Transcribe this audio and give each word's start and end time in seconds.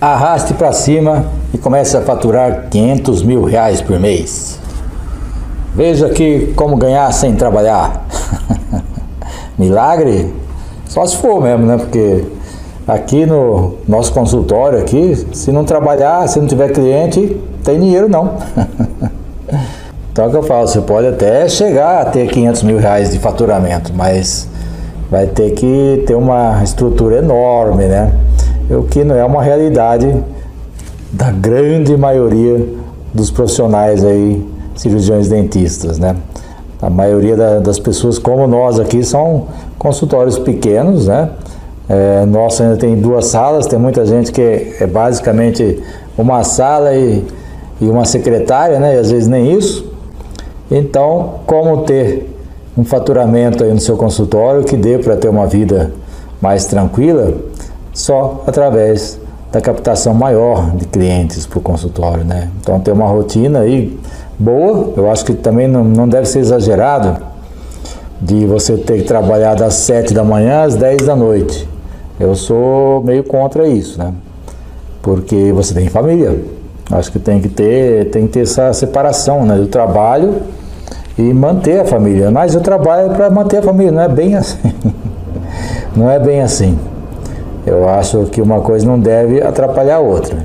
arraste 0.00 0.54
para 0.54 0.72
cima 0.72 1.26
e 1.52 1.58
comece 1.58 1.96
a 1.96 2.00
faturar 2.00 2.68
500 2.70 3.22
mil 3.22 3.44
reais 3.44 3.82
por 3.82 4.00
mês. 4.00 4.58
Veja 5.74 6.06
aqui 6.06 6.52
como 6.56 6.76
ganhar 6.76 7.12
sem 7.12 7.34
trabalhar. 7.34 8.06
Milagre? 9.58 10.32
Só 10.86 11.04
se 11.06 11.16
for 11.16 11.42
mesmo, 11.42 11.66
né? 11.66 11.76
Porque 11.76 12.24
aqui 12.88 13.26
no 13.26 13.74
nosso 13.86 14.12
consultório 14.12 14.78
aqui, 14.78 15.14
se 15.32 15.52
não 15.52 15.64
trabalhar, 15.64 16.26
se 16.28 16.40
não 16.40 16.46
tiver 16.46 16.70
cliente, 16.72 17.40
tem 17.62 17.78
dinheiro 17.78 18.08
não. 18.08 18.38
então 20.10 20.24
é 20.24 20.28
o 20.28 20.30
que 20.30 20.36
eu 20.38 20.42
falo, 20.42 20.66
você 20.66 20.80
pode 20.80 21.06
até 21.06 21.46
chegar 21.48 22.00
a 22.00 22.04
ter 22.06 22.26
500 22.28 22.62
mil 22.62 22.78
reais 22.78 23.10
de 23.10 23.18
faturamento, 23.18 23.92
mas 23.94 24.48
vai 25.10 25.26
ter 25.26 25.50
que 25.50 26.02
ter 26.06 26.14
uma 26.14 26.62
estrutura 26.64 27.18
enorme, 27.18 27.84
né? 27.84 28.12
O 28.70 28.84
que 28.84 29.02
não 29.02 29.16
é 29.16 29.24
uma 29.24 29.42
realidade 29.42 30.14
da 31.10 31.32
grande 31.32 31.96
maioria 31.96 32.64
dos 33.12 33.28
profissionais 33.28 34.04
aí, 34.04 34.46
cirurgiões 34.76 35.28
dentistas, 35.28 35.98
né? 35.98 36.16
A 36.80 36.88
maioria 36.88 37.36
da, 37.36 37.58
das 37.58 37.80
pessoas 37.80 38.18
como 38.18 38.46
nós 38.46 38.78
aqui 38.78 39.02
são 39.02 39.48
consultórios 39.76 40.38
pequenos, 40.38 41.08
né? 41.08 41.30
É, 41.88 42.24
nossa 42.24 42.62
ainda 42.62 42.76
tem 42.76 42.94
duas 42.94 43.26
salas, 43.26 43.66
tem 43.66 43.76
muita 43.76 44.06
gente 44.06 44.30
que 44.30 44.76
é 44.78 44.86
basicamente 44.86 45.82
uma 46.16 46.44
sala 46.44 46.94
e, 46.94 47.24
e 47.80 47.88
uma 47.88 48.04
secretária, 48.04 48.78
né? 48.78 48.94
E 48.94 48.98
às 48.98 49.10
vezes 49.10 49.26
nem 49.26 49.52
isso. 49.52 49.92
Então, 50.70 51.40
como 51.44 51.78
ter 51.78 52.32
um 52.78 52.84
faturamento 52.84 53.64
aí 53.64 53.72
no 53.72 53.80
seu 53.80 53.96
consultório 53.96 54.62
que 54.62 54.76
dê 54.76 54.96
para 54.98 55.16
ter 55.16 55.28
uma 55.28 55.48
vida 55.48 55.90
mais 56.40 56.66
tranquila? 56.66 57.34
Só 57.92 58.44
através 58.46 59.18
da 59.52 59.60
captação 59.60 60.14
maior 60.14 60.70
de 60.76 60.84
clientes 60.86 61.46
para 61.46 61.58
o 61.58 61.62
consultório, 61.62 62.24
né? 62.24 62.48
Então 62.60 62.78
ter 62.78 62.92
uma 62.92 63.06
rotina 63.06 63.60
aí 63.60 63.98
boa, 64.38 64.92
eu 64.96 65.10
acho 65.10 65.24
que 65.24 65.34
também 65.34 65.66
não, 65.66 65.84
não 65.84 66.08
deve 66.08 66.26
ser 66.26 66.38
exagerado 66.38 67.20
de 68.20 68.46
você 68.46 68.76
ter 68.76 68.98
que 68.98 69.04
trabalhar 69.04 69.54
das 69.54 69.74
7 69.74 70.14
da 70.14 70.22
manhã 70.22 70.62
às 70.64 70.76
10 70.76 71.06
da 71.06 71.16
noite. 71.16 71.68
Eu 72.18 72.34
sou 72.34 73.02
meio 73.02 73.24
contra 73.24 73.66
isso, 73.66 73.98
né? 73.98 74.12
Porque 75.02 75.52
você 75.52 75.72
tem 75.72 75.88
família. 75.88 76.38
Acho 76.90 77.10
que 77.10 77.18
tem 77.18 77.40
que 77.40 77.48
ter, 77.48 78.10
tem 78.10 78.26
que 78.26 78.34
ter 78.34 78.40
essa 78.40 78.72
separação 78.72 79.44
né, 79.46 79.56
do 79.56 79.68
trabalho 79.68 80.42
e 81.16 81.22
manter 81.32 81.80
a 81.80 81.84
família. 81.84 82.30
Mas 82.30 82.54
o 82.54 82.60
trabalho 82.60 83.10
é 83.10 83.14
para 83.14 83.30
manter 83.30 83.58
a 83.58 83.62
família, 83.62 83.92
não 83.92 84.02
é 84.02 84.08
bem 84.08 84.34
assim. 84.34 84.58
não 85.96 86.10
é 86.10 86.18
bem 86.18 86.42
assim. 86.42 86.78
Eu 87.66 87.88
acho 87.88 88.24
que 88.26 88.40
uma 88.40 88.60
coisa 88.60 88.86
não 88.86 88.98
deve 88.98 89.42
atrapalhar 89.42 89.96
a 89.96 90.00
outra. 90.00 90.38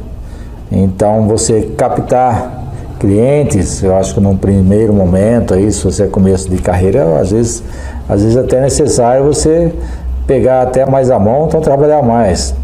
Então, 0.72 1.28
você 1.28 1.74
captar 1.78 2.64
clientes, 3.00 3.84
eu 3.84 3.96
acho 3.96 4.14
que 4.14 4.20
num 4.20 4.36
primeiro 4.36 4.94
momento, 4.94 5.54
aí, 5.54 5.72
se 5.72 5.84
você 5.84 6.04
é 6.04 6.08
começo 6.08 6.50
de 6.50 6.58
carreira, 6.58 7.20
às 7.20 7.32
vezes, 7.32 7.64
às 8.10 8.22
vezes 8.22 8.38
até 8.38 8.58
é 8.58 8.62
necessário 8.62 9.24
você 9.24 9.74
pegar 10.26 10.62
até 10.62 10.86
mais 10.86 11.12
a 11.12 11.20
mão, 11.20 11.46
então 11.48 11.62
trabalhar 11.62 12.02
mais. 12.02 12.56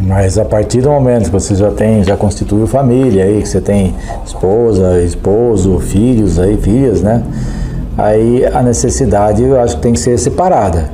Mas 0.00 0.38
a 0.38 0.44
partir 0.44 0.80
do 0.80 0.90
momento 0.90 1.26
que 1.26 1.30
você 1.30 1.54
já 1.54 1.70
tem, 1.70 2.02
já 2.02 2.16
constituiu 2.16 2.66
família 2.66 3.24
aí, 3.24 3.40
que 3.42 3.48
você 3.48 3.60
tem 3.60 3.94
esposa, 4.24 5.00
esposo, 5.00 5.78
filhos 5.78 6.38
aí, 6.38 6.56
filhas, 6.56 7.00
né? 7.00 7.22
Aí 7.96 8.44
a 8.44 8.60
necessidade 8.60 9.42
eu 9.42 9.60
acho 9.60 9.76
que 9.76 9.82
tem 9.82 9.92
que 9.92 10.00
ser 10.00 10.18
separada. 10.18 10.90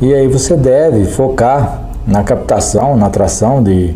E 0.00 0.12
aí 0.12 0.26
você 0.26 0.56
deve 0.56 1.04
focar 1.04 1.82
na 2.06 2.22
captação, 2.22 2.96
na 2.96 3.06
atração 3.06 3.62
de, 3.62 3.94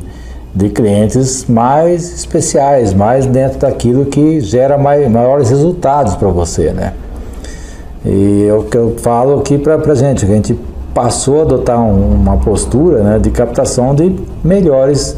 de 0.54 0.68
clientes 0.68 1.46
mais 1.48 2.14
especiais, 2.14 2.94
mais 2.94 3.26
dentro 3.26 3.58
daquilo 3.58 4.06
que 4.06 4.40
gera 4.40 4.78
mai, 4.78 5.08
maiores 5.08 5.50
resultados 5.50 6.14
para 6.14 6.28
você, 6.28 6.72
né? 6.72 6.92
E 8.04 8.46
é 8.48 8.54
o 8.54 8.62
que 8.62 8.76
eu 8.76 8.94
falo 8.98 9.40
aqui 9.40 9.58
para 9.58 9.74
a 9.74 9.94
gente, 9.94 10.24
que 10.24 10.32
a 10.32 10.34
gente 10.34 10.58
passou 10.94 11.40
a 11.40 11.42
adotar 11.42 11.80
um, 11.80 12.14
uma 12.14 12.36
postura 12.36 13.02
né, 13.02 13.18
de 13.18 13.30
captação 13.30 13.94
de 13.94 14.16
melhores 14.42 15.16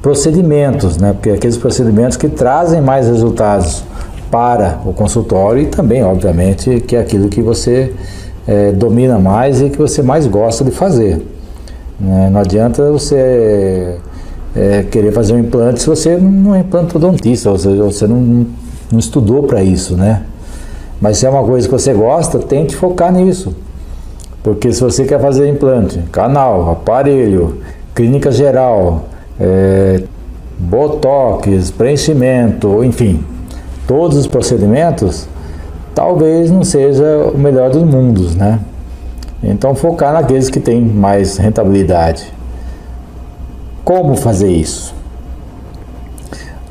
procedimentos, 0.00 0.96
né? 0.96 1.12
Porque 1.12 1.30
aqueles 1.30 1.56
procedimentos 1.56 2.16
que 2.16 2.28
trazem 2.28 2.80
mais 2.80 3.06
resultados 3.06 3.84
para 4.30 4.80
o 4.86 4.92
consultório 4.94 5.62
e 5.62 5.66
também, 5.66 6.02
obviamente, 6.02 6.80
que 6.80 6.96
é 6.96 7.00
aquilo 7.00 7.28
que 7.28 7.42
você 7.42 7.92
é, 8.46 8.72
domina 8.72 9.18
mais 9.18 9.60
e 9.60 9.68
que 9.68 9.78
você 9.78 10.02
mais 10.02 10.26
gosta 10.26 10.64
de 10.64 10.70
fazer. 10.70 11.22
Né? 11.98 12.30
Não 12.30 12.40
adianta 12.40 12.90
você 12.90 13.98
é, 14.54 14.82
querer 14.90 15.12
fazer 15.12 15.34
um 15.34 15.38
implante 15.38 15.80
se 15.80 15.86
você 15.86 16.16
não 16.16 16.54
é 16.54 16.60
implantodontista, 16.60 17.50
ou 17.50 17.58
seja, 17.58 17.82
você 17.82 18.06
não, 18.06 18.46
não 18.90 18.98
estudou 18.98 19.42
para 19.44 19.62
isso, 19.62 19.96
né? 19.96 20.22
Mas 21.00 21.18
se 21.18 21.26
é 21.26 21.30
uma 21.30 21.42
coisa 21.42 21.66
que 21.66 21.72
você 21.72 21.92
gosta, 21.92 22.38
tente 22.38 22.76
focar 22.76 23.12
nisso. 23.12 23.54
Porque 24.42 24.72
se 24.72 24.80
você 24.80 25.04
quer 25.04 25.20
fazer 25.20 25.48
implante, 25.48 25.98
canal, 26.12 26.70
aparelho, 26.70 27.58
clínica 27.94 28.30
geral, 28.30 29.04
é, 29.38 30.02
botox, 30.58 31.70
preenchimento, 31.70 32.84
enfim, 32.84 33.24
todos 33.86 34.16
os 34.16 34.26
procedimentos, 34.26 35.26
talvez 35.94 36.50
não 36.50 36.64
seja 36.64 37.30
o 37.34 37.38
melhor 37.38 37.70
dos 37.70 37.82
mundos, 37.82 38.34
né? 38.34 38.60
Então 39.42 39.74
focar 39.74 40.12
naqueles 40.12 40.48
que 40.48 40.60
têm 40.60 40.80
mais 40.80 41.36
rentabilidade. 41.36 42.32
Como 43.84 44.16
fazer 44.16 44.50
isso? 44.50 44.94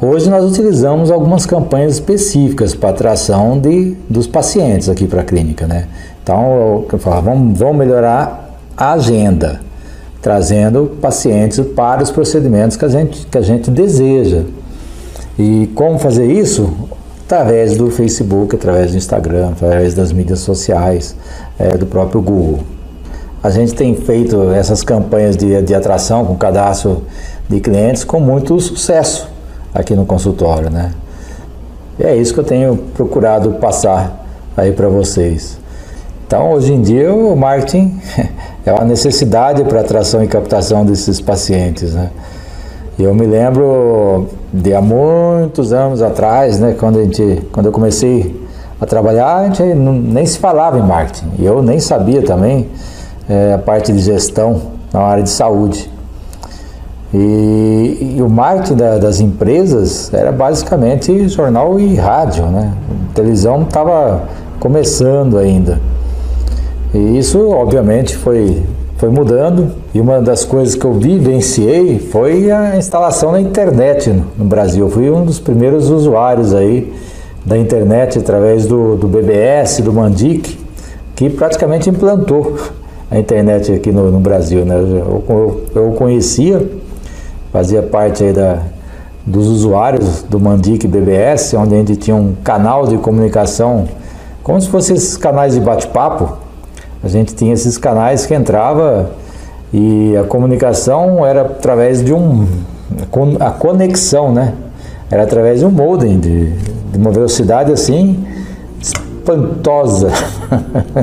Hoje 0.02 0.30
nós 0.32 0.44
utilizamos 0.44 1.12
algumas 1.12 1.46
campanhas 1.46 1.94
específicas 1.94 2.74
para 2.74 2.90
atração 2.90 3.60
de, 3.60 3.96
dos 4.10 4.26
pacientes 4.26 4.90
aqui 4.90 5.06
para 5.06 5.22
a 5.22 5.24
clínica, 5.24 5.68
né? 5.68 5.88
Então, 6.24 6.86
eu 6.92 6.98
vamos, 6.98 7.60
vamos 7.60 7.78
melhorar 7.78 8.58
a 8.76 8.94
agenda, 8.94 9.62
trazendo 10.20 10.98
pacientes 11.00 11.60
para 11.76 12.02
os 12.02 12.10
procedimentos 12.10 12.78
que 12.78 12.86
a 12.86 12.90
gente, 12.90 13.28
que 13.28 13.38
a 13.38 13.42
gente 13.42 13.70
deseja. 13.70 14.44
E 15.38 15.70
como 15.76 16.00
fazer 16.00 16.26
isso? 16.26 16.74
Através 17.32 17.78
do 17.78 17.90
Facebook, 17.90 18.58
através 18.58 18.92
do 18.92 18.98
Instagram, 18.98 19.52
através 19.52 19.94
das 19.94 20.12
mídias 20.12 20.40
sociais, 20.40 21.16
é, 21.58 21.78
do 21.78 21.86
próprio 21.86 22.22
Google. 22.22 22.60
A 23.42 23.50
gente 23.50 23.74
tem 23.74 23.96
feito 23.96 24.52
essas 24.52 24.84
campanhas 24.84 25.38
de, 25.38 25.62
de 25.62 25.74
atração 25.74 26.26
com 26.26 26.36
cadastro 26.36 27.04
de 27.48 27.62
clientes 27.62 28.04
com 28.04 28.20
muito 28.20 28.60
sucesso 28.60 29.30
aqui 29.74 29.96
no 29.96 30.06
consultório, 30.06 30.70
né? 30.70 30.92
E 31.98 32.04
é 32.04 32.18
isso 32.18 32.34
que 32.34 32.42
eu 32.42 32.44
tenho 32.44 32.76
procurado 32.76 33.54
passar 33.54 34.28
aí 34.58 34.74
para 34.74 34.90
vocês. 34.90 35.58
Então, 36.28 36.52
hoje 36.52 36.74
em 36.74 36.82
dia, 36.82 37.14
o 37.14 37.34
marketing 37.34 37.98
é 38.66 38.74
uma 38.74 38.84
necessidade 38.84 39.64
para 39.64 39.80
atração 39.80 40.22
e 40.22 40.28
captação 40.28 40.86
desses 40.86 41.22
pacientes, 41.22 41.94
né? 41.94 42.10
Eu 43.00 43.16
me 43.16 43.26
lembro 43.26 44.28
de 44.54 44.74
há 44.74 44.82
muitos 44.82 45.74
anos 45.74 46.02
atrás, 46.02 46.60
né, 46.60 46.76
quando, 46.78 47.00
a 47.00 47.04
gente, 47.04 47.42
quando 47.52 47.68
eu 47.68 47.72
comecei 47.72 48.40
a 48.80 48.86
trabalhar, 48.86 49.38
a 49.38 49.46
gente 49.46 49.64
nem 49.64 50.26
se 50.26 50.38
falava 50.38 50.78
em 50.78 50.82
marketing. 50.82 51.32
Eu 51.40 51.62
nem 51.62 51.80
sabia 51.80 52.22
também 52.22 52.68
é, 53.30 53.54
a 53.54 53.58
parte 53.58 53.94
de 53.94 54.00
gestão 54.00 54.62
na 54.92 55.00
área 55.02 55.24
de 55.24 55.30
saúde. 55.30 55.90
E, 57.14 58.16
e 58.18 58.22
o 58.22 58.30
marketing 58.30 58.76
da, 58.76 58.98
das 58.98 59.20
empresas 59.20 60.14
era 60.14 60.32
basicamente 60.32 61.28
jornal 61.28 61.80
e 61.80 61.96
rádio, 61.96 62.46
né? 62.46 62.74
A 63.12 63.14
televisão 63.14 63.64
estava 63.64 64.24
começando 64.60 65.38
ainda. 65.38 65.80
E 66.94 67.18
isso, 67.18 67.50
obviamente, 67.50 68.16
foi, 68.16 68.64
foi 69.02 69.10
mudando. 69.10 69.72
E 69.96 70.00
uma 70.00 70.22
das 70.22 70.46
coisas 70.46 70.76
que 70.76 70.86
eu 70.86 70.94
vivenciei 70.94 71.98
foi 71.98 72.52
a 72.52 72.78
instalação 72.78 73.32
da 73.32 73.42
internet 73.42 74.14
no, 74.38 74.46
Brasil. 74.46 74.86
Eu 74.86 74.92
fui 74.92 75.10
um 75.10 75.26
dos 75.26 75.40
primeiros 75.40 75.90
usuários 75.90 76.54
aí 76.54 76.94
da 77.44 77.58
internet 77.58 78.20
através 78.20 78.68
do, 78.68 78.96
do 78.96 79.08
BBS, 79.08 79.82
do 79.82 79.92
Mandic, 79.92 80.56
que 81.16 81.32
praticamente 81.32 81.90
implantou 81.90 82.56
a 83.10 83.18
internet 83.18 83.74
aqui 83.74 83.92
no, 83.92 84.12
no 84.12 84.20
Brasil. 84.20 84.64
Né? 84.64 84.76
Eu, 84.76 85.24
eu, 85.28 85.64
eu, 85.74 85.92
conhecia, 85.94 86.64
fazia 87.52 87.82
parte 87.82 88.24
aí 88.24 88.34
da, 88.34 88.60
dos 89.26 89.48
usuários 89.48 90.22
do 90.22 90.40
Mandic 90.40 90.88
BBS, 90.88 91.56
onde 91.56 91.74
a 91.74 91.78
gente 91.80 91.96
tinha 91.96 92.16
um 92.16 92.36
canal 92.44 92.86
de 92.86 93.00
comunicação, 93.00 93.88
como 94.44 94.62
se 94.62 94.68
fossem 94.68 94.96
esses 94.96 95.18
canais 95.18 95.56
de 95.56 95.60
bate-papo. 95.60 96.38
A 97.04 97.08
gente 97.08 97.34
tinha 97.34 97.54
esses 97.54 97.80
canais 97.80 98.28
que 98.28 98.34
entrava 98.36 99.10
e 99.74 100.16
a 100.16 100.24
comunicação 100.24 101.26
era 101.26 101.42
através 101.42 102.04
de 102.04 102.14
um. 102.14 102.48
a 103.40 103.50
conexão, 103.50 104.32
né? 104.32 104.54
Era 105.10 105.24
através 105.24 105.62
de 105.62 105.66
um 105.66 105.72
modem 105.72 106.20
de, 106.20 106.52
de 106.52 106.98
uma 106.98 107.10
velocidade 107.10 107.72
assim 107.72 108.24
espantosa. 108.80 110.12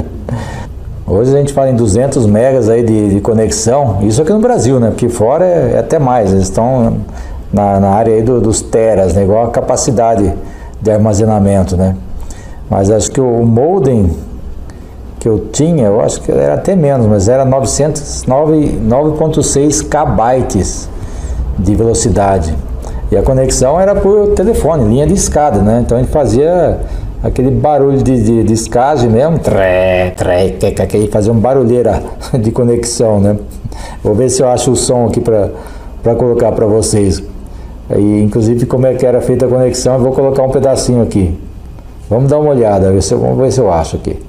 Hoje 1.04 1.34
a 1.34 1.38
gente 1.38 1.52
fala 1.52 1.70
em 1.70 1.74
200 1.74 2.26
megas 2.26 2.68
aí 2.68 2.84
de, 2.84 3.14
de 3.14 3.20
conexão, 3.20 3.98
isso 4.02 4.22
aqui 4.22 4.32
no 4.32 4.40
Brasil, 4.40 4.78
né? 4.78 4.90
Porque 4.90 5.08
fora 5.08 5.44
é, 5.44 5.72
é 5.74 5.78
até 5.78 5.98
mais, 5.98 6.30
eles 6.30 6.44
estão 6.44 6.98
na, 7.52 7.80
na 7.80 7.88
área 7.88 8.14
aí 8.14 8.22
do, 8.22 8.40
dos 8.40 8.60
teras, 8.60 9.14
né? 9.14 9.24
igual 9.24 9.46
a 9.46 9.50
capacidade 9.50 10.32
de 10.80 10.90
armazenamento, 10.90 11.76
né? 11.76 11.96
Mas 12.70 12.90
acho 12.90 13.10
que 13.10 13.20
o 13.20 13.44
modem 13.44 14.10
que 15.18 15.28
eu 15.28 15.48
tinha, 15.52 15.86
eu 15.86 16.00
acho 16.00 16.22
que 16.22 16.30
era 16.30 16.54
até 16.54 16.76
menos, 16.76 17.06
mas 17.06 17.28
era 17.28 17.44
9.6 17.44 19.88
kbytes 19.88 20.88
de 21.58 21.74
velocidade. 21.74 22.54
E 23.10 23.16
a 23.16 23.22
conexão 23.22 23.80
era 23.80 23.94
por 23.94 24.34
telefone, 24.34 24.84
linha 24.84 25.06
de 25.06 25.14
escada, 25.14 25.60
né? 25.60 25.82
Então 25.84 25.98
gente 25.98 26.12
fazia 26.12 26.78
aquele 27.22 27.50
barulho 27.50 28.02
de, 28.02 28.22
de, 28.22 28.44
de 28.44 29.08
mesmo, 29.08 29.38
tré, 29.38 30.10
tré, 30.10 30.50
que, 30.50 30.70
que, 30.70 31.08
fazia 31.08 31.32
um 31.32 31.38
barulheira 31.38 32.02
de 32.38 32.50
conexão, 32.50 33.18
né? 33.18 33.36
Vou 34.02 34.14
ver 34.14 34.28
se 34.28 34.42
eu 34.42 34.48
acho 34.48 34.72
o 34.72 34.76
som 34.76 35.06
aqui 35.06 35.20
para 35.20 36.14
colocar 36.14 36.52
para 36.52 36.66
vocês. 36.66 37.22
E, 37.96 38.22
inclusive 38.22 38.66
como 38.66 38.86
é 38.86 38.94
que 38.94 39.06
era 39.06 39.20
feita 39.20 39.46
a 39.46 39.48
conexão, 39.48 39.94
eu 39.94 40.00
vou 40.00 40.12
colocar 40.12 40.42
um 40.42 40.50
pedacinho 40.50 41.02
aqui. 41.02 41.34
Vamos 42.10 42.30
dar 42.30 42.38
uma 42.38 42.50
olhada, 42.50 42.92
ver 42.92 43.02
se 43.02 43.14
vamos 43.14 43.38
ver 43.38 43.50
se 43.50 43.60
eu 43.60 43.72
acho 43.72 43.96
aqui. 43.96 44.27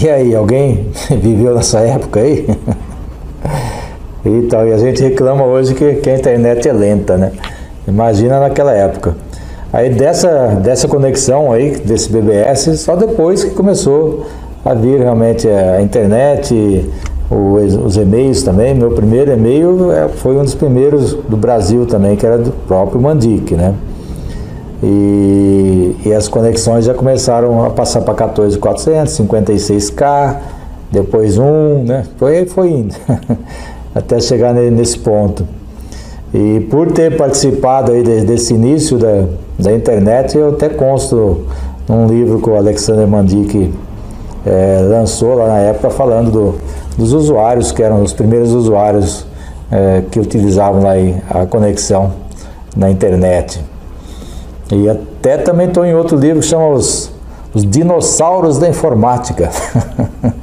E 0.00 0.08
aí, 0.08 0.32
alguém 0.32 0.86
viveu 1.20 1.56
nessa 1.56 1.80
época 1.80 2.20
aí? 2.20 2.46
e 4.24 4.42
tal, 4.42 4.66
e 4.68 4.72
a 4.72 4.78
gente 4.78 5.02
reclama 5.02 5.44
hoje 5.44 5.74
que, 5.74 5.94
que 5.94 6.08
a 6.08 6.16
internet 6.16 6.68
é 6.68 6.72
lenta, 6.72 7.16
né? 7.16 7.32
Imagina 7.86 8.38
naquela 8.38 8.72
época. 8.72 9.16
Aí 9.72 9.90
dessa, 9.90 10.60
dessa 10.62 10.86
conexão 10.86 11.50
aí, 11.50 11.76
desse 11.78 12.12
BBS, 12.12 12.78
só 12.78 12.94
depois 12.94 13.42
que 13.42 13.50
começou 13.50 14.26
a 14.64 14.72
vir 14.72 15.00
realmente 15.00 15.48
a 15.48 15.82
internet, 15.82 16.88
os, 17.28 17.74
os 17.74 17.96
e-mails 17.96 18.44
também. 18.44 18.74
Meu 18.74 18.92
primeiro 18.92 19.32
e-mail 19.32 19.90
é, 19.90 20.08
foi 20.08 20.36
um 20.36 20.44
dos 20.44 20.54
primeiros 20.54 21.14
do 21.14 21.36
Brasil 21.36 21.86
também, 21.86 22.14
que 22.14 22.24
era 22.24 22.38
do 22.38 22.52
próprio 22.52 23.00
Mandic, 23.00 23.54
né? 23.56 23.74
E, 24.82 25.96
e, 26.06 26.12
as 26.12 26.28
conexões 26.28 26.84
já 26.84 26.94
começaram 26.94 27.64
a 27.64 27.70
passar 27.70 28.02
para 28.02 28.14
14.400, 28.14 29.26
56K, 29.26 30.36
depois 30.92 31.36
um, 31.36 31.82
né? 31.82 32.04
Foi, 32.16 32.46
foi 32.46 32.70
indo, 32.70 32.94
até 33.92 34.20
chegar 34.20 34.54
nesse 34.54 34.98
ponto. 35.00 35.44
E 36.32 36.60
por 36.70 36.92
ter 36.92 37.16
participado 37.16 37.90
aí 37.90 38.02
desse 38.02 38.54
início 38.54 38.98
da, 38.98 39.24
da 39.58 39.72
internet, 39.72 40.36
eu 40.36 40.50
até 40.50 40.68
consto 40.68 41.46
num 41.88 42.06
livro 42.06 42.40
que 42.40 42.48
o 42.48 42.56
Alexander 42.56 43.06
Mandic 43.06 43.72
é, 44.46 44.80
lançou 44.82 45.34
lá 45.34 45.48
na 45.48 45.58
época, 45.58 45.90
falando 45.90 46.30
do, 46.30 46.54
dos 46.96 47.12
usuários, 47.12 47.72
que 47.72 47.82
eram 47.82 48.02
os 48.02 48.12
primeiros 48.12 48.52
usuários 48.52 49.26
é, 49.70 50.02
que 50.10 50.20
utilizavam 50.20 50.82
lá 50.82 50.92
a 51.30 51.46
conexão 51.46 52.12
na 52.76 52.90
internet. 52.90 53.60
E 54.70 54.88
até 54.88 55.38
também 55.38 55.68
estou 55.68 55.84
em 55.84 55.94
outro 55.94 56.16
livro 56.16 56.40
que 56.40 56.46
chama 56.46 56.68
Os, 56.68 57.10
os 57.54 57.64
Dinossauros 57.64 58.58
da 58.58 58.68
Informática. 58.68 59.50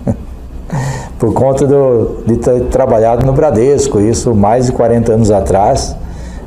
Por 1.20 1.34
conta 1.34 1.66
do, 1.66 2.24
de 2.26 2.38
ter 2.38 2.66
trabalhado 2.66 3.26
no 3.26 3.34
Bradesco, 3.34 4.00
isso 4.00 4.34
mais 4.36 4.66
de 4.66 4.72
40 4.74 5.14
anos 5.14 5.32
atrás, 5.32 5.96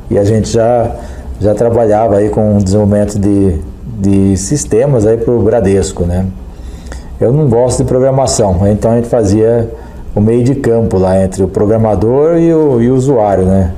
e 0.09 0.17
a 0.17 0.23
gente 0.23 0.49
já, 0.49 0.91
já 1.39 1.55
trabalhava 1.55 2.17
aí 2.17 2.29
com 2.29 2.57
o 2.57 2.63
desenvolvimento 2.63 3.17
de, 3.17 3.59
de 3.99 4.37
sistemas 4.37 5.05
aí 5.05 5.17
para 5.17 5.33
o 5.33 5.41
Bradesco, 5.41 6.03
né? 6.05 6.25
Eu 7.19 7.33
não 7.33 7.49
gosto 7.49 7.79
de 7.79 7.85
programação, 7.85 8.59
então 8.67 8.91
a 8.91 8.95
gente 8.95 9.09
fazia 9.09 9.69
o 10.15 10.21
meio 10.21 10.43
de 10.43 10.55
campo 10.55 10.97
lá 10.97 11.21
entre 11.21 11.43
o 11.43 11.47
programador 11.47 12.37
e 12.37 12.53
o, 12.53 12.81
e 12.81 12.89
o 12.89 12.95
usuário, 12.95 13.45
né? 13.45 13.73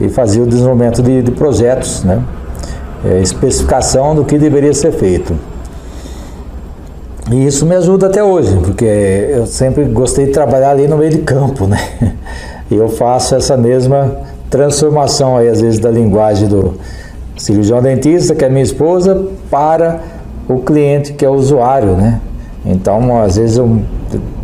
E 0.00 0.08
fazia 0.08 0.42
o 0.42 0.46
desenvolvimento 0.46 1.02
de, 1.02 1.22
de 1.22 1.30
projetos, 1.30 2.02
né? 2.02 2.22
É, 3.04 3.20
especificação 3.20 4.14
do 4.14 4.24
que 4.24 4.38
deveria 4.38 4.72
ser 4.72 4.92
feito. 4.92 5.34
E 7.30 7.46
isso 7.46 7.64
me 7.64 7.74
ajuda 7.74 8.06
até 8.06 8.22
hoje, 8.22 8.56
porque 8.62 8.84
eu 8.84 9.46
sempre 9.46 9.84
gostei 9.84 10.26
de 10.26 10.32
trabalhar 10.32 10.70
ali 10.70 10.86
no 10.88 10.96
meio 10.96 11.10
de 11.10 11.18
campo, 11.18 11.66
né? 11.66 11.78
E 12.70 12.74
eu 12.74 12.88
faço 12.88 13.34
essa 13.34 13.54
mesma 13.54 14.16
transformação 14.48 15.36
aí, 15.36 15.48
às 15.48 15.60
vezes, 15.60 15.78
da 15.78 15.90
linguagem 15.90 16.48
do 16.48 16.74
cirurgião 17.36 17.82
dentista, 17.82 18.34
que 18.34 18.44
é 18.44 18.48
minha 18.48 18.62
esposa, 18.62 19.26
para 19.50 20.00
o 20.48 20.60
cliente, 20.60 21.12
que 21.12 21.24
é 21.24 21.28
o 21.28 21.32
usuário, 21.32 21.96
né? 21.96 22.20
Então, 22.64 23.20
às 23.20 23.36
vezes 23.36 23.58
eu 23.58 23.78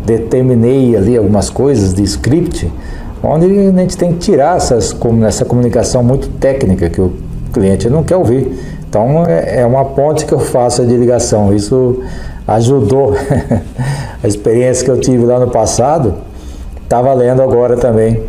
determinei 0.05 0.95
ali 0.95 1.17
algumas 1.17 1.49
coisas 1.49 1.93
de 1.93 2.03
script, 2.03 2.71
onde 3.23 3.45
a 3.45 3.71
gente 3.71 3.97
tem 3.97 4.13
que 4.13 4.19
tirar 4.19 4.57
essas, 4.57 4.95
essa 5.27 5.45
comunicação 5.45 6.03
muito 6.03 6.29
técnica 6.39 6.89
que 6.89 7.01
o 7.01 7.13
cliente 7.49 7.89
não 7.89 8.03
quer 8.03 8.15
ouvir. 8.15 8.57
Então 8.87 9.25
é, 9.25 9.61
é 9.61 9.65
uma 9.65 9.85
ponte 9.85 10.25
que 10.25 10.33
eu 10.33 10.39
faço 10.39 10.85
de 10.85 10.95
ligação. 10.95 11.53
Isso 11.53 12.01
ajudou. 12.47 13.13
a 14.23 14.27
experiência 14.27 14.83
que 14.83 14.91
eu 14.91 14.99
tive 14.99 15.25
lá 15.25 15.39
no 15.39 15.49
passado 15.49 16.15
está 16.83 17.01
valendo 17.01 17.41
agora 17.41 17.77
também 17.77 18.23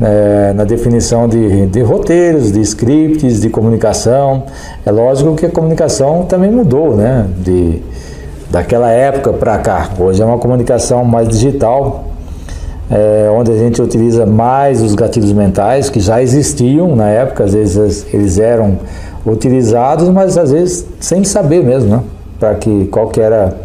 é, 0.00 0.52
na 0.52 0.64
definição 0.64 1.28
de, 1.28 1.66
de, 1.66 1.80
roteiros, 1.80 2.52
de 2.52 2.60
scripts, 2.60 3.40
de 3.40 3.48
comunicação. 3.48 4.44
É 4.84 4.90
lógico 4.90 5.34
que 5.34 5.46
a 5.46 5.50
comunicação 5.50 6.24
também 6.24 6.50
mudou, 6.50 6.96
né? 6.96 7.26
De, 7.38 7.80
daquela 8.50 8.90
época 8.90 9.32
para 9.32 9.56
cá. 9.58 9.90
Hoje 9.98 10.22
é 10.22 10.24
uma 10.24 10.38
comunicação 10.38 11.04
mais 11.04 11.28
digital, 11.28 12.04
é, 12.92 13.30
onde 13.30 13.50
a 13.50 13.56
gente 13.56 13.80
utiliza 13.80 14.26
mais 14.26 14.82
os 14.82 14.94
gatilhos 14.94 15.32
mentais 15.32 15.88
que 15.88 15.98
já 15.98 16.22
existiam 16.22 16.94
na 16.94 17.08
época, 17.08 17.44
às 17.44 17.54
vezes 17.54 18.06
eles 18.12 18.38
eram 18.38 18.78
utilizados, 19.24 20.10
mas 20.10 20.36
às 20.36 20.52
vezes 20.52 20.86
sem 21.00 21.24
saber 21.24 21.64
mesmo, 21.64 21.96
né? 21.96 22.02
Para 22.38 22.54
que 22.56 22.86
qual 22.86 23.08
que 23.08 23.20
era 23.20 23.56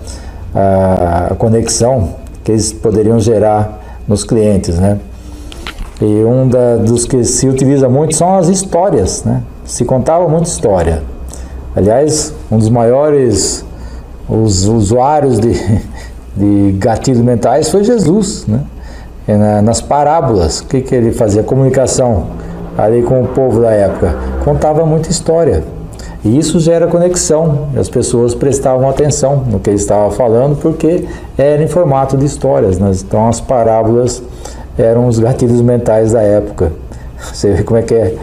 a, 0.56 1.28
a, 1.32 1.36
conexão 1.36 2.16
que 2.44 2.54
eles 2.54 2.72
poderiam 2.72 3.20
gerar 3.20 4.02
nos 4.08 4.24
clientes, 4.24 4.80
né? 4.80 4.98
E 6.00 6.24
um 6.24 6.48
da, 6.48 6.78
dos 6.78 7.06
que 7.06 7.26
se 7.26 7.50
utiliza 7.50 7.90
muito 7.90 8.16
são 8.16 8.38
as 8.38 8.48
histórias, 8.48 9.26
né? 9.26 9.44
Se 9.66 9.84
contava 9.84 10.30
muita 10.30 10.48
história. 10.48 11.04
Aliás, 11.76 12.34
um 12.50 12.58
dos 12.58 12.70
maiores 12.70 13.66
os 14.30 14.66
usuários 14.68 15.38
de, 15.38 15.52
de 16.38 16.72
gatilhos 16.78 17.22
mentais 17.22 17.70
foi 17.70 17.84
Jesus, 17.84 18.46
né? 18.48 18.62
É 19.28 19.62
nas 19.62 19.82
parábolas. 19.82 20.62
O 20.62 20.66
que, 20.68 20.82
que 20.82 20.96
ele 20.96 21.12
fazia? 21.12 21.44
Comunicação 21.44 22.28
ali 22.78 23.02
com 23.02 23.22
o 23.22 23.28
povo 23.28 23.62
da 23.62 23.72
época. 23.72 24.16
Contava 24.46 24.86
muita 24.86 25.10
história. 25.10 25.64
E 26.24 26.38
isso 26.38 26.60
gera 26.60 26.88
conexão. 26.88 27.68
As 27.76 27.90
pessoas 27.90 28.34
prestavam 28.34 28.90
atenção 28.90 29.44
no 29.48 29.60
que 29.60 29.70
ele 29.70 29.78
estava 29.78 30.12
falando 30.12 30.58
porque 30.62 31.06
era 31.38 31.62
em 31.62 31.68
formato 31.68 32.16
de 32.16 32.26
histórias. 32.26 32.78
Né? 32.78 32.92
Então 33.06 33.28
as 33.28 33.42
parábolas 33.42 34.24
eram 34.78 35.08
os 35.08 35.20
gatilhos 35.20 35.62
mentais 35.62 36.14
da 36.14 36.22
época. 36.22 36.72
Você 37.34 37.52
vê 37.52 37.64
como 37.64 37.80
é 37.80 37.82
que 37.82 37.96
é. 37.96 38.16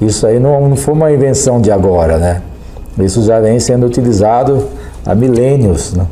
Isso 0.00 0.26
aí 0.26 0.38
não, 0.38 0.68
não 0.68 0.76
foi 0.76 0.94
uma 0.94 1.10
invenção 1.10 1.60
de 1.60 1.72
agora, 1.72 2.18
né? 2.18 2.42
Isso 2.98 3.22
já 3.22 3.40
vem 3.40 3.58
sendo 3.58 3.86
utilizado 3.86 4.68
há 5.04 5.14
milênios. 5.14 5.94
Né? 5.94 6.06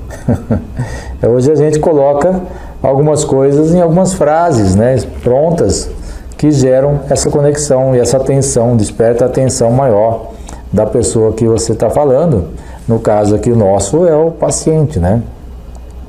Hoje 1.28 1.52
a 1.52 1.54
gente 1.54 1.78
coloca 1.78 2.40
algumas 2.84 3.24
coisas 3.24 3.72
em 3.72 3.80
algumas 3.80 4.12
frases 4.12 4.74
né, 4.74 4.96
prontas 5.22 5.88
que 6.36 6.50
geram 6.50 7.00
essa 7.08 7.30
conexão 7.30 7.96
e 7.96 7.98
essa 7.98 8.18
atenção, 8.18 8.76
desperta 8.76 9.24
a 9.24 9.28
atenção 9.28 9.70
maior 9.70 10.32
da 10.70 10.84
pessoa 10.84 11.32
que 11.32 11.46
você 11.46 11.72
está 11.72 11.88
falando. 11.88 12.48
No 12.86 12.98
caso 12.98 13.34
aqui, 13.34 13.50
o 13.50 13.56
nosso 13.56 14.06
é 14.06 14.14
o 14.14 14.30
paciente, 14.30 14.98
né? 14.98 15.22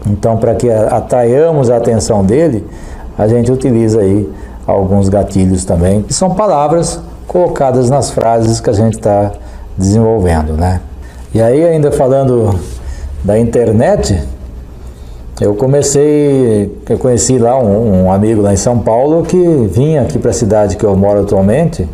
Então, 0.06 0.36
para 0.36 0.54
que 0.56 0.70
atraiamos 0.70 1.70
a 1.70 1.78
atenção 1.78 2.26
dele, 2.26 2.68
a 3.18 3.26
gente 3.26 3.50
utiliza 3.50 4.02
aí 4.02 4.30
alguns 4.68 5.08
gatilhos 5.08 5.64
também, 5.64 6.02
que 6.02 6.14
são 6.14 6.32
palavras 6.32 7.00
colocadas 7.26 7.90
nas 7.90 8.10
frases 8.10 8.60
que 8.60 8.70
a 8.70 8.74
gente 8.74 8.98
está 8.98 9.32
desenvolvendo, 9.78 10.54
né? 10.54 10.82
E 11.34 11.42
aí, 11.42 11.64
ainda 11.64 11.92
falando 11.92 12.60
da 13.24 13.40
internet, 13.40 14.22
eu 15.42 15.54
comecei, 15.56 16.72
eu 16.90 16.98
conheci 16.98 17.38
lá 17.38 17.62
um, 17.62 18.06
um, 18.06 18.12
amigo 18.12 18.42
lá 18.42 18.54
em 18.54 18.58
São 18.58 18.80
Paulo 18.80 19.24
que 19.24 19.38
vinha 19.70 20.04
aqui 20.04 20.18
para 20.18 20.32
a 20.32 20.34
cidade 20.34 20.78
que 20.78 20.86
eu 20.86 20.96
moro 20.96 21.22
atualmente 21.22 21.88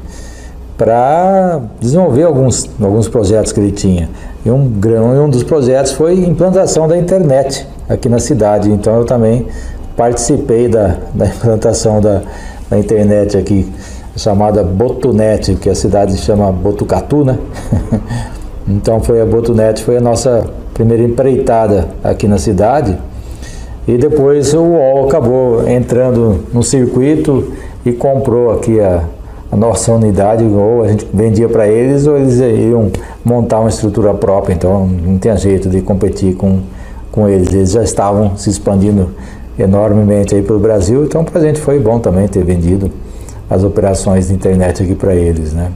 para 0.78 1.62
desenvolver 1.80 2.24
alguns, 2.24 2.70
alguns 2.80 3.08
projetos 3.08 3.52
que 3.52 3.60
ele 3.60 3.72
tinha. 3.72 4.10
E 4.46 4.50
um, 4.50 4.72
um 5.24 5.30
dos 5.30 5.44
projetos 5.44 5.92
foi 5.92 6.24
implantação 6.24 6.88
da 6.88 6.98
internet 6.98 7.68
aqui 7.90 8.08
na 8.10 8.20
cidade. 8.20 8.72
Então 8.72 8.96
eu 8.96 9.06
também 9.06 9.48
participei 9.98 10.68
da, 10.68 10.98
da 11.14 11.26
implantação 11.28 12.00
da, 12.00 12.22
da 12.70 12.78
internet 12.78 13.38
aqui, 13.38 13.72
chamada 14.16 14.64
Botunet, 14.64 15.56
que 15.56 15.70
a 15.70 15.76
cidade 15.76 16.18
chama 16.18 16.52
Botucatu, 16.52 17.26
né? 17.26 17.38
então 18.68 19.00
foi 19.02 19.22
a 19.22 19.26
Botunet, 19.26 19.84
foi 19.84 19.98
a 19.98 20.02
nossa 20.02 20.46
primeira 20.74 21.04
empreitada 21.04 21.88
aqui 22.04 22.28
na 22.28 22.38
cidade. 22.38 22.98
E 23.92 23.98
depois 23.98 24.54
o 24.54 24.62
UOL 24.62 25.06
acabou 25.06 25.68
entrando 25.68 26.46
no 26.54 26.64
circuito 26.64 27.52
e 27.86 27.92
comprou 27.92 28.54
aqui 28.54 28.80
a, 28.80 29.04
a 29.52 29.56
nossa 29.58 29.92
unidade, 29.92 30.46
ou 30.46 30.84
a 30.84 30.88
gente 30.88 31.06
vendia 31.14 31.50
para 31.50 31.68
eles, 31.68 32.08
ou 32.08 32.18
eles 32.18 32.40
iam 32.40 32.90
montar 33.22 33.60
uma 33.60 33.68
estrutura 33.68 34.14
própria, 34.14 34.54
então 34.54 34.88
não 34.88 35.18
tinha 35.18 35.36
jeito 35.36 35.70
de 35.70 35.82
competir 35.82 36.36
com, 36.36 36.62
com 37.12 37.28
eles. 37.28 37.54
Eles 37.54 37.72
já 37.72 37.84
estavam 37.84 38.38
se 38.38 38.50
expandindo 38.50 39.10
enormemente 39.60 40.36
aí 40.36 40.42
pelo 40.42 40.60
Brasil, 40.60 41.04
então 41.04 41.26
para 41.26 41.42
a 41.42 41.44
gente 41.44 41.60
foi 41.60 41.78
bom 41.78 42.00
também 42.00 42.30
ter 42.30 42.46
vendido 42.46 42.90
as 43.50 43.62
operações 43.62 44.30
de 44.30 44.34
internet 44.34 44.82
aqui 44.82 44.96
para 44.96 45.14
eles, 45.14 45.52
né? 45.52 45.70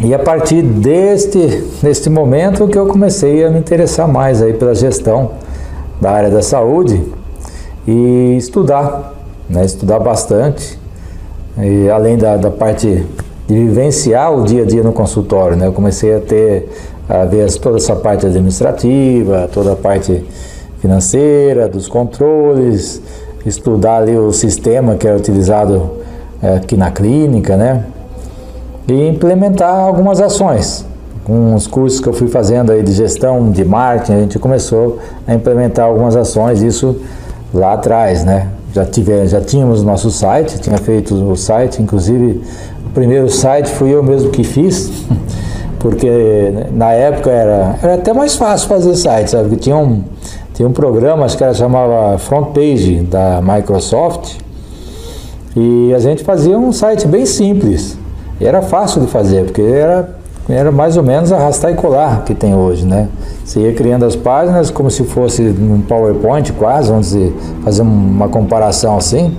E 0.00 0.14
a 0.14 0.18
partir 0.18 0.62
deste, 0.62 1.62
deste 1.82 2.08
momento 2.08 2.66
que 2.66 2.78
eu 2.78 2.86
comecei 2.86 3.44
a 3.44 3.50
me 3.50 3.58
interessar 3.58 4.08
mais 4.08 4.40
aí 4.40 4.54
pela 4.54 4.74
gestão 4.74 5.41
da 6.02 6.10
área 6.10 6.30
da 6.30 6.42
saúde 6.42 7.00
e 7.86 8.34
estudar, 8.36 9.14
né? 9.48 9.64
estudar 9.64 10.00
bastante 10.00 10.76
e 11.56 11.88
além 11.88 12.18
da, 12.18 12.36
da 12.36 12.50
parte 12.50 13.06
de 13.46 13.54
vivenciar 13.54 14.36
o 14.36 14.42
dia 14.42 14.64
a 14.64 14.66
dia 14.66 14.82
no 14.82 14.92
consultório, 14.92 15.56
né? 15.56 15.68
Eu 15.68 15.72
comecei 15.72 16.16
a 16.16 16.20
ter, 16.20 16.68
a 17.08 17.24
ver 17.24 17.52
toda 17.58 17.76
essa 17.76 17.94
parte 17.94 18.26
administrativa, 18.26 19.48
toda 19.52 19.74
a 19.74 19.76
parte 19.76 20.24
financeira, 20.80 21.68
dos 21.68 21.86
controles, 21.86 23.00
estudar 23.46 23.98
ali 23.98 24.16
o 24.16 24.32
sistema 24.32 24.96
que 24.96 25.06
é 25.06 25.14
utilizado 25.14 25.98
é, 26.42 26.56
aqui 26.56 26.76
na 26.76 26.90
clínica, 26.90 27.56
né? 27.56 27.84
E 28.88 29.08
implementar 29.08 29.72
algumas 29.72 30.20
ações. 30.20 30.84
Com 31.24 31.54
os 31.54 31.66
cursos 31.66 32.00
que 32.00 32.08
eu 32.08 32.12
fui 32.12 32.28
fazendo 32.28 32.72
aí 32.72 32.82
de 32.82 32.92
gestão, 32.92 33.50
de 33.50 33.64
marketing, 33.64 34.12
a 34.12 34.20
gente 34.20 34.38
começou 34.38 34.98
a 35.26 35.34
implementar 35.34 35.86
algumas 35.86 36.16
ações, 36.16 36.62
isso 36.62 36.96
lá 37.54 37.74
atrás, 37.74 38.24
né? 38.24 38.48
já, 38.72 38.84
tive, 38.84 39.26
já 39.26 39.40
tínhamos 39.40 39.82
nosso 39.82 40.10
site, 40.10 40.58
tinha 40.58 40.78
feito 40.78 41.14
o 41.14 41.36
site, 41.36 41.82
inclusive 41.82 42.42
o 42.86 42.90
primeiro 42.90 43.28
site 43.28 43.68
fui 43.68 43.90
eu 43.90 44.02
mesmo 44.02 44.30
que 44.30 44.42
fiz, 44.42 44.90
porque 45.78 46.08
na 46.72 46.92
época 46.92 47.30
era, 47.30 47.76
era 47.82 47.94
até 47.94 48.12
mais 48.12 48.34
fácil 48.34 48.68
fazer 48.68 48.94
site, 48.96 49.30
sabe? 49.30 49.48
Porque 49.48 49.64
tinha 49.64 49.76
um, 49.76 50.02
tinha 50.54 50.66
um 50.66 50.72
programa, 50.72 51.24
acho 51.24 51.36
que 51.36 51.44
era 51.44 51.52
chamava 51.52 52.16
Front 52.18 52.52
Page 52.54 53.02
da 53.02 53.40
Microsoft, 53.42 54.36
e 55.54 55.92
a 55.94 55.98
gente 55.98 56.24
fazia 56.24 56.58
um 56.58 56.72
site 56.72 57.06
bem 57.06 57.26
simples. 57.26 57.98
E 58.40 58.46
era 58.46 58.62
fácil 58.62 59.02
de 59.02 59.06
fazer, 59.08 59.44
porque 59.44 59.60
era 59.60 60.16
era 60.48 60.72
mais 60.72 60.96
ou 60.96 61.02
menos 61.02 61.30
arrastar 61.32 61.70
e 61.70 61.74
colar 61.74 62.24
que 62.24 62.34
tem 62.34 62.54
hoje, 62.54 62.84
né? 62.84 63.08
Você 63.44 63.60
ia 63.60 63.72
criando 63.72 64.04
as 64.04 64.16
páginas 64.16 64.70
como 64.70 64.90
se 64.90 65.04
fosse 65.04 65.42
um 65.42 65.80
PowerPoint 65.82 66.52
quase, 66.52 66.90
vamos 66.90 67.06
dizer, 67.06 67.34
fazer 67.64 67.82
uma 67.82 68.28
comparação 68.28 68.96
assim, 68.96 69.36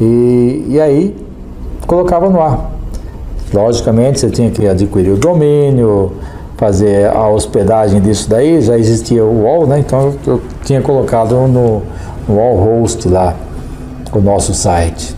e, 0.00 0.66
e 0.68 0.80
aí 0.80 1.16
colocava 1.86 2.28
no 2.28 2.40
ar. 2.40 2.70
Logicamente 3.52 4.20
você 4.20 4.28
tinha 4.28 4.50
que 4.50 4.66
adquirir 4.66 5.12
o 5.12 5.16
domínio, 5.16 6.12
fazer 6.56 7.08
a 7.08 7.28
hospedagem 7.28 8.00
disso 8.00 8.28
daí, 8.28 8.60
já 8.60 8.76
existia 8.76 9.24
o 9.24 9.44
wall, 9.44 9.66
né? 9.66 9.78
Então 9.78 10.14
eu, 10.26 10.40
tinha 10.64 10.82
colocado 10.82 11.34
no, 11.46 11.82
no 12.28 12.54
host 12.56 13.08
lá 13.08 13.34
o 14.12 14.20
nosso 14.20 14.52
site. 14.52 15.16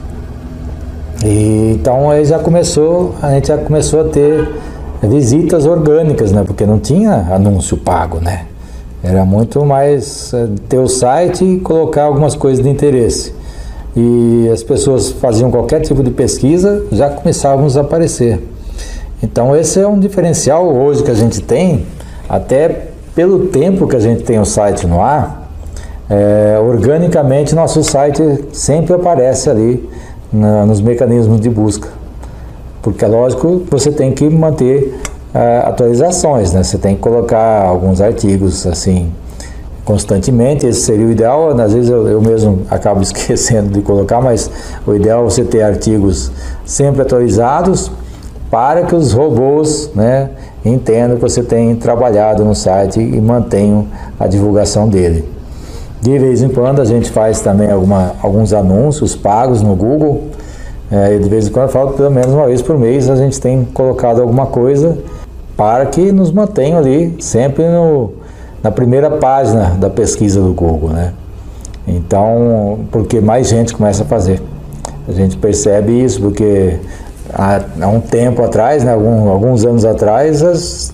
E, 1.25 1.77
então 1.79 2.11
aí 2.11 2.25
já 2.25 2.39
começou, 2.39 3.15
a 3.23 3.31
gente 3.31 3.49
já 3.49 3.59
começou 3.59 4.03
a 4.03 4.05
ter 4.05 4.49
visitas 5.03 5.67
orgânicas, 5.67 6.33
né? 6.33 6.45
Porque 6.47 6.67
não 6.67 6.79
tinha 6.79 7.29
anúncio 7.33 7.77
pago, 7.77 8.21
né? 8.21 8.47
Era 9.03 9.25
muito 9.25 9.65
mais 9.65 10.33
é, 10.35 10.49
ter 10.69 10.79
o 10.79 10.89
site 10.89 11.45
e 11.45 11.61
colocar 11.61 12.05
algumas 12.05 12.35
coisas 12.35 12.63
de 12.63 12.69
interesse. 12.69 13.35
E 13.97 14.49
as 14.53 14.63
pessoas 14.63 15.11
faziam 15.11 15.51
qualquer 15.51 15.81
tipo 15.81 16.03
de 16.03 16.11
pesquisa, 16.11 16.85
já 16.93 17.09
começavam 17.09 17.67
a 17.67 17.81
aparecer. 17.81 18.41
Então 19.23 19.57
esse 19.57 19.81
é 19.81 19.87
um 19.87 19.99
diferencial 19.99 20.73
hoje 20.73 21.03
que 21.03 21.11
a 21.11 21.15
gente 21.15 21.41
tem, 21.43 21.87
até 22.29 22.89
pelo 23.15 23.47
tempo 23.47 23.89
que 23.89 23.97
a 23.97 24.01
gente 24.01 24.23
tem 24.23 24.39
o 24.39 24.45
site 24.45 24.87
no 24.87 25.01
ar, 25.01 25.51
é, 26.09 26.59
organicamente 26.59 27.55
nosso 27.55 27.83
site 27.83 28.23
sempre 28.53 28.95
aparece 28.95 29.49
ali 29.49 29.89
na, 30.33 30.67
nos 30.67 30.81
mecanismos 30.81 31.41
de 31.41 31.49
busca. 31.49 32.00
Porque 32.83 33.05
é 33.05 33.09
lógico, 33.09 33.63
você 33.71 33.91
tem 33.91 34.13
que 34.13 34.29
manter 34.29 35.01
uh, 35.35 35.69
atualizações, 35.69 36.53
né? 36.53 36.63
Você 36.63 36.79
tem 36.79 36.97
que 36.97 37.01
colocar 37.01 37.65
alguns 37.65 38.01
artigos 38.01 38.67
assim 38.67 39.13
constantemente, 39.85 40.67
esse 40.67 40.83
seria 40.83 41.05
o 41.05 41.11
ideal, 41.11 41.49
às 41.61 41.73
vezes 41.73 41.91
eu, 41.91 42.07
eu 42.07 42.21
mesmo 42.21 42.61
acabo 42.71 43.03
esquecendo 43.03 43.71
de 43.71 43.83
colocar, 43.83 44.21
mas 44.21 44.49
o 44.87 44.95
ideal 44.95 45.23
é 45.23 45.25
você 45.25 45.43
ter 45.43 45.63
artigos 45.63 46.31
sempre 46.65 47.03
atualizados 47.03 47.91
para 48.51 48.85
que 48.85 48.95
os 48.95 49.13
robôs 49.13 49.91
né, 49.95 50.31
entendam 50.65 51.17
que 51.17 51.23
você 51.23 51.43
tem 51.43 51.75
trabalhado 51.75 52.45
no 52.45 52.55
site 52.55 53.01
e 53.01 53.21
mantenham 53.21 53.87
a 54.19 54.27
divulgação 54.27 54.89
dele. 54.89 55.25
De 56.01 56.19
vez 56.19 56.41
em 56.41 56.49
quando 56.49 56.81
a 56.81 56.85
gente 56.85 57.11
faz 57.11 57.41
também 57.41 57.71
alguma, 57.71 58.15
alguns 58.23 58.53
anúncios 58.53 59.15
pagos 59.15 59.61
no 59.61 59.75
Google, 59.75 60.30
é, 60.91 61.19
de 61.19 61.29
vez 61.29 61.47
em 61.47 61.51
quando 61.53 61.67
eu 61.67 61.73
falo, 61.73 61.93
pelo 61.93 62.11
menos 62.11 62.33
uma 62.33 62.47
vez 62.47 62.61
por 62.61 62.77
mês, 62.77 63.09
a 63.09 63.15
gente 63.15 63.41
tem 63.41 63.65
colocado 63.65 64.21
alguma 64.21 64.47
coisa 64.47 64.99
para 65.57 65.87
que 65.87 66.11
nos 66.11 66.33
mantenha 66.33 66.79
ali 66.79 67.17
sempre 67.21 67.69
no, 67.69 68.13
na 68.63 68.71
primeira 68.71 69.11
página 69.11 69.77
da 69.79 69.89
pesquisa 69.89 70.41
do 70.41 70.53
Google, 70.53 70.91
né? 70.91 71.13
Então, 71.87 72.81
porque 72.91 73.21
mais 73.21 73.49
gente 73.49 73.75
começa 73.75 74.03
a 74.03 74.07
fazer. 74.07 74.43
A 75.09 75.13
gente 75.13 75.37
percebe 75.37 75.93
isso 75.93 76.21
porque 76.21 76.79
há, 77.33 77.61
há 77.81 77.89
um 77.89 78.01
tempo 78.01 78.43
atrás, 78.43 78.83
né, 78.83 78.93
algum, 78.93 79.29
alguns 79.29 79.65
anos 79.65 79.85
atrás, 79.85 80.43
as, 80.43 80.93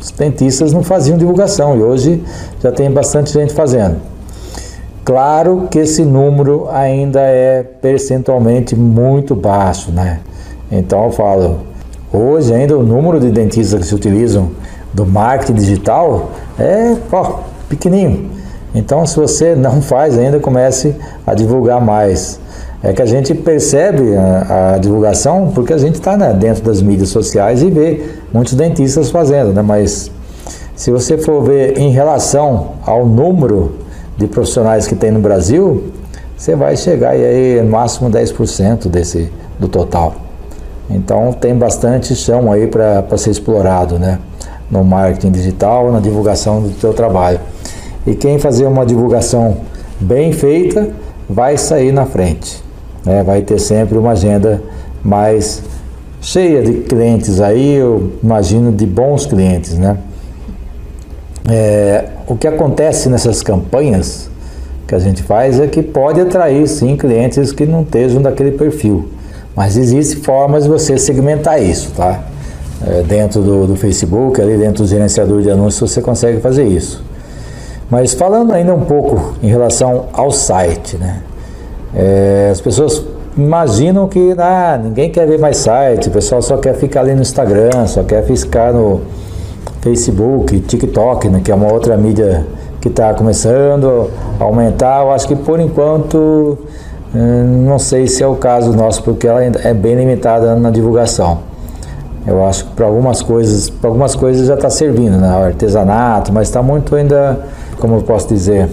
os 0.00 0.10
dentistas 0.12 0.72
não 0.72 0.82
faziam 0.82 1.18
divulgação 1.18 1.76
e 1.76 1.82
hoje 1.82 2.22
já 2.62 2.70
tem 2.70 2.90
bastante 2.90 3.32
gente 3.32 3.52
fazendo. 3.52 3.96
Claro 5.04 5.68
que 5.70 5.80
esse 5.80 6.02
número 6.02 6.66
ainda 6.72 7.20
é 7.20 7.62
percentualmente 7.62 8.74
muito 8.74 9.34
baixo, 9.34 9.90
né? 9.90 10.20
Então 10.72 11.04
eu 11.04 11.10
falo, 11.10 11.58
hoje 12.10 12.54
ainda 12.54 12.78
o 12.78 12.82
número 12.82 13.20
de 13.20 13.30
dentistas 13.30 13.80
que 13.80 13.86
se 13.86 13.94
utilizam 13.94 14.52
do 14.94 15.04
marketing 15.04 15.54
digital 15.54 16.30
é 16.58 16.96
ó, 17.12 17.40
pequenininho. 17.68 18.30
Então 18.74 19.04
se 19.04 19.16
você 19.16 19.54
não 19.54 19.82
faz 19.82 20.16
ainda, 20.16 20.40
comece 20.40 20.96
a 21.26 21.34
divulgar 21.34 21.82
mais. 21.82 22.40
É 22.82 22.94
que 22.94 23.02
a 23.02 23.06
gente 23.06 23.34
percebe 23.34 24.16
a, 24.16 24.74
a 24.74 24.78
divulgação 24.78 25.52
porque 25.54 25.74
a 25.74 25.78
gente 25.78 25.96
está 25.96 26.16
né, 26.16 26.32
dentro 26.32 26.62
das 26.64 26.80
mídias 26.80 27.10
sociais 27.10 27.62
e 27.62 27.70
vê 27.70 28.08
muitos 28.32 28.54
dentistas 28.54 29.10
fazendo, 29.10 29.52
né? 29.52 29.60
Mas 29.60 30.10
se 30.74 30.90
você 30.90 31.18
for 31.18 31.42
ver 31.42 31.76
em 31.78 31.90
relação 31.90 32.72
ao 32.86 33.04
número 33.04 33.83
de 34.16 34.26
profissionais 34.26 34.86
que 34.86 34.94
tem 34.94 35.10
no 35.10 35.20
Brasil, 35.20 35.92
você 36.36 36.54
vai 36.54 36.76
chegar 36.76 37.10
aí 37.10 37.60
no 37.62 37.70
máximo 37.70 38.10
10% 38.10 38.88
desse, 38.88 39.30
do 39.58 39.68
total. 39.68 40.14
Então 40.90 41.32
tem 41.32 41.54
bastante 41.54 42.14
chão 42.14 42.52
aí 42.52 42.66
para 42.66 43.16
ser 43.16 43.30
explorado, 43.30 43.98
né? 43.98 44.18
No 44.70 44.84
marketing 44.84 45.30
digital, 45.30 45.90
na 45.90 46.00
divulgação 46.00 46.62
do 46.62 46.80
seu 46.80 46.92
trabalho. 46.92 47.40
E 48.06 48.14
quem 48.14 48.38
fazer 48.38 48.66
uma 48.66 48.84
divulgação 48.84 49.58
bem 50.00 50.32
feita 50.32 50.90
vai 51.28 51.56
sair 51.56 51.92
na 51.92 52.04
frente. 52.04 52.62
Né? 53.04 53.22
Vai 53.22 53.42
ter 53.42 53.58
sempre 53.58 53.96
uma 53.96 54.12
agenda 54.12 54.62
mais 55.02 55.62
cheia 56.20 56.62
de 56.62 56.80
clientes 56.80 57.40
aí, 57.40 57.74
eu 57.74 58.12
imagino 58.22 58.72
de 58.72 58.86
bons 58.86 59.26
clientes, 59.26 59.78
né? 59.78 59.98
É, 61.48 62.06
o 62.26 62.36
que 62.36 62.48
acontece 62.48 63.08
nessas 63.08 63.42
campanhas 63.42 64.30
que 64.86 64.94
a 64.94 64.98
gente 64.98 65.22
faz 65.22 65.60
é 65.60 65.66
que 65.66 65.82
pode 65.82 66.20
atrair 66.20 66.66
sim 66.66 66.96
clientes 66.96 67.52
que 67.52 67.66
não 67.66 67.82
estejam 67.82 68.22
daquele 68.22 68.52
perfil, 68.52 69.10
mas 69.54 69.76
existem 69.76 70.22
formas 70.22 70.64
de 70.64 70.70
você 70.70 70.96
segmentar 70.96 71.62
isso, 71.62 71.92
tá? 71.94 72.22
É, 72.86 73.02
dentro 73.02 73.42
do, 73.42 73.66
do, 73.66 73.76
Facebook, 73.76 74.40
ali 74.40 74.56
dentro 74.56 74.84
do 74.84 74.88
gerenciador 74.88 75.42
de 75.42 75.50
anúncios, 75.50 75.90
você 75.90 76.02
consegue 76.02 76.40
fazer 76.40 76.64
isso. 76.64 77.04
Mas 77.90 78.14
falando 78.14 78.52
ainda 78.52 78.74
um 78.74 78.84
pouco 78.84 79.34
em 79.42 79.48
relação 79.48 80.06
ao 80.12 80.30
site, 80.30 80.96
né? 80.96 81.22
É, 81.94 82.48
as 82.50 82.60
pessoas 82.60 83.02
imaginam 83.36 84.08
que 84.08 84.34
ah, 84.38 84.80
ninguém 84.82 85.10
quer 85.10 85.26
ver 85.26 85.38
mais 85.38 85.58
site, 85.58 86.08
o 86.08 86.10
pessoal 86.10 86.40
só 86.42 86.56
quer 86.56 86.74
ficar 86.74 87.00
ali 87.00 87.14
no 87.14 87.22
Instagram, 87.22 87.86
só 87.86 88.02
quer 88.02 88.24
ficar 88.24 88.72
no 88.72 89.02
Facebook, 89.84 90.60
TikTok, 90.60 91.28
né, 91.28 91.42
que 91.44 91.52
é 91.52 91.54
uma 91.54 91.70
outra 91.70 91.94
mídia 91.94 92.46
que 92.80 92.88
está 92.88 93.12
começando 93.12 94.10
a 94.40 94.44
aumentar. 94.44 95.02
Eu 95.02 95.12
acho 95.12 95.28
que 95.28 95.36
por 95.36 95.60
enquanto 95.60 96.58
hum, 97.14 97.64
não 97.66 97.78
sei 97.78 98.06
se 98.06 98.22
é 98.22 98.26
o 98.26 98.34
caso 98.34 98.72
nosso, 98.72 99.02
porque 99.02 99.28
ela 99.28 99.44
é 99.44 99.74
bem 99.74 99.94
limitada 99.94 100.56
na 100.56 100.70
divulgação. 100.70 101.40
Eu 102.26 102.42
acho 102.46 102.64
que 102.64 102.70
para 102.72 102.86
algumas 102.86 103.20
coisas, 103.20 103.68
para 103.68 103.90
algumas 103.90 104.14
coisas 104.14 104.46
já 104.46 104.54
está 104.54 104.70
servindo, 104.70 105.18
né? 105.18 105.28
artesanato, 105.28 106.32
mas 106.32 106.48
está 106.48 106.62
muito 106.62 106.96
ainda, 106.96 107.40
como 107.78 107.96
eu 107.96 108.00
posso 108.00 108.26
dizer, 108.28 108.70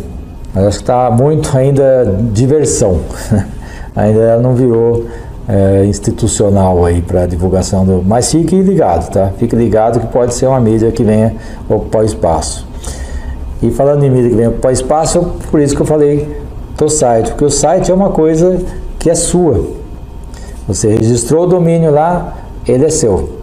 acho 0.55 0.77
que 0.77 0.83
está 0.83 1.11
muito 1.11 1.57
ainda 1.57 2.05
diversão. 2.31 3.01
ainda 3.93 4.37
não 4.37 4.53
virou 4.53 5.07
é, 5.51 5.85
institucional 5.85 6.85
aí 6.85 7.01
para 7.01 7.25
divulgação 7.25 7.85
do. 7.85 8.01
Mas 8.01 8.31
fique 8.31 8.55
ligado, 8.61 9.11
tá? 9.11 9.31
Fique 9.37 9.53
ligado 9.53 9.99
que 9.99 10.07
pode 10.07 10.33
ser 10.33 10.47
uma 10.47 10.61
mídia 10.61 10.89
que 10.91 11.03
venha 11.03 11.35
ocupar 11.67 12.05
espaço. 12.05 12.65
E 13.61 13.69
falando 13.69 14.03
em 14.03 14.09
mídia 14.09 14.29
que 14.29 14.35
venha 14.35 14.49
ocupar 14.49 14.71
espaço, 14.71 15.33
por 15.51 15.59
isso 15.59 15.75
que 15.75 15.81
eu 15.81 15.85
falei 15.85 16.41
do 16.77 16.87
site, 16.89 17.31
porque 17.31 17.43
o 17.43 17.49
site 17.49 17.91
é 17.91 17.93
uma 17.93 18.11
coisa 18.11 18.59
que 18.97 19.09
é 19.09 19.15
sua. 19.15 19.65
Você 20.67 20.95
registrou 20.95 21.43
o 21.43 21.47
domínio 21.47 21.91
lá, 21.91 22.37
ele 22.65 22.85
é 22.85 22.89
seu. 22.89 23.41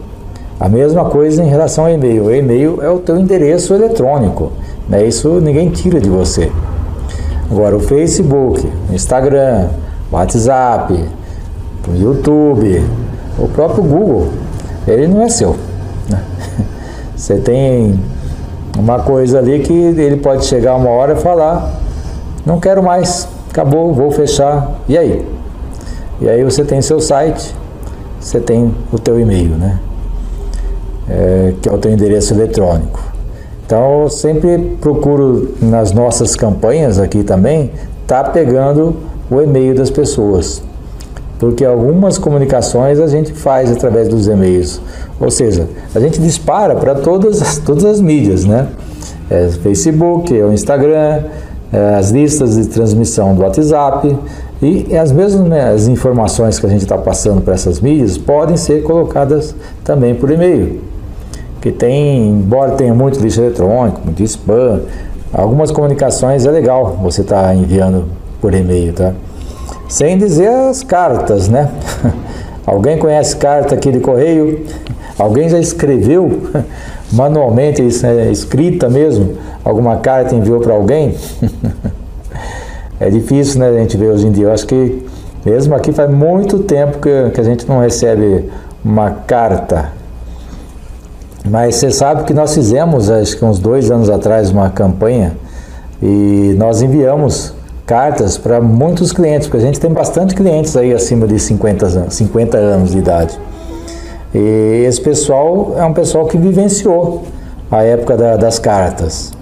A 0.59 0.67
mesma 0.67 1.05
coisa 1.05 1.43
em 1.43 1.47
relação 1.47 1.85
ao 1.85 1.91
e-mail. 1.91 2.25
O 2.25 2.33
e-mail 2.33 2.79
é 2.81 2.89
o 2.89 2.97
teu 2.97 3.17
endereço 3.17 3.73
eletrônico. 3.73 4.51
Né? 4.89 5.05
Isso 5.05 5.39
ninguém 5.39 5.69
tira 5.69 6.01
de 6.01 6.09
você. 6.09 6.51
Agora 7.49 7.77
o 7.77 7.79
Facebook, 7.79 8.67
o 8.89 8.93
Instagram, 8.93 9.67
WhatsApp, 10.11 11.18
o 11.89 11.95
YouTube, 11.95 12.83
o 13.37 13.47
próprio 13.47 13.83
Google, 13.83 14.29
ele 14.87 15.07
não 15.07 15.23
é 15.23 15.29
seu. 15.29 15.55
Né? 16.09 16.23
Você 17.15 17.37
tem 17.37 17.99
uma 18.77 18.99
coisa 18.99 19.39
ali 19.39 19.59
que 19.59 19.73
ele 19.73 20.17
pode 20.17 20.45
chegar 20.45 20.75
uma 20.75 20.89
hora 20.89 21.13
e 21.13 21.15
falar, 21.17 21.79
não 22.45 22.59
quero 22.59 22.81
mais, 22.81 23.27
acabou, 23.49 23.93
vou 23.93 24.11
fechar. 24.11 24.79
E 24.87 24.97
aí? 24.97 25.25
E 26.21 26.29
aí 26.29 26.43
você 26.43 26.65
tem 26.65 26.81
seu 26.81 26.99
site, 26.99 27.55
você 28.19 28.39
tem 28.39 28.73
o 28.91 28.99
teu 28.99 29.19
e-mail, 29.19 29.51
né? 29.51 29.79
É, 31.09 31.53
que 31.61 31.69
é 31.69 31.71
o 31.71 31.77
teu 31.77 31.91
endereço 31.91 32.33
eletrônico. 32.33 33.01
Então 33.65 34.03
eu 34.03 34.09
sempre 34.09 34.77
procuro 34.81 35.55
nas 35.61 35.91
nossas 35.91 36.35
campanhas 36.35 36.99
aqui 36.99 37.23
também, 37.23 37.71
tá 38.05 38.23
pegando 38.23 38.95
o 39.29 39.41
e-mail 39.41 39.75
das 39.75 39.89
pessoas. 39.89 40.61
Porque 41.39 41.63
algumas 41.63 42.17
comunicações 42.17 42.99
a 42.99 43.07
gente 43.07 43.31
faz 43.31 43.71
através 43.71 44.09
dos 44.09 44.27
e-mails. 44.27 44.81
Ou 45.19 45.31
seja, 45.31 45.67
a 45.95 45.99
gente 45.99 46.19
dispara 46.19 46.75
para 46.75 46.95
todas, 46.95 47.57
todas 47.65 47.85
as 47.85 48.01
mídias, 48.01 48.43
né? 48.43 48.67
É, 49.29 49.47
Facebook, 49.47 50.37
é 50.37 50.43
o 50.43 50.51
Instagram, 50.51 51.23
é, 51.71 51.95
as 51.95 52.09
listas 52.11 52.55
de 52.55 52.67
transmissão 52.67 53.33
do 53.33 53.41
WhatsApp 53.41 54.17
e 54.61 54.97
as 54.97 55.11
mesmas 55.11 55.47
né, 55.47 55.71
as 55.71 55.87
informações 55.87 56.59
que 56.59 56.65
a 56.65 56.69
gente 56.69 56.81
está 56.81 56.97
passando 56.97 57.41
para 57.41 57.53
essas 57.53 57.79
mídias 57.79 58.17
podem 58.17 58.57
ser 58.57 58.83
colocadas 58.83 59.55
também 59.83 60.13
por 60.13 60.29
e-mail. 60.29 60.81
Que 61.61 61.71
tem, 61.71 62.27
embora 62.27 62.71
tenha 62.71 62.93
muito 62.93 63.19
lixo 63.19 63.39
eletrônico, 63.39 64.01
muito 64.03 64.21
spam, 64.23 64.81
algumas 65.31 65.71
comunicações 65.71 66.45
é 66.45 66.51
legal 66.51 66.97
você 67.01 67.21
estar 67.21 67.43
tá 67.43 67.55
enviando 67.55 68.05
por 68.41 68.53
e-mail, 68.53 68.93
tá? 68.93 69.13
Sem 69.89 70.19
dizer 70.19 70.47
as 70.47 70.83
cartas, 70.83 71.49
né? 71.49 71.67
Alguém 72.63 72.99
conhece 72.99 73.35
carta 73.35 73.73
aqui 73.73 73.91
de 73.91 73.99
correio? 73.99 74.63
Alguém 75.17 75.49
já 75.49 75.59
escreveu 75.59 76.43
manualmente, 77.11 77.81
é 77.81 78.31
escrita 78.31 78.87
mesmo, 78.87 79.35
alguma 79.65 79.97
carta 79.97 80.35
enviou 80.35 80.59
para 80.59 80.75
alguém? 80.75 81.17
é 83.01 83.09
difícil, 83.09 83.59
né, 83.59 83.69
a 83.69 83.73
gente 83.79 83.97
ver 83.97 84.11
hoje 84.11 84.27
em 84.27 84.31
dia. 84.31 84.45
Eu 84.45 84.53
acho 84.53 84.67
que 84.67 85.03
mesmo 85.43 85.73
aqui 85.73 85.91
faz 85.91 86.09
muito 86.11 86.59
tempo 86.59 86.99
que, 86.99 87.31
que 87.31 87.41
a 87.41 87.43
gente 87.43 87.67
não 87.67 87.79
recebe 87.79 88.47
uma 88.85 89.09
carta. 89.09 89.91
Mas 91.49 91.75
você 91.75 91.89
sabe 91.89 92.25
que 92.25 92.33
nós 92.33 92.53
fizemos, 92.53 93.09
acho 93.09 93.35
que 93.35 93.43
uns 93.43 93.57
dois 93.57 93.89
anos 93.89 94.07
atrás, 94.07 94.51
uma 94.51 94.69
campanha 94.69 95.35
e 96.01 96.53
nós 96.59 96.83
enviamos 96.83 97.55
cartas 97.89 98.37
para 98.37 98.61
muitos 98.61 99.11
clientes, 99.11 99.47
porque 99.47 99.63
a 99.63 99.65
gente 99.65 99.79
tem 99.79 99.91
bastante 99.91 100.35
clientes 100.35 100.77
aí 100.77 100.93
acima 100.93 101.25
de 101.25 101.39
50 101.39 101.87
anos, 101.87 102.13
50 102.13 102.55
anos 102.55 102.91
de 102.91 102.99
idade. 102.99 103.35
E 104.31 104.85
esse 104.87 105.01
pessoal 105.01 105.73
é 105.75 105.83
um 105.83 105.91
pessoal 105.91 106.27
que 106.27 106.37
vivenciou 106.37 107.23
a 107.71 107.81
época 107.81 108.15
da, 108.15 108.37
das 108.37 108.59
cartas. 108.59 109.33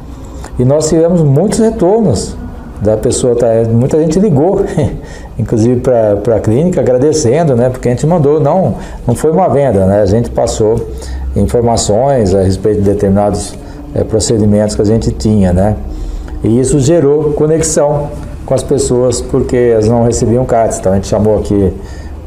E 0.57 0.63
nós 0.63 0.87
tivemos 0.87 1.21
muitos 1.23 1.59
retornos 1.59 2.37
da 2.81 2.95
pessoa, 2.95 3.35
tá, 3.35 3.47
muita 3.69 3.99
gente 3.99 4.17
ligou, 4.17 4.63
inclusive 5.37 5.81
para 5.81 6.37
a 6.37 6.39
clínica, 6.39 6.79
agradecendo, 6.79 7.53
né, 7.53 7.69
porque 7.69 7.89
a 7.89 7.91
gente 7.91 8.07
mandou, 8.07 8.39
não, 8.39 8.75
não 9.05 9.13
foi 9.13 9.31
uma 9.31 9.49
venda, 9.49 9.85
né, 9.85 9.99
a 10.01 10.05
gente 10.05 10.29
passou 10.29 10.87
informações 11.35 12.33
a 12.33 12.43
respeito 12.43 12.81
de 12.81 12.91
determinados 12.91 13.55
é, 13.93 14.05
procedimentos 14.05 14.73
que 14.73 14.81
a 14.81 14.85
gente 14.85 15.11
tinha, 15.11 15.51
né, 15.51 15.75
e 16.41 16.61
isso 16.61 16.79
gerou 16.79 17.33
conexão 17.33 18.09
com 18.47 18.53
as 18.53 18.63
pessoas 18.63 19.21
porque 19.21 19.57
elas 19.57 19.87
não 19.87 20.03
recebiam 20.03 20.45
cartas. 20.45 20.79
Então 20.79 20.93
a 20.93 20.95
gente 20.95 21.07
chamou 21.07 21.37
aqui 21.37 21.73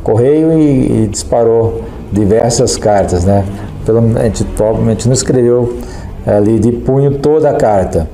correio 0.04 0.52
e, 0.52 1.04
e 1.04 1.06
disparou 1.06 1.80
diversas 2.12 2.76
cartas, 2.76 3.24
né? 3.24 3.44
Pelo, 3.86 4.00
a, 4.18 4.24
gente, 4.24 4.44
gente 4.88 5.06
não 5.08 5.14
escreveu 5.14 5.78
ali 6.26 6.58
de 6.58 6.72
punho 6.72 7.18
toda 7.18 7.48
a 7.48 7.54
carta, 7.54 8.06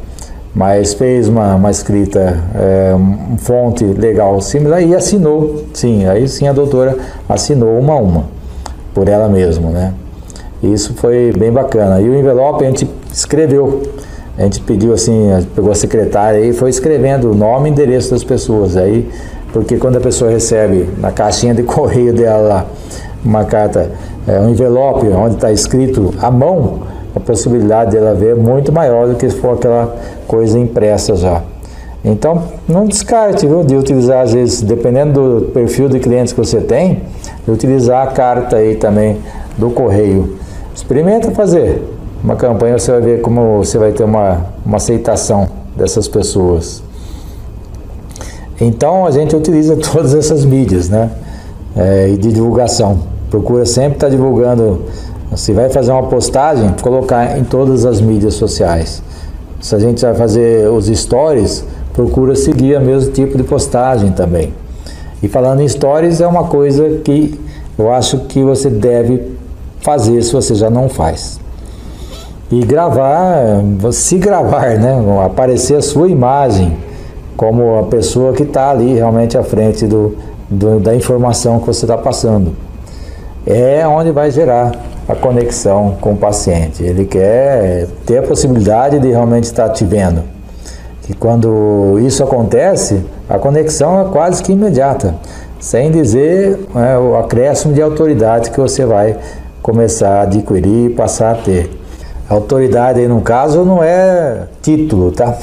mas 0.55 0.95
fez 0.95 1.27
uma, 1.27 1.57
uma 1.57 1.71
escrita, 1.71 2.39
é, 2.55 2.95
um 2.95 3.37
fonte 3.39 3.85
legal 3.85 4.41
similar 4.41 4.81
e 4.81 4.95
assinou, 4.95 5.65
sim, 5.75 6.07
aí 6.07 6.29
sim 6.29 6.47
a 6.47 6.53
doutora 6.53 6.97
assinou 7.29 7.77
uma 7.77 7.95
a 7.95 7.97
uma, 7.97 8.25
por 8.95 9.09
ela 9.09 9.29
mesma, 9.29 9.71
né? 9.71 9.95
Isso 10.63 10.95
foi 10.95 11.33
bem 11.37 11.51
bacana. 11.51 12.01
E 12.01 12.09
o 12.09 12.17
envelope 12.17 12.65
a 12.65 12.69
gente 12.69 12.89
escreveu 13.13 13.83
a 14.39 14.43
gente 14.43 14.61
pediu 14.61 14.93
assim, 14.93 15.29
pegou 15.55 15.73
a 15.73 15.75
secretária 15.75 16.41
e 16.41 16.53
foi 16.53 16.69
escrevendo 16.69 17.31
o 17.31 17.35
nome 17.35 17.69
e 17.69 17.73
endereço 17.73 18.11
das 18.11 18.23
pessoas. 18.23 18.77
Aí, 18.77 19.09
porque 19.53 19.79
quando 19.79 19.97
a 19.97 20.01
pessoa 20.01 20.31
recebe 20.31 20.89
na 20.99 21.11
caixinha 21.11 21.55
de 21.55 21.63
correio 21.65 22.13
dela 22.13 22.67
uma 23.25 23.45
carta, 23.45 23.91
é, 24.29 24.39
um 24.39 24.51
envelope 24.51 25.07
onde 25.09 25.37
está 25.37 25.51
escrito 25.51 26.15
à 26.21 26.31
mão, 26.31 26.81
a 27.15 27.21
possibilidade 27.21 27.93
dela 27.93 28.15
ver 28.15 28.33
é 28.33 28.35
muito 28.35 28.71
maior 28.71 29.09
do 29.09 29.15
que 29.15 29.29
se 29.29 29.37
for 29.37 29.55
aquela 29.55 29.97
coisa 30.29 30.59
impressa 30.59 31.17
já. 31.17 31.43
Então, 32.05 32.45
não 32.69 32.85
descarte 32.85 33.47
viu, 33.47 33.65
de 33.65 33.75
utilizar, 33.75 34.23
às 34.23 34.33
vezes, 34.33 34.61
dependendo 34.63 35.41
do 35.41 35.47
perfil 35.47 35.89
de 35.89 35.99
clientes 35.99 36.33
que 36.33 36.39
você 36.39 36.61
tem, 36.61 37.03
de 37.45 37.51
utilizar 37.51 38.07
a 38.07 38.11
carta 38.13 38.57
aí 38.57 38.77
também 38.77 39.17
do 39.57 39.71
correio. 39.71 40.37
Experimenta 40.75 41.31
fazer 41.31 41.83
uma 42.27 42.35
campanha, 42.35 42.77
você 42.77 42.91
vai 42.91 43.01
ver 43.01 43.21
como 43.21 43.59
você 43.59 43.79
vai 43.79 43.93
ter 43.93 44.03
uma, 44.03 44.47
uma 44.65 44.79
aceitação 44.79 45.49
dessas 45.77 46.09
pessoas. 46.09 46.83
Então 48.61 49.07
a 49.07 49.13
gente 49.13 49.37
utiliza 49.37 49.77
todas 49.93 50.13
essas 50.13 50.45
mídias, 50.45 50.89
né? 50.89 51.09
É, 51.77 52.09
de 52.09 52.33
divulgação. 52.33 52.99
Procura 53.31 53.65
sempre 53.65 53.93
estar 53.93 54.09
divulgando. 54.09 54.83
Se 55.37 55.53
vai 55.53 55.71
fazer 55.71 55.93
uma 55.93 56.03
postagem, 56.05 56.75
colocar 56.83 57.39
em 57.39 57.45
todas 57.45 57.85
as 57.85 58.01
mídias 58.01 58.35
sociais. 58.35 59.03
Se 59.61 59.77
a 59.77 59.79
gente 59.79 60.03
vai 60.03 60.15
fazer 60.15 60.69
os 60.69 60.87
stories, 60.87 61.65
procura 61.93 62.35
seguir 62.35 62.77
o 62.77 62.81
mesmo 62.81 63.13
tipo 63.13 63.37
de 63.37 63.45
postagem 63.45 64.11
também. 64.11 64.53
E 65.23 65.29
falando 65.29 65.61
em 65.61 65.69
stories, 65.69 66.21
é 66.21 66.27
uma 66.27 66.45
coisa 66.45 66.89
que 67.05 67.39
eu 67.79 67.93
acho 67.93 68.19
que 68.21 68.43
você 68.43 68.69
deve 68.69 69.23
fazer 69.79 70.21
se 70.23 70.33
você 70.33 70.57
já 70.57 70.69
não 70.69 70.89
faz 70.89 71.46
e 72.51 72.61
gravar, 72.65 73.63
se 73.93 74.19
gravar, 74.19 74.79
né? 74.79 74.97
Aparecer 75.25 75.77
a 75.77 75.83
sua 75.83 76.09
imagem 76.09 76.77
como 77.37 77.79
a 77.79 77.83
pessoa 77.85 78.33
que 78.33 78.45
está 78.45 78.71
ali 78.71 78.95
realmente 78.95 79.37
à 79.37 79.43
frente 79.43 79.87
do, 79.87 80.17
do, 80.49 80.81
da 80.81 80.95
informação 80.95 81.59
que 81.59 81.67
você 81.67 81.85
está 81.85 81.99
passando. 81.99 82.53
É 83.47 83.87
onde 83.87 84.11
vai 84.11 84.31
gerar 84.31 84.73
a 85.09 85.15
conexão 85.15 85.97
com 86.01 86.13
o 86.13 86.17
paciente. 86.17 86.83
Ele 86.83 87.05
quer 87.05 87.87
ter 88.05 88.19
a 88.19 88.23
possibilidade 88.23 88.99
de 88.99 89.09
realmente 89.09 89.45
estar 89.45 89.69
te 89.71 89.85
vendo. 89.85 90.23
E 91.09 91.15
quando 91.15 91.99
isso 92.01 92.25
acontece, 92.25 93.05
a 93.29 93.39
conexão 93.39 94.01
é 94.01 94.05
quase 94.11 94.43
que 94.43 94.53
imediata, 94.53 95.15
sem 95.61 95.91
dizer 95.91 96.59
é, 96.75 96.99
o 96.99 97.17
acréscimo 97.17 97.73
de 97.73 97.81
autoridade 97.81 98.51
que 98.51 98.61
você 98.61 98.85
vai 98.85 99.17
começar 99.63 100.21
a 100.21 100.23
adquirir 100.23 100.91
e 100.91 100.95
passar 100.95 101.33
a 101.33 101.35
ter. 101.37 101.86
Autoridade 102.29 103.01
aí 103.01 103.09
no 103.09 103.21
caso 103.21 103.65
não 103.65 103.83
é 103.83 104.45
título, 104.61 105.13
tá? 105.13 105.37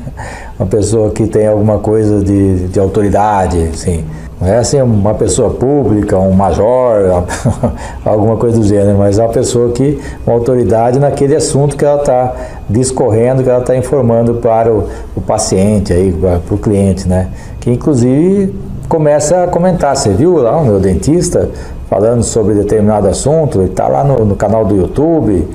Uma 0.58 0.66
pessoa 0.66 1.10
que 1.10 1.26
tem 1.26 1.46
alguma 1.46 1.78
coisa 1.78 2.22
de, 2.22 2.68
de 2.68 2.80
autoridade, 2.80 3.70
assim. 3.72 4.04
Não 4.40 4.48
é 4.48 4.58
assim 4.58 4.80
uma 4.82 5.14
pessoa 5.14 5.50
pública, 5.50 6.18
um 6.18 6.32
major, 6.32 7.24
alguma 8.04 8.36
coisa 8.36 8.58
do 8.58 8.66
gênero, 8.66 8.98
mas 8.98 9.18
é 9.18 9.22
uma 9.22 9.32
pessoa 9.32 9.72
que, 9.72 9.98
uma 10.26 10.36
autoridade 10.36 10.98
naquele 10.98 11.34
assunto 11.34 11.74
que 11.74 11.84
ela 11.84 12.00
está 12.00 12.34
discorrendo, 12.68 13.42
que 13.42 13.48
ela 13.48 13.60
está 13.60 13.74
informando 13.74 14.34
para 14.34 14.70
o, 14.70 14.88
o 15.16 15.22
paciente, 15.22 15.90
aí, 15.90 16.12
para 16.12 16.54
o 16.54 16.58
cliente, 16.58 17.08
né? 17.08 17.28
Que 17.60 17.70
inclusive 17.70 18.54
começa 18.88 19.44
a 19.44 19.46
comentar, 19.48 19.96
você 19.96 20.10
viu 20.10 20.36
lá 20.36 20.58
o 20.58 20.64
meu 20.64 20.78
dentista 20.78 21.48
falando 21.88 22.22
sobre 22.22 22.54
determinado 22.54 23.08
assunto, 23.08 23.60
ele 23.60 23.70
está 23.70 23.88
lá 23.88 24.04
no, 24.04 24.24
no, 24.24 24.36
canal 24.36 24.64
do 24.64 24.76
YouTube, 24.76 25.48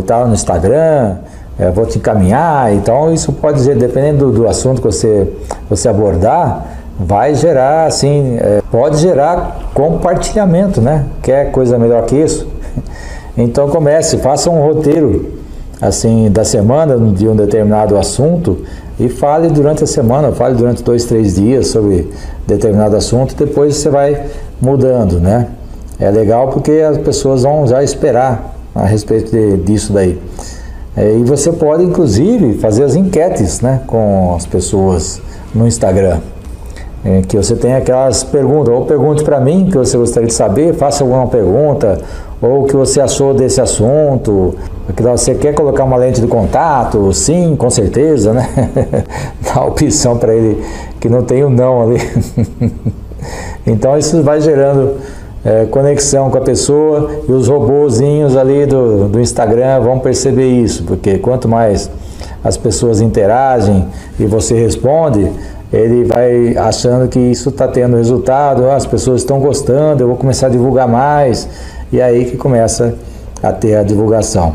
está 0.00 0.18
lá 0.18 0.26
no 0.26 0.34
Instagram, 0.34 1.16
eu 1.58 1.72
vou 1.72 1.86
te 1.86 1.98
encaminhar, 1.98 2.72
então 2.74 3.12
isso 3.12 3.32
pode 3.32 3.56
dizer, 3.56 3.76
dependendo 3.76 4.26
do, 4.26 4.40
do 4.40 4.48
assunto 4.48 4.80
que 4.80 4.86
você, 4.86 5.32
você 5.68 5.88
abordar, 5.88 6.66
vai 6.98 7.34
gerar, 7.34 7.86
assim, 7.86 8.36
é, 8.40 8.62
pode 8.70 8.98
gerar 8.98 9.70
compartilhamento, 9.72 10.80
né? 10.80 11.06
Quer 11.22 11.50
coisa 11.50 11.78
melhor 11.78 12.04
que 12.04 12.16
isso? 12.16 12.46
Então 13.38 13.68
comece, 13.68 14.16
faça 14.16 14.48
um 14.48 14.62
roteiro, 14.62 15.34
assim, 15.78 16.30
da 16.30 16.42
semana 16.42 16.96
de 16.96 17.28
um 17.28 17.36
determinado 17.36 17.98
assunto 17.98 18.64
e 18.98 19.10
fale 19.10 19.48
durante 19.48 19.84
a 19.84 19.86
semana, 19.86 20.32
fale 20.32 20.54
durante 20.54 20.82
dois, 20.82 21.04
três 21.04 21.34
dias 21.34 21.66
sobre 21.66 22.10
determinado 22.46 22.96
assunto, 22.96 23.34
depois 23.36 23.76
você 23.76 23.90
vai 23.90 24.24
mudando, 24.58 25.20
né? 25.20 25.48
É 26.00 26.10
legal 26.10 26.48
porque 26.48 26.72
as 26.72 26.96
pessoas 26.96 27.42
vão 27.42 27.66
já 27.66 27.82
esperar 27.82 28.55
a 28.76 28.84
respeito 28.84 29.30
de, 29.30 29.56
disso 29.58 29.92
daí. 29.92 30.20
É, 30.96 31.16
e 31.16 31.24
você 31.24 31.52
pode, 31.52 31.82
inclusive, 31.82 32.54
fazer 32.54 32.84
as 32.84 32.94
enquetes, 32.94 33.60
né, 33.60 33.82
com 33.86 34.34
as 34.36 34.46
pessoas 34.46 35.20
no 35.54 35.66
Instagram 35.66 36.20
é, 37.06 37.22
que 37.22 37.36
você 37.36 37.54
tem 37.54 37.72
aquelas 37.72 38.24
perguntas, 38.24 38.74
ou 38.74 38.84
pergunte 38.84 39.22
para 39.22 39.38
mim 39.38 39.68
que 39.70 39.78
você 39.78 39.96
gostaria 39.96 40.26
de 40.26 40.34
saber, 40.34 40.74
faça 40.74 41.04
alguma 41.04 41.28
pergunta, 41.28 42.00
ou 42.42 42.64
o 42.64 42.66
que 42.66 42.74
você 42.74 43.00
achou 43.00 43.32
desse 43.32 43.60
assunto, 43.60 44.56
que 44.94 45.02
você 45.02 45.36
quer 45.36 45.54
colocar 45.54 45.84
uma 45.84 45.96
lente 45.96 46.20
de 46.20 46.26
contato, 46.26 47.12
sim, 47.12 47.54
com 47.54 47.70
certeza, 47.70 48.32
né? 48.32 48.48
Dá 49.40 49.64
opção 49.64 50.18
para 50.18 50.34
ele 50.34 50.60
que 50.98 51.08
não 51.08 51.22
tem 51.22 51.44
o 51.44 51.46
um 51.46 51.50
não 51.50 51.82
ali. 51.82 52.00
então 53.64 53.96
isso 53.96 54.20
vai 54.22 54.40
gerando 54.40 54.96
é, 55.46 55.64
conexão 55.66 56.28
com 56.28 56.38
a 56.38 56.40
pessoa 56.40 57.08
e 57.28 57.30
os 57.30 57.46
robozinhos 57.46 58.36
ali 58.36 58.66
do, 58.66 59.06
do 59.06 59.20
Instagram 59.20 59.78
vão 59.78 60.00
perceber 60.00 60.48
isso, 60.48 60.82
porque 60.82 61.18
quanto 61.18 61.48
mais 61.48 61.88
as 62.42 62.56
pessoas 62.56 63.00
interagem 63.00 63.86
e 64.18 64.26
você 64.26 64.54
responde, 64.54 65.30
ele 65.72 66.02
vai 66.02 66.56
achando 66.56 67.08
que 67.08 67.20
isso 67.20 67.50
está 67.50 67.68
tendo 67.68 67.96
resultado, 67.96 68.68
as 68.68 68.86
pessoas 68.86 69.20
estão 69.20 69.38
gostando, 69.38 70.02
eu 70.02 70.08
vou 70.08 70.16
começar 70.16 70.48
a 70.48 70.50
divulgar 70.50 70.88
mais, 70.88 71.48
e 71.92 72.02
aí 72.02 72.24
que 72.24 72.36
começa 72.36 72.96
a 73.40 73.52
ter 73.52 73.76
a 73.76 73.84
divulgação. 73.84 74.54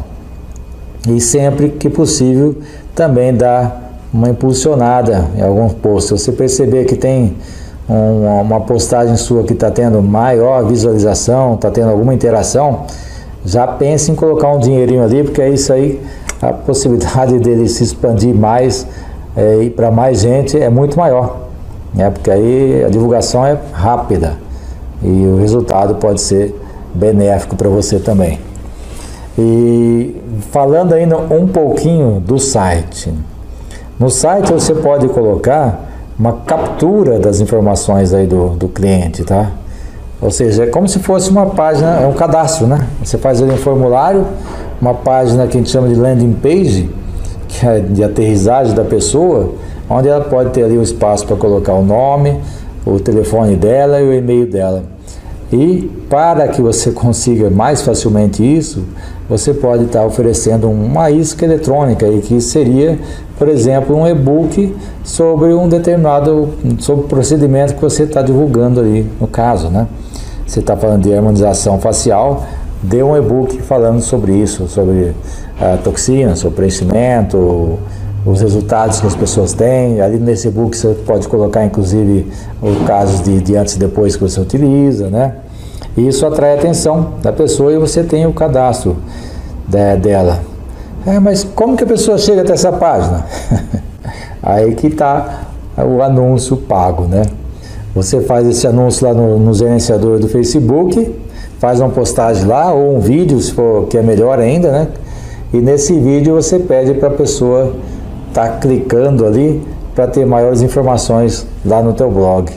E 1.07 1.21
sempre 1.21 1.69
que 1.69 1.89
possível, 1.89 2.55
também 2.93 3.33
dá 3.33 3.77
uma 4.13 4.29
impulsionada 4.29 5.25
em 5.37 5.41
alguns 5.41 5.73
posts. 5.73 6.21
Se 6.21 6.25
você 6.25 6.31
perceber 6.33 6.83
que 6.83 6.95
tem 6.95 7.35
um, 7.91 8.41
uma 8.41 8.61
postagem 8.61 9.17
sua 9.17 9.43
que 9.43 9.51
está 9.51 9.69
tendo 9.69 10.01
maior 10.01 10.65
visualização, 10.65 11.55
está 11.55 11.69
tendo 11.69 11.89
alguma 11.89 12.13
interação, 12.13 12.85
já 13.45 13.67
pense 13.67 14.09
em 14.09 14.15
colocar 14.15 14.49
um 14.49 14.59
dinheirinho 14.59 15.03
ali, 15.03 15.23
porque 15.23 15.41
é 15.41 15.49
isso 15.49 15.73
aí, 15.73 16.01
a 16.41 16.53
possibilidade 16.65 17.37
dele 17.39 17.67
se 17.67 17.83
expandir 17.83 18.33
mais 18.33 18.87
é, 19.35 19.63
e 19.63 19.69
para 19.69 19.91
mais 19.91 20.21
gente 20.21 20.57
é 20.57 20.69
muito 20.69 20.97
maior, 20.97 21.47
né? 21.93 22.09
porque 22.09 22.31
aí 22.31 22.83
a 22.85 22.89
divulgação 22.89 23.45
é 23.45 23.57
rápida 23.73 24.37
e 25.03 25.25
o 25.27 25.37
resultado 25.37 25.95
pode 25.95 26.21
ser 26.21 26.55
benéfico 26.93 27.55
para 27.55 27.67
você 27.67 27.99
também. 27.99 28.39
E 29.37 30.15
falando 30.51 30.93
ainda 30.93 31.17
um 31.17 31.47
pouquinho 31.47 32.19
do 32.19 32.37
site. 32.37 33.13
No 33.97 34.09
site 34.09 34.51
você 34.51 34.75
pode 34.75 35.07
colocar 35.07 35.90
uma 36.21 36.33
captura 36.33 37.17
das 37.17 37.39
informações 37.39 38.13
aí 38.13 38.27
do, 38.27 38.49
do 38.49 38.67
cliente, 38.67 39.23
tá? 39.23 39.53
Ou 40.21 40.29
seja, 40.29 40.65
é 40.65 40.67
como 40.67 40.87
se 40.87 40.99
fosse 40.99 41.31
uma 41.31 41.47
página, 41.47 41.99
é 41.99 42.05
um 42.05 42.13
cadastro, 42.13 42.67
né? 42.67 42.87
Você 43.03 43.17
faz 43.17 43.41
ali 43.41 43.51
um 43.51 43.57
formulário, 43.57 44.23
uma 44.79 44.93
página 44.93 45.47
que 45.47 45.57
a 45.57 45.59
gente 45.59 45.71
chama 45.71 45.87
de 45.87 45.95
landing 45.95 46.33
page, 46.33 46.91
que 47.47 47.65
é 47.65 47.79
de 47.79 48.03
aterrissagem 48.03 48.75
da 48.75 48.83
pessoa, 48.83 49.55
onde 49.89 50.09
ela 50.09 50.23
pode 50.23 50.51
ter 50.51 50.63
ali 50.63 50.77
o 50.77 50.83
espaço 50.83 51.25
para 51.25 51.35
colocar 51.35 51.73
o 51.73 51.83
nome, 51.83 52.39
o 52.85 52.99
telefone 52.99 53.55
dela 53.55 53.99
e 53.99 54.07
o 54.07 54.13
e-mail 54.13 54.45
dela. 54.45 54.83
E 55.51 55.89
para 56.07 56.49
que 56.49 56.61
você 56.61 56.91
consiga 56.93 57.49
mais 57.49 57.81
facilmente 57.81 58.43
isso, 58.43 58.85
você 59.31 59.53
pode 59.53 59.85
estar 59.85 60.05
oferecendo 60.05 60.69
uma 60.69 61.09
isca 61.09 61.45
eletrônica 61.45 62.05
aí 62.05 62.19
que 62.19 62.41
seria, 62.41 62.99
por 63.39 63.47
exemplo, 63.47 63.95
um 63.95 64.05
e-book 64.05 64.75
sobre 65.05 65.53
um 65.53 65.69
determinado 65.69 66.49
sobre 66.79 67.07
procedimento 67.07 67.75
que 67.75 67.81
você 67.81 68.03
está 68.03 68.21
divulgando 68.21 68.81
ali, 68.81 69.09
no 69.21 69.27
caso, 69.27 69.69
né? 69.69 69.87
Você 70.45 70.59
está 70.59 70.75
falando 70.75 71.03
de 71.03 71.13
harmonização 71.13 71.79
facial, 71.79 72.43
dê 72.83 73.01
um 73.01 73.15
e-book 73.15 73.61
falando 73.61 74.01
sobre 74.01 74.33
isso, 74.33 74.67
sobre 74.67 75.13
a 75.61 75.77
toxina, 75.77 76.35
sobre 76.35 76.57
preenchimento, 76.57 77.79
os 78.25 78.41
resultados 78.41 78.99
que 78.99 79.07
as 79.07 79.15
pessoas 79.15 79.53
têm. 79.53 80.01
Ali 80.01 80.19
nesse 80.19 80.49
e-book 80.49 80.75
você 80.75 80.89
pode 81.05 81.25
colocar 81.29 81.63
inclusive 81.63 82.29
os 82.61 82.85
casos 82.85 83.21
de, 83.21 83.39
de 83.39 83.55
antes 83.55 83.75
e 83.75 83.79
depois 83.79 84.17
que 84.17 84.23
você 84.23 84.41
utiliza, 84.41 85.09
né? 85.09 85.35
E 85.97 86.07
isso 86.07 86.25
atrai 86.25 86.53
a 86.53 86.55
atenção 86.55 87.13
da 87.21 87.33
pessoa 87.33 87.73
e 87.73 87.77
você 87.77 88.03
tem 88.03 88.25
o 88.25 88.33
cadastro 88.33 88.97
de, 89.67 89.95
dela. 89.97 90.39
É, 91.05 91.19
mas 91.19 91.43
como 91.43 91.75
que 91.75 91.83
a 91.83 91.87
pessoa 91.87 92.17
chega 92.17 92.41
até 92.41 92.53
essa 92.53 92.71
página? 92.71 93.25
Aí 94.41 94.73
que 94.75 94.87
está 94.87 95.41
o 95.77 96.01
anúncio 96.01 96.57
pago, 96.57 97.03
né? 97.03 97.23
Você 97.93 98.21
faz 98.21 98.47
esse 98.47 98.65
anúncio 98.65 99.05
lá 99.05 99.13
no, 99.13 99.37
no 99.37 99.53
gerenciador 99.53 100.19
do 100.19 100.27
Facebook, 100.27 101.13
faz 101.59 101.81
uma 101.81 101.89
postagem 101.89 102.45
lá 102.45 102.71
ou 102.71 102.95
um 102.95 102.99
vídeo, 102.99 103.39
se 103.39 103.51
for 103.51 103.87
que 103.87 103.97
é 103.97 104.01
melhor 104.01 104.39
ainda, 104.39 104.71
né? 104.71 104.87
E 105.53 105.57
nesse 105.57 105.99
vídeo 105.99 106.33
você 106.35 106.57
pede 106.59 106.93
para 106.93 107.09
a 107.09 107.11
pessoa 107.11 107.73
estar 108.29 108.47
tá 108.47 108.57
clicando 108.59 109.25
ali 109.25 109.61
para 109.93 110.07
ter 110.07 110.25
maiores 110.25 110.61
informações 110.61 111.45
lá 111.65 111.81
no 111.81 111.93
teu 111.93 112.09
blog. 112.09 112.51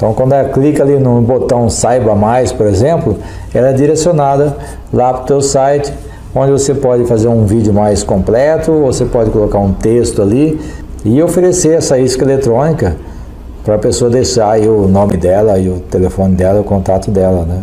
Então 0.00 0.14
quando 0.14 0.32
ela 0.32 0.48
clica 0.48 0.82
ali 0.82 0.98
no 0.98 1.20
botão 1.20 1.68
saiba 1.68 2.14
mais, 2.14 2.50
por 2.50 2.66
exemplo, 2.66 3.18
ela 3.52 3.68
é 3.68 3.72
direcionada 3.74 4.56
lá 4.90 5.12
para 5.12 5.24
o 5.24 5.26
teu 5.26 5.42
site, 5.42 5.92
onde 6.34 6.52
você 6.52 6.72
pode 6.72 7.04
fazer 7.04 7.28
um 7.28 7.44
vídeo 7.44 7.70
mais 7.70 8.02
completo, 8.02 8.72
você 8.80 9.04
pode 9.04 9.28
colocar 9.28 9.58
um 9.58 9.74
texto 9.74 10.22
ali 10.22 10.58
e 11.04 11.22
oferecer 11.22 11.76
essa 11.76 11.98
isca 11.98 12.24
eletrônica 12.24 12.96
para 13.62 13.74
a 13.74 13.78
pessoa 13.78 14.10
deixar 14.10 14.52
aí 14.52 14.66
o 14.66 14.88
nome 14.88 15.18
dela 15.18 15.58
o 15.58 15.80
telefone 15.80 16.34
dela, 16.34 16.62
o 16.62 16.64
contato 16.64 17.10
dela, 17.10 17.44
né? 17.44 17.62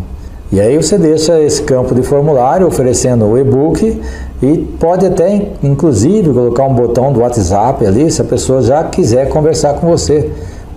E 0.52 0.62
aí 0.62 0.78
você 0.78 0.96
deixa 0.96 1.42
esse 1.42 1.64
campo 1.64 1.96
de 1.96 2.04
formulário 2.04 2.68
oferecendo 2.68 3.26
o 3.26 3.36
e-book 3.36 4.00
e 4.44 4.58
pode 4.80 5.08
até, 5.08 5.54
inclusive, 5.64 6.32
colocar 6.32 6.66
um 6.66 6.74
botão 6.76 7.12
do 7.12 7.22
WhatsApp 7.22 7.84
ali, 7.84 8.12
se 8.12 8.22
a 8.22 8.26
pessoa 8.26 8.62
já 8.62 8.84
quiser 8.84 9.28
conversar 9.28 9.74
com 9.74 9.88
você. 9.88 10.30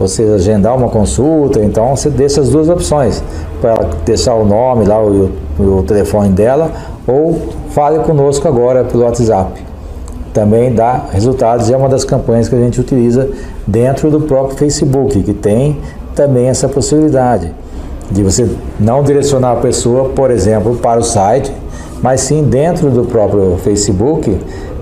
Seja, 0.07 0.35
agendar 0.35 0.77
uma 0.77 0.89
consulta, 0.89 1.63
então 1.63 1.95
você 1.95 2.09
deixa 2.09 2.41
as 2.41 2.49
duas 2.49 2.69
opções, 2.69 3.23
para 3.61 3.75
deixar 4.05 4.35
o 4.35 4.45
nome 4.45 4.87
lá, 4.87 4.99
o, 5.03 5.31
o 5.59 5.83
telefone 5.83 6.31
dela, 6.31 6.71
ou 7.07 7.39
fale 7.71 7.99
conosco 8.01 8.49
agora 8.49 8.85
pelo 8.85 9.05
WhatsApp. 9.05 9.63
Também 10.33 10.73
dá 10.73 11.07
resultados 11.13 11.71
é 11.71 11.77
uma 11.77 11.89
das 11.89 12.05
campanhas 12.05 12.49
que 12.49 12.55
a 12.55 12.59
gente 12.59 12.81
utiliza 12.81 13.29
dentro 13.67 14.11
do 14.11 14.21
próprio 14.21 14.57
Facebook, 14.57 15.23
que 15.23 15.35
tem 15.35 15.79
também 16.15 16.47
essa 16.49 16.69
possibilidade 16.69 17.53
de 18.11 18.23
você 18.23 18.49
não 18.79 19.03
direcionar 19.03 19.53
a 19.53 19.57
pessoa, 19.57 20.09
por 20.11 20.31
exemplo, 20.31 20.77
para 20.77 21.01
o 21.01 21.05
site, 21.05 21.53
mas 22.03 22.23
sim 22.23 22.43
dentro 22.43 22.91
do 22.91 23.05
próprio 23.05 23.57
Facebook 23.59 24.37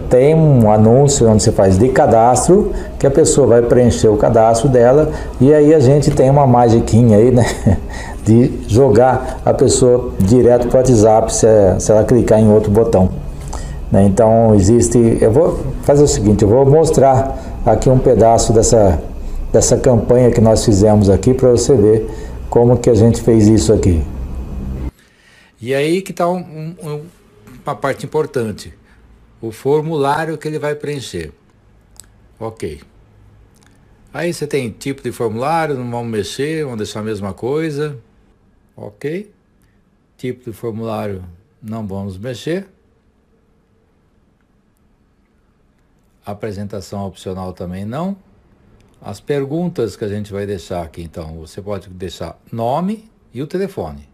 tem 0.08 0.34
um 0.34 0.70
anúncio 0.70 1.28
onde 1.28 1.42
você 1.42 1.52
faz 1.52 1.78
de 1.78 1.88
cadastro, 1.88 2.72
que 2.98 3.06
a 3.06 3.10
pessoa 3.10 3.46
vai 3.46 3.62
preencher 3.62 4.08
o 4.08 4.16
cadastro 4.16 4.68
dela 4.68 5.10
e 5.40 5.52
aí 5.52 5.74
a 5.74 5.80
gente 5.80 6.10
tem 6.10 6.30
uma 6.30 6.46
magiquinha 6.46 7.18
aí, 7.18 7.30
né? 7.30 7.44
De 8.24 8.52
jogar 8.68 9.40
a 9.42 9.54
pessoa 9.54 10.12
direto 10.18 10.68
para 10.68 10.76
o 10.76 10.80
WhatsApp 10.80 11.32
se, 11.32 11.46
se 11.78 11.90
ela 11.90 12.04
clicar 12.04 12.38
em 12.38 12.52
outro 12.52 12.70
botão. 12.70 13.08
Né? 13.90 14.04
Então 14.04 14.54
existe. 14.54 15.18
Eu 15.20 15.32
vou 15.32 15.58
fazer 15.82 16.04
o 16.04 16.08
seguinte, 16.08 16.42
eu 16.42 16.48
vou 16.48 16.66
mostrar 16.66 17.38
aqui 17.64 17.88
um 17.88 17.98
pedaço 17.98 18.52
dessa, 18.52 19.00
dessa 19.50 19.78
campanha 19.78 20.30
que 20.30 20.42
nós 20.42 20.62
fizemos 20.62 21.08
aqui 21.08 21.32
para 21.32 21.48
você 21.50 21.74
ver 21.74 22.10
como 22.50 22.76
que 22.76 22.90
a 22.90 22.94
gente 22.94 23.22
fez 23.22 23.48
isso 23.48 23.72
aqui. 23.72 24.02
E 25.60 25.74
aí 25.74 26.02
que 26.02 26.12
está 26.12 26.28
um, 26.28 26.74
um, 26.82 27.00
uma 27.64 27.74
parte 27.74 28.06
importante, 28.06 28.72
o 29.40 29.52
formulário 29.52 30.36
que 30.36 30.48
ele 30.48 30.58
vai 30.58 30.74
preencher. 30.74 31.32
Ok. 32.38 32.82
Aí 34.12 34.32
você 34.32 34.46
tem 34.46 34.70
tipo 34.70 35.02
de 35.02 35.12
formulário, 35.12 35.76
não 35.76 35.90
vamos 35.90 36.10
mexer, 36.10 36.64
vamos 36.64 36.78
deixar 36.78 37.00
a 37.00 37.04
mesma 37.04 37.34
coisa. 37.34 37.98
Ok. 38.76 39.32
Tipo 40.16 40.50
de 40.50 40.56
formulário, 40.56 41.24
não 41.62 41.86
vamos 41.86 42.16
mexer. 42.16 42.68
Apresentação 46.24 47.06
opcional 47.06 47.52
também 47.52 47.84
não. 47.84 48.16
As 49.00 49.20
perguntas 49.20 49.94
que 49.94 50.04
a 50.04 50.08
gente 50.08 50.32
vai 50.32 50.44
deixar 50.44 50.82
aqui, 50.82 51.02
então, 51.02 51.38
você 51.38 51.62
pode 51.62 51.88
deixar 51.88 52.38
nome 52.50 53.08
e 53.32 53.40
o 53.40 53.46
telefone. 53.46 54.08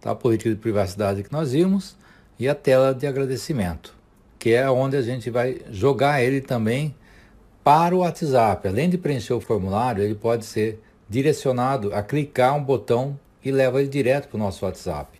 Tá? 0.00 0.12
A 0.12 0.14
política 0.14 0.50
de 0.50 0.56
privacidade 0.56 1.22
que 1.22 1.32
nós 1.32 1.52
vimos 1.52 1.96
e 2.38 2.48
a 2.48 2.54
tela 2.54 2.94
de 2.94 3.06
agradecimento, 3.06 3.94
que 4.44 4.52
é 4.52 4.70
onde 4.70 4.94
a 4.94 5.00
gente 5.00 5.30
vai 5.30 5.56
jogar 5.70 6.22
ele 6.22 6.38
também 6.38 6.94
para 7.64 7.96
o 7.96 8.00
WhatsApp. 8.00 8.68
Além 8.68 8.90
de 8.90 8.98
preencher 8.98 9.32
o 9.32 9.40
formulário, 9.40 10.04
ele 10.04 10.14
pode 10.14 10.44
ser 10.44 10.82
direcionado 11.08 11.94
a 11.94 12.02
clicar 12.02 12.54
um 12.54 12.62
botão 12.62 13.18
e 13.42 13.50
leva 13.50 13.80
ele 13.80 13.88
direto 13.88 14.28
para 14.28 14.36
o 14.36 14.38
nosso 14.38 14.66
WhatsApp. 14.66 15.18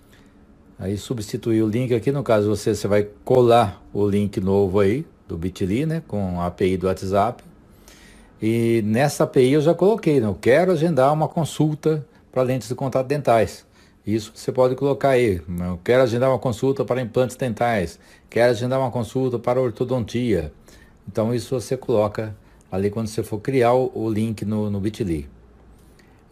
Aí 0.79 0.99
substituir 0.99 1.63
o 1.63 1.67
link 1.67 1.95
aqui, 1.95 2.13
no 2.13 2.23
caso 2.23 2.51
você, 2.51 2.75
você 2.75 2.87
vai 2.87 3.09
colar 3.25 3.83
o 3.95 4.07
link 4.07 4.39
novo 4.43 4.79
aí 4.79 5.07
do 5.27 5.39
Bitly, 5.39 5.87
né, 5.87 6.03
com 6.07 6.39
a 6.39 6.49
API 6.49 6.77
do 6.77 6.87
WhatsApp. 6.87 7.43
E 8.43 8.83
nessa 8.85 9.25
API 9.25 9.53
eu 9.53 9.63
já 9.63 9.73
coloquei, 9.73 10.21
né, 10.21 10.27
eu 10.27 10.39
quero 10.39 10.71
agendar 10.71 11.11
uma 11.15 11.29
consulta 11.29 12.07
para 12.31 12.43
lentes 12.43 12.69
de 12.69 12.75
contato 12.75 13.07
dentais. 13.07 13.65
Isso 14.07 14.33
você 14.35 14.53
pode 14.53 14.75
colocar 14.75 15.11
aí. 15.11 15.41
Eu 15.49 15.81
quero 15.83 16.03
agendar 16.03 16.29
uma 16.29 16.39
consulta 16.39 16.85
para 16.85 17.01
implantes 17.01 17.37
dentais. 17.37 17.99
Quero 18.35 18.51
agendar 18.51 18.81
uma 18.81 18.91
consulta 18.91 19.39
para 19.39 19.61
ortodontia. 19.61 20.53
Então 21.07 21.33
isso 21.33 21.55
você 21.55 21.77
coloca 21.77 22.35
ali 22.69 22.91
quando 22.91 23.07
você 23.07 23.23
for 23.23 23.39
criar 23.39 23.75
o, 23.75 24.11
link 24.11 24.45
no, 24.45 24.69
no 24.69 24.81
Bitly. 24.81 25.31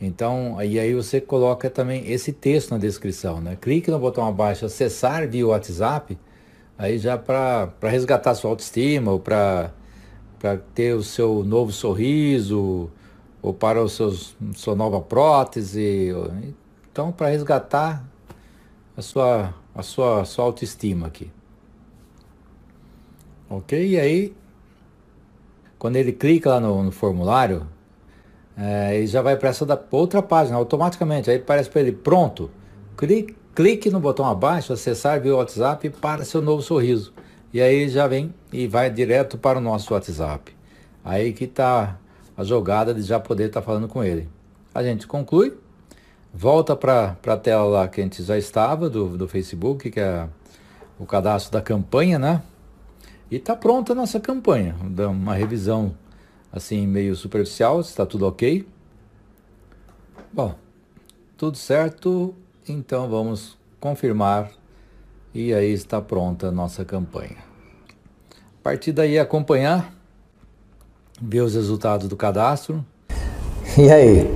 Então, 0.01 0.61
e 0.61 0.81
aí 0.81 0.95
você 0.95 1.21
coloca 1.21 1.71
também 1.71 2.11
esse 2.11 2.33
texto 2.33 2.73
na 2.73 2.79
descrição, 2.79 3.41
né? 3.41 3.57
Clique 3.61 3.89
no 3.89 4.01
botão 4.01 4.27
abaixo, 4.27 4.67
acessar 4.67 5.29
via 5.29 5.47
WhatsApp, 5.47 6.19
aí 6.77 6.99
já 6.99 7.17
para 7.17 7.73
resgatar 7.83 8.35
sua 8.35 8.51
autoestima, 8.51 9.13
ou 9.13 9.21
para 9.21 9.71
ter 10.75 10.97
o 10.97 11.05
seu 11.05 11.45
novo 11.45 11.71
sorriso, 11.71 12.91
ou 13.41 13.55
para 13.55 13.81
o 13.81 13.89
seus, 13.89 14.37
sua 14.57 14.75
nova 14.75 15.01
prótese. 15.01 16.09
Então, 16.91 17.13
para 17.13 17.29
resgatar 17.29 18.05
a 18.97 19.03
sua, 19.03 19.55
a 19.73 19.85
sua, 19.85 20.23
a 20.23 20.25
sua 20.25 20.47
autoestima 20.47 21.07
aqui. 21.07 21.31
Ok? 23.53 23.87
E 23.87 24.01
aí, 24.01 24.35
quando 25.79 25.97
ele 25.97 26.11
clica 26.11 26.49
lá 26.49 26.59
no, 26.61 26.83
no 26.85 26.91
formulário, 26.91 27.67
é, 28.57 28.97
ele 28.97 29.07
já 29.07 29.21
vai 29.21 29.37
para 29.37 29.51
essa 29.51 29.67
da, 29.67 29.79
outra 29.91 30.23
página 30.23 30.57
automaticamente. 30.57 31.31
Aí 31.31 31.39
parece 31.39 31.69
para 31.69 31.83
ele, 31.83 31.93
pronto. 31.93 32.51
Clique, 32.97 33.37
clique 33.55 33.91
no 33.91 34.01
botão 34.01 34.25
abaixo, 34.25 34.73
acessar 34.73 35.21
via 35.21 35.37
WhatsApp 35.37 35.91
para 35.91 36.25
seu 36.25 36.41
novo 36.41 36.63
sorriso. 36.63 37.13
E 37.53 37.61
aí 37.61 37.91
já 37.91 38.07
vem 38.07 38.35
e 38.51 38.67
vai 38.67 38.89
direto 38.89 39.37
para 39.37 39.59
o 39.59 39.61
nosso 39.61 39.93
WhatsApp. 39.93 40.57
Aí 41.05 41.35
que 41.35 41.45
está 41.45 41.99
a 42.35 42.45
jogada 42.45 42.95
de 42.95 43.03
já 43.03 43.21
poder 43.21 43.49
estar 43.49 43.61
tá 43.61 43.67
falando 43.67 43.87
com 43.87 44.03
ele. 44.03 44.31
A 44.75 44.83
gente 44.83 45.07
conclui, 45.07 45.53
volta 46.33 46.75
para 46.75 47.19
a 47.27 47.37
tela 47.37 47.65
lá 47.65 47.87
que 47.89 48.01
a 48.01 48.05
gente 48.05 48.23
já 48.23 48.39
estava 48.39 48.89
do, 48.89 49.19
do 49.19 49.29
Facebook, 49.29 49.91
que 49.91 50.01
é 50.01 50.27
o 50.99 51.05
cadastro 51.05 51.53
da 51.53 51.61
campanha, 51.61 52.19
né? 52.19 52.41
E 53.33 53.37
está 53.37 53.57
pronta 53.57 53.93
a 53.93 53.97
nossa 53.97 54.21
campanha. 54.21 54.77
Dá 54.91 55.09
uma 55.09 55.33
revisão 55.33 55.95
assim 56.53 56.87
meio 56.87 57.17
superficial, 57.17 57.81
está 57.81 58.05
tudo 58.05 58.27
ok. 58.27 58.69
Bom, 60.31 60.55
tudo 61.39 61.57
certo, 61.57 62.35
então 62.69 63.09
vamos 63.09 63.57
confirmar 63.81 64.51
e 65.35 65.55
aí 65.55 65.73
está 65.73 65.99
pronta 65.99 66.49
a 66.49 66.53
nossa 66.53 66.85
campanha. 66.85 67.39
A 68.61 68.63
partir 68.63 68.93
daí 68.93 69.19
acompanhar, 69.19 69.95
ver 71.19 71.41
os 71.41 71.55
resultados 71.55 72.09
do 72.09 72.17
cadastro. 72.19 72.85
E 73.79 73.91
aí? 73.91 74.31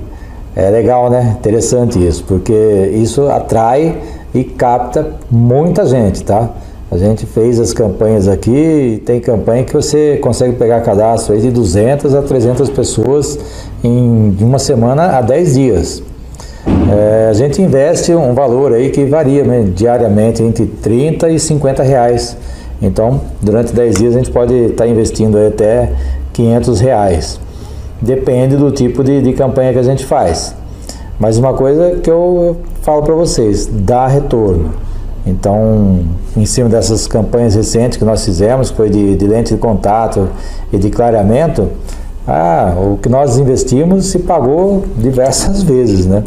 É 0.55 0.71
legal, 0.71 1.11
né? 1.11 1.35
Interessante 1.37 2.03
isso, 2.03 2.23
porque 2.23 2.89
isso 2.95 3.29
atrai 3.29 4.01
e 4.33 4.43
capta 4.43 5.19
muita 5.29 5.85
gente, 5.85 6.23
tá? 6.23 6.51
A 6.89 6.97
gente 6.97 7.25
fez 7.25 7.59
as 7.59 7.73
campanhas 7.73 8.29
aqui, 8.29 9.01
tem 9.05 9.19
campanha 9.19 9.65
que 9.65 9.73
você 9.73 10.17
consegue 10.21 10.55
pegar 10.55 10.79
cadastro 10.81 11.33
aí 11.33 11.41
de 11.41 11.51
200 11.51 12.15
a 12.15 12.21
300 12.21 12.69
pessoas 12.69 13.37
em 13.83 14.37
uma 14.39 14.57
semana 14.57 15.17
a 15.17 15.21
10 15.21 15.53
dias. 15.53 16.03
É, 16.89 17.27
a 17.29 17.33
gente 17.33 17.61
investe 17.61 18.13
um 18.15 18.33
valor 18.33 18.73
aí 18.73 18.89
que 18.89 19.03
varia 19.05 19.43
né, 19.43 19.69
diariamente 19.75 20.41
entre 20.41 20.65
30 20.65 21.29
e 21.29 21.37
50 21.37 21.83
reais. 21.83 22.37
Então, 22.81 23.19
durante 23.41 23.73
10 23.73 23.95
dias 23.95 24.15
a 24.15 24.19
gente 24.19 24.31
pode 24.31 24.53
estar 24.53 24.85
tá 24.85 24.89
investindo 24.89 25.37
até 25.37 25.91
500 26.31 26.79
reais. 26.79 27.39
Depende 28.01 28.55
do 28.55 28.71
tipo 28.71 29.03
de, 29.03 29.21
de 29.21 29.33
campanha 29.33 29.73
que 29.73 29.79
a 29.79 29.83
gente 29.83 30.05
faz. 30.05 30.55
Mas 31.19 31.37
uma 31.37 31.53
coisa 31.53 31.99
que 32.01 32.09
eu 32.09 32.55
falo 32.81 33.01
para 33.01 33.13
vocês, 33.13 33.67
dá 33.69 34.07
retorno. 34.07 34.86
Então, 35.27 36.05
em 36.35 36.45
cima 36.45 36.69
dessas 36.69 37.05
campanhas 37.05 37.53
recentes 37.53 37.97
que 37.97 38.05
nós 38.05 38.23
fizemos, 38.23 38.69
foi 38.69 38.89
de, 38.89 39.15
de 39.15 39.27
lente 39.27 39.53
de 39.53 39.59
contato 39.59 40.29
e 40.71 40.77
de 40.77 40.89
clareamento, 40.89 41.69
ah, 42.25 42.73
o 42.77 42.97
que 42.97 43.09
nós 43.09 43.37
investimos 43.37 44.07
se 44.07 44.19
pagou 44.19 44.85
diversas 44.97 45.63
vezes, 45.63 46.05
né? 46.05 46.23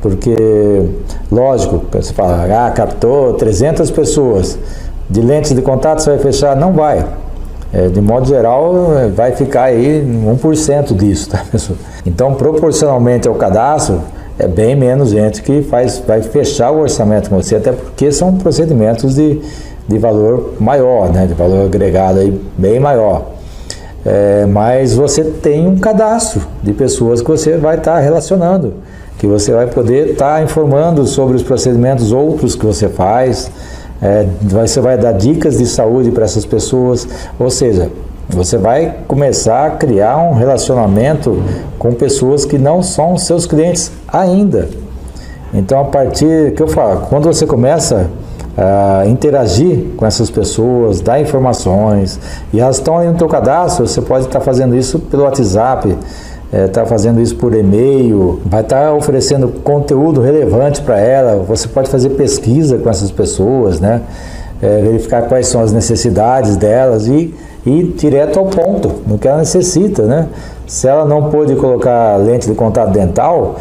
Porque, 0.00 0.88
lógico, 1.30 1.82
você 1.90 2.12
fala, 2.12 2.66
ah, 2.66 2.70
captou 2.70 3.34
300 3.34 3.90
pessoas, 3.90 4.58
de 5.10 5.20
lentes 5.20 5.52
de 5.52 5.62
contato 5.62 6.00
você 6.00 6.10
vai 6.10 6.18
fechar? 6.18 6.54
Não 6.54 6.72
vai. 6.72 7.04
É, 7.72 7.88
de 7.88 8.00
modo 8.00 8.26
geral, 8.26 8.72
vai 9.14 9.32
ficar 9.32 9.64
aí 9.64 10.02
1% 10.02 10.94
disso, 10.94 11.30
tá, 11.30 11.44
pessoal? 11.50 11.78
Então, 12.04 12.34
proporcionalmente 12.34 13.26
ao 13.26 13.34
cadastro, 13.34 14.00
é 14.38 14.46
bem 14.46 14.76
menos 14.76 15.10
gente 15.10 15.42
que 15.42 15.62
faz, 15.62 16.02
vai 16.06 16.20
fechar 16.22 16.70
o 16.70 16.80
orçamento 16.80 17.30
com 17.30 17.40
você, 17.40 17.56
até 17.56 17.72
porque 17.72 18.12
são 18.12 18.34
procedimentos 18.34 19.14
de, 19.14 19.40
de 19.88 19.98
valor 19.98 20.54
maior, 20.60 21.12
né, 21.12 21.26
de 21.26 21.34
valor 21.34 21.64
agregado 21.66 22.20
aí 22.20 22.38
bem 22.56 22.78
maior. 22.78 23.32
É, 24.04 24.46
mas 24.46 24.94
você 24.94 25.24
tem 25.24 25.66
um 25.66 25.78
cadastro 25.78 26.42
de 26.62 26.72
pessoas 26.72 27.20
que 27.20 27.28
você 27.28 27.56
vai 27.56 27.76
estar 27.76 27.94
tá 27.94 27.98
relacionando, 27.98 28.74
que 29.18 29.26
você 29.26 29.52
vai 29.52 29.66
poder 29.66 30.10
estar 30.10 30.36
tá 30.36 30.42
informando 30.42 31.06
sobre 31.06 31.36
os 31.36 31.42
procedimentos 31.42 32.12
outros 32.12 32.54
que 32.54 32.64
você 32.64 32.88
faz, 32.88 33.50
é, 34.00 34.26
você 34.42 34.80
vai 34.80 34.98
dar 34.98 35.12
dicas 35.12 35.58
de 35.58 35.66
saúde 35.66 36.10
para 36.10 36.24
essas 36.24 36.44
pessoas, 36.44 37.08
ou 37.38 37.50
seja, 37.50 37.90
você 38.28 38.58
vai 38.58 38.94
começar 39.06 39.66
a 39.66 39.70
criar 39.70 40.16
um 40.18 40.34
relacionamento 40.34 41.42
com 41.78 41.92
pessoas 41.92 42.44
que 42.44 42.58
não 42.58 42.82
são 42.82 43.16
seus 43.16 43.46
clientes 43.46 43.92
ainda. 44.08 44.68
Então, 45.54 45.80
a 45.80 45.84
partir 45.84 46.52
que 46.54 46.62
eu 46.62 46.68
falo, 46.68 47.06
quando 47.08 47.24
você 47.24 47.46
começa 47.46 48.10
a 48.56 49.06
interagir 49.06 49.90
com 49.96 50.06
essas 50.06 50.30
pessoas, 50.30 51.00
dar 51.00 51.20
informações, 51.20 52.18
e 52.52 52.60
elas 52.60 52.76
estão 52.76 52.98
aí 52.98 53.06
no 53.06 53.14
teu 53.14 53.28
cadastro, 53.28 53.86
você 53.86 54.00
pode 54.00 54.26
estar 54.26 54.40
fazendo 54.40 54.74
isso 54.74 54.98
pelo 54.98 55.24
WhatsApp, 55.24 55.88
estar 55.88 56.00
é, 56.52 56.66
tá 56.68 56.86
fazendo 56.86 57.20
isso 57.20 57.36
por 57.36 57.54
e-mail, 57.54 58.40
vai 58.46 58.62
estar 58.62 58.86
tá 58.86 58.94
oferecendo 58.94 59.48
conteúdo 59.62 60.20
relevante 60.20 60.80
para 60.80 60.98
ela, 60.98 61.42
você 61.42 61.68
pode 61.68 61.90
fazer 61.90 62.10
pesquisa 62.10 62.78
com 62.78 62.88
essas 62.88 63.10
pessoas, 63.10 63.78
né? 63.78 64.02
É, 64.62 64.80
verificar 64.80 65.28
quais 65.28 65.48
são 65.48 65.60
as 65.60 65.70
necessidades 65.70 66.56
delas 66.56 67.06
e 67.06 67.34
ir 67.66 67.94
direto 67.96 68.38
ao 68.38 68.46
ponto, 68.46 68.92
no 69.06 69.18
que 69.18 69.26
ela 69.26 69.38
necessita, 69.38 70.02
né? 70.02 70.28
Se 70.66 70.86
ela 70.86 71.04
não 71.04 71.30
pôde 71.30 71.56
colocar 71.56 72.16
lente 72.16 72.48
de 72.48 72.54
contato 72.54 72.92
dental, 72.92 73.56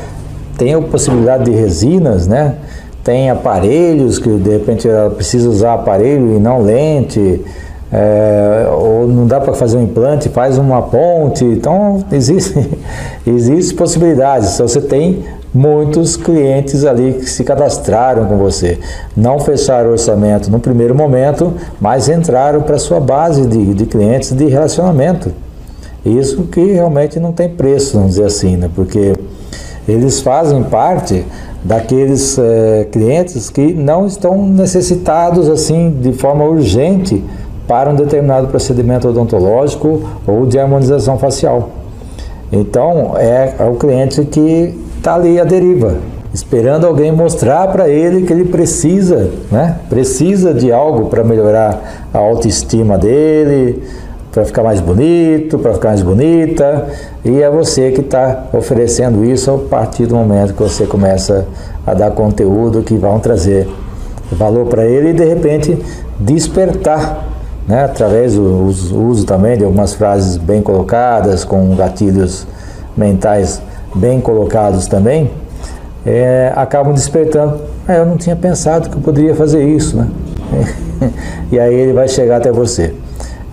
tem 0.58 0.74
a 0.74 0.82
possibilidade 0.82 1.46
de 1.46 1.52
resinas, 1.52 2.28
né? 2.28 2.56
Tem 3.04 3.30
aparelhos 3.30 4.18
que 4.18 4.30
de 4.30 4.50
repente 4.50 4.88
ela 4.88 5.10
precisa 5.10 5.50
usar 5.50 5.74
aparelho 5.74 6.36
e 6.36 6.40
não 6.40 6.62
lente, 6.62 7.44
é, 7.92 8.68
ou 8.72 9.08
não 9.08 9.28
dá 9.28 9.40
para 9.40 9.54
fazer 9.54 9.78
um 9.78 9.84
implante, 9.84 10.30
faz 10.30 10.58
uma 10.58 10.82
ponte. 10.82 11.46
Então 11.46 12.04
existe, 12.12 12.54
existe 13.26 13.74
possibilidades. 13.74 14.50
Se 14.50 14.62
você 14.62 14.82
tem 14.82 15.24
muitos 15.56 16.18
clientes 16.18 16.84
ali 16.84 17.14
que 17.14 17.30
se 17.30 17.42
cadastraram 17.46 18.26
com 18.26 18.38
você. 18.38 18.78
Não 19.16 19.40
fecharam 19.40 19.90
o 19.90 19.92
orçamento 19.94 20.52
no 20.52 20.60
primeiro 20.60 20.94
momento, 20.94 21.54
mas 21.80 22.10
entraram 22.10 22.62
para 22.62 22.78
sua 22.78 23.00
base 23.00 23.48
de, 23.48 23.74
de 23.74 23.86
clientes 23.86 24.34
de 24.34 24.46
relacionamento. 24.48 25.32
Isso 26.06 26.44
que 26.44 26.74
realmente 26.74 27.22
não 27.22 27.32
tem 27.32 27.48
preço, 27.48 27.94
vamos 27.94 28.12
dizer 28.12 28.26
assim, 28.26 28.58
né? 28.58 28.70
porque 28.76 29.14
eles 29.88 30.20
fazem 30.20 30.62
parte 30.64 31.26
daqueles 31.64 32.38
é, 32.38 32.88
clientes 32.92 33.50
que 33.50 33.74
não 33.74 34.06
estão 34.06 34.46
necessitados 34.46 35.50
assim 35.50 35.90
de 36.02 36.12
forma 36.12 36.44
urgente 36.44 37.24
para 37.66 37.90
um 37.90 37.96
determinado 37.96 38.48
procedimento 38.48 39.08
odontológico 39.08 40.04
ou 40.28 40.46
de 40.46 40.60
harmonização 40.60 41.18
facial. 41.18 41.70
Então 42.52 43.16
é, 43.18 43.56
é 43.58 43.64
o 43.64 43.76
cliente 43.76 44.24
que 44.26 44.85
está 45.06 45.14
ali 45.14 45.40
à 45.40 45.44
deriva, 45.44 45.98
esperando 46.34 46.88
alguém 46.88 47.12
mostrar 47.12 47.68
para 47.68 47.88
ele 47.88 48.26
que 48.26 48.34
ele 48.34 48.46
precisa, 48.46 49.30
né? 49.52 49.78
Precisa 49.88 50.52
de 50.52 50.72
algo 50.72 51.10
para 51.10 51.24
melhorar 51.24 52.08
a 52.12 52.18
autoestima 52.18 52.98
dele, 52.98 53.84
para 54.32 54.44
ficar 54.46 54.64
mais 54.64 54.82
bonito, 54.82 55.60
para 55.60 55.76
ficar 55.76 55.90
mais 55.90 56.02
bonita, 56.02 56.88
e 57.24 57.40
é 57.40 57.48
você 57.52 57.92
que 57.92 58.02
está 58.02 58.46
oferecendo 58.52 59.24
isso 59.24 59.52
a 59.52 59.60
partir 59.60 60.08
do 60.08 60.16
momento 60.16 60.56
que 60.56 60.64
você 60.64 60.88
começa 60.88 61.46
a 61.86 61.94
dar 61.94 62.10
conteúdo 62.10 62.82
que 62.82 62.96
vão 62.96 63.20
trazer 63.20 63.68
valor 64.32 64.66
para 64.66 64.88
ele 64.88 65.12
e 65.12 65.14
de 65.14 65.24
repente 65.24 65.78
despertar, 66.20 67.28
né, 67.68 67.84
através 67.84 68.34
do 68.34 68.66
uso, 68.66 69.00
uso 69.00 69.24
também 69.24 69.56
de 69.56 69.64
algumas 69.64 69.94
frases 69.94 70.36
bem 70.36 70.64
colocadas, 70.64 71.44
com 71.44 71.76
gatilhos 71.76 72.48
mentais 72.98 73.62
bem 73.96 74.20
colocados 74.20 74.88
também, 74.88 75.32
é, 76.06 76.52
acabam 76.56 76.94
despertando. 76.94 77.62
Ah, 77.88 77.96
eu 77.96 78.06
não 78.06 78.18
tinha 78.18 78.36
pensado 78.36 78.90
que 78.90 78.96
eu 78.96 79.02
poderia 79.02 79.34
fazer 79.34 79.64
isso, 79.64 79.98
né? 79.98 80.08
e 81.52 81.60
aí 81.60 81.74
ele 81.74 81.94
vai 81.94 82.08
chegar 82.08 82.38
até 82.38 82.52
você. 82.52 82.94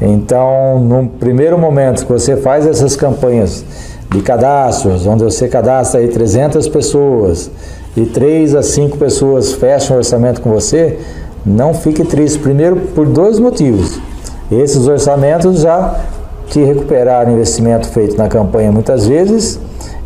Então, 0.00 0.80
no 0.80 1.08
primeiro 1.08 1.56
momento 1.56 2.04
que 2.04 2.12
você 2.12 2.36
faz 2.36 2.66
essas 2.66 2.96
campanhas 2.96 3.64
de 4.10 4.20
cadastros, 4.20 5.06
onde 5.06 5.22
você 5.22 5.48
cadastra 5.48 6.00
aí 6.00 6.08
300 6.08 6.68
pessoas 6.68 7.50
e 7.96 8.04
3 8.04 8.56
a 8.56 8.62
5 8.62 8.98
pessoas 8.98 9.52
fecham 9.52 9.96
o 9.96 9.98
orçamento 9.98 10.40
com 10.40 10.50
você, 10.50 10.98
não 11.46 11.72
fique 11.72 12.04
triste. 12.04 12.38
Primeiro, 12.38 12.76
por 12.94 13.06
dois 13.06 13.38
motivos. 13.38 13.98
Esses 14.50 14.86
orçamentos 14.86 15.60
já 15.60 15.98
te 16.48 16.62
recuperaram 16.62 17.30
o 17.30 17.34
investimento 17.34 17.88
feito 17.88 18.16
na 18.18 18.28
campanha 18.28 18.70
muitas 18.70 19.06
vezes 19.06 19.58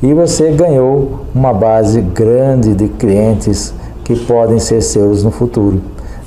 e 0.02 0.12
você 0.12 0.50
ganhou 0.50 1.20
uma 1.34 1.52
base 1.52 2.00
grande 2.00 2.74
de 2.74 2.88
clientes 2.88 3.72
que 4.04 4.14
podem 4.14 4.58
ser 4.58 4.82
seus 4.82 5.22
no 5.22 5.30
futuro. 5.30 5.80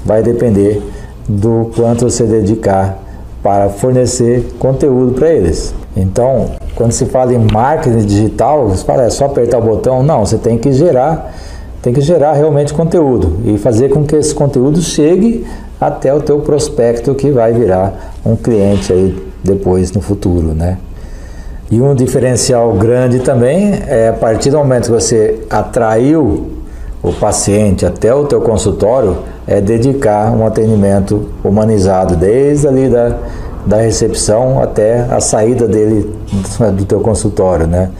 Vai 0.03 0.23
depender 0.23 0.81
do 1.27 1.69
quanto 1.75 2.09
você 2.09 2.23
dedicar 2.23 2.97
para 3.43 3.69
fornecer 3.69 4.53
conteúdo 4.57 5.13
para 5.13 5.29
eles. 5.29 5.73
Então, 5.95 6.47
quando 6.75 6.91
se 6.91 7.05
fala 7.05 7.33
em 7.33 7.47
marketing 7.51 8.05
digital, 8.05 8.67
você 8.67 8.83
fala 8.83 9.03
é 9.03 9.09
só 9.09 9.25
apertar 9.25 9.59
o 9.59 9.61
botão? 9.61 10.03
Não, 10.03 10.25
você 10.25 10.37
tem 10.37 10.57
que 10.57 10.71
gerar, 10.71 11.33
tem 11.81 11.93
que 11.93 12.01
gerar 12.01 12.33
realmente 12.33 12.73
conteúdo 12.73 13.37
e 13.45 13.57
fazer 13.57 13.89
com 13.89 14.03
que 14.03 14.15
esse 14.15 14.33
conteúdo 14.33 14.81
chegue 14.81 15.45
até 15.79 16.13
o 16.13 16.19
teu 16.19 16.39
prospecto 16.39 17.13
que 17.15 17.31
vai 17.31 17.53
virar 17.53 18.13
um 18.25 18.35
cliente 18.35 18.91
aí 18.91 19.29
depois 19.43 19.91
no 19.91 20.01
futuro, 20.01 20.53
né? 20.53 20.77
E 21.71 21.79
um 21.79 21.93
diferencial 21.93 22.73
grande 22.73 23.19
também 23.19 23.79
é 23.87 24.09
a 24.09 24.13
partir 24.13 24.49
do 24.49 24.57
momento 24.57 24.85
que 24.85 24.91
você 24.91 25.39
atraiu 25.49 26.47
o 27.03 27.13
paciente 27.13 27.85
até 27.85 28.13
o 28.13 28.25
teu 28.25 28.41
consultório, 28.41 29.17
é 29.47 29.61
dedicar 29.61 30.31
um 30.31 30.45
atendimento 30.45 31.29
humanizado, 31.43 32.15
desde 32.15 32.67
ali 32.67 32.89
da, 32.89 33.15
da 33.65 33.77
recepção 33.77 34.61
até 34.61 35.01
a 35.09 35.19
saída 35.19 35.67
dele 35.67 36.11
do 36.75 36.85
teu 36.85 36.99
consultório, 37.01 37.67
né? 37.67 37.91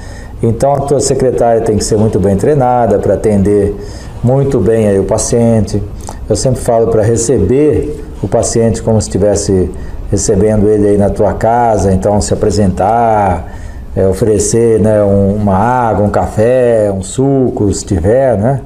Então 0.42 0.74
a 0.74 0.80
tua 0.80 1.00
secretária 1.00 1.62
tem 1.62 1.78
que 1.78 1.84
ser 1.84 1.98
muito 1.98 2.20
bem 2.20 2.36
treinada 2.38 2.98
para 2.98 3.14
atender 3.14 3.76
muito 4.24 4.60
bem 4.60 4.88
aí 4.88 5.00
o 5.00 5.04
paciente. 5.04 5.82
Eu 6.30 6.36
sempre 6.36 6.60
falo 6.62 6.88
para 6.88 7.04
receber 7.04 8.04
o 8.22 8.28
paciente 8.28 8.82
como 8.82 9.00
se 9.02 9.10
estivesse 9.10 9.70
recebendo 10.12 10.68
ele 10.68 10.90
aí 10.90 10.98
na 10.98 11.10
tua 11.10 11.34
casa, 11.34 11.92
então 11.92 12.20
se 12.22 12.34
apresentar, 12.34 13.48
é, 13.96 14.08
oferecer 14.08 14.80
né, 14.80 15.04
um, 15.04 15.36
uma 15.36 15.56
água, 15.56 16.06
um 16.06 16.10
café, 16.10 16.92
um 16.92 17.02
suco, 17.02 17.72
se 17.74 17.86
tiver, 17.86 18.38
né? 18.38 18.62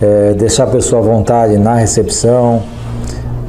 é, 0.00 0.34
deixar 0.34 0.64
a 0.64 0.66
pessoa 0.66 1.02
à 1.02 1.04
vontade 1.04 1.56
na 1.56 1.74
recepção, 1.74 2.62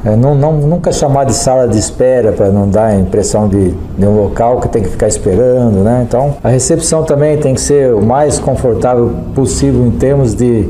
é, 0.04 0.14
não, 0.14 0.34
não, 0.34 0.52
nunca 0.52 0.92
chamar 0.92 1.24
de 1.24 1.34
sala 1.34 1.66
de 1.66 1.78
espera 1.78 2.32
para 2.32 2.50
não 2.50 2.68
dar 2.68 2.86
a 2.86 2.94
impressão 2.94 3.48
de, 3.48 3.74
de, 3.98 4.06
um 4.06 4.16
local 4.16 4.60
que 4.60 4.68
tem 4.68 4.82
que 4.82 4.88
ficar 4.88 5.08
esperando, 5.08 5.82
né? 5.82 6.04
Então, 6.06 6.36
a 6.42 6.48
recepção 6.48 7.02
também 7.02 7.36
tem 7.36 7.54
que 7.54 7.60
ser 7.60 7.92
o 7.92 8.00
mais 8.00 8.38
confortável 8.38 9.12
possível 9.34 9.84
em 9.84 9.90
termos 9.90 10.34
de, 10.34 10.68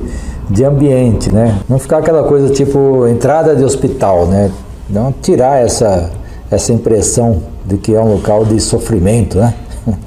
de 0.49 0.65
ambiente, 0.65 1.33
né? 1.33 1.59
Não 1.69 1.79
ficar 1.79 1.99
aquela 1.99 2.25
coisa 2.25 2.53
tipo 2.53 3.07
entrada 3.07 3.55
de 3.55 3.63
hospital, 3.63 4.27
né? 4.27 4.51
Não 4.89 5.13
tirar 5.13 5.63
essa, 5.63 6.11
essa 6.51 6.73
impressão 6.73 7.43
de 7.65 7.77
que 7.77 7.95
é 7.95 8.01
um 8.01 8.13
local 8.15 8.45
de 8.45 8.61
sofrimento, 8.61 9.39
né? 9.39 9.55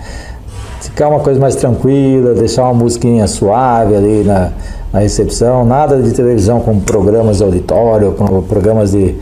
Ficar 0.82 1.10
uma 1.10 1.20
coisa 1.20 1.40
mais 1.40 1.56
tranquila, 1.56 2.34
deixar 2.34 2.64
uma 2.64 2.74
musiquinha 2.74 3.28
suave 3.28 3.96
ali 3.96 4.24
na 4.24 4.52
na 4.92 5.00
recepção, 5.00 5.66
nada 5.66 6.02
de 6.02 6.12
televisão 6.12 6.60
com 6.60 6.80
programas 6.80 7.38
de 7.38 7.44
auditório, 7.44 8.12
com 8.14 8.42
programas 8.42 8.92
de 8.92 9.16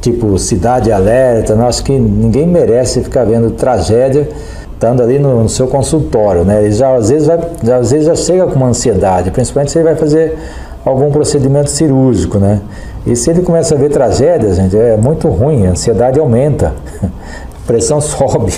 tipo 0.00 0.38
Cidade 0.38 0.92
Alerta. 0.92 1.54
Não, 1.54 1.66
acho 1.66 1.82
que 1.82 1.92
ninguém 1.92 2.46
merece 2.46 3.02
ficar 3.02 3.24
vendo 3.24 3.50
tragédia 3.52 4.28
estando 4.74 5.02
ali 5.02 5.18
no, 5.18 5.42
no, 5.42 5.48
seu 5.48 5.66
consultório, 5.66 6.44
né? 6.44 6.62
Ele 6.62 6.72
já 6.72 6.94
às 6.94 7.08
vezes 7.08 7.26
vai, 7.26 7.40
já, 7.62 7.76
às 7.76 7.90
vezes 7.90 8.06
já 8.06 8.14
chega 8.14 8.46
com 8.46 8.56
uma 8.56 8.68
ansiedade, 8.68 9.30
principalmente 9.30 9.72
se 9.72 9.78
ele 9.78 9.84
vai 9.84 9.96
fazer 9.96 10.36
algum 10.84 11.10
procedimento 11.10 11.70
cirúrgico, 11.70 12.38
né? 12.38 12.60
E 13.06 13.14
se 13.16 13.30
ele 13.30 13.42
começa 13.42 13.74
a 13.74 13.78
ver 13.78 13.90
tragédias, 13.90 14.56
gente, 14.56 14.76
é 14.76 14.96
muito 14.96 15.28
ruim, 15.28 15.66
a 15.66 15.70
ansiedade 15.70 16.18
aumenta, 16.18 16.72
a 17.02 17.66
pressão 17.66 18.00
sobe. 18.00 18.52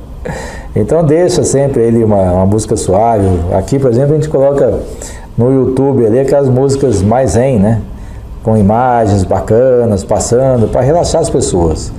então 0.74 1.04
deixa 1.04 1.42
sempre 1.42 1.82
ele 1.82 2.04
uma, 2.04 2.32
uma 2.32 2.46
música 2.46 2.76
suave. 2.76 3.26
Aqui, 3.52 3.78
por 3.78 3.90
exemplo, 3.90 4.12
a 4.12 4.16
gente 4.16 4.28
coloca 4.28 4.80
no 5.36 5.52
YouTube 5.52 6.06
ali 6.06 6.20
aquelas 6.20 6.48
músicas 6.48 7.02
mais 7.02 7.32
zen, 7.32 7.58
né? 7.58 7.80
Com 8.42 8.56
imagens 8.56 9.24
bacanas, 9.24 10.04
passando, 10.04 10.68
para 10.68 10.82
relaxar 10.82 11.20
as 11.20 11.30
pessoas. 11.30 11.92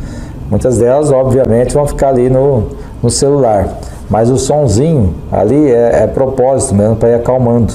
Muitas 0.49 0.77
delas, 0.77 1.11
obviamente, 1.11 1.73
vão 1.73 1.87
ficar 1.87 2.09
ali 2.09 2.29
no, 2.29 2.65
no 3.01 3.09
celular. 3.09 3.67
Mas 4.09 4.29
o 4.29 4.37
sonzinho 4.37 5.15
ali 5.31 5.71
é, 5.71 6.03
é 6.03 6.07
propósito 6.07 6.75
mesmo 6.75 6.95
para 6.95 7.09
ir 7.09 7.15
acalmando. 7.15 7.73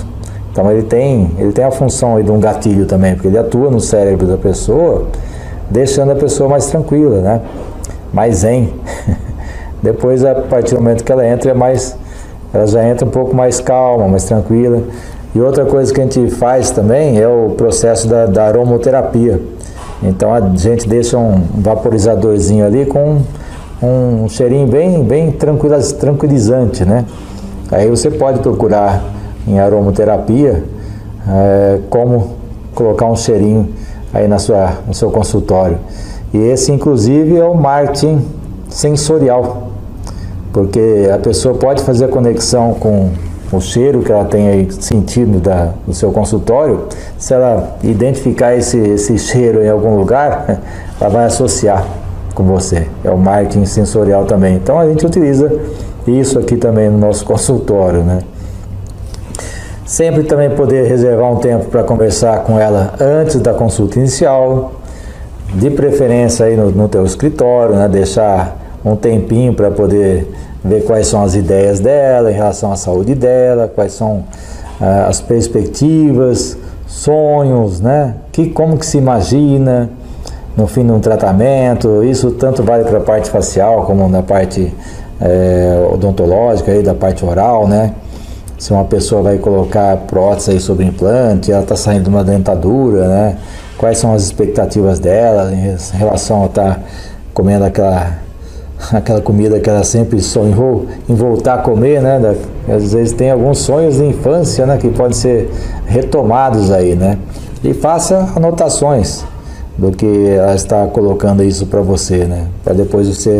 Então 0.61 0.71
ele 0.71 0.83
tem, 0.83 1.31
ele 1.39 1.53
tem 1.53 1.65
a 1.65 1.71
função 1.71 2.23
de 2.23 2.31
um 2.31 2.39
gatilho 2.39 2.85
também, 2.85 3.15
porque 3.15 3.29
ele 3.29 3.39
atua 3.39 3.71
no 3.71 3.81
cérebro 3.81 4.27
da 4.27 4.37
pessoa, 4.37 5.07
deixando 5.71 6.13
a 6.13 6.15
pessoa 6.15 6.51
mais 6.51 6.67
tranquila, 6.67 7.23
né? 7.23 7.41
Mais 8.13 8.37
zen. 8.41 8.75
Depois, 9.83 10.23
a 10.23 10.35
partir 10.35 10.75
do 10.75 10.83
momento 10.83 11.03
que 11.03 11.11
ela 11.11 11.27
entra, 11.27 11.53
é 11.53 11.55
mais, 11.55 11.97
ela 12.53 12.67
já 12.67 12.87
entra 12.87 13.07
um 13.07 13.11
pouco 13.11 13.35
mais 13.35 13.59
calma, 13.59 14.07
mais 14.07 14.25
tranquila. 14.25 14.83
E 15.35 15.41
outra 15.41 15.65
coisa 15.65 15.95
que 15.95 15.99
a 15.99 16.05
gente 16.05 16.29
faz 16.29 16.71
também 16.71 17.19
é 17.19 17.27
o 17.27 17.55
processo 17.57 18.07
da, 18.07 18.27
da 18.27 18.45
aromoterapia. 18.45 19.41
Então 20.03 20.35
a 20.35 20.41
gente 20.55 20.87
deixa 20.87 21.17
um 21.17 21.41
vaporizadorzinho 21.55 22.67
ali 22.67 22.85
com 22.85 23.23
um 23.83 24.29
cheirinho 24.29 24.67
bem, 24.67 25.03
bem 25.03 25.33
tranquilizante, 25.33 26.85
né? 26.85 27.07
Aí 27.73 27.89
você 27.89 28.11
pode 28.11 28.41
procurar 28.41 29.20
em 29.47 29.59
aromoterapia 29.59 30.65
é, 31.29 31.81
como 31.89 32.33
colocar 32.75 33.07
um 33.07 33.17
cheirinho 33.17 33.69
aí 34.13 34.27
na 34.27 34.39
sua, 34.39 34.79
no 34.87 34.95
seu 34.95 35.11
consultório. 35.11 35.79
E 36.33 36.39
esse, 36.39 36.73
inclusive, 36.73 37.37
é 37.37 37.45
o 37.45 37.55
marketing 37.55 38.25
sensorial, 38.69 39.69
porque 40.53 41.11
a 41.13 41.19
pessoa 41.19 41.55
pode 41.55 41.83
fazer 41.83 42.07
a 42.07 42.09
conexão 42.09 42.75
com 42.75 43.11
o 43.53 43.61
cheiro 43.61 44.01
que 44.01 44.13
ela 44.13 44.25
tem 44.25 44.71
sentido 44.71 45.41
da, 45.41 45.73
do 45.87 45.93
seu 45.93 46.13
consultório, 46.13 46.85
se 47.19 47.35
ela 47.35 47.77
identificar 47.83 48.55
esse, 48.55 48.79
esse 48.79 49.19
cheiro 49.19 49.63
em 49.65 49.69
algum 49.69 49.97
lugar, 49.97 50.61
ela 51.01 51.11
vai 51.11 51.25
associar 51.25 51.85
com 52.35 52.45
você. 52.45 52.87
É 53.03 53.11
o 53.11 53.19
marketing 53.19 53.65
sensorial 53.65 54.25
também. 54.25 54.55
Então 54.55 54.79
a 54.79 54.87
gente 54.89 55.05
utiliza 55.05 55.53
isso 56.07 56.39
aqui 56.39 56.57
também 56.57 56.89
no 56.89 56.99
nosso 56.99 57.25
consultório, 57.27 58.03
né? 58.05 58.21
Sempre 59.91 60.23
também 60.23 60.49
poder 60.51 60.87
reservar 60.87 61.33
um 61.33 61.39
tempo 61.39 61.65
para 61.65 61.83
conversar 61.83 62.45
com 62.45 62.57
ela 62.57 62.95
antes 63.01 63.41
da 63.41 63.53
consulta 63.53 63.99
inicial, 63.99 64.75
de 65.53 65.69
preferência 65.69 66.47
aí 66.47 66.57
no, 66.57 66.71
no 66.71 66.89
teu 66.89 67.05
escritório, 67.05 67.75
né? 67.75 67.89
Deixar 67.89 68.57
um 68.85 68.95
tempinho 68.95 69.53
para 69.53 69.69
poder 69.69 70.31
ver 70.65 70.85
quais 70.85 71.09
são 71.09 71.25
as 71.25 71.35
ideias 71.35 71.81
dela 71.81 72.31
em 72.31 72.35
relação 72.35 72.71
à 72.71 72.77
saúde 72.77 73.17
dela, 73.17 73.67
quais 73.67 73.93
são 73.93 74.23
ah, 74.81 75.07
as 75.09 75.21
perspectivas, 75.21 76.57
sonhos, 76.87 77.81
né? 77.81 78.15
Que, 78.31 78.49
como 78.49 78.79
que 78.79 78.87
se 78.87 78.97
imagina 78.97 79.91
no 80.57 80.69
fim 80.69 80.87
de 80.87 80.93
um 80.93 81.01
tratamento, 81.01 82.05
isso 82.05 82.31
tanto 82.31 82.63
vale 82.63 82.85
para 82.85 82.99
a 82.99 83.03
parte 83.03 83.29
facial 83.29 83.83
como 83.87 84.09
na 84.09 84.23
parte 84.23 84.73
é, 85.21 85.85
odontológica, 85.93 86.71
aí, 86.71 86.81
da 86.81 86.95
parte 86.95 87.25
oral, 87.25 87.67
né? 87.67 87.93
Se 88.61 88.75
uma 88.75 88.85
pessoa 88.85 89.23
vai 89.23 89.39
colocar 89.39 89.97
prótese 90.07 90.51
aí 90.51 90.61
sobre 90.61 90.85
implante, 90.85 91.51
ela 91.51 91.63
está 91.63 91.75
saindo 91.75 92.05
de 92.05 92.11
uma 92.11 92.23
dentadura, 92.23 93.09
né? 93.09 93.39
Quais 93.79 93.97
são 93.97 94.13
as 94.13 94.23
expectativas 94.23 94.99
dela 94.99 95.51
em 95.51 95.97
relação 95.97 96.43
a 96.43 96.47
estar 96.47 96.75
tá 96.75 96.81
comendo 97.33 97.65
aquela 97.65 98.19
aquela 98.93 99.23
comida 99.23 99.59
que 99.59 99.71
ela 99.71 99.83
sempre 99.83 100.21
sonhou 100.21 100.85
em 101.09 101.15
voltar 101.15 101.55
a 101.55 101.59
comer, 101.63 102.03
né? 102.03 102.37
Às 102.69 102.93
vezes 102.93 103.15
tem 103.15 103.31
alguns 103.31 103.61
sonhos 103.61 103.97
de 103.97 104.05
infância, 104.05 104.67
né? 104.67 104.77
Que 104.77 104.91
podem 104.91 105.15
ser 105.15 105.51
retomados 105.87 106.71
aí, 106.71 106.95
né? 106.95 107.17
E 107.65 107.73
faça 107.73 108.29
anotações 108.37 109.25
do 109.79 109.91
que 109.91 110.29
ela 110.29 110.55
está 110.55 110.87
colocando 110.87 111.43
isso 111.43 111.65
para 111.65 111.81
você, 111.81 112.27
né? 112.27 112.47
Para 112.63 112.75
depois 112.75 113.09
você 113.09 113.39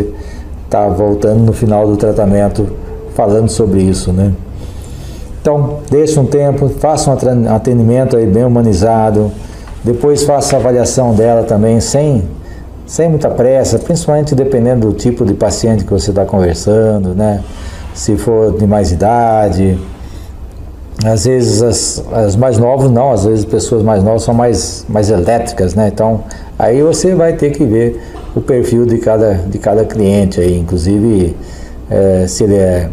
estar 0.65 0.87
tá 0.87 0.89
voltando 0.89 1.41
no 1.41 1.53
final 1.53 1.85
do 1.85 1.95
tratamento 1.95 2.67
falando 3.13 3.49
sobre 3.49 3.83
isso, 3.83 4.11
né? 4.11 4.33
Então, 5.41 5.79
deixe 5.89 6.19
um 6.19 6.25
tempo, 6.25 6.69
faça 6.69 7.09
um 7.09 7.53
atendimento 7.53 8.15
aí 8.15 8.27
bem 8.27 8.43
humanizado, 8.43 9.31
depois 9.83 10.23
faça 10.23 10.55
a 10.55 10.59
avaliação 10.59 11.15
dela 11.15 11.43
também 11.43 11.79
sem 11.81 12.23
sem 12.85 13.09
muita 13.09 13.29
pressa, 13.29 13.79
principalmente 13.79 14.35
dependendo 14.35 14.87
do 14.87 14.93
tipo 14.93 15.23
de 15.25 15.33
paciente 15.33 15.85
que 15.85 15.91
você 15.91 16.09
está 16.09 16.25
conversando, 16.25 17.15
né? 17.15 17.41
Se 17.93 18.17
for 18.17 18.51
de 18.57 18.67
mais 18.67 18.91
idade, 18.91 19.79
às 21.05 21.23
vezes 21.23 21.63
as, 21.63 22.03
as, 22.11 22.35
mais 22.35 22.57
novas 22.57 22.91
não, 22.91 23.11
às 23.11 23.23
vezes 23.23 23.45
pessoas 23.45 23.81
mais 23.81 24.03
novas 24.03 24.23
são 24.23 24.33
mais, 24.33 24.85
mais 24.89 25.09
elétricas, 25.09 25.73
né? 25.73 25.87
Então 25.87 26.25
aí 26.59 26.83
você 26.83 27.15
vai 27.15 27.33
ter 27.33 27.51
que 27.51 27.63
ver 27.63 28.01
o 28.35 28.41
perfil 28.41 28.85
de 28.85 28.97
cada, 28.97 29.35
de 29.35 29.57
cada 29.57 29.85
cliente 29.85 30.41
aí, 30.41 30.59
inclusive 30.59 31.33
é, 31.89 32.25
se 32.27 32.43
ele 32.43 32.55
é 32.55 32.89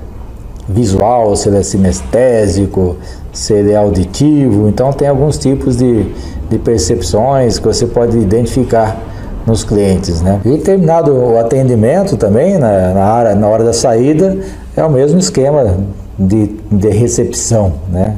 visual, 0.69 1.35
se 1.35 1.49
ele 1.49 1.59
é 1.59 1.62
sinestésico, 1.62 2.97
se 3.33 3.55
ele 3.55 3.73
é 3.73 3.77
auditivo, 3.77 4.69
então 4.69 4.93
tem 4.93 5.09
alguns 5.09 5.39
tipos 5.39 5.77
de, 5.77 6.12
de 6.51 6.59
percepções 6.59 7.59
que 7.59 7.66
você 7.66 7.87
pode 7.87 8.19
identificar 8.19 9.01
nos 9.47 9.64
clientes, 9.64 10.21
né? 10.21 10.41
E 10.45 10.59
terminado 10.59 11.12
o 11.12 11.39
atendimento 11.39 12.16
também, 12.16 12.59
na, 12.59 12.93
na, 12.93 13.14
hora, 13.14 13.35
na 13.35 13.49
hora 13.49 13.64
da 13.64 13.73
saída, 13.73 14.37
é 14.77 14.85
o 14.85 14.91
mesmo 14.91 15.19
esquema 15.19 15.79
de, 16.19 16.49
de 16.71 16.89
recepção, 16.89 17.73
né? 17.91 18.16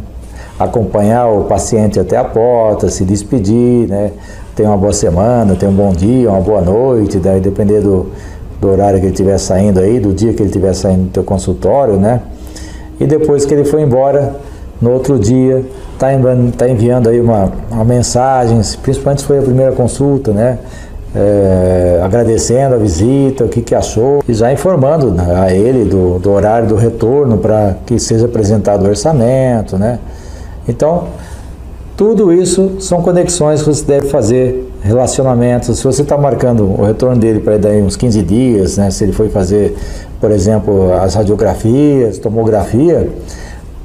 Acompanhar 0.59 1.28
o 1.28 1.44
paciente 1.44 2.01
até 2.01 2.16
a 2.16 2.24
porta, 2.24 2.90
se 2.90 3.05
despedir, 3.05 3.88
né? 3.88 4.11
Tem 4.57 4.66
uma 4.66 4.76
boa 4.76 4.92
semana, 4.92 5.55
tem 5.55 5.68
um 5.68 5.72
bom 5.72 5.92
dia, 5.92 6.28
uma 6.28 6.40
boa 6.40 6.61
noite, 6.61 7.18
daí 7.18 7.40
depender 7.40 7.80
do, 7.80 8.11
do 8.61 8.68
horário 8.68 8.98
que 8.98 9.07
ele 9.07 9.12
estiver 9.12 9.38
saindo 9.38 9.78
aí, 9.78 10.01
do 10.01 10.12
dia 10.12 10.32
que 10.32 10.42
ele 10.42 10.48
estiver 10.48 10.74
saindo 10.74 11.05
do 11.05 11.11
teu 11.11 11.22
consultório, 11.22 11.96
né? 11.96 12.20
E 13.01 13.07
depois 13.07 13.44
que 13.46 13.55
ele 13.55 13.64
foi 13.64 13.82
embora, 13.82 14.36
no 14.80 14.92
outro 14.92 15.18
dia, 15.18 15.64
está 15.94 16.12
enviando, 16.12 16.53
tá 16.53 16.68
enviando 16.68 17.09
aí 17.09 17.20
uma, 17.20 17.51
uma 17.70 17.84
mensagem, 17.84 18.61
principalmente 18.82 19.24
foi 19.24 19.38
a 19.38 19.42
primeira 19.42 19.72
consulta, 19.72 20.32
né? 20.32 20.59
é, 21.14 22.01
agradecendo 22.03 22.74
a 22.74 22.78
visita, 22.78 23.44
o 23.44 23.48
que, 23.48 23.62
que 23.62 23.74
achou, 23.74 24.22
e 24.28 24.34
já 24.34 24.53
informando 24.53 25.11
né, 25.11 25.34
a 25.40 25.53
ele 25.53 25.84
do, 25.84 26.18
do 26.18 26.30
horário 26.30 26.68
do 26.68 26.76
retorno 26.76 27.38
para 27.38 27.76
que 27.84 27.98
seja 27.98 28.26
apresentado 28.26 28.84
o 28.84 28.88
orçamento, 28.88 29.76
né? 29.76 29.98
Então, 30.68 31.09
tudo 31.96 32.32
isso 32.32 32.76
são 32.80 33.03
conexões 33.03 33.61
que 33.62 33.68
você 33.68 33.84
deve 33.84 34.09
fazer, 34.09 34.69
relacionamentos. 34.82 35.78
Se 35.78 35.84
você 35.84 36.02
está 36.02 36.16
marcando 36.16 36.64
o 36.64 36.84
retorno 36.84 37.16
dele 37.16 37.40
para 37.40 37.58
daí 37.58 37.82
uns 37.82 37.96
15 37.96 38.22
dias, 38.22 38.76
né? 38.76 38.90
Se 38.90 39.04
ele 39.04 39.12
foi 39.12 39.28
fazer, 39.28 39.76
por 40.20 40.30
exemplo, 40.30 40.92
as 40.94 41.14
radiografias, 41.14 42.18
tomografia, 42.18 43.08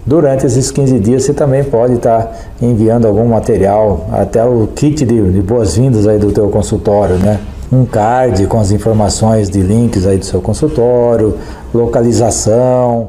Durante 0.05 0.45
esses 0.45 0.69
15 0.69 0.99
dias 0.99 1.23
você 1.23 1.33
também 1.33 1.63
pode 1.63 1.95
estar 1.95 2.25
tá 2.25 2.31
enviando 2.61 3.07
algum 3.07 3.25
material, 3.25 4.05
até 4.11 4.45
o 4.45 4.67
kit 4.75 5.03
de, 5.03 5.31
de 5.31 5.41
boas-vindas 5.41 6.05
aí 6.05 6.19
do 6.19 6.31
teu 6.31 6.47
consultório, 6.49 7.15
né? 7.15 7.39
Um 7.73 7.85
card 7.85 8.45
com 8.45 8.59
as 8.59 8.71
informações 8.71 9.49
de 9.49 9.59
links 9.61 10.05
aí 10.05 10.19
do 10.19 10.25
seu 10.25 10.39
consultório, 10.39 11.33
localização, 11.73 13.07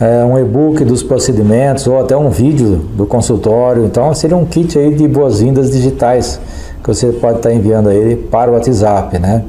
é, 0.00 0.24
um 0.24 0.36
e-book 0.36 0.84
dos 0.84 1.04
procedimentos 1.04 1.86
ou 1.86 2.00
até 2.00 2.16
um 2.16 2.30
vídeo 2.30 2.80
do 2.96 3.06
consultório. 3.06 3.84
Então 3.84 4.12
seria 4.12 4.36
um 4.36 4.44
kit 4.44 4.76
aí 4.76 4.92
de 4.92 5.06
boas-vindas 5.06 5.70
digitais 5.70 6.40
que 6.84 6.88
você 6.88 7.10
pode 7.12 7.38
estar 7.38 7.50
enviando 7.50 7.88
a 7.88 7.94
ele 7.94 8.14
para 8.14 8.50
o 8.50 8.54
WhatsApp, 8.54 9.18
né? 9.18 9.42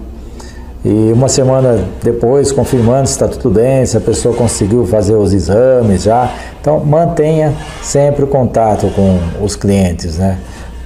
E 0.86 1.12
uma 1.12 1.28
semana 1.28 1.84
depois, 2.02 2.52
confirmando 2.52 3.08
se 3.08 3.14
está 3.14 3.28
tudo 3.28 3.50
bem, 3.56 3.86
se 3.86 3.98
a 3.98 4.00
pessoa 4.00 4.34
conseguiu 4.34 4.86
fazer 4.86 5.16
os 5.16 5.34
exames 5.34 6.04
já. 6.04 6.32
Então, 6.62 6.80
mantenha 6.80 7.54
sempre 7.84 8.24
o 8.24 8.28
contato 8.28 8.88
com 8.96 9.20
os 9.44 9.56
clientes, 9.56 10.18
né? 10.18 10.38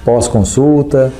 Pós-consulta, 0.04 1.12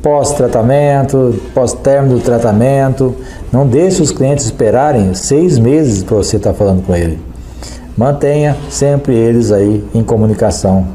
pós-tratamento, 0.00 1.38
pós-término 1.52 2.14
do 2.14 2.20
tratamento. 2.22 3.14
Não 3.52 3.66
deixe 3.66 4.00
os 4.00 4.10
clientes 4.10 4.46
esperarem 4.46 5.12
seis 5.12 5.58
meses 5.58 6.02
para 6.02 6.16
você 6.16 6.36
estar 6.36 6.52
tá 6.52 6.56
falando 6.56 6.86
com 6.86 6.94
ele. 6.94 7.18
Mantenha 7.94 8.56
sempre 8.70 9.14
eles 9.14 9.52
aí 9.52 9.84
em 9.92 10.02
comunicação, 10.02 10.86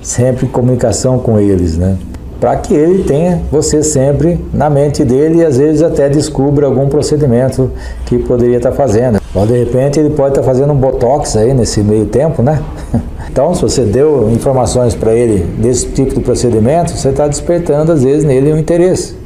sempre 0.00 0.46
em 0.46 0.48
comunicação 0.48 1.18
com 1.18 1.38
eles, 1.38 1.76
né? 1.76 1.98
Para 2.44 2.56
que 2.56 2.74
ele 2.74 3.04
tenha 3.04 3.40
você 3.50 3.82
sempre 3.82 4.38
na 4.52 4.68
mente 4.68 5.02
dele 5.02 5.38
e 5.38 5.44
às 5.46 5.56
vezes 5.56 5.80
até 5.80 6.10
descubra 6.10 6.66
algum 6.66 6.90
procedimento 6.90 7.70
que 8.04 8.18
poderia 8.18 8.58
estar 8.58 8.68
tá 8.68 8.76
fazendo. 8.76 9.18
Ou 9.34 9.46
de 9.46 9.58
repente 9.58 9.98
ele 9.98 10.10
pode 10.10 10.32
estar 10.32 10.42
tá 10.42 10.46
fazendo 10.46 10.70
um 10.74 10.76
botox 10.76 11.38
aí 11.38 11.54
nesse 11.54 11.80
meio 11.80 12.04
tempo, 12.04 12.42
né? 12.42 12.62
Então, 13.30 13.52
se 13.52 13.62
você 13.62 13.82
deu 13.82 14.30
informações 14.30 14.94
para 14.94 15.12
ele 15.12 15.42
desse 15.58 15.86
tipo 15.88 16.14
de 16.14 16.20
procedimento, 16.20 16.92
você 16.92 17.08
está 17.08 17.26
despertando 17.26 17.90
às 17.90 18.04
vezes 18.04 18.22
nele 18.22 18.52
um 18.52 18.58
interesse. 18.58 19.16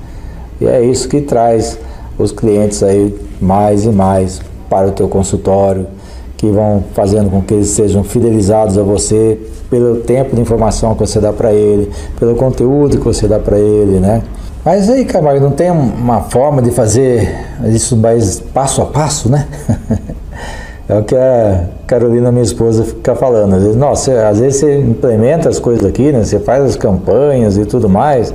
E 0.60 0.66
é 0.66 0.80
isso 0.82 1.08
que 1.08 1.20
traz 1.20 1.76
os 2.16 2.32
clientes 2.32 2.82
aí 2.82 3.14
mais 3.38 3.84
e 3.84 3.90
mais 3.90 4.40
para 4.70 4.86
o 4.86 4.92
teu 4.92 5.08
consultório, 5.08 5.88
que 6.38 6.46
vão 6.46 6.84
fazendo 6.94 7.28
com 7.28 7.42
que 7.42 7.52
eles 7.52 7.68
sejam 7.70 8.04
fidelizados 8.04 8.78
a 8.78 8.82
você 8.82 9.38
pelo 9.68 9.96
tempo 9.96 10.34
de 10.34 10.40
informação 10.40 10.94
que 10.94 11.00
você 11.00 11.20
dá 11.20 11.32
para 11.32 11.52
ele, 11.52 11.90
pelo 12.18 12.34
conteúdo 12.36 12.96
que 12.96 13.04
você 13.04 13.26
dá 13.26 13.40
para 13.40 13.58
ele, 13.58 13.98
né? 13.98 14.22
Mas 14.64 14.88
aí, 14.88 15.04
Camargo, 15.04 15.44
não 15.44 15.50
tem 15.50 15.70
uma 15.70 16.22
forma 16.22 16.62
de 16.62 16.70
fazer 16.70 17.28
isso 17.66 17.96
mais 17.96 18.38
passo 18.38 18.80
a 18.82 18.86
passo, 18.86 19.28
né? 19.28 19.46
é 20.88 20.96
o 20.96 21.02
que 21.02 21.16
a 21.16 21.64
Carolina, 21.86 22.30
minha 22.30 22.44
esposa, 22.44 22.84
fica 22.84 23.16
falando. 23.16 23.54
Às 23.54 23.62
vezes, 23.62 23.76
nossa, 23.76 24.28
às 24.28 24.38
vezes 24.38 24.60
você 24.60 24.78
implementa 24.78 25.48
as 25.48 25.58
coisas 25.58 25.84
aqui, 25.84 26.12
né? 26.12 26.22
Você 26.22 26.38
faz 26.38 26.64
as 26.64 26.76
campanhas 26.76 27.56
e 27.56 27.64
tudo 27.64 27.88
mais, 27.88 28.32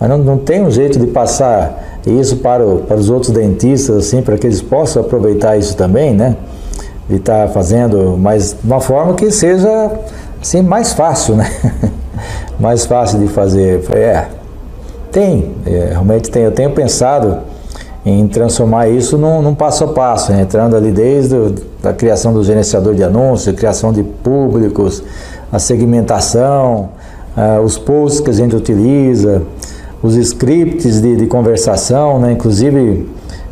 mas 0.00 0.08
não, 0.08 0.18
não 0.18 0.38
tem 0.38 0.62
um 0.62 0.70
jeito 0.70 0.98
de 0.98 1.08
passar 1.08 2.00
isso 2.06 2.36
para, 2.36 2.66
o, 2.66 2.78
para 2.78 2.96
os 2.96 3.10
outros 3.10 3.32
dentistas, 3.32 3.96
assim, 3.96 4.22
para 4.22 4.38
que 4.38 4.46
eles 4.46 4.62
possam 4.62 5.02
aproveitar 5.02 5.58
isso 5.58 5.76
também, 5.76 6.14
né? 6.14 6.36
De 7.08 7.16
estar 7.16 7.46
tá 7.46 7.52
fazendo, 7.52 8.16
mas 8.18 8.56
de 8.60 8.66
uma 8.66 8.80
forma 8.80 9.14
que 9.14 9.30
seja 9.30 9.90
assim 10.40 10.62
mais 10.62 10.92
fácil, 10.92 11.36
né? 11.36 11.50
mais 12.58 12.86
fácil 12.86 13.18
de 13.18 13.28
fazer. 13.28 13.84
É, 13.92 14.26
tem, 15.10 15.54
é, 15.66 15.88
realmente 15.90 16.30
tem. 16.30 16.42
Eu 16.42 16.52
tenho 16.52 16.70
pensado 16.70 17.38
em 18.04 18.26
transformar 18.28 18.88
isso 18.88 19.16
num, 19.16 19.40
num 19.40 19.54
passo 19.54 19.84
a 19.84 19.88
passo, 19.88 20.30
né? 20.30 20.42
entrando 20.42 20.76
ali 20.76 20.92
desde 20.92 21.36
a 21.82 21.92
criação 21.92 22.34
do 22.34 22.44
gerenciador 22.44 22.94
de 22.94 23.02
anúncios, 23.02 23.56
criação 23.56 23.92
de 23.92 24.02
públicos, 24.02 25.02
a 25.50 25.58
segmentação, 25.58 26.90
uh, 27.36 27.62
os 27.62 27.78
posts 27.78 28.20
que 28.20 28.28
a 28.28 28.32
gente 28.32 28.54
utiliza, 28.54 29.42
os 30.02 30.16
scripts 30.16 31.00
de, 31.00 31.16
de 31.16 31.26
conversação, 31.26 32.18
né? 32.20 32.32
inclusive 32.32 33.08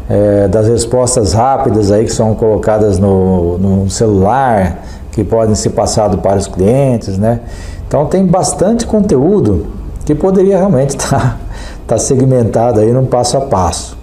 é, 0.08 0.48
das 0.48 0.68
respostas 0.68 1.32
rápidas 1.32 1.90
aí 1.90 2.04
que 2.04 2.12
são 2.12 2.34
colocadas 2.34 2.98
no, 2.98 3.58
no 3.58 3.90
celular, 3.90 4.82
que 5.12 5.22
podem 5.22 5.54
ser 5.54 5.70
passados 5.70 6.20
para 6.20 6.36
os 6.36 6.46
clientes, 6.46 7.18
né? 7.18 7.40
Então 7.86 8.06
tem 8.06 8.24
bastante 8.24 8.86
conteúdo 8.86 9.66
que 10.04 10.14
poderia 10.14 10.56
realmente 10.56 10.90
estar 10.90 11.38
tá, 11.86 11.96
tá 11.96 11.98
segmentado 11.98 12.80
aí 12.80 12.92
num 12.92 13.06
passo 13.06 13.36
a 13.36 13.42
passo. 13.42 13.96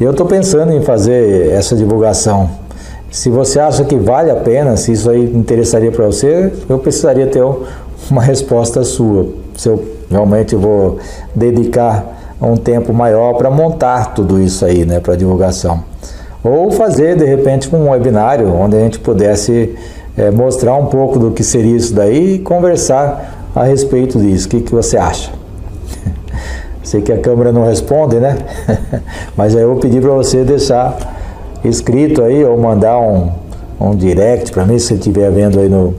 Eu 0.00 0.12
estou 0.12 0.26
pensando 0.26 0.72
em 0.72 0.80
fazer 0.80 1.50
essa 1.50 1.74
divulgação. 1.74 2.48
Se 3.10 3.30
você 3.30 3.58
acha 3.58 3.84
que 3.84 3.96
vale 3.96 4.30
a 4.30 4.36
pena, 4.36 4.76
se 4.76 4.92
isso 4.92 5.10
aí 5.10 5.24
interessaria 5.34 5.90
para 5.90 6.06
você, 6.06 6.52
eu 6.68 6.78
precisaria 6.78 7.26
ter 7.26 7.42
uma 8.10 8.22
resposta 8.22 8.84
sua. 8.84 9.26
Se 9.56 9.68
eu 9.68 9.82
realmente 10.10 10.54
vou 10.54 10.98
dedicar 11.34 12.17
um 12.40 12.56
tempo 12.56 12.92
maior 12.92 13.34
para 13.34 13.50
montar 13.50 14.14
tudo 14.14 14.40
isso 14.40 14.64
aí, 14.64 14.84
né, 14.84 15.00
para 15.00 15.16
divulgação. 15.16 15.82
Ou 16.42 16.70
fazer, 16.70 17.16
de 17.16 17.24
repente, 17.24 17.74
um 17.74 17.90
webinário 17.90 18.54
onde 18.54 18.76
a 18.76 18.80
gente 18.80 18.98
pudesse 19.00 19.74
é, 20.16 20.30
mostrar 20.30 20.74
um 20.76 20.86
pouco 20.86 21.18
do 21.18 21.32
que 21.32 21.42
seria 21.42 21.76
isso 21.76 21.92
daí 21.92 22.34
e 22.34 22.38
conversar 22.38 23.48
a 23.54 23.64
respeito 23.64 24.18
disso. 24.18 24.46
O 24.46 24.50
que, 24.50 24.60
que 24.60 24.72
você 24.72 24.96
acha? 24.96 25.32
Sei 26.82 27.02
que 27.02 27.12
a 27.12 27.18
câmera 27.18 27.52
não 27.52 27.64
responde, 27.64 28.16
né? 28.16 28.38
Mas 29.36 29.54
aí 29.56 29.62
eu 29.62 29.72
vou 29.72 29.80
pedir 29.80 30.00
para 30.00 30.12
você 30.12 30.44
deixar 30.44 30.96
escrito 31.64 32.22
aí 32.22 32.44
ou 32.44 32.56
mandar 32.56 33.00
um, 33.00 33.30
um 33.80 33.96
direct 33.96 34.52
para 34.52 34.64
mim, 34.64 34.78
se 34.78 34.86
você 34.86 34.94
estiver 34.94 35.30
vendo 35.32 35.58
aí 35.58 35.68
no, 35.68 35.92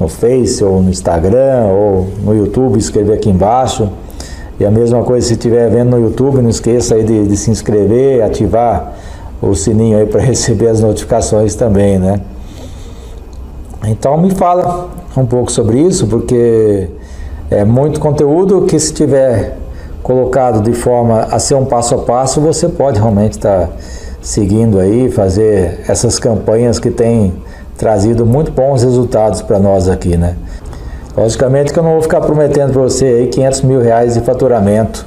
no 0.00 0.08
Face 0.08 0.64
ou 0.64 0.82
no 0.82 0.88
Instagram 0.88 1.66
ou 1.66 2.08
no 2.24 2.34
YouTube, 2.34 2.78
escrever 2.78 3.12
aqui 3.12 3.28
embaixo 3.28 3.90
e 4.62 4.64
a 4.64 4.70
mesma 4.70 5.02
coisa, 5.02 5.26
se 5.26 5.32
estiver 5.32 5.68
vendo 5.68 5.90
no 5.90 6.00
YouTube, 6.00 6.40
não 6.40 6.48
esqueça 6.48 6.94
aí 6.94 7.02
de, 7.02 7.26
de 7.26 7.36
se 7.36 7.50
inscrever, 7.50 8.22
ativar 8.22 8.92
o 9.42 9.56
sininho 9.56 9.98
aí 9.98 10.06
para 10.06 10.20
receber 10.22 10.68
as 10.68 10.80
notificações 10.80 11.56
também, 11.56 11.98
né? 11.98 12.20
Então 13.84 14.16
me 14.16 14.30
fala 14.30 14.88
um 15.16 15.26
pouco 15.26 15.50
sobre 15.50 15.80
isso, 15.80 16.06
porque 16.06 16.88
é 17.50 17.64
muito 17.64 17.98
conteúdo 17.98 18.62
que 18.62 18.78
se 18.78 18.94
tiver 18.94 19.56
colocado 20.00 20.62
de 20.62 20.72
forma 20.72 21.22
a 21.22 21.40
ser 21.40 21.56
um 21.56 21.64
passo 21.64 21.96
a 21.96 21.98
passo, 21.98 22.40
você 22.40 22.68
pode 22.68 23.00
realmente 23.00 23.32
estar 23.32 23.66
tá 23.66 23.72
seguindo 24.20 24.78
aí, 24.78 25.10
fazer 25.10 25.80
essas 25.88 26.20
campanhas 26.20 26.78
que 26.78 26.92
têm 26.92 27.32
trazido 27.76 28.24
muito 28.24 28.52
bons 28.52 28.84
resultados 28.84 29.42
para 29.42 29.58
nós 29.58 29.88
aqui, 29.88 30.16
né? 30.16 30.36
Logicamente 31.16 31.72
que 31.72 31.78
eu 31.78 31.82
não 31.82 31.92
vou 31.92 32.02
ficar 32.02 32.20
prometendo 32.22 32.72
para 32.72 32.82
você 32.82 33.04
aí 33.04 33.26
500 33.26 33.62
mil 33.62 33.80
reais 33.80 34.14
de 34.14 34.20
faturamento, 34.20 35.04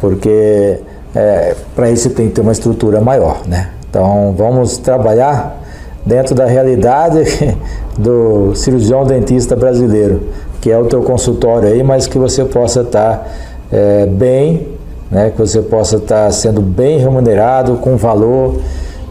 porque 0.00 0.80
é, 1.14 1.54
para 1.74 1.90
isso 1.90 2.10
tem 2.10 2.28
que 2.28 2.34
ter 2.34 2.40
uma 2.40 2.52
estrutura 2.52 3.00
maior, 3.00 3.42
né? 3.46 3.70
Então 3.88 4.34
vamos 4.36 4.78
trabalhar 4.78 5.60
dentro 6.04 6.34
da 6.34 6.46
realidade 6.46 7.22
do 7.96 8.54
cirurgião 8.56 9.04
dentista 9.04 9.54
brasileiro, 9.54 10.22
que 10.60 10.70
é 10.70 10.76
o 10.76 10.86
teu 10.86 11.02
consultório 11.02 11.68
aí, 11.68 11.82
mas 11.82 12.08
que 12.08 12.18
você 12.18 12.44
possa 12.44 12.80
estar 12.80 13.18
tá, 13.18 13.26
é, 13.70 14.06
bem, 14.06 14.66
né? 15.10 15.30
Que 15.30 15.38
você 15.38 15.62
possa 15.62 15.96
estar 15.96 16.24
tá 16.24 16.30
sendo 16.32 16.60
bem 16.60 16.98
remunerado, 16.98 17.76
com 17.76 17.96
valor, 17.96 18.56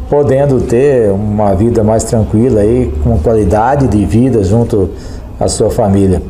podendo 0.09 0.59
ter 0.61 1.11
uma 1.11 1.53
vida 1.53 1.81
mais 1.81 2.03
tranquila 2.03 2.59
aí, 2.59 2.91
com 3.03 3.17
qualidade 3.19 3.87
de 3.87 4.03
vida 4.05 4.43
junto 4.43 4.89
à 5.39 5.47
sua 5.47 5.69
família. 5.69 6.21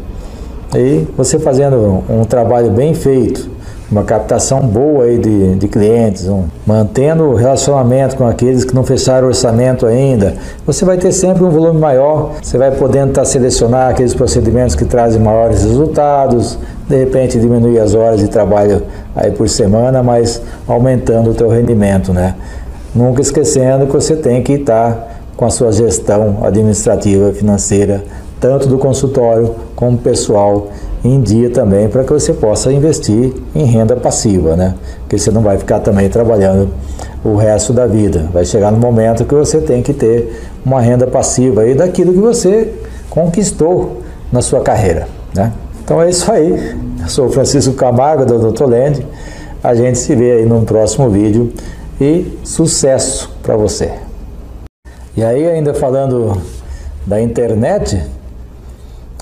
E 0.76 1.08
você 1.18 1.40
fazendo 1.40 2.04
um 2.10 2.24
trabalho 2.24 2.70
bem 2.70 2.94
feito, 2.94 3.50
uma 3.92 4.04
captação 4.04 4.60
boa 4.60 5.06
aí 5.06 5.18
de, 5.18 5.56
de 5.56 5.68
clientes, 5.68 6.28
um, 6.28 6.44
mantendo 6.66 7.24
o 7.24 7.34
relacionamento 7.34 8.16
com 8.16 8.28
aqueles 8.28 8.64
que 8.64 8.76
não 8.76 8.84
fecharam 8.84 9.26
o 9.26 9.30
orçamento 9.30 9.88
ainda, 9.88 10.36
você 10.66 10.86
vai 10.86 10.98
ter 10.98 11.12
sempre 11.12 11.44
um 11.44 11.50
volume 11.50 11.80
maior, 11.80 12.34
você 12.42 12.58
vai 12.58 12.70
podendo 12.70 13.10
estar 13.10 13.22
tá 13.22 13.26
selecionar 13.26 13.90
aqueles 13.90 14.14
procedimentos 14.14 14.76
que 14.76 14.86
trazem 14.86 15.20
maiores 15.20 15.64
resultados, 15.64 16.60
de 16.88 16.98
repente 16.98 17.40
diminuir 17.40 17.80
as 17.80 17.96
horas 17.96 18.20
de 18.20 18.28
trabalho 18.28 18.84
aí 19.16 19.32
por 19.32 19.50
semana, 19.50 20.04
mas 20.04 20.40
aumentando 20.68 21.32
o 21.32 21.34
teu 21.34 21.50
rendimento, 21.50 22.14
né? 22.14 22.36
Nunca 22.94 23.22
esquecendo 23.22 23.88
que 23.88 23.94
você 23.94 24.16
tem 24.16 24.44
que 24.44 24.54
estar 24.54 24.92
tá 24.92 25.08
com 25.36 25.46
a 25.46 25.50
sua 25.50 25.72
gestão 25.72 26.40
administrativa 26.44 27.32
financeira, 27.32 28.04
tanto 28.40 28.68
do 28.68 28.78
consultório 28.78 29.56
como 29.76 29.98
pessoal 29.98 30.70
em 31.04 31.22
dia 31.22 31.50
também 31.50 31.88
para 31.88 32.04
que 32.04 32.12
você 32.12 32.34
possa 32.34 32.72
investir 32.72 33.34
em 33.56 33.66
renda 33.66 33.96
passiva, 33.96 34.56
né? 34.56 34.76
Porque 35.02 35.18
você 35.18 35.32
não 35.32 35.42
vai 35.42 35.58
ficar 35.58 35.80
também 35.80 36.10
trabalhando 36.10 36.70
o 37.24 37.36
resto 37.36 37.74
da 37.74 37.86
vida. 37.86 38.30
Vai 38.34 38.46
chegar 38.46 38.72
no 38.72 38.78
momento 38.78 39.26
que 39.26 39.36
você 39.36 39.60
tem 39.60 39.82
que 39.82 39.94
ter 39.94 40.42
uma 40.66 40.82
renda 40.82 41.08
passiva 41.08 41.62
aí 41.62 41.74
daquilo 41.74 42.14
que 42.14 42.20
você 42.20 42.74
conquistou 43.10 44.02
na 44.32 44.42
sua 44.42 44.62
carreira, 44.62 45.08
né? 45.34 45.52
Então 45.84 46.02
é 46.02 46.10
isso 46.10 46.32
aí. 46.32 46.78
Eu 47.02 47.08
sou 47.08 47.30
Francisco 47.30 47.74
Camargo 47.74 48.26
do 48.26 48.52
Dr. 48.52 48.66
Land. 48.66 49.06
A 49.64 49.74
gente 49.74 49.98
se 49.98 50.16
vê 50.16 50.34
aí 50.34 50.46
no 50.46 50.62
próximo 50.62 51.10
vídeo 51.10 51.52
e 52.00 52.38
sucesso 52.44 53.32
para 53.42 53.58
você. 53.58 53.92
E 55.18 55.24
aí 55.24 55.48
ainda 55.48 55.74
falando 55.74 56.40
da 57.06 57.20
internet, 57.20 58.02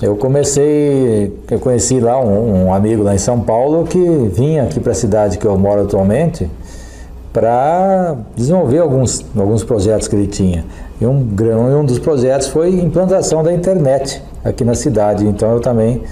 eu 0.00 0.14
comecei, 0.16 1.36
eu 1.50 1.58
conheci 1.58 1.98
lá 1.98 2.20
um, 2.20 2.66
um, 2.66 2.74
amigo 2.74 3.02
lá 3.02 3.14
em 3.14 3.18
São 3.18 3.40
Paulo 3.40 3.84
que 3.84 3.98
vinha 4.32 4.62
aqui 4.62 4.78
para 4.78 4.92
a 4.92 4.94
cidade 4.94 5.38
que 5.38 5.44
eu 5.44 5.58
moro 5.58 5.82
atualmente 5.82 6.48
para 7.32 8.16
desenvolver 8.36 8.78
alguns, 8.78 9.24
alguns 9.36 9.64
projetos 9.64 10.06
que 10.06 10.14
ele 10.14 10.28
tinha. 10.28 10.64
E 11.00 11.06
um, 11.06 11.26
um 11.80 11.84
dos 11.84 11.98
projetos 11.98 12.46
foi 12.46 12.70
implantação 12.80 13.42
da 13.42 13.52
internet 13.52 14.22
aqui 14.44 14.64
na 14.64 14.74
cidade. 14.74 15.26
Então 15.26 15.52
eu 15.52 15.60
também 15.60 16.02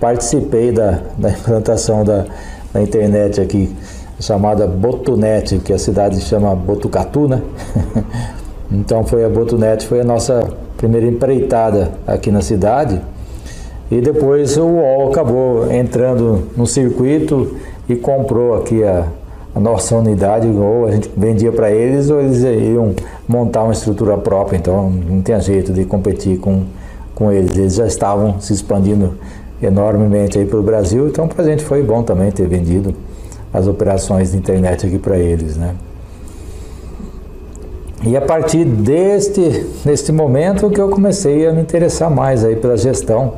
participei 0.00 0.72
da, 0.72 1.00
da 1.16 1.30
implantação 1.30 2.04
da, 2.04 2.24
da 2.72 2.82
internet 2.82 3.40
aqui, 3.40 3.74
chamada 4.18 4.66
Botunet, 4.66 5.58
que 5.60 5.72
a 5.72 5.78
cidade 5.78 6.20
chama 6.20 6.54
Botucatu, 6.54 7.28
né? 7.28 7.42
então 8.70 9.04
foi 9.04 9.24
a 9.24 9.28
Botunet, 9.28 9.86
foi 9.86 10.00
a 10.00 10.04
nossa 10.04 10.48
primeira 10.76 11.06
empreitada 11.06 11.92
aqui 12.06 12.30
na 12.30 12.40
cidade. 12.40 13.00
E 13.90 14.00
depois 14.00 14.56
o 14.56 14.64
UOL 14.64 15.10
acabou 15.10 15.72
entrando 15.72 16.42
no 16.56 16.66
circuito 16.66 17.56
e 17.88 17.94
comprou 17.94 18.56
aqui 18.56 18.82
a, 18.82 19.06
a 19.54 19.60
nossa 19.60 19.94
unidade, 19.96 20.48
ou 20.48 20.86
a 20.86 20.90
gente 20.90 21.10
vendia 21.16 21.52
para 21.52 21.70
eles, 21.70 22.10
ou 22.10 22.20
eles 22.20 22.42
iam 22.42 22.94
montar 23.28 23.62
uma 23.62 23.72
estrutura 23.72 24.18
própria, 24.18 24.56
então 24.56 24.90
não 24.90 25.22
tinha 25.22 25.38
jeito 25.38 25.72
de 25.72 25.84
competir 25.84 26.38
com, 26.38 26.64
com 27.14 27.30
eles. 27.30 27.56
Eles 27.56 27.74
já 27.76 27.86
estavam 27.86 28.40
se 28.40 28.52
expandindo 28.52 29.14
enormemente 29.62 30.38
aí 30.38 30.44
pelo 30.44 30.62
Brasil, 30.62 31.06
então 31.06 31.28
para 31.28 31.44
a 31.44 31.46
gente 31.46 31.64
foi 31.64 31.82
bom 31.82 32.02
também 32.02 32.30
ter 32.30 32.46
vendido 32.48 32.92
as 33.52 33.68
operações 33.68 34.32
de 34.32 34.36
internet 34.36 34.84
aqui 34.84 34.98
para 34.98 35.16
eles, 35.16 35.56
né? 35.56 35.74
E 38.04 38.16
a 38.16 38.20
partir 38.20 38.64
deste, 38.64 39.66
deste 39.84 40.12
momento 40.12 40.68
que 40.70 40.80
eu 40.80 40.88
comecei 40.88 41.46
a 41.46 41.52
me 41.52 41.62
interessar 41.62 42.10
mais 42.10 42.44
aí 42.44 42.54
pela 42.56 42.76
gestão 42.76 43.34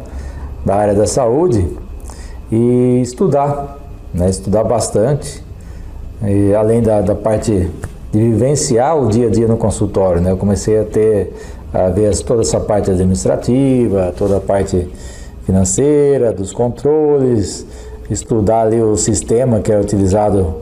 da 0.65 0.77
área 0.77 0.95
da 0.95 1.07
saúde 1.07 1.67
e 2.51 3.01
estudar, 3.03 3.79
né? 4.13 4.29
estudar 4.29 4.65
bastante, 4.65 5.43
e 6.23 6.55
além 6.55 6.83
da, 6.83 7.01
da 7.01 7.15
parte 7.15 7.71
de 8.13 8.19
vivenciar 8.19 8.97
o 8.97 9.09
dia 9.09 9.29
a 9.29 9.31
dia 9.31 9.47
no 9.47 9.57
consultório, 9.57 10.21
né? 10.21 10.31
eu 10.33 10.37
comecei 10.37 10.81
a 10.81 10.85
ter, 10.85 11.33
a 11.73 11.89
ver 11.89 12.17
toda 12.19 12.43
essa 12.43 12.59
parte 12.59 12.91
administrativa, 12.91 14.13
toda 14.17 14.39
a 14.39 14.41
parte 14.41 14.89
financeira, 15.45 16.33
dos 16.33 16.53
controles, 16.53 17.67
estudar 18.11 18.63
ali 18.63 18.81
o 18.83 18.97
sistema 18.97 19.61
que 19.61 19.71
é 19.71 19.79
utilizado 19.79 20.55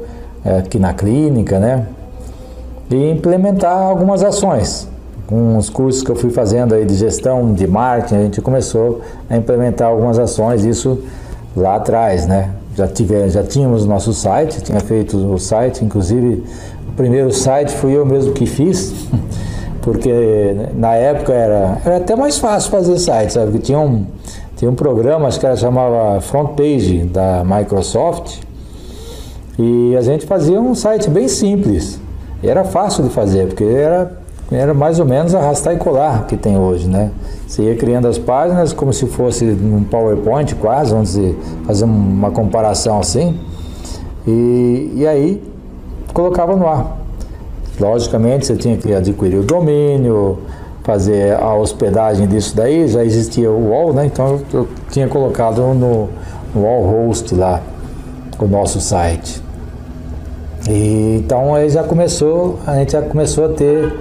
é, 0.44 0.58
aqui 0.58 0.78
na 0.78 0.92
clínica, 0.92 1.58
né? 1.58 1.86
E 2.90 3.10
implementar 3.10 3.76
algumas 3.76 4.22
ações 4.22 4.88
com 5.26 5.56
os 5.56 5.68
cursos 5.68 6.02
que 6.02 6.10
eu 6.10 6.16
fui 6.16 6.30
fazendo 6.30 6.74
aí 6.74 6.84
de 6.84 6.94
gestão, 6.94 7.52
de 7.52 7.66
marketing, 7.66 8.14
a 8.14 8.22
gente 8.22 8.40
começou 8.40 9.00
a 9.28 9.36
implementar 9.36 9.88
algumas 9.88 10.18
ações, 10.18 10.64
isso 10.64 11.00
lá 11.56 11.76
atrás, 11.76 12.26
né? 12.26 12.50
Já, 12.76 12.86
tive, 12.86 13.28
já 13.30 13.42
tínhamos 13.42 13.84
nosso 13.86 14.12
site, 14.12 14.62
tinha 14.62 14.80
feito 14.80 15.16
o 15.16 15.38
site, 15.38 15.84
inclusive 15.84 16.44
o 16.88 16.92
primeiro 16.92 17.32
site 17.32 17.72
fui 17.72 17.96
eu 17.96 18.04
mesmo 18.04 18.32
que 18.32 18.46
fiz, 18.46 18.92
porque 19.82 20.54
na 20.74 20.94
época 20.94 21.32
era, 21.32 21.78
era 21.84 21.96
até 21.96 22.14
mais 22.14 22.38
fácil 22.38 22.70
fazer 22.70 22.98
site, 22.98 23.32
sabe? 23.32 23.46
Porque 23.46 23.66
tinha 23.66 23.80
um, 23.80 24.06
tinha 24.56 24.70
um 24.70 24.74
programa, 24.74 25.26
acho 25.26 25.40
que 25.40 25.46
era 25.46 25.56
chamava 25.56 26.20
Front 26.20 26.50
Page 26.50 27.04
da 27.04 27.42
Microsoft, 27.44 28.40
e 29.58 29.96
a 29.96 30.02
gente 30.02 30.26
fazia 30.26 30.60
um 30.60 30.74
site 30.74 31.08
bem 31.08 31.28
simples. 31.28 31.98
E 32.42 32.48
era 32.48 32.62
fácil 32.64 33.04
de 33.04 33.10
fazer, 33.10 33.46
porque 33.48 33.64
era 33.64 34.12
era 34.50 34.72
mais 34.72 35.00
ou 35.00 35.06
menos 35.06 35.34
arrastar 35.34 35.74
e 35.74 35.76
colar 35.76 36.26
que 36.26 36.36
tem 36.36 36.56
hoje, 36.56 36.88
né? 36.88 37.10
Você 37.46 37.62
ia 37.62 37.76
criando 37.76 38.06
as 38.06 38.18
páginas 38.18 38.72
como 38.72 38.92
se 38.92 39.06
fosse 39.06 39.44
um 39.44 39.82
PowerPoint 39.82 40.54
quase, 40.56 40.92
vamos 40.92 41.10
dizer, 41.10 41.36
fazer 41.66 41.84
uma 41.84 42.30
comparação 42.30 43.00
assim, 43.00 43.38
e, 44.26 44.92
e 44.94 45.06
aí 45.06 45.42
colocava 46.12 46.54
no 46.54 46.66
ar. 46.66 46.96
Logicamente 47.78 48.46
você 48.46 48.56
tinha 48.56 48.76
que 48.76 48.92
adquirir 48.94 49.38
o 49.38 49.42
domínio, 49.42 50.38
fazer 50.82 51.34
a 51.34 51.54
hospedagem 51.54 52.28
disso 52.28 52.56
daí, 52.56 52.86
já 52.86 53.04
existia 53.04 53.50
o 53.50 53.70
UOL, 53.70 53.92
né? 53.92 54.06
Então 54.06 54.40
eu, 54.52 54.68
tinha 54.90 55.08
colocado 55.08 55.60
no, 55.74 56.08
no 56.54 56.80
Host 56.82 57.34
lá, 57.34 57.60
o 58.38 58.46
nosso 58.46 58.80
site. 58.80 59.42
E, 60.68 61.20
então 61.24 61.54
aí 61.54 61.68
já 61.68 61.82
começou, 61.82 62.58
a 62.66 62.76
gente 62.76 62.92
já 62.92 63.02
começou 63.02 63.46
a 63.46 63.48
ter 63.48 63.92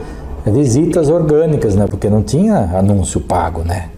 visitas 0.52 1.10
orgânicas, 1.10 1.76
né? 1.76 1.86
Porque 1.88 2.10
não 2.10 2.22
tinha 2.22 2.72
anúncio 2.78 3.20
pago, 3.20 3.62
né? 3.64 3.89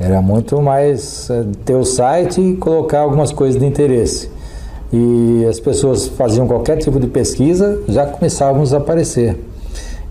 Era 0.00 0.22
muito 0.22 0.62
mais 0.62 1.28
é, 1.28 1.44
ter 1.64 1.74
o 1.74 1.84
site 1.84 2.40
e 2.40 2.56
colocar 2.56 3.00
algumas 3.00 3.32
coisas 3.32 3.60
de 3.60 3.66
interesse. 3.66 4.30
E 4.92 5.44
as 5.48 5.58
pessoas 5.58 6.06
faziam 6.06 6.46
qualquer 6.46 6.76
tipo 6.76 6.98
de 7.00 7.08
pesquisa, 7.08 7.82
já 7.88 8.06
começávamos 8.06 8.72
a 8.72 8.78
aparecer. 8.78 9.36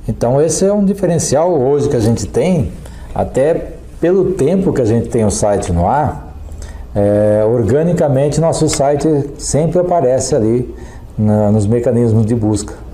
Então 0.08 0.42
esse 0.42 0.66
é 0.66 0.74
um 0.74 0.84
diferencial 0.84 1.52
hoje 1.52 1.90
que 1.90 1.96
a 1.96 2.00
gente 2.00 2.28
tem, 2.28 2.72
até 3.16 3.74
pelo 4.00 4.34
tempo 4.34 4.72
que 4.74 4.82
a 4.82 4.86
gente 4.86 5.10
tem 5.10 5.26
o 5.26 5.32
site 5.32 5.72
no 5.72 5.88
ar, 5.88 6.36
é, 6.94 7.44
organicamente 7.46 8.40
nosso 8.40 8.68
site 8.70 9.08
sempre 9.38 9.80
aparece 9.80 10.36
ali 10.36 10.74
na, 11.18 11.52
nos 11.52 11.66
mecanismos 11.66 12.26
de 12.26 12.36
busca. 12.36 12.87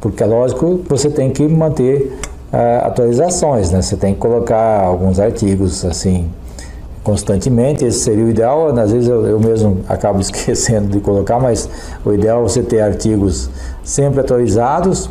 Porque 0.00 0.22
é 0.22 0.26
lógico 0.26 0.80
você 0.88 1.10
tem 1.10 1.30
que 1.30 1.46
manter 1.46 2.18
uh, 2.52 2.86
atualizações, 2.86 3.70
né? 3.70 3.82
Você 3.82 3.96
tem 3.96 4.14
que 4.14 4.20
colocar 4.20 4.82
alguns 4.82 5.20
artigos 5.20 5.84
assim 5.84 6.30
constantemente, 7.02 7.84
esse 7.84 8.00
seria 8.00 8.24
o 8.24 8.28
ideal. 8.28 8.68
Às 8.78 8.92
vezes 8.92 9.08
eu, 9.08 9.26
eu 9.26 9.40
mesmo 9.40 9.78
acabo 9.88 10.20
esquecendo 10.20 10.88
de 10.88 11.00
colocar, 11.00 11.38
mas 11.38 11.68
o 12.04 12.12
ideal 12.12 12.40
é 12.40 12.42
você 12.42 12.62
ter 12.62 12.80
artigos 12.80 13.50
sempre 13.82 14.20
atualizados 14.20 15.10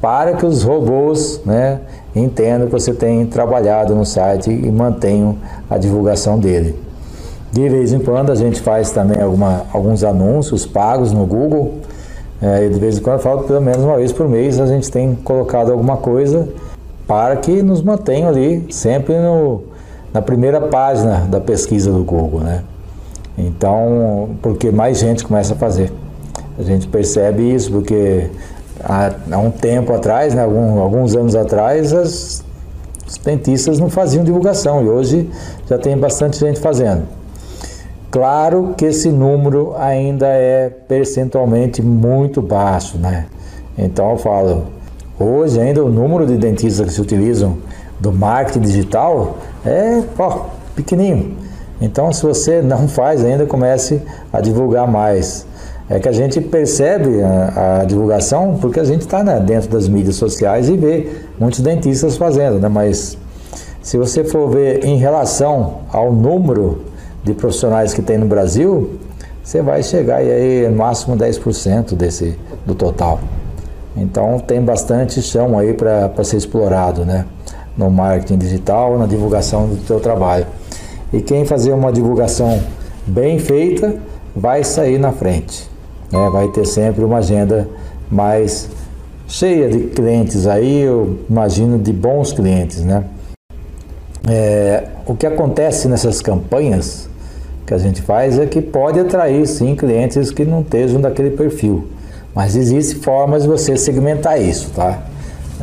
para 0.00 0.34
que 0.34 0.44
os 0.44 0.62
robôs 0.62 1.40
né, 1.44 1.80
entendam 2.14 2.66
que 2.66 2.72
você 2.72 2.92
tem 2.92 3.24
trabalhado 3.26 3.94
no 3.94 4.04
site 4.04 4.50
e 4.50 4.70
mantenham 4.70 5.36
a 5.70 5.78
divulgação 5.78 6.38
dele. 6.38 6.76
De 7.52 7.68
vez 7.68 7.92
em 7.92 8.00
quando 8.00 8.32
a 8.32 8.34
gente 8.34 8.60
faz 8.60 8.90
também 8.90 9.22
alguma, 9.22 9.66
alguns 9.72 10.02
anúncios 10.02 10.64
pagos 10.64 11.12
no 11.12 11.26
Google. 11.26 11.81
É, 12.42 12.68
de 12.68 12.78
vez 12.80 12.98
em 12.98 13.00
quando 13.00 13.18
eu 13.18 13.22
falo 13.22 13.44
pelo 13.44 13.60
menos 13.60 13.84
uma 13.84 13.96
vez 13.96 14.12
por 14.12 14.28
mês 14.28 14.58
a 14.58 14.66
gente 14.66 14.90
tem 14.90 15.14
colocado 15.14 15.70
alguma 15.70 15.96
coisa 15.96 16.48
para 17.06 17.36
que 17.36 17.62
nos 17.62 17.82
mantenham 17.82 18.28
ali 18.28 18.66
sempre 18.68 19.16
no, 19.16 19.62
na 20.12 20.20
primeira 20.20 20.60
página 20.60 21.20
da 21.30 21.40
pesquisa 21.40 21.92
do 21.92 22.02
Google, 22.02 22.40
né? 22.40 22.64
Então, 23.38 24.30
porque 24.42 24.72
mais 24.72 24.98
gente 24.98 25.24
começa 25.24 25.54
a 25.54 25.56
fazer. 25.56 25.92
A 26.58 26.62
gente 26.62 26.88
percebe 26.88 27.42
isso 27.54 27.70
porque 27.70 28.28
há, 28.82 29.12
há 29.30 29.38
um 29.38 29.50
tempo 29.50 29.92
atrás, 29.92 30.34
né, 30.34 30.42
algum, 30.42 30.80
alguns 30.80 31.14
anos 31.14 31.36
atrás, 31.36 31.92
as, 31.92 32.44
os 33.06 33.18
dentistas 33.18 33.78
não 33.78 33.88
faziam 33.88 34.24
divulgação 34.24 34.84
e 34.84 34.88
hoje 34.88 35.30
já 35.68 35.78
tem 35.78 35.96
bastante 35.96 36.38
gente 36.38 36.58
fazendo. 36.60 37.02
Claro 38.12 38.74
que 38.76 38.84
esse 38.84 39.08
número 39.08 39.74
ainda 39.74 40.26
é 40.26 40.68
percentualmente 40.68 41.80
muito 41.80 42.42
baixo, 42.42 42.98
né? 42.98 43.24
Então 43.76 44.10
eu 44.10 44.18
falo, 44.18 44.64
hoje 45.18 45.58
ainda 45.58 45.82
o 45.82 45.88
número 45.88 46.26
de 46.26 46.36
dentistas 46.36 46.86
que 46.86 46.92
se 46.92 47.00
utilizam 47.00 47.56
do 47.98 48.12
marketing 48.12 48.60
digital 48.60 49.38
é 49.64 50.02
ó, 50.18 50.44
pequenininho. 50.76 51.38
Então 51.80 52.12
se 52.12 52.22
você 52.22 52.60
não 52.60 52.86
faz 52.86 53.24
ainda, 53.24 53.46
comece 53.46 54.02
a 54.30 54.42
divulgar 54.42 54.86
mais. 54.86 55.46
É 55.88 55.98
que 55.98 56.06
a 56.06 56.12
gente 56.12 56.38
percebe 56.38 57.22
a, 57.22 57.80
a 57.80 57.84
divulgação 57.86 58.58
porque 58.60 58.78
a 58.78 58.84
gente 58.84 59.00
está 59.00 59.24
né, 59.24 59.40
dentro 59.40 59.70
das 59.70 59.88
mídias 59.88 60.16
sociais 60.16 60.68
e 60.68 60.76
vê 60.76 61.08
muitos 61.40 61.60
dentistas 61.60 62.18
fazendo, 62.18 62.60
né? 62.60 62.68
Mas 62.68 63.16
se 63.80 63.96
você 63.96 64.22
for 64.22 64.50
ver 64.50 64.84
em 64.84 64.98
relação 64.98 65.78
ao 65.90 66.12
número 66.12 66.91
de 67.22 67.34
profissionais 67.34 67.94
que 67.94 68.02
tem 68.02 68.18
no 68.18 68.26
Brasil, 68.26 68.98
você 69.42 69.60
vai 69.60 69.82
chegar 69.82 70.16
aí 70.16 70.68
no 70.68 70.76
máximo 70.76 71.16
10% 71.16 71.94
desse, 71.94 72.38
do 72.64 72.74
total. 72.74 73.20
Então 73.96 74.38
tem 74.38 74.60
bastante 74.60 75.20
chão 75.20 75.58
aí 75.58 75.74
para 75.74 76.24
ser 76.24 76.36
explorado, 76.36 77.04
né? 77.04 77.26
No 77.76 77.90
marketing 77.90 78.38
digital, 78.38 78.98
na 78.98 79.06
divulgação 79.06 79.66
do 79.66 79.86
seu 79.86 80.00
trabalho. 80.00 80.46
E 81.12 81.20
quem 81.20 81.44
fazer 81.44 81.72
uma 81.72 81.92
divulgação 81.92 82.62
bem 83.06 83.38
feita 83.38 83.96
vai 84.34 84.64
sair 84.64 84.98
na 84.98 85.12
frente. 85.12 85.68
Né? 86.10 86.30
Vai 86.30 86.48
ter 86.48 86.66
sempre 86.66 87.04
uma 87.04 87.18
agenda 87.18 87.68
mais 88.10 88.68
cheia 89.26 89.68
de 89.68 89.88
clientes 89.88 90.46
aí, 90.46 90.82
eu 90.82 91.18
imagino 91.28 91.78
de 91.78 91.92
bons 91.92 92.32
clientes, 92.32 92.82
né? 92.82 93.04
É, 94.28 94.84
o 95.06 95.14
que 95.14 95.26
acontece 95.26 95.88
nessas 95.88 96.20
campanhas 96.20 97.08
que 97.66 97.74
a 97.74 97.78
gente 97.78 98.02
faz 98.02 98.38
é 98.38 98.46
que 98.46 98.60
pode 98.60 98.98
atrair 98.98 99.46
sim 99.46 99.74
clientes 99.74 100.30
que 100.30 100.44
não 100.44 100.60
estejam 100.60 101.00
daquele 101.00 101.30
perfil. 101.30 101.86
Mas 102.34 102.56
existe 102.56 102.96
formas 102.96 103.42
de 103.42 103.48
você 103.48 103.76
segmentar 103.76 104.40
isso, 104.40 104.70
tá? 104.74 104.98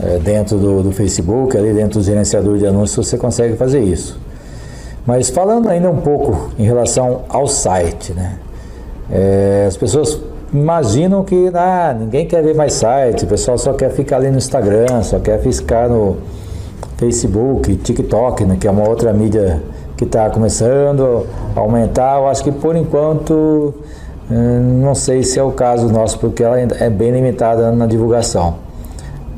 É, 0.01 0.17
dentro 0.19 0.57
do, 0.57 0.83
do, 0.83 0.91
Facebook, 0.91 1.57
ali 1.57 1.73
dentro 1.73 1.99
do 1.99 2.05
gerenciador 2.05 2.57
de 2.57 2.65
anúncios, 2.65 3.07
você 3.07 3.17
consegue 3.17 3.57
fazer 3.57 3.81
isso. 3.81 4.19
Mas 5.05 5.29
falando 5.29 5.67
ainda 5.67 5.89
um 5.89 5.97
pouco 5.97 6.51
em 6.57 6.63
relação 6.63 7.21
ao 7.27 7.47
site, 7.47 8.13
né? 8.13 8.37
É, 9.11 9.65
as 9.67 9.75
pessoas 9.75 10.19
imaginam 10.53 11.23
que 11.23 11.51
ah, 11.53 11.95
ninguém 11.99 12.25
quer 12.25 12.43
ver 12.43 12.55
mais 12.55 12.73
site, 12.73 13.25
o 13.25 13.27
pessoal 13.27 13.57
só 13.57 13.73
quer 13.73 13.91
ficar 13.91 14.17
ali 14.17 14.29
no 14.29 14.37
Instagram, 14.37 15.01
só 15.03 15.19
quer 15.19 15.39
ficar 15.39 15.89
no 15.89 16.17
Facebook, 16.97 17.75
TikTok, 17.77 18.45
né, 18.45 18.57
que 18.59 18.67
é 18.67 18.71
uma 18.71 18.87
outra 18.87 19.13
mídia 19.13 19.61
que 19.99 20.05
está 20.05 20.29
começando 20.29 21.27
a 21.53 21.59
aumentar. 21.59 22.19
Eu 22.19 22.29
acho 22.29 22.41
que 22.41 22.53
por 22.53 22.73
enquanto 22.73 23.73
hum, 24.31 24.81
não 24.81 24.95
sei 24.95 25.23
se 25.23 25.37
é 25.37 25.43
o 25.43 25.51
caso 25.51 25.89
nosso, 25.89 26.17
porque 26.19 26.41
ela 26.41 26.57
é 26.57 26.89
bem 26.89 27.11
limitada 27.11 27.69
na 27.73 27.85
divulgação. 27.85 28.55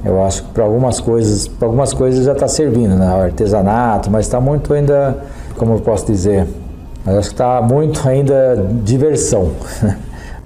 Eu 0.05 0.23
acho 0.23 0.43
que 0.43 0.49
para 0.49 0.63
algumas 0.63 0.99
coisas, 0.99 1.47
para 1.47 1.67
algumas 1.67 1.95
coisas 1.95 2.25
já 2.25 2.33
está 2.33 2.47
servindo, 2.47 2.95
né? 2.95 3.07
artesanato, 3.07 4.11
mas 4.11 4.27
está 4.27 4.39
muito 4.39 4.71
ainda, 4.71 5.17
como 5.57 5.73
eu 5.73 5.79
posso 5.79 6.05
dizer, 6.05 6.47
eu 7.07 7.17
acho 7.17 7.29
que 7.29 7.33
está 7.33 7.59
muito 7.59 8.07
ainda 8.07 8.63
diversão. 8.83 9.49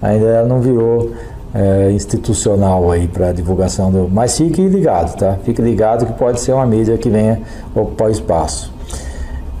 ainda 0.00 0.24
ela 0.24 0.48
não 0.48 0.60
virou 0.60 1.10
é, 1.54 1.90
institucional 1.92 2.90
aí 2.90 3.06
para 3.06 3.32
divulgação 3.32 3.90
do. 3.90 4.08
Mas 4.10 4.34
fique 4.34 4.66
ligado, 4.66 5.14
tá? 5.14 5.36
Fique 5.44 5.60
ligado 5.60 6.06
que 6.06 6.14
pode 6.14 6.40
ser 6.40 6.52
uma 6.52 6.64
mídia 6.64 6.96
que 6.96 7.10
venha 7.10 7.42
ocupar 7.74 8.10
espaço. 8.10 8.75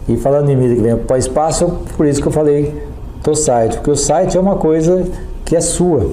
E 0.08 0.16
falando 0.16 0.48
em 0.50 0.56
mídia 0.56 0.76
que 0.76 0.82
vem 0.82 0.96
para 0.96 1.16
o 1.16 1.18
espaço, 1.18 1.78
por 1.96 2.06
isso 2.06 2.20
que 2.20 2.28
eu 2.28 2.32
falei 2.32 2.82
do 3.22 3.34
site, 3.34 3.76
porque 3.76 3.90
o 3.90 3.96
site 3.96 4.36
é 4.36 4.40
uma 4.40 4.56
coisa 4.56 5.04
que 5.44 5.56
é 5.56 5.60
sua. 5.60 6.10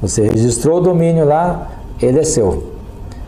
Você 0.00 0.28
registrou 0.28 0.78
o 0.78 0.80
domínio 0.80 1.24
lá, 1.24 1.70
ele 2.00 2.20
é 2.20 2.24
seu. 2.24 2.74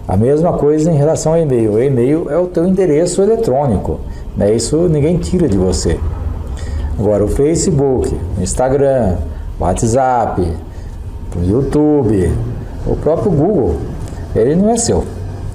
A 0.06 0.16
mesma 0.16 0.52
coisa 0.52 0.90
em 0.90 0.96
relação 0.96 1.32
ao 1.32 1.38
e-mail. 1.38 1.72
O 1.72 1.82
e-mail 1.82 2.30
é 2.30 2.38
o 2.38 2.46
teu 2.46 2.66
endereço 2.66 3.20
eletrônico. 3.22 3.98
Né? 4.36 4.54
Isso 4.54 4.88
ninguém 4.88 5.18
tira 5.18 5.48
de 5.48 5.56
você. 5.56 5.98
Agora 6.98 7.24
o 7.24 7.28
Facebook, 7.28 8.16
o 8.38 8.42
Instagram, 8.42 9.16
o 9.58 9.64
WhatsApp, 9.64 10.40
o 11.36 11.44
YouTube, 11.44 12.32
o 12.86 12.96
próprio 12.96 13.32
Google, 13.32 13.76
ele 14.34 14.54
não 14.54 14.70
é 14.70 14.76
seu. 14.76 15.04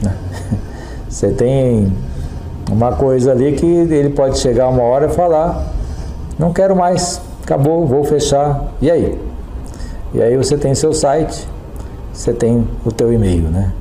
Né? 0.02 0.14
Você 1.08 1.30
tem 1.30 1.92
uma 2.70 2.92
coisa 2.94 3.32
ali 3.32 3.54
que 3.54 3.66
ele 3.66 4.10
pode 4.10 4.38
chegar 4.40 4.68
uma 4.68 4.84
hora 4.84 5.08
e 5.08 5.10
falar: 5.10 5.72
não 6.38 6.52
quero 6.52 6.76
mais, 6.76 7.22
acabou, 7.44 7.86
vou 7.86 8.04
fechar. 8.04 8.74
E 8.82 8.92
aí? 8.92 9.18
E 10.14 10.22
aí 10.22 10.36
você 10.36 10.58
tem 10.58 10.76
seu 10.76 10.94
site, 10.94 11.48
você 12.12 12.34
tem 12.34 12.68
o 12.86 12.92
teu 12.92 13.14
e-mail, 13.14 13.44
né? 13.44 13.72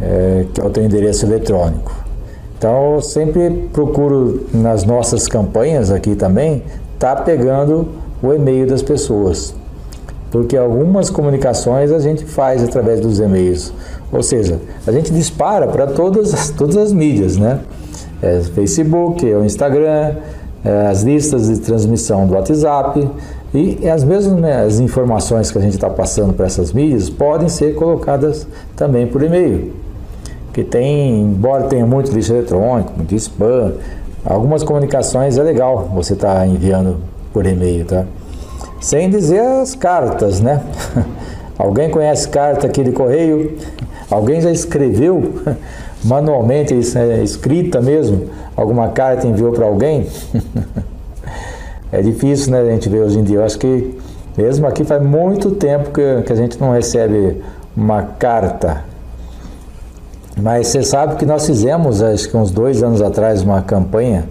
É, 0.00 0.46
que 0.54 0.60
é 0.60 0.64
o 0.64 0.70
teu 0.70 0.84
endereço 0.84 1.26
eletrônico. 1.26 1.92
Então 2.56 2.94
eu 2.94 3.00
sempre 3.00 3.68
procuro 3.72 4.46
nas 4.52 4.84
nossas 4.84 5.26
campanhas 5.26 5.90
aqui 5.90 6.14
também 6.14 6.62
tá 7.00 7.16
pegando 7.16 7.88
o 8.22 8.32
e-mail 8.32 8.66
das 8.66 8.82
pessoas. 8.82 9.54
Porque 10.30 10.56
algumas 10.56 11.08
comunicações 11.08 11.90
a 11.90 11.98
gente 11.98 12.24
faz 12.24 12.62
através 12.62 13.00
dos 13.00 13.18
e-mails. 13.18 13.72
Ou 14.12 14.22
seja, 14.22 14.60
a 14.86 14.92
gente 14.92 15.12
dispara 15.12 15.66
para 15.68 15.86
todas, 15.86 16.50
todas 16.50 16.76
as 16.76 16.92
mídias, 16.92 17.36
né? 17.36 17.60
É 18.22 18.40
Facebook, 18.54 19.28
é 19.28 19.36
o 19.36 19.44
Instagram, 19.44 20.16
é 20.64 20.86
as 20.88 21.02
listas 21.02 21.48
de 21.48 21.58
transmissão 21.58 22.26
do 22.26 22.34
WhatsApp 22.34 23.08
e 23.52 23.88
as 23.88 24.04
mesmas 24.04 24.38
né, 24.40 24.68
informações 24.82 25.50
que 25.50 25.58
a 25.58 25.60
gente 25.60 25.74
está 25.74 25.90
passando 25.90 26.32
para 26.32 26.46
essas 26.46 26.72
mídias 26.72 27.10
podem 27.10 27.48
ser 27.48 27.74
colocadas 27.74 28.46
também 28.76 29.06
por 29.06 29.22
e-mail. 29.22 29.72
Que 30.52 30.62
tem, 30.62 31.22
embora 31.22 31.64
tenha 31.64 31.86
muito 31.86 32.12
lixo 32.12 32.32
eletrônico, 32.32 32.92
muito 32.96 33.14
spam, 33.14 33.72
algumas 34.24 34.62
comunicações 34.62 35.38
é 35.38 35.42
legal 35.42 35.88
você 35.94 36.12
estar 36.12 36.34
tá 36.34 36.46
enviando 36.46 36.98
por 37.32 37.46
e-mail, 37.46 37.84
tá? 37.84 38.04
Sem 38.80 39.10
dizer 39.10 39.40
as 39.40 39.74
cartas, 39.74 40.40
né? 40.40 40.62
Alguém 41.58 41.90
conhece 41.90 42.28
carta 42.28 42.66
aqui 42.66 42.82
de 42.82 42.92
correio? 42.92 43.58
Alguém 44.10 44.40
já 44.40 44.50
escreveu 44.50 45.34
manualmente, 46.04 46.76
isso 46.76 46.98
é 46.98 47.22
escrita 47.22 47.80
mesmo, 47.80 48.28
alguma 48.56 48.88
carta 48.88 49.26
enviou 49.26 49.52
para 49.52 49.64
alguém? 49.64 50.06
é 51.92 52.02
difícil, 52.02 52.52
né, 52.52 52.60
a 52.60 52.64
gente 52.64 52.88
ver 52.88 53.02
hoje 53.02 53.18
em 53.18 53.22
dia. 53.22 53.36
Eu 53.36 53.44
acho 53.44 53.58
que 53.58 53.98
mesmo 54.36 54.66
aqui 54.66 54.84
faz 54.84 55.02
muito 55.02 55.52
tempo 55.52 55.90
que, 55.90 56.22
que 56.22 56.32
a 56.32 56.36
gente 56.36 56.60
não 56.60 56.72
recebe 56.72 57.42
uma 57.76 58.02
carta. 58.02 58.84
Mas 60.40 60.68
você 60.68 60.82
sabe 60.82 61.16
que 61.16 61.26
nós 61.26 61.46
fizemos, 61.46 62.02
acho 62.02 62.28
que 62.28 62.36
uns 62.36 62.50
dois 62.50 62.82
anos 62.82 63.02
atrás, 63.02 63.42
uma 63.42 63.62
campanha 63.62 64.28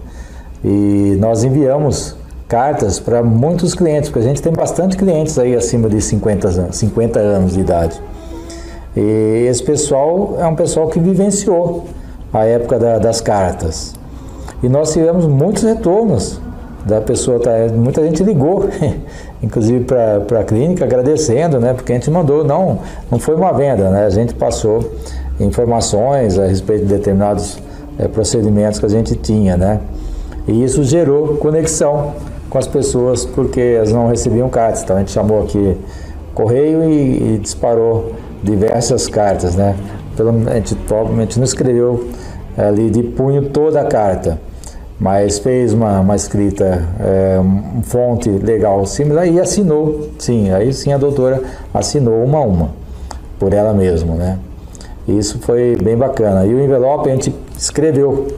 e 0.64 1.16
nós 1.18 1.44
enviamos 1.44 2.16
cartas 2.48 2.98
para 2.98 3.22
muitos 3.22 3.74
clientes, 3.74 4.10
porque 4.10 4.24
a 4.24 4.28
gente 4.28 4.42
tem 4.42 4.52
bastante 4.52 4.96
clientes 4.96 5.38
aí 5.38 5.54
acima 5.54 5.88
de 5.88 6.00
50, 6.00 6.72
50 6.72 7.20
anos 7.20 7.52
de 7.52 7.60
idade. 7.60 8.00
E 8.96 9.46
esse 9.48 9.62
pessoal 9.62 10.36
é 10.38 10.46
um 10.46 10.54
pessoal 10.54 10.88
que 10.88 10.98
vivenciou 10.98 11.84
a 12.32 12.44
época 12.44 12.78
da, 12.78 12.98
das 12.98 13.20
cartas. 13.20 13.94
E 14.62 14.68
nós 14.68 14.92
tivemos 14.92 15.26
muitos 15.26 15.62
retornos 15.62 16.40
da 16.84 17.00
pessoa, 17.00 17.38
tá, 17.40 17.50
muita 17.74 18.02
gente 18.02 18.22
ligou, 18.22 18.68
inclusive 19.42 19.84
para 19.84 20.40
a 20.40 20.44
clínica, 20.44 20.84
agradecendo, 20.84 21.60
né, 21.60 21.74
porque 21.74 21.92
a 21.92 21.94
gente 21.94 22.10
mandou, 22.10 22.44
não, 22.44 22.78
não 23.10 23.18
foi 23.18 23.34
uma 23.34 23.52
venda, 23.52 23.90
né, 23.90 24.06
a 24.06 24.10
gente 24.10 24.34
passou 24.34 24.92
informações 25.38 26.38
a 26.38 26.46
respeito 26.46 26.86
de 26.86 26.94
determinados 26.94 27.58
é, 27.98 28.08
procedimentos 28.08 28.78
que 28.78 28.86
a 28.86 28.88
gente 28.88 29.14
tinha, 29.14 29.56
né, 29.56 29.80
e 30.48 30.64
isso 30.64 30.82
gerou 30.82 31.36
conexão 31.36 32.14
com 32.48 32.58
as 32.58 32.66
pessoas, 32.66 33.24
porque 33.24 33.60
elas 33.60 33.92
não 33.92 34.08
recebiam 34.08 34.48
cartas, 34.48 34.82
então 34.82 34.96
a 34.96 35.00
gente 35.00 35.12
chamou 35.12 35.42
aqui 35.42 35.76
correio 36.34 36.82
e, 36.84 37.34
e 37.34 37.38
disparou 37.38 38.12
diversas 38.42 39.06
cartas, 39.06 39.54
né? 39.54 39.76
Pelo, 40.16 40.30
a 40.48 40.54
gente 40.54 41.38
não 41.38 41.44
escreveu 41.44 42.08
ali 42.56 42.90
de 42.90 43.02
punho 43.02 43.48
toda 43.50 43.80
a 43.80 43.84
carta, 43.84 44.38
mas 44.98 45.38
fez 45.38 45.72
uma, 45.72 46.00
uma 46.00 46.14
escrita, 46.16 46.86
é, 47.00 47.40
fonte 47.84 48.28
legal 48.28 48.84
similar 48.84 49.26
e 49.26 49.40
assinou, 49.40 50.10
sim, 50.18 50.50
aí 50.50 50.72
sim 50.72 50.92
a 50.92 50.98
doutora 50.98 51.42
assinou 51.72 52.22
uma 52.22 52.38
a 52.38 52.42
uma, 52.42 52.70
por 53.38 53.52
ela 53.52 53.72
mesma, 53.72 54.14
né? 54.14 54.38
Isso 55.08 55.38
foi 55.40 55.76
bem 55.82 55.96
bacana. 55.96 56.46
E 56.46 56.54
o 56.54 56.62
envelope 56.62 57.08
a 57.08 57.12
gente 57.12 57.34
escreveu, 57.56 58.28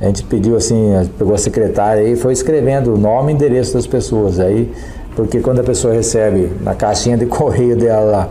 a 0.00 0.06
gente 0.06 0.24
pediu 0.24 0.56
assim, 0.56 0.92
pegou 1.16 1.34
a 1.34 1.38
secretária 1.38 2.02
e 2.02 2.16
foi 2.16 2.32
escrevendo 2.32 2.94
o 2.94 2.98
nome 2.98 3.32
e 3.32 3.34
endereço 3.34 3.74
das 3.74 3.86
pessoas. 3.86 4.38
Aí, 4.38 4.70
porque 5.14 5.40
quando 5.40 5.60
a 5.60 5.64
pessoa 5.64 5.94
recebe 5.94 6.52
na 6.60 6.74
caixinha 6.74 7.16
de 7.16 7.24
correio 7.26 7.76
dela 7.76 8.28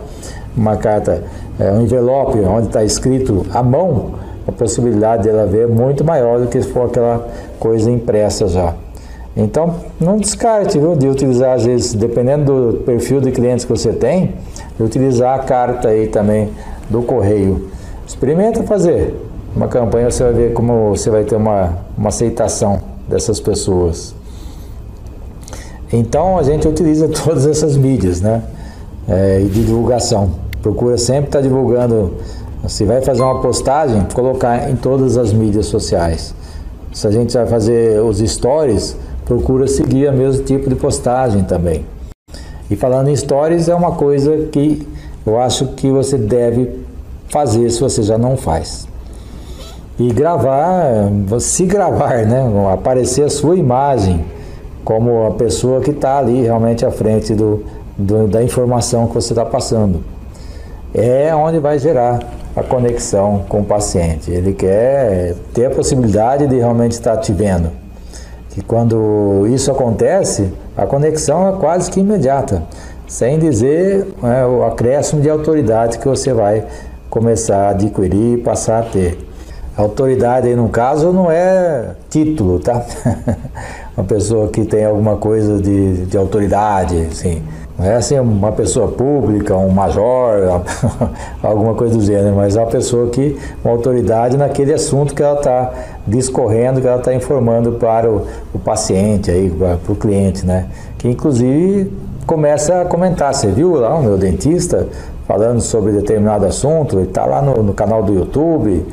uma 0.58 0.76
carta, 0.76 1.24
é, 1.60 1.72
um 1.72 1.82
envelope 1.82 2.40
onde 2.40 2.68
está 2.68 2.84
escrito 2.84 3.46
à 3.54 3.62
mão, 3.62 4.16
a 4.48 4.52
possibilidade 4.52 5.24
dela 5.24 5.46
ver 5.46 5.64
é 5.64 5.68
muito 5.68 6.04
maior 6.04 6.40
do 6.40 6.48
que 6.48 6.62
se 6.62 6.70
for 6.70 6.88
aquela 6.88 7.28
coisa 7.60 7.92
impressa 7.92 8.48
já. 8.48 8.74
Então, 9.36 9.76
não 10.02 10.18
descarte 10.18 10.80
viu, 10.80 10.96
de 10.96 11.08
utilizar, 11.08 11.54
às 11.54 11.64
vezes, 11.64 11.94
dependendo 11.94 12.72
do 12.72 12.78
perfil 12.80 13.22
de 13.22 13.32
clientes 13.32 13.66
que 13.66 13.72
você 13.72 13.94
tem, 13.94 14.34
de 14.76 14.84
utilizar 14.84 15.40
a 15.40 15.44
carta 15.44 15.90
aí 15.90 16.08
também 16.08 16.50
do 16.90 17.04
correio. 17.04 17.70
Experimenta 18.08 18.64
fazer 18.64 19.16
uma 19.56 19.68
campanha, 19.68 20.10
você 20.10 20.24
vai 20.24 20.34
ver 20.34 20.54
como 20.54 20.90
você 20.90 21.12
vai 21.12 21.24
ter 21.24 21.36
uma, 21.36 21.78
uma 21.96 22.10
aceitação 22.10 22.82
dessas 23.08 23.40
pessoas. 23.40 24.16
Então, 25.94 26.40
a 26.40 26.44
gente 26.44 26.68
utiliza 26.68 27.08
todas 27.24 27.46
essas 27.46 27.78
mídias, 27.78 28.22
né? 28.22 28.42
É, 29.08 29.40
de 29.40 29.66
divulgação. 29.66 30.47
Procura 30.68 30.98
sempre 30.98 31.28
estar 31.28 31.40
divulgando 31.40 32.16
se 32.68 32.84
vai 32.84 33.02
fazer 33.02 33.22
uma 33.22 33.40
postagem, 33.40 34.06
colocar 34.14 34.70
em 34.70 34.76
todas 34.76 35.16
as 35.16 35.32
mídias 35.32 35.68
sociais. 35.68 36.36
Se 36.92 37.08
a 37.08 37.12
gente 37.12 37.34
vai 37.34 37.48
fazer 37.48 38.02
os 38.02 38.18
stories, 38.18 38.98
procura 39.24 39.66
seguir 39.66 40.10
o 40.10 40.12
mesmo 40.12 40.44
tipo 40.44 40.68
de 40.68 40.76
postagem 40.76 41.46
também. 41.46 41.86
E 42.70 42.76
falando 42.76 43.08
em 43.08 43.16
stories, 43.16 43.70
é 43.70 43.76
uma 43.76 43.94
coisa 43.94 44.50
que 44.52 44.86
eu 45.26 45.40
acho 45.40 45.68
que 45.68 45.90
você 45.90 46.18
deve 46.18 46.82
fazer 47.30 47.70
se 47.70 47.80
você 47.80 48.04
já 48.04 48.18
não 48.18 48.36
faz. 48.36 48.90
E 49.98 50.12
gravar, 50.12 51.10
se 51.40 51.64
gravar, 51.64 52.26
né? 52.26 52.44
Aparecer 52.74 53.24
a 53.24 53.30
sua 53.30 53.56
imagem 53.56 54.26
como 54.84 55.28
a 55.28 55.32
pessoa 55.32 55.80
que 55.80 55.92
está 55.92 56.18
ali 56.18 56.42
realmente 56.42 56.86
à 56.86 56.92
frente 56.92 57.34
do, 57.34 57.64
do 57.98 58.28
da 58.28 58.44
informação 58.44 59.08
que 59.08 59.14
você 59.14 59.32
está 59.32 59.46
passando. 59.46 60.17
É 60.98 61.34
onde 61.36 61.60
vai 61.60 61.78
gerar 61.78 62.20
a 62.56 62.64
conexão 62.64 63.46
com 63.48 63.60
o 63.60 63.64
paciente. 63.64 64.32
Ele 64.32 64.52
quer 64.52 65.36
ter 65.54 65.68
a 65.68 65.70
possibilidade 65.70 66.48
de 66.48 66.56
realmente 66.58 66.94
estar 66.94 67.16
te 67.18 67.32
vendo. 67.32 67.70
E 68.58 68.62
quando 68.62 69.46
isso 69.48 69.70
acontece, 69.72 70.52
a 70.76 70.88
conexão 70.88 71.48
é 71.50 71.60
quase 71.60 71.92
que 71.92 72.00
imediata, 72.00 72.64
sem 73.08 73.38
dizer 73.38 74.08
é, 74.24 74.44
o 74.44 74.64
acréscimo 74.64 75.22
de 75.22 75.30
autoridade 75.30 76.00
que 76.00 76.08
você 76.08 76.34
vai 76.34 76.66
começar 77.12 77.68
a 77.68 77.70
adquirir 77.70 78.40
e 78.40 78.42
passar 78.42 78.80
a 78.80 78.84
ter. 78.84 79.20
Autoridade 79.78 80.48
aí 80.48 80.56
no 80.56 80.70
caso 80.70 81.12
não 81.12 81.30
é 81.30 81.92
título, 82.10 82.58
tá? 82.58 82.84
uma 83.96 84.04
pessoa 84.04 84.48
que 84.48 84.66
tem 84.66 84.84
alguma 84.84 85.18
coisa 85.18 85.62
de, 85.62 86.08
de 86.08 86.18
autoridade, 86.18 87.08
assim. 87.12 87.44
É 87.80 87.94
assim 87.94 88.18
uma 88.18 88.52
pessoa 88.52 88.88
pública, 88.88 89.56
um 89.56 89.70
major, 89.70 90.64
alguma 91.44 91.76
coisa 91.76 91.96
do 91.96 92.04
gênero, 92.04 92.36
mas 92.36 92.56
é 92.56 92.60
uma 92.60 92.72
pessoa 92.72 93.10
que, 93.10 93.38
uma 93.64 93.72
autoridade 93.72 94.36
naquele 94.36 94.74
assunto 94.74 95.14
que 95.14 95.22
ela 95.22 95.38
está 95.38 95.72
discorrendo, 96.08 96.82
que 96.82 96.88
ela 96.88 96.98
está 96.98 97.14
informando 97.14 97.74
para 97.74 98.10
o, 98.10 98.26
o 98.52 98.58
paciente, 98.58 99.30
aí, 99.30 99.52
para, 99.52 99.78
para 99.78 99.94
o 99.94 99.96
cliente, 99.96 100.44
né? 100.44 100.66
Que 100.98 101.08
inclusive 101.08 101.94
começa 102.26 102.82
a 102.82 102.86
comentar, 102.86 103.36
você 103.36 103.48
viu 103.48 103.76
lá 103.76 103.96
o 103.96 104.02
meu 104.02 104.18
dentista 104.18 104.88
falando 105.28 105.62
sobre 105.62 105.92
determinado 105.92 106.48
assunto, 106.48 106.98
ele 106.98 107.10
está 107.10 107.26
lá 107.26 107.44
no, 107.44 107.62
no, 107.62 107.74
canal 107.74 108.02
do 108.02 108.12
YouTube, 108.12 108.88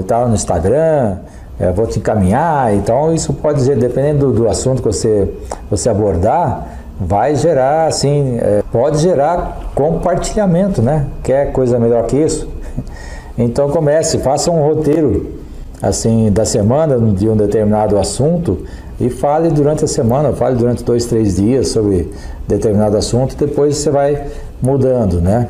está 0.00 0.26
no 0.26 0.34
Instagram, 0.34 1.18
é, 1.60 1.70
vou 1.70 1.86
te 1.86 2.00
encaminhar, 2.00 2.74
então 2.74 3.14
isso 3.14 3.32
pode 3.34 3.58
dizer, 3.58 3.76
dependendo 3.76 4.32
do, 4.32 4.32
do 4.32 4.48
assunto 4.48 4.82
que 4.82 4.88
você, 4.88 5.32
você 5.70 5.88
abordar, 5.88 6.79
vai 7.00 7.34
gerar, 7.34 7.86
assim, 7.86 8.36
é, 8.42 8.62
pode 8.70 8.98
gerar 8.98 9.72
compartilhamento, 9.74 10.82
né? 10.82 11.06
Quer 11.22 11.50
coisa 11.52 11.78
melhor 11.78 12.06
que 12.06 12.16
isso? 12.16 12.46
Então 13.38 13.70
comece, 13.70 14.18
faça 14.18 14.50
um 14.50 14.60
roteiro, 14.60 15.36
assim, 15.80 16.30
da 16.30 16.44
semana, 16.44 16.98
de 16.98 17.26
um 17.26 17.34
determinado 17.34 17.96
assunto 17.96 18.66
e 19.00 19.08
fale 19.08 19.48
durante 19.48 19.82
a 19.82 19.88
semana, 19.88 20.34
fale 20.34 20.56
durante 20.56 20.84
dois, 20.84 21.06
três 21.06 21.36
dias 21.36 21.68
sobre 21.68 22.12
determinado 22.46 22.98
assunto, 22.98 23.34
depois 23.36 23.78
você 23.78 23.88
vai 23.88 24.26
mudando, 24.60 25.22
né? 25.22 25.48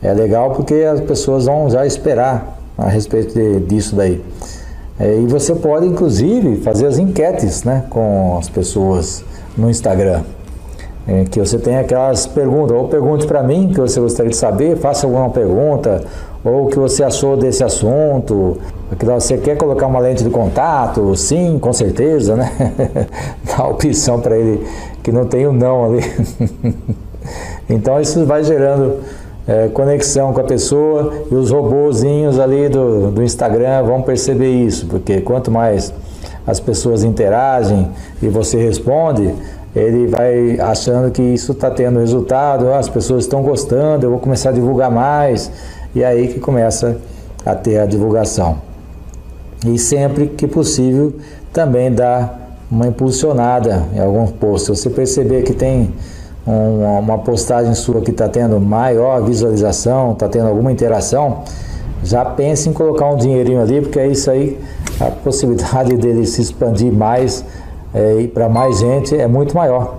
É 0.00 0.12
legal 0.12 0.52
porque 0.52 0.74
as 0.74 1.00
pessoas 1.00 1.46
vão 1.46 1.68
já 1.68 1.84
esperar 1.84 2.58
a 2.78 2.86
respeito 2.86 3.34
de, 3.34 3.58
disso 3.60 3.96
daí. 3.96 4.22
É, 5.00 5.18
e 5.18 5.26
você 5.26 5.52
pode, 5.52 5.86
inclusive, 5.86 6.58
fazer 6.58 6.86
as 6.86 6.98
enquetes, 6.98 7.64
né, 7.64 7.86
com 7.90 8.36
as 8.38 8.48
pessoas 8.48 9.24
no 9.56 9.68
Instagram 9.68 10.22
é, 11.06 11.24
que 11.24 11.38
você 11.40 11.58
tem 11.58 11.76
aquelas 11.76 12.26
perguntas, 12.26 12.76
ou 12.76 12.88
pergunte 12.88 13.26
para 13.26 13.42
mim 13.42 13.70
que 13.72 13.80
você 13.80 14.00
gostaria 14.00 14.30
de 14.30 14.36
saber, 14.36 14.76
faça 14.76 15.06
alguma 15.06 15.30
pergunta, 15.30 16.02
ou 16.44 16.66
o 16.66 16.68
que 16.68 16.78
você 16.78 17.02
achou 17.02 17.36
desse 17.36 17.62
assunto, 17.62 18.58
que 18.98 19.04
você 19.04 19.38
quer 19.38 19.56
colocar 19.56 19.86
uma 19.86 20.00
lente 20.00 20.22
de 20.22 20.30
contato, 20.30 21.14
sim, 21.16 21.58
com 21.58 21.72
certeza, 21.72 22.36
né? 22.36 22.52
Dá 23.44 23.66
opção 23.66 24.20
para 24.20 24.36
ele 24.36 24.66
que 25.02 25.10
não 25.10 25.24
tem 25.24 25.46
o 25.46 25.50
um 25.50 25.52
não 25.52 25.84
ali. 25.84 26.02
então 27.68 28.00
isso 28.00 28.24
vai 28.24 28.44
gerando 28.44 28.98
é, 29.46 29.68
conexão 29.68 30.32
com 30.32 30.40
a 30.40 30.44
pessoa 30.44 31.12
e 31.30 31.34
os 31.34 31.50
robozinhos 31.50 32.38
ali 32.38 32.68
do, 32.68 33.10
do 33.10 33.22
Instagram 33.22 33.82
vão 33.82 34.02
perceber 34.02 34.50
isso, 34.50 34.86
porque 34.86 35.20
quanto 35.20 35.50
mais 35.50 35.92
as 36.46 36.58
pessoas 36.60 37.04
interagem 37.04 37.88
e 38.20 38.28
você 38.28 38.56
responde, 38.56 39.32
ele 39.74 40.06
vai 40.06 40.60
achando 40.60 41.10
que 41.10 41.22
isso 41.22 41.52
está 41.52 41.70
tendo 41.70 41.98
resultado, 41.98 42.72
as 42.72 42.88
pessoas 42.88 43.24
estão 43.24 43.42
gostando, 43.42 44.06
eu 44.06 44.10
vou 44.10 44.18
começar 44.18 44.50
a 44.50 44.52
divulgar 44.52 44.90
mais, 44.90 45.50
e 45.94 46.04
aí 46.04 46.28
que 46.28 46.38
começa 46.38 46.98
a 47.44 47.54
ter 47.54 47.78
a 47.78 47.86
divulgação. 47.86 48.58
E 49.66 49.78
sempre 49.78 50.26
que 50.26 50.46
possível 50.46 51.14
também 51.52 51.92
dá 51.92 52.34
uma 52.70 52.86
impulsionada 52.86 53.84
em 53.94 54.00
algum 54.00 54.26
post. 54.26 54.66
Se 54.66 54.82
você 54.82 54.90
perceber 54.90 55.42
que 55.42 55.52
tem 55.52 55.92
um, 56.46 56.98
uma 56.98 57.18
postagem 57.18 57.74
sua 57.74 58.00
que 58.00 58.10
está 58.10 58.28
tendo 58.28 58.58
maior 58.60 59.22
visualização, 59.22 60.12
está 60.12 60.28
tendo 60.28 60.48
alguma 60.48 60.72
interação, 60.72 61.42
já 62.02 62.24
pense 62.24 62.68
em 62.68 62.72
colocar 62.72 63.06
um 63.06 63.16
dinheirinho 63.16 63.60
ali, 63.60 63.80
porque 63.80 64.00
é 64.00 64.08
isso 64.08 64.30
aí, 64.30 64.58
a 65.00 65.06
possibilidade 65.06 65.96
dele 65.98 66.26
se 66.26 66.42
expandir 66.42 66.92
mais 66.92 67.44
é, 67.94 68.20
e 68.20 68.28
para 68.28 68.48
mais 68.48 68.78
gente 68.78 69.16
é 69.16 69.26
muito 69.26 69.54
maior, 69.54 69.94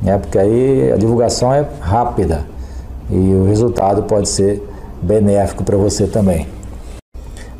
né? 0.00 0.18
porque 0.18 0.38
aí 0.38 0.92
a 0.92 0.96
divulgação 0.96 1.52
é 1.52 1.66
rápida 1.80 2.44
e 3.10 3.16
o 3.16 3.44
resultado 3.46 4.04
pode 4.04 4.28
ser 4.28 4.62
benéfico 5.02 5.64
para 5.64 5.76
você 5.76 6.06
também. 6.06 6.46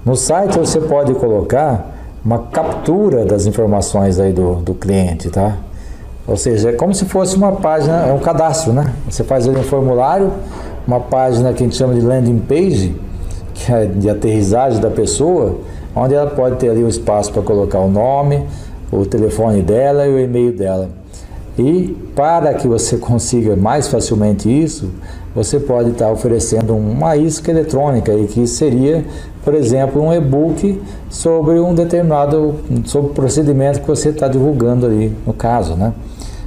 No 0.04 0.16
site 0.16 0.58
você 0.58 0.80
pode 0.80 1.14
colocar 1.14 1.92
uma 2.24 2.38
captura 2.38 3.24
das 3.24 3.46
informações 3.46 4.18
aí 4.18 4.32
do, 4.32 4.56
do 4.56 4.74
cliente, 4.74 5.28
tá? 5.28 5.56
Ou 6.26 6.36
seja, 6.36 6.70
é 6.70 6.72
como 6.72 6.94
se 6.94 7.04
fosse 7.04 7.36
uma 7.36 7.52
página, 7.52 8.06
é 8.06 8.12
um 8.12 8.20
cadastro, 8.20 8.72
né? 8.72 8.92
Você 9.08 9.24
faz 9.24 9.48
ali 9.48 9.58
um 9.58 9.62
formulário, 9.62 10.32
uma 10.86 11.00
página 11.00 11.52
que 11.52 11.62
a 11.62 11.66
gente 11.66 11.76
chama 11.76 11.94
de 11.94 12.00
landing 12.00 12.38
page, 12.38 12.96
que 13.54 13.72
é 13.72 13.86
de 13.86 14.08
aterrissagem 14.08 14.80
da 14.80 14.90
pessoa, 14.90 15.56
onde 15.94 16.14
ela 16.14 16.30
pode 16.30 16.56
ter 16.56 16.70
ali 16.70 16.82
o 16.82 16.88
espaço 16.88 17.32
para 17.32 17.42
colocar 17.42 17.80
o 17.80 17.88
nome, 17.88 18.46
o 18.92 19.06
telefone 19.06 19.62
dela 19.62 20.06
e 20.06 20.14
o 20.14 20.18
e-mail 20.18 20.52
dela. 20.52 20.90
E 21.58 21.96
para 22.14 22.54
que 22.54 22.68
você 22.68 22.96
consiga 22.96 23.56
mais 23.56 23.88
facilmente 23.88 24.48
isso, 24.48 24.90
você 25.34 25.58
pode 25.58 25.90
estar 25.90 26.10
oferecendo 26.10 26.74
uma 26.74 27.16
isca 27.16 27.50
eletrônica 27.50 28.12
e 28.12 28.26
que 28.26 28.46
seria, 28.46 29.04
por 29.44 29.54
exemplo, 29.54 30.02
um 30.02 30.12
e-book 30.12 30.80
sobre 31.10 31.58
um 31.58 31.74
determinado 31.74 32.54
sobre 32.84 33.10
o 33.10 33.14
procedimento 33.14 33.80
que 33.80 33.88
você 33.88 34.10
está 34.10 34.28
divulgando 34.28 34.86
ali 34.86 35.14
no 35.26 35.32
caso, 35.32 35.74
né? 35.74 35.92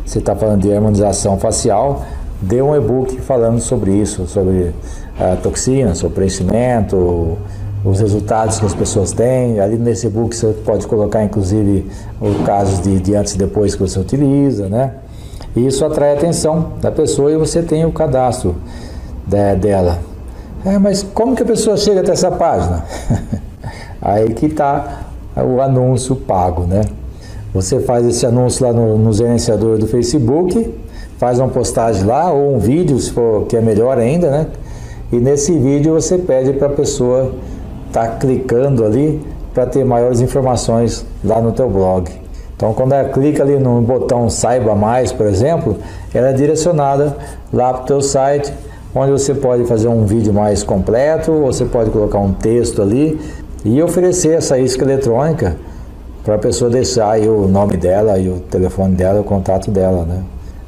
Você 0.05 0.19
está 0.19 0.35
falando 0.35 0.61
de 0.61 0.71
harmonização 0.71 1.37
facial, 1.37 2.05
dê 2.41 2.61
um 2.61 2.75
e-book 2.75 3.19
falando 3.21 3.59
sobre 3.59 3.91
isso, 3.91 4.27
sobre 4.27 4.71
a 5.19 5.35
toxina, 5.35 5.95
sobre 5.95 6.15
preenchimento, 6.15 7.37
os 7.85 7.99
resultados 7.99 8.59
que 8.59 8.65
as 8.65 8.73
pessoas 8.73 9.11
têm. 9.11 9.59
Ali 9.59 9.77
nesse 9.77 10.09
book 10.09 10.35
você 10.35 10.47
pode 10.65 10.87
colocar 10.87 11.23
inclusive 11.23 11.85
os 12.19 12.45
casos 12.45 12.81
de, 12.81 12.99
de 12.99 13.15
antes 13.15 13.35
e 13.35 13.37
depois 13.37 13.75
que 13.75 13.81
você 13.81 13.99
utiliza, 13.99 14.67
né? 14.67 14.93
E 15.55 15.67
isso 15.67 15.85
atrai 15.85 16.11
a 16.11 16.13
atenção 16.15 16.73
da 16.81 16.91
pessoa 16.91 17.31
e 17.31 17.37
você 17.37 17.61
tem 17.61 17.85
o 17.85 17.91
cadastro 17.91 18.55
de, 19.25 19.55
dela. 19.55 19.99
É, 20.65 20.77
mas 20.79 21.03
como 21.03 21.35
que 21.35 21.43
a 21.43 21.45
pessoa 21.45 21.77
chega 21.77 22.01
até 22.01 22.11
essa 22.11 22.31
página? 22.31 22.83
Aí 24.01 24.33
que 24.33 24.47
está 24.47 25.05
o 25.37 25.61
anúncio 25.61 26.15
pago, 26.15 26.63
né? 26.63 26.81
Você 27.53 27.79
faz 27.79 28.05
esse 28.05 28.25
anúncio 28.25 28.65
lá 28.65 28.73
no, 28.73 28.97
no 28.97 29.13
gerenciador 29.13 29.77
do 29.77 29.87
Facebook, 29.87 30.73
faz 31.17 31.39
uma 31.39 31.47
postagem 31.47 32.03
lá 32.03 32.31
ou 32.31 32.55
um 32.55 32.59
vídeo, 32.59 32.99
se 32.99 33.11
for 33.11 33.45
que 33.45 33.55
é 33.55 33.61
melhor 33.61 33.97
ainda, 33.97 34.29
né? 34.29 34.47
E 35.11 35.17
nesse 35.17 35.57
vídeo 35.57 35.93
você 35.93 36.17
pede 36.17 36.53
para 36.53 36.67
a 36.67 36.71
pessoa 36.71 37.31
tá 37.95 38.07
clicando 38.07 38.83
ali 38.83 39.21
para 39.53 39.65
ter 39.65 39.85
maiores 39.85 40.19
informações 40.19 41.05
lá 41.23 41.39
no 41.39 41.53
teu 41.53 41.69
blog. 41.69 42.11
Então, 42.53 42.73
quando 42.73 42.91
ela 42.91 43.07
clica 43.07 43.41
ali 43.41 43.57
no 43.57 43.79
botão 43.81 44.29
Saiba 44.29 44.75
Mais, 44.75 45.13
por 45.13 45.25
exemplo, 45.25 45.77
ela 46.13 46.27
é 46.27 46.33
direcionada 46.33 47.15
lá 47.53 47.73
para 47.73 47.83
o 47.83 47.85
teu 47.85 48.01
site, 48.01 48.53
onde 48.93 49.11
você 49.11 49.33
pode 49.33 49.63
fazer 49.63 49.87
um 49.87 50.05
vídeo 50.05 50.33
mais 50.33 50.61
completo, 50.61 51.31
você 51.31 51.63
pode 51.63 51.89
colocar 51.89 52.19
um 52.19 52.33
texto 52.33 52.81
ali 52.81 53.17
e 53.63 53.81
oferecer 53.81 54.37
essa 54.37 54.59
isca 54.59 54.83
eletrônica 54.83 55.55
para 56.23 56.35
a 56.35 56.39
pessoa 56.39 56.69
deixar 56.69 57.11
aí 57.11 57.29
o 57.29 57.47
nome 57.47 57.77
dela 57.77 58.19
e 58.19 58.27
o 58.27 58.39
telefone 58.39 58.95
dela, 58.95 59.21
o 59.21 59.23
contato 59.23 59.71
dela, 59.71 60.03
né? 60.03 60.21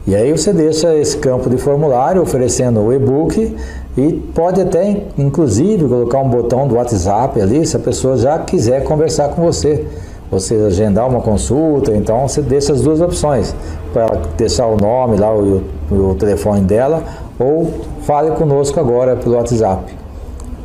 E 0.06 0.16
aí 0.16 0.32
você 0.32 0.54
deixa 0.54 0.96
esse 0.96 1.18
campo 1.18 1.50
de 1.50 1.58
formulário 1.58 2.22
oferecendo 2.22 2.80
o 2.80 2.94
e-book 2.94 3.54
e 3.98 4.14
pode 4.14 4.62
até, 4.62 5.04
inclusive, 5.18 5.88
colocar 5.88 6.20
um 6.20 6.30
botão 6.30 6.68
do 6.68 6.76
WhatsApp 6.76 7.42
ali, 7.42 7.66
se 7.66 7.76
a 7.76 7.80
pessoa 7.80 8.16
já 8.18 8.38
quiser 8.40 8.84
conversar 8.84 9.30
com 9.30 9.42
você 9.42 9.86
você 10.30 10.56
agendar 10.56 11.08
uma 11.08 11.22
consulta, 11.22 11.96
então 11.96 12.28
você 12.28 12.42
deixa 12.42 12.74
as 12.74 12.82
duas 12.82 13.00
opções, 13.00 13.56
para 13.94 14.20
deixar 14.38 14.68
o 14.68 14.76
nome 14.76 15.18
lá, 15.18 15.34
o, 15.34 15.64
o 15.90 16.16
telefone 16.16 16.62
dela, 16.62 17.04
ou 17.40 17.72
fale 18.02 18.32
conosco 18.32 18.80
agora 18.80 19.16
pelo 19.16 19.36
WhatsApp. 19.36 19.96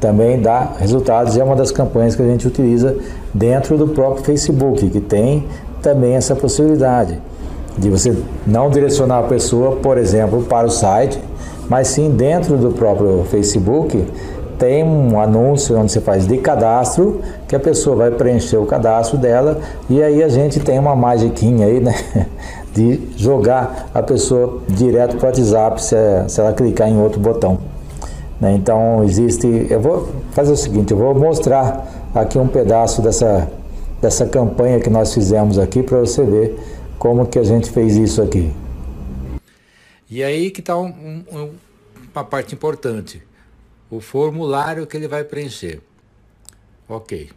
Também 0.01 0.41
dá 0.41 0.73
resultados 0.79 1.37
é 1.37 1.45
uma 1.45 1.55
das 1.55 1.71
campanhas 1.71 2.17
que 2.17 2.23
a 2.23 2.27
gente 2.27 2.47
utiliza 2.47 2.97
dentro 3.33 3.79
do 3.79 3.89
próprio 3.89 4.25
Facebook, 4.25 4.91
que 4.91 5.01
tem 5.01 5.47
também 5.81 6.15
essa 6.15 6.35
possibilidade 6.35 7.21
de 7.79 7.89
você 7.89 8.15
não 8.47 8.69
direcionar 8.69 9.21
a 9.21 9.23
pessoa, 9.23 9.77
por 9.77 9.97
exemplo, 9.97 10.43
para 10.43 10.67
o 10.67 10.71
site, 10.71 11.19
mas 11.73 11.89
sim 11.89 12.11
dentro 12.11 12.59
do 12.59 12.71
próprio 12.73 13.25
Facebook 13.31 14.05
tem 14.59 14.85
um 14.85 15.19
anúncio 15.19 15.75
onde 15.79 15.91
você 15.91 16.03
faz 16.03 16.27
de 16.27 16.37
cadastro, 16.37 17.23
que 17.49 17.57
a 17.57 17.59
pessoa 17.59 17.97
vai 17.97 18.11
preencher 18.11 18.59
o 18.59 18.67
cadastro 18.67 19.17
dela 19.17 19.59
e 19.89 20.03
aí 20.03 20.23
a 20.23 20.29
gente 20.29 20.61
tem 20.61 20.79
uma 20.79 20.95
magiquinha 20.95 21.67
aí, 21.67 21.81
né? 21.81 21.95
De 22.75 23.01
jogar 23.17 23.89
a 23.95 24.03
pessoa 24.03 24.61
direto 24.69 25.17
para 25.17 25.25
o 25.25 25.29
WhatsApp 25.29 25.83
se, 25.83 25.97
se 26.29 26.41
ela 26.41 26.53
clicar 26.53 26.89
em 26.91 27.01
outro 27.01 27.19
botão. 27.19 27.59
Né? 28.39 28.53
Então 28.53 29.03
existe. 29.05 29.67
Eu 29.71 29.81
vou 29.81 30.09
fazer 30.33 30.53
o 30.53 30.57
seguinte, 30.57 30.93
eu 30.93 30.99
vou 30.99 31.15
mostrar 31.15 32.11
aqui 32.15 32.39
um 32.39 32.49
pedaço 32.49 33.01
dessa, 33.01 33.49
dessa 34.01 34.27
campanha 34.27 34.79
que 34.79 34.91
nós 34.91 35.15
fizemos 35.15 35.59
aqui 35.59 35.83
para 35.83 36.01
você 36.01 36.23
ver 36.23 36.59
como 36.99 37.25
que 37.25 37.39
a 37.39 37.45
gente 37.45 37.71
fez 37.71 37.97
isso 37.97 38.21
aqui. 38.21 38.53
E 40.15 40.23
aí 40.23 40.51
que 40.51 40.61
está 40.61 40.77
um, 40.77 40.93
um, 41.33 41.49
uma 42.15 42.25
parte 42.25 42.55
importante 42.55 43.23
o 43.93 44.01
formulário 44.01 44.87
que 44.87 44.97
ele 44.97 45.07
vai 45.07 45.23
preencher. 45.23 45.83
Ok. 46.89 47.31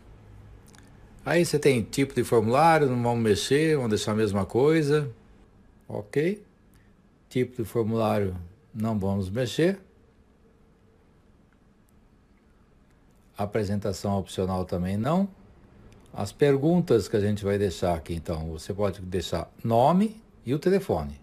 Aí 1.26 1.46
você 1.46 1.60
tem 1.60 1.84
tipo 1.84 2.16
de 2.16 2.24
formulário, 2.24 2.88
não 2.88 3.04
vamos 3.04 3.22
mexer, 3.22 3.76
vamos 3.76 3.90
deixar 3.90 4.14
a 4.14 4.16
mesma 4.16 4.46
coisa. 4.46 5.12
Ok. 5.86 6.42
Tipo 7.28 7.62
de 7.62 7.68
formulário, 7.68 8.38
não 8.74 8.98
vamos 8.98 9.30
mexer. 9.30 9.78
Apresentação 13.38 14.18
opcional 14.18 14.64
também 14.64 14.96
não. 14.96 15.28
As 16.14 16.32
perguntas 16.32 17.10
que 17.10 17.18
a 17.18 17.20
gente 17.20 17.44
vai 17.44 17.58
deixar 17.58 17.96
aqui, 17.96 18.14
então, 18.14 18.50
você 18.52 18.74
pode 18.74 19.02
deixar 19.02 19.52
nome 19.62 20.22
e 20.46 20.54
o 20.54 20.60
telefone. 20.60 21.20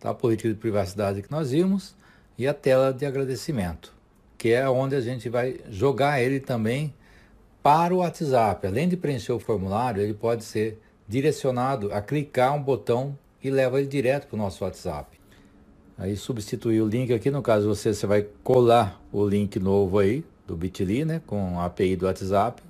Tá? 0.00 0.10
A 0.10 0.14
política 0.14 0.48
de 0.48 0.56
privacidade 0.56 1.22
que 1.22 1.30
nós 1.30 1.52
vimos 1.52 1.94
e 2.38 2.46
a 2.46 2.54
tela 2.54 2.92
de 2.92 3.04
agradecimento 3.04 3.98
que 4.38 4.52
é 4.52 4.70
onde 4.70 4.94
a 4.94 5.00
gente 5.00 5.28
vai 5.28 5.56
jogar 5.68 6.22
ele 6.22 6.38
também 6.38 6.94
para 7.60 7.92
o 7.92 7.98
WhatsApp. 7.98 8.64
Além 8.68 8.88
de 8.88 8.96
preencher 8.96 9.32
o 9.32 9.40
formulário, 9.40 10.00
ele 10.00 10.14
pode 10.14 10.44
ser 10.44 10.80
direcionado 11.08 11.92
a 11.92 12.00
clicar 12.00 12.54
um 12.54 12.62
botão 12.62 13.18
e 13.42 13.50
leva 13.50 13.80
ele 13.80 13.88
direto 13.88 14.28
para 14.28 14.36
o 14.36 14.38
nosso 14.38 14.62
WhatsApp. 14.62 15.18
Aí 15.98 16.16
substituir 16.16 16.80
o 16.80 16.86
link 16.86 17.12
aqui, 17.12 17.28
no 17.30 17.42
caso 17.42 17.66
você, 17.66 17.92
você 17.92 18.06
vai 18.06 18.24
colar 18.44 19.02
o 19.12 19.26
link 19.26 19.58
novo 19.58 19.98
aí 19.98 20.24
do 20.46 20.56
Bitly, 20.56 21.04
né, 21.04 21.20
com 21.26 21.58
a 21.58 21.64
API 21.64 21.96
do 21.96 22.06
WhatsApp. 22.06 22.62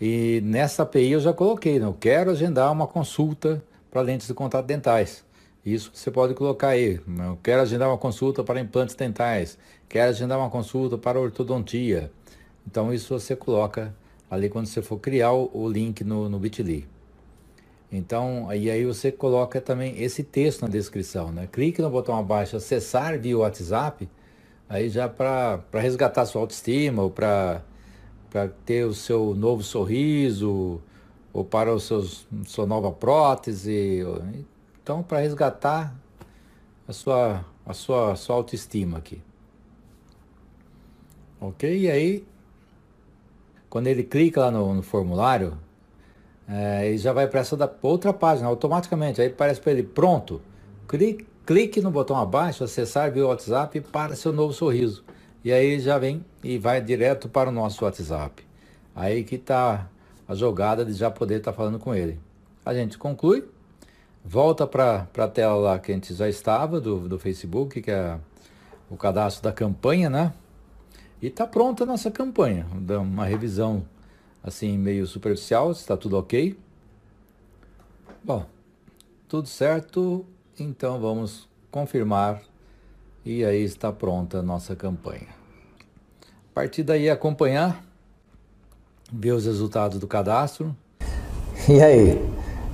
E 0.00 0.40
nessa 0.44 0.84
API 0.84 1.10
eu 1.10 1.20
já 1.20 1.32
coloquei, 1.32 1.80
né, 1.80 1.86
eu 1.86 1.96
quero 1.98 2.30
agendar 2.30 2.70
uma 2.70 2.86
consulta 2.86 3.60
para 3.90 4.00
lentes 4.02 4.28
de 4.28 4.34
contato 4.34 4.66
dentais. 4.66 5.24
Isso 5.64 5.90
você 5.92 6.10
pode 6.10 6.34
colocar 6.34 6.68
aí. 6.68 7.00
Eu 7.06 7.38
quero 7.42 7.62
agendar 7.62 7.88
uma 7.88 7.98
consulta 7.98 8.42
para 8.42 8.60
implantes 8.60 8.94
dentais. 8.94 9.58
Quero 9.88 10.10
agendar 10.10 10.38
uma 10.38 10.50
consulta 10.50 10.96
para 10.96 11.20
ortodontia. 11.20 12.10
Então 12.66 12.92
isso 12.92 13.18
você 13.18 13.34
coloca 13.34 13.94
ali 14.30 14.48
quando 14.48 14.66
você 14.66 14.82
for 14.82 14.98
criar 14.98 15.32
o, 15.32 15.68
link 15.68 16.04
no, 16.04 16.28
no 16.28 16.38
Bitly. 16.38 16.86
Então, 17.90 18.52
e 18.52 18.70
aí 18.70 18.84
você 18.84 19.10
coloca 19.10 19.60
também 19.60 20.02
esse 20.02 20.22
texto 20.22 20.62
na 20.62 20.68
descrição, 20.68 21.32
né? 21.32 21.48
Clique 21.50 21.80
no 21.80 21.88
botão 21.88 22.18
abaixo, 22.18 22.56
acessar 22.56 23.18
via 23.18 23.38
WhatsApp, 23.38 24.06
aí 24.68 24.90
já 24.90 25.08
para 25.08 25.62
resgatar 25.72 26.26
sua 26.26 26.42
autoestima, 26.42 27.02
ou 27.02 27.10
para 27.10 27.62
ter 28.66 28.84
o 28.84 28.92
seu 28.92 29.34
novo 29.34 29.62
sorriso, 29.62 30.82
ou 31.32 31.44
para 31.44 31.72
o 31.72 31.80
seus, 31.80 32.26
sua 32.44 32.66
nova 32.66 32.92
prótese, 32.92 34.04
então, 34.88 35.02
para 35.02 35.18
resgatar 35.18 35.94
a 36.88 36.94
sua, 36.94 37.44
a 37.66 37.74
sua, 37.74 38.12
a 38.12 38.16
sua 38.16 38.36
autoestima 38.36 38.96
aqui. 38.96 39.20
Ok? 41.38 41.80
E 41.80 41.90
aí, 41.90 42.26
quando 43.68 43.88
ele 43.88 44.02
clica 44.02 44.40
lá 44.40 44.50
no, 44.50 44.72
no 44.72 44.82
formulário, 44.82 45.58
é, 46.48 46.88
ele 46.88 46.96
já 46.96 47.12
vai 47.12 47.26
para 47.26 47.40
essa 47.40 47.54
da, 47.54 47.70
outra 47.82 48.14
página 48.14 48.48
automaticamente. 48.48 49.20
Aí 49.20 49.28
parece 49.28 49.60
para 49.60 49.72
ele, 49.72 49.82
pronto. 49.82 50.40
Clique, 50.88 51.26
clique 51.44 51.82
no 51.82 51.90
botão 51.90 52.16
abaixo, 52.16 52.64
acessar 52.64 53.12
via 53.12 53.26
WhatsApp 53.26 53.82
para 53.82 54.16
seu 54.16 54.32
novo 54.32 54.54
sorriso. 54.54 55.04
E 55.44 55.52
aí 55.52 55.78
já 55.80 55.98
vem 55.98 56.24
e 56.42 56.56
vai 56.56 56.80
direto 56.80 57.28
para 57.28 57.50
o 57.50 57.52
nosso 57.52 57.84
WhatsApp. 57.84 58.42
Aí 58.96 59.22
que 59.22 59.34
está 59.34 59.86
a 60.26 60.34
jogada 60.34 60.82
de 60.82 60.94
já 60.94 61.10
poder 61.10 61.40
estar 61.40 61.52
tá 61.52 61.56
falando 61.58 61.78
com 61.78 61.94
ele. 61.94 62.18
A 62.64 62.72
gente 62.72 62.96
conclui 62.96 63.44
volta 64.28 64.66
para 64.66 65.08
a 65.16 65.28
tela 65.28 65.56
lá 65.56 65.78
que 65.78 65.90
a 65.90 65.94
gente 65.94 66.12
já 66.12 66.28
estava 66.28 66.78
do, 66.78 67.08
do 67.08 67.18
Facebook, 67.18 67.80
que 67.80 67.90
é 67.90 68.18
o 68.90 68.96
cadastro 68.96 69.42
da 69.42 69.52
campanha, 69.52 70.10
né? 70.10 70.34
E 71.20 71.30
tá 71.30 71.46
pronta 71.46 71.84
a 71.84 71.86
nossa 71.86 72.10
campanha. 72.10 72.66
Dá 72.74 73.00
uma 73.00 73.24
revisão 73.24 73.82
assim 74.44 74.76
meio 74.76 75.06
superficial, 75.06 75.70
está 75.72 75.96
tudo 75.96 76.18
ok. 76.18 76.58
Bom, 78.22 78.44
tudo 79.26 79.48
certo, 79.48 80.26
então 80.60 81.00
vamos 81.00 81.48
confirmar 81.70 82.42
e 83.24 83.44
aí 83.46 83.62
está 83.62 83.90
pronta 83.90 84.40
a 84.40 84.42
nossa 84.42 84.76
campanha. 84.76 85.28
A 86.50 86.54
partir 86.54 86.82
daí 86.82 87.08
acompanhar, 87.08 87.82
ver 89.10 89.32
os 89.32 89.46
resultados 89.46 89.98
do 89.98 90.06
cadastro. 90.06 90.76
E 91.68 91.80
aí, 91.82 92.18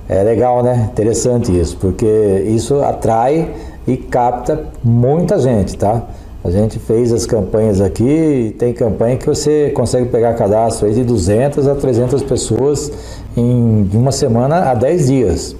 é 0.07 0.23
legal, 0.23 0.63
né? 0.63 0.89
Interessante 0.91 1.57
isso, 1.57 1.77
porque 1.77 2.43
isso 2.47 2.81
atrai 2.81 3.51
e 3.87 3.97
capta 3.97 4.63
muita 4.83 5.39
gente, 5.39 5.77
tá? 5.77 6.03
A 6.43 6.51
gente 6.51 6.77
fez 6.77 7.11
as 7.11 7.25
campanhas 7.25 7.81
aqui, 7.81 8.55
tem 8.59 8.71
campanha 8.71 9.17
que 9.17 9.25
você 9.25 9.71
consegue 9.73 10.09
pegar 10.09 10.35
cadastro 10.35 10.85
aí 10.85 10.93
de 10.93 11.03
200 11.03 11.67
a 11.67 11.73
300 11.73 12.21
pessoas 12.21 12.91
em 13.35 13.89
uma 13.93 14.11
semana 14.11 14.69
a 14.69 14.75
10 14.75 15.07
dias. 15.07 15.55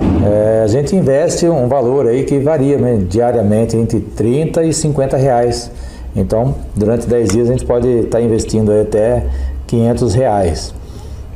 É, 0.00 0.62
a 0.64 0.66
gente 0.66 0.96
investe 0.96 1.48
um 1.48 1.68
valor 1.68 2.08
aí 2.08 2.24
que 2.24 2.40
varia 2.40 2.76
né, 2.76 3.00
diariamente 3.08 3.76
entre 3.76 4.00
30 4.00 4.64
e 4.64 4.72
50 4.72 5.16
reais. 5.16 5.70
Então, 6.16 6.56
durante 6.74 7.06
10 7.06 7.28
dias 7.28 7.48
a 7.48 7.52
gente 7.52 7.64
pode 7.64 7.86
estar 7.86 8.18
tá 8.18 8.20
investindo 8.20 8.72
até 8.72 9.26
500 9.68 10.14
reais. 10.14 10.74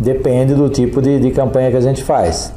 Depende 0.00 0.54
do 0.54 0.70
tipo 0.70 1.02
de, 1.02 1.20
de 1.20 1.30
campanha 1.30 1.70
que 1.70 1.76
a 1.76 1.80
gente 1.80 2.02
faz. 2.02 2.52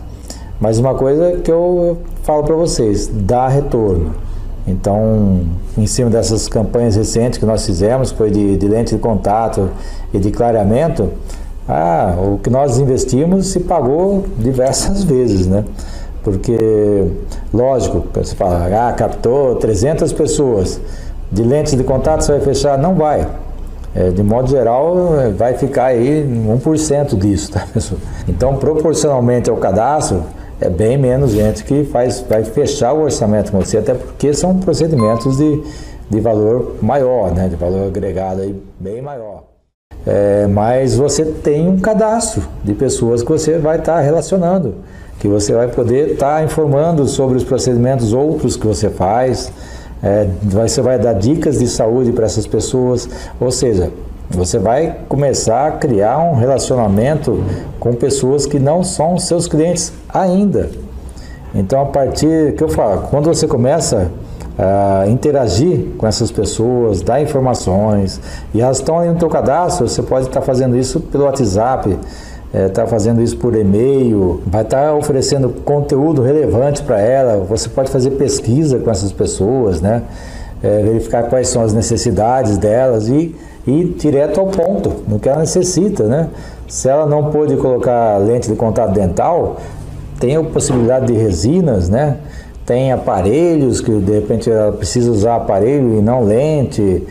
Mas 0.61 0.79
uma 0.79 0.95
coisa 0.95 1.39
que 1.43 1.51
eu 1.51 1.97
falo 2.23 2.43
para 2.43 2.55
vocês, 2.55 3.11
dá 3.13 3.49
retorno. 3.49 4.11
Então, 4.65 5.41
em 5.77 5.85
cima 5.85 6.09
dessas 6.09 6.47
campanhas 6.47 6.95
recentes 6.95 7.37
que 7.37 7.45
nós 7.45 7.65
fizemos, 7.65 8.11
foi 8.11 8.31
de, 8.31 8.55
de 8.55 8.65
lente 8.65 8.95
de 8.95 9.01
contato 9.01 9.69
e 10.13 10.19
de 10.19 10.31
clareamento, 10.31 11.09
ah, 11.67 12.15
o 12.17 12.37
que 12.37 12.49
nós 12.49 12.77
investimos 12.77 13.47
se 13.47 13.59
pagou 13.59 14.23
diversas 14.37 15.03
vezes, 15.05 15.47
né? 15.47 15.65
Porque, 16.23 16.57
lógico, 17.53 18.05
você 18.13 18.33
fala, 18.33 18.67
ah, 18.87 18.93
captou 18.93 19.55
300 19.55 20.13
pessoas, 20.13 20.79
de 21.29 21.43
lentes 21.43 21.75
de 21.75 21.83
contato 21.83 22.23
você 22.23 22.31
vai 22.31 22.41
fechar? 22.41 22.77
Não 22.77 22.95
vai. 22.95 23.27
É, 23.95 24.09
de 24.09 24.23
modo 24.23 24.49
geral, 24.49 24.95
vai 25.37 25.53
ficar 25.53 25.85
aí 25.85 26.25
1% 26.27 27.15
disso, 27.17 27.51
tá, 27.51 27.67
pessoal? 27.71 28.01
Então, 28.27 28.57
proporcionalmente 28.57 29.49
ao 29.49 29.57
cadastro, 29.57 30.23
é 30.59 30.69
bem 30.69 30.97
menos 30.97 31.31
gente 31.31 31.63
que 31.63 31.83
faz, 31.83 32.23
vai 32.27 32.43
fechar 32.43 32.93
o 32.93 33.03
orçamento 33.03 33.51
com 33.51 33.59
você, 33.59 33.77
até 33.77 33.93
porque 33.93 34.33
são 34.33 34.57
procedimentos 34.57 35.37
de, 35.37 35.61
de 36.09 36.19
valor 36.19 36.75
maior, 36.81 37.31
né? 37.31 37.49
de 37.49 37.55
valor 37.55 37.87
agregado 37.87 38.41
aí 38.41 38.55
bem 38.79 39.01
maior. 39.01 39.43
É, 40.05 40.47
mas 40.47 40.95
você 40.95 41.25
tem 41.25 41.67
um 41.67 41.79
cadastro 41.79 42.43
de 42.63 42.73
pessoas 42.73 43.21
que 43.21 43.29
você 43.29 43.57
vai 43.57 43.77
estar 43.77 43.95
tá 43.95 43.99
relacionando, 44.01 44.75
que 45.19 45.27
você 45.27 45.53
vai 45.53 45.67
poder 45.67 46.13
estar 46.13 46.37
tá 46.37 46.43
informando 46.43 47.07
sobre 47.07 47.37
os 47.37 47.43
procedimentos 47.43 48.13
outros 48.13 48.57
que 48.57 48.65
você 48.65 48.89
faz, 48.89 49.51
é, 50.03 50.27
você 50.43 50.81
vai 50.81 50.99
dar 50.99 51.13
dicas 51.13 51.59
de 51.59 51.67
saúde 51.67 52.11
para 52.11 52.25
essas 52.25 52.45
pessoas, 52.45 53.07
ou 53.39 53.49
seja, 53.49 53.89
você 54.29 54.59
vai 54.59 54.97
começar 55.07 55.67
a 55.67 55.71
criar 55.71 56.19
um 56.19 56.35
relacionamento 56.35 57.43
com 57.79 57.93
pessoas 57.93 58.45
que 58.45 58.59
não 58.59 58.83
são 58.83 59.17
seus 59.17 59.47
clientes 59.47 59.93
ainda. 60.09 60.69
Então, 61.55 61.81
a 61.81 61.85
partir 61.85 62.53
que 62.55 62.63
eu 62.63 62.69
falo, 62.69 63.03
quando 63.09 63.25
você 63.25 63.47
começa 63.47 64.11
a 64.57 65.07
interagir 65.07 65.91
com 65.97 66.05
essas 66.05 66.31
pessoas, 66.31 67.01
dar 67.01 67.21
informações, 67.21 68.19
e 68.53 68.61
elas 68.61 68.77
estão 68.77 68.99
ali 68.99 69.09
no 69.09 69.15
teu 69.15 69.29
cadastro, 69.29 69.87
você 69.87 70.01
pode 70.01 70.27
estar 70.27 70.41
fazendo 70.41 70.77
isso 70.77 70.99
pelo 70.99 71.25
WhatsApp, 71.25 71.97
está 72.53 72.83
é, 72.83 72.87
fazendo 72.87 73.21
isso 73.21 73.35
por 73.37 73.55
e-mail, 73.55 74.41
vai 74.45 74.61
estar 74.61 74.87
tá 74.87 74.95
oferecendo 74.95 75.49
conteúdo 75.49 76.21
relevante 76.21 76.83
para 76.83 76.99
ela, 76.99 77.43
você 77.43 77.67
pode 77.67 77.89
fazer 77.89 78.11
pesquisa 78.11 78.77
com 78.77 78.91
essas 78.91 79.11
pessoas, 79.11 79.81
né? 79.81 80.03
É, 80.61 80.81
verificar 80.81 81.23
quais 81.23 81.49
são 81.49 81.61
as 81.61 81.73
necessidades 81.73 82.57
delas 82.57 83.07
e 83.07 83.35
ir 83.65 83.95
direto 83.97 84.39
ao 84.39 84.47
ponto, 84.47 84.93
no 85.07 85.19
que 85.19 85.27
ela 85.27 85.39
necessita, 85.39 86.03
né? 86.03 86.29
Se 86.67 86.87
ela 86.87 87.05
não 87.05 87.31
pôde 87.31 87.57
colocar 87.57 88.17
lente 88.17 88.49
de 88.49 88.55
contato 88.55 88.93
dental, 88.93 89.57
tem 90.19 90.35
a 90.37 90.43
possibilidade 90.43 91.07
de 91.07 91.13
resinas, 91.13 91.89
né? 91.89 92.17
Tem 92.65 92.93
aparelhos 92.93 93.81
que 93.81 93.91
de 93.91 94.11
repente 94.13 94.49
ela 94.49 94.71
precisa 94.71 95.11
usar 95.11 95.35
aparelho 95.35 95.97
e 95.97 96.01
não 96.01 96.23
lente 96.23 97.03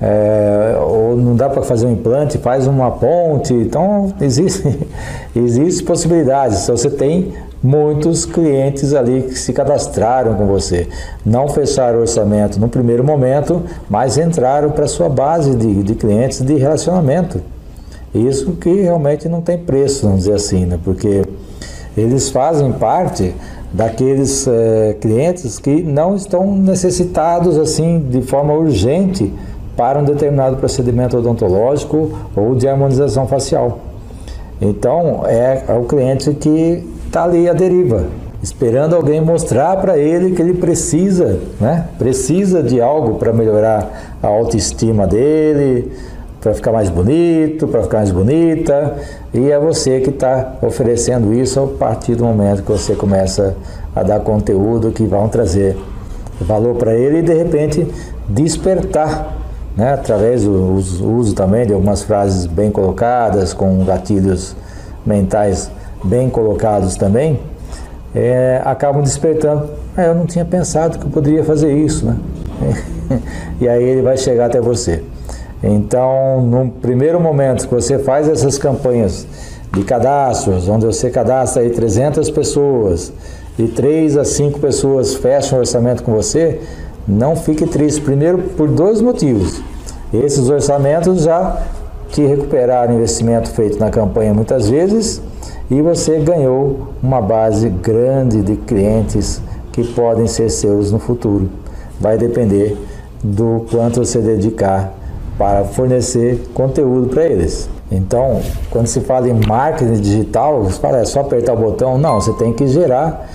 é, 0.00 0.78
ou 0.80 1.14
não 1.16 1.36
dá 1.36 1.48
para 1.48 1.62
fazer 1.62 1.86
um 1.86 1.92
implante, 1.92 2.38
faz 2.38 2.66
uma 2.66 2.90
ponte. 2.90 3.52
Então, 3.52 4.12
existe, 4.20 4.88
existe 5.36 5.82
possibilidades. 5.82 6.58
Se 6.58 6.70
você 6.70 6.90
tem 6.90 7.34
muitos 7.62 8.24
clientes 8.24 8.94
ali 8.94 9.22
que 9.22 9.38
se 9.38 9.52
cadastraram 9.52 10.34
com 10.34 10.46
você. 10.46 10.88
Não 11.24 11.48
fecharam 11.48 11.98
o 11.98 12.00
orçamento 12.02 12.58
no 12.58 12.68
primeiro 12.68 13.04
momento, 13.04 13.62
mas 13.88 14.16
entraram 14.16 14.70
para 14.70 14.86
sua 14.86 15.08
base 15.08 15.54
de, 15.54 15.82
de 15.82 15.94
clientes 15.94 16.40
de 16.40 16.54
relacionamento. 16.54 17.40
Isso 18.14 18.52
que 18.52 18.80
realmente 18.80 19.28
não 19.28 19.40
tem 19.40 19.58
preço, 19.58 20.06
vamos 20.06 20.20
dizer 20.20 20.34
assim, 20.34 20.64
né? 20.64 20.78
porque 20.82 21.22
eles 21.96 22.30
fazem 22.30 22.72
parte 22.72 23.34
daqueles 23.72 24.48
é, 24.48 24.96
clientes 25.00 25.58
que 25.60 25.82
não 25.82 26.16
estão 26.16 26.56
necessitados 26.56 27.56
assim 27.56 28.04
de 28.10 28.20
forma 28.22 28.52
urgente 28.52 29.32
para 29.80 29.98
um 29.98 30.04
determinado 30.04 30.58
procedimento 30.58 31.16
odontológico 31.16 32.10
ou 32.36 32.54
de 32.54 32.68
harmonização 32.68 33.26
facial. 33.26 33.78
Então, 34.60 35.22
é, 35.26 35.64
o 35.74 35.84
cliente 35.84 36.34
que 36.34 36.86
está 37.06 37.24
ali 37.24 37.48
à 37.48 37.54
deriva, 37.54 38.04
esperando 38.42 38.94
alguém 38.94 39.22
mostrar 39.22 39.78
para 39.78 39.96
ele 39.96 40.34
que 40.34 40.42
ele 40.42 40.52
precisa, 40.52 41.40
né? 41.58 41.86
Precisa 41.98 42.62
de 42.62 42.78
algo 42.78 43.14
para 43.14 43.32
melhorar 43.32 44.18
a 44.22 44.26
autoestima 44.26 45.06
dele, 45.06 45.90
para 46.42 46.52
ficar 46.52 46.72
mais 46.72 46.90
bonito, 46.90 47.66
para 47.66 47.82
ficar 47.82 47.96
mais 47.98 48.10
bonita, 48.10 48.96
e 49.32 49.50
é 49.50 49.58
você 49.58 50.00
que 50.00 50.10
está 50.10 50.56
oferecendo 50.60 51.32
isso 51.32 51.58
a 51.58 51.66
partir 51.66 52.16
do 52.16 52.24
momento 52.26 52.62
que 52.64 52.70
você 52.70 52.94
começa 52.94 53.56
a 53.96 54.02
dar 54.02 54.20
conteúdo 54.20 54.92
que 54.92 55.04
vão 55.04 55.26
trazer 55.26 55.74
valor 56.38 56.74
para 56.74 56.94
ele 56.94 57.20
e 57.20 57.22
de 57.22 57.32
repente 57.32 57.86
despertar 58.28 59.40
né, 59.76 59.94
através 59.94 60.44
do 60.44 60.74
uso 60.74 61.34
também 61.34 61.66
de 61.66 61.72
algumas 61.72 62.02
frases 62.02 62.46
bem 62.46 62.70
colocadas, 62.70 63.52
com 63.52 63.84
gatilhos 63.84 64.56
mentais 65.04 65.70
bem 66.04 66.28
colocados 66.28 66.96
também, 66.96 67.40
é, 68.14 68.60
acabam 68.64 69.02
despertando. 69.02 69.70
Ah, 69.96 70.04
eu 70.04 70.14
não 70.14 70.26
tinha 70.26 70.44
pensado 70.44 70.98
que 70.98 71.04
eu 71.04 71.10
poderia 71.10 71.44
fazer 71.44 71.72
isso, 71.72 72.06
né? 72.06 72.16
e 73.60 73.68
aí 73.68 73.82
ele 73.82 74.02
vai 74.02 74.16
chegar 74.16 74.46
até 74.46 74.60
você. 74.60 75.02
Então, 75.62 76.40
no 76.42 76.70
primeiro 76.70 77.20
momento 77.20 77.68
que 77.68 77.74
você 77.74 77.98
faz 77.98 78.28
essas 78.28 78.56
campanhas 78.56 79.26
de 79.72 79.84
cadastros, 79.84 80.68
onde 80.68 80.86
você 80.86 81.10
cadastra 81.10 81.62
aí 81.62 81.70
300 81.70 82.30
pessoas 82.30 83.12
e 83.58 83.68
3 83.68 84.16
a 84.16 84.24
5 84.24 84.58
pessoas 84.58 85.14
fecham 85.14 85.58
o 85.58 85.60
orçamento 85.60 86.02
com 86.02 86.12
você, 86.12 86.60
não 87.06 87.36
fique 87.36 87.66
triste. 87.66 88.00
Primeiro, 88.00 88.38
por 88.56 88.68
dois 88.68 89.00
motivos. 89.00 89.62
Esses 90.12 90.48
orçamentos 90.48 91.22
já 91.22 91.62
te 92.10 92.24
recuperaram 92.26 92.94
o 92.94 92.96
investimento 92.96 93.50
feito 93.50 93.78
na 93.78 93.90
campanha 93.90 94.34
muitas 94.34 94.68
vezes 94.68 95.22
e 95.70 95.80
você 95.80 96.18
ganhou 96.18 96.88
uma 97.00 97.20
base 97.20 97.68
grande 97.68 98.42
de 98.42 98.56
clientes 98.56 99.40
que 99.72 99.84
podem 99.84 100.26
ser 100.26 100.50
seus 100.50 100.90
no 100.90 100.98
futuro. 100.98 101.48
Vai 102.00 102.18
depender 102.18 102.76
do 103.22 103.64
quanto 103.70 104.04
você 104.04 104.18
dedicar 104.18 104.92
para 105.38 105.64
fornecer 105.64 106.48
conteúdo 106.54 107.08
para 107.08 107.24
eles. 107.24 107.68
Então, 107.90 108.40
quando 108.70 108.86
se 108.86 109.00
fala 109.00 109.28
em 109.28 109.46
marketing 109.46 110.00
digital, 110.00 110.64
fala 110.70 110.98
é 110.98 111.04
só 111.04 111.20
apertar 111.20 111.54
o 111.54 111.56
botão. 111.56 111.98
Não, 111.98 112.20
você 112.20 112.32
tem 112.32 112.52
que 112.52 112.66
gerar, 112.66 113.28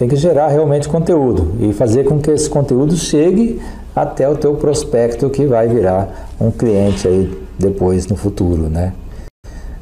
tem 0.00 0.08
que 0.08 0.16
gerar 0.16 0.48
realmente 0.48 0.88
conteúdo 0.88 1.52
e 1.60 1.74
fazer 1.74 2.04
com 2.04 2.18
que 2.18 2.30
esse 2.30 2.48
conteúdo 2.48 2.96
chegue 2.96 3.60
até 3.94 4.26
o 4.26 4.34
teu 4.34 4.54
prospecto 4.54 5.28
que 5.28 5.44
vai 5.44 5.68
virar 5.68 6.30
um 6.40 6.50
cliente 6.50 7.06
aí 7.06 7.38
depois 7.58 8.06
no 8.06 8.16
futuro, 8.16 8.70
né? 8.70 8.94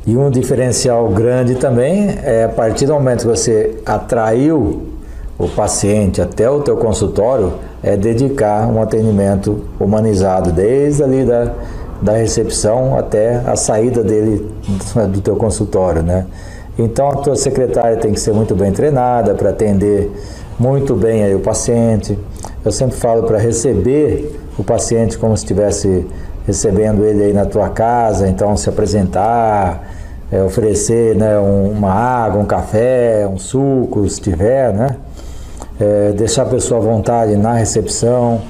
E 0.04 0.16
um 0.16 0.28
diferencial 0.28 1.08
grande 1.10 1.54
também 1.54 2.18
é 2.24 2.42
a 2.42 2.48
partir 2.48 2.86
do 2.86 2.94
momento 2.94 3.20
que 3.20 3.26
você 3.28 3.76
atraiu 3.86 4.88
o 5.38 5.46
paciente 5.46 6.20
até 6.20 6.50
o 6.50 6.62
teu 6.62 6.76
consultório, 6.78 7.52
é 7.80 7.96
dedicar 7.96 8.66
um 8.66 8.82
atendimento 8.82 9.66
humanizado 9.78 10.50
desde 10.50 11.04
ali 11.04 11.24
da, 11.24 11.52
da 12.02 12.14
recepção 12.14 12.98
até 12.98 13.36
a 13.46 13.54
saída 13.54 14.02
dele 14.02 14.44
do 15.12 15.20
teu 15.20 15.36
consultório, 15.36 16.02
né? 16.02 16.26
Então 16.78 17.08
a 17.08 17.16
tua 17.16 17.34
secretária 17.34 17.96
tem 17.96 18.12
que 18.12 18.20
ser 18.20 18.32
muito 18.32 18.54
bem 18.54 18.70
treinada 18.70 19.34
para 19.34 19.50
atender 19.50 20.10
muito 20.58 20.94
bem 20.94 21.24
aí 21.24 21.34
o 21.34 21.40
paciente. 21.40 22.16
Eu 22.64 22.70
sempre 22.70 22.96
falo 22.96 23.24
para 23.24 23.38
receber 23.38 24.38
o 24.56 24.62
paciente 24.62 25.18
como 25.18 25.36
se 25.36 25.44
estivesse 25.44 26.06
recebendo 26.46 27.04
ele 27.04 27.24
aí 27.24 27.32
na 27.32 27.44
tua 27.44 27.68
casa, 27.68 28.28
então 28.28 28.56
se 28.56 28.68
apresentar, 28.68 29.86
é, 30.32 30.42
oferecer 30.42 31.14
né, 31.14 31.38
um, 31.38 31.70
uma 31.70 31.92
água, 31.92 32.40
um 32.40 32.46
café, 32.46 33.28
um 33.30 33.38
suco, 33.38 34.08
se 34.08 34.20
tiver, 34.20 34.72
né? 34.72 34.96
É, 35.80 36.12
deixar 36.12 36.42
a 36.42 36.46
pessoa 36.46 36.80
à 36.80 36.82
vontade 36.82 37.36
na 37.36 37.54
recepção. 37.54 38.40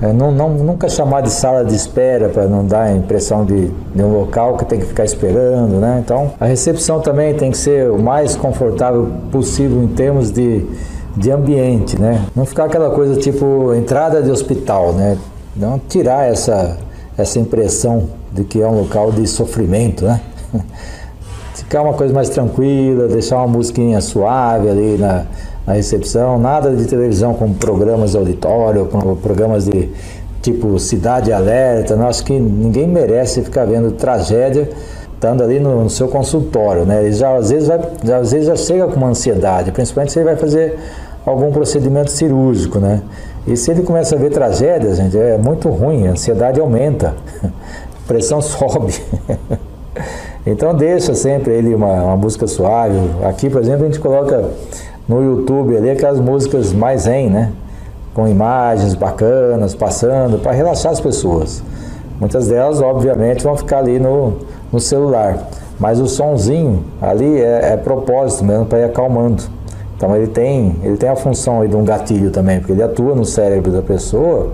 É, 0.00 0.12
não, 0.12 0.30
não, 0.30 0.50
nunca 0.50 0.88
chamar 0.88 1.22
de 1.22 1.30
sala 1.30 1.64
de 1.64 1.74
espera 1.74 2.28
para 2.28 2.46
não 2.46 2.64
dar 2.64 2.82
a 2.82 2.92
impressão 2.92 3.44
de, 3.44 3.68
de, 3.68 4.02
um 4.02 4.12
local 4.12 4.56
que 4.56 4.64
tem 4.64 4.78
que 4.78 4.86
ficar 4.86 5.04
esperando, 5.04 5.80
né? 5.80 6.00
Então, 6.04 6.32
a 6.38 6.46
recepção 6.46 7.00
também 7.00 7.34
tem 7.34 7.50
que 7.50 7.58
ser 7.58 7.90
o 7.90 7.98
mais 7.98 8.36
confortável 8.36 9.10
possível 9.32 9.82
em 9.82 9.88
termos 9.88 10.30
de 10.30 10.64
de 11.18 11.32
ambiente, 11.32 12.00
né? 12.00 12.24
Não 12.34 12.46
ficar 12.46 12.64
aquela 12.66 12.90
coisa 12.90 13.18
tipo 13.20 13.74
entrada 13.74 14.22
de 14.22 14.30
hospital, 14.30 14.92
né? 14.92 15.18
Não 15.56 15.78
tirar 15.78 16.30
essa, 16.30 16.78
essa 17.16 17.40
impressão 17.40 18.08
de 18.32 18.44
que 18.44 18.62
é 18.62 18.66
um 18.66 18.78
local 18.78 19.10
de 19.10 19.26
sofrimento, 19.26 20.04
né? 20.04 20.20
Ficar 21.54 21.82
uma 21.82 21.94
coisa 21.94 22.14
mais 22.14 22.28
tranquila, 22.28 23.08
deixar 23.08 23.38
uma 23.38 23.48
musiquinha 23.48 24.00
suave 24.00 24.70
ali 24.70 24.96
na, 24.96 25.26
na 25.68 25.74
recepção, 25.74 26.38
nada 26.38 26.74
de 26.74 26.86
televisão 26.86 27.34
com 27.34 27.52
programas 27.52 28.12
de 28.12 28.16
auditório, 28.16 28.86
com 28.86 29.14
programas 29.16 29.66
de 29.66 29.90
tipo 30.40 30.78
Cidade 30.78 31.30
Alerta. 31.30 31.94
Não, 31.94 32.08
acho 32.08 32.24
que 32.24 32.40
ninguém 32.40 32.88
merece 32.88 33.42
ficar 33.42 33.66
vendo 33.66 33.90
tragédia 33.90 34.70
estando 35.12 35.42
ali 35.42 35.60
no, 35.60 35.82
no, 35.82 35.90
seu 35.90 36.08
consultório, 36.08 36.86
né? 36.86 37.04
Ele 37.04 37.12
já 37.12 37.36
às 37.36 37.50
vezes 37.50 37.68
vai, 37.68 37.80
já, 38.02 38.16
às 38.16 38.32
vezes 38.32 38.46
já 38.46 38.56
chega 38.56 38.86
com 38.86 38.94
uma 38.94 39.08
ansiedade, 39.08 39.70
principalmente 39.70 40.12
se 40.12 40.18
ele 40.18 40.24
vai 40.24 40.36
fazer 40.36 40.78
algum 41.26 41.52
procedimento 41.52 42.10
cirúrgico, 42.12 42.78
né? 42.78 43.02
E 43.46 43.54
se 43.54 43.70
ele 43.70 43.82
começa 43.82 44.14
a 44.14 44.18
ver 44.18 44.30
tragédias, 44.30 44.96
gente, 44.96 45.18
é 45.18 45.36
muito 45.36 45.68
ruim, 45.68 46.06
a 46.06 46.12
ansiedade 46.12 46.58
aumenta, 46.58 47.14
a 47.44 48.08
pressão 48.08 48.40
sobe. 48.40 48.94
então 50.46 50.74
deixa 50.74 51.14
sempre 51.14 51.52
ele 51.52 51.74
uma, 51.74 52.14
uma 52.14 52.30
suave. 52.30 52.98
Aqui, 53.28 53.50
por 53.50 53.60
exemplo, 53.60 53.82
a 53.82 53.86
gente 53.86 54.00
coloca 54.00 54.48
no 55.08 55.22
YouTube 55.22 55.76
ali 55.76 55.90
aquelas 55.90 56.20
músicas 56.20 56.72
mais 56.72 57.02
zen, 57.02 57.30
né? 57.30 57.52
Com 58.12 58.28
imagens 58.28 58.94
bacanas, 58.94 59.74
passando, 59.74 60.38
para 60.38 60.52
relaxar 60.52 60.92
as 60.92 61.00
pessoas. 61.00 61.62
Muitas 62.20 62.48
delas, 62.48 62.80
obviamente, 62.80 63.44
vão 63.44 63.56
ficar 63.56 63.78
ali 63.78 63.98
no, 63.98 64.34
no 64.72 64.80
celular. 64.80 65.48
Mas 65.78 66.00
o 66.00 66.06
sonzinho 66.06 66.84
ali 67.00 67.40
é, 67.40 67.72
é 67.72 67.76
propósito 67.76 68.44
mesmo 68.44 68.66
para 68.66 68.80
ir 68.80 68.84
acalmando. 68.84 69.44
Então 69.96 70.14
ele 70.14 70.26
tem, 70.26 70.76
ele 70.82 70.96
tem 70.96 71.08
a 71.08 71.16
função 71.16 71.66
de 71.66 71.74
um 71.74 71.84
gatilho 71.84 72.30
também, 72.30 72.58
porque 72.58 72.72
ele 72.72 72.82
atua 72.82 73.14
no 73.14 73.24
cérebro 73.24 73.72
da 73.72 73.82
pessoa, 73.82 74.50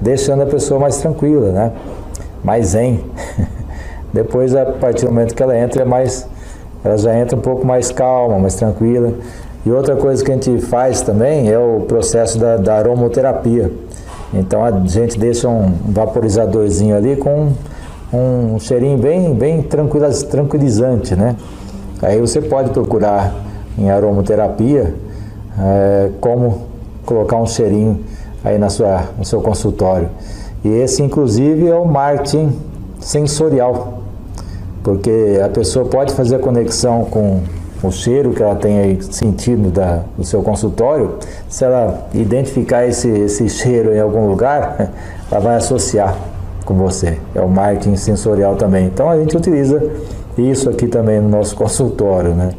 deixando 0.00 0.42
a 0.42 0.46
pessoa 0.46 0.80
mais 0.80 0.96
tranquila, 0.98 1.52
né? 1.52 1.72
Mais 2.42 2.68
zen. 2.68 3.04
Depois, 4.12 4.54
a 4.54 4.64
partir 4.66 5.06
do 5.06 5.12
momento 5.12 5.34
que 5.34 5.42
ela 5.42 5.58
entra, 5.58 5.82
é 5.82 5.84
mais, 5.84 6.28
ela 6.84 6.96
já 6.96 7.18
entra 7.18 7.36
um 7.36 7.40
pouco 7.40 7.66
mais 7.66 7.90
calma, 7.90 8.38
mais 8.38 8.54
tranquila. 8.54 9.14
E 9.64 9.70
outra 9.70 9.96
coisa 9.96 10.22
que 10.22 10.30
a 10.30 10.34
gente 10.34 10.58
faz 10.58 11.00
também 11.00 11.50
é 11.50 11.58
o 11.58 11.80
processo 11.88 12.38
da, 12.38 12.56
da 12.56 12.76
aromoterapia. 12.76 13.72
Então 14.32 14.64
a 14.64 14.70
gente 14.86 15.18
deixa 15.18 15.48
um 15.48 15.72
vaporizadorzinho 15.86 16.96
ali 16.96 17.16
com 17.16 17.52
um 18.12 18.58
cheirinho 18.58 18.98
bem, 18.98 19.34
bem 19.34 19.62
tranquilizante, 19.62 21.16
né? 21.16 21.36
Aí 22.02 22.20
você 22.20 22.40
pode 22.40 22.70
procurar 22.70 23.34
em 23.78 23.90
aromoterapia 23.90 24.94
é, 25.58 26.10
como 26.20 26.62
colocar 27.06 27.36
um 27.36 27.46
cheirinho 27.46 28.00
aí 28.44 28.58
na 28.58 28.68
sua, 28.68 29.04
no 29.16 29.24
seu 29.24 29.40
consultório. 29.40 30.10
E 30.64 30.68
esse, 30.68 31.02
inclusive, 31.02 31.68
é 31.68 31.74
o 31.74 31.84
marketing 31.84 32.52
sensorial, 33.00 34.00
porque 34.82 35.40
a 35.44 35.48
pessoa 35.48 35.86
pode 35.86 36.12
fazer 36.14 36.38
conexão 36.40 37.04
com 37.04 37.40
o 37.86 37.92
cheiro 37.92 38.32
que 38.32 38.42
ela 38.42 38.58
aí 38.62 39.02
sentido 39.02 39.70
da, 39.70 40.02
do 40.16 40.24
seu 40.24 40.42
consultório, 40.42 41.18
se 41.48 41.64
ela 41.64 42.08
identificar 42.12 42.86
esse, 42.86 43.08
esse 43.08 43.48
cheiro 43.48 43.94
em 43.94 44.00
algum 44.00 44.26
lugar, 44.26 44.92
ela 45.30 45.40
vai 45.40 45.56
associar 45.56 46.16
com 46.64 46.74
você. 46.74 47.18
É 47.34 47.40
o 47.40 47.48
marketing 47.48 47.96
sensorial 47.96 48.56
também. 48.56 48.86
Então 48.86 49.08
a 49.08 49.18
gente 49.18 49.36
utiliza 49.36 49.82
isso 50.36 50.68
aqui 50.68 50.86
também 50.86 51.20
no 51.20 51.28
nosso 51.28 51.54
consultório, 51.56 52.34
né? 52.34 52.52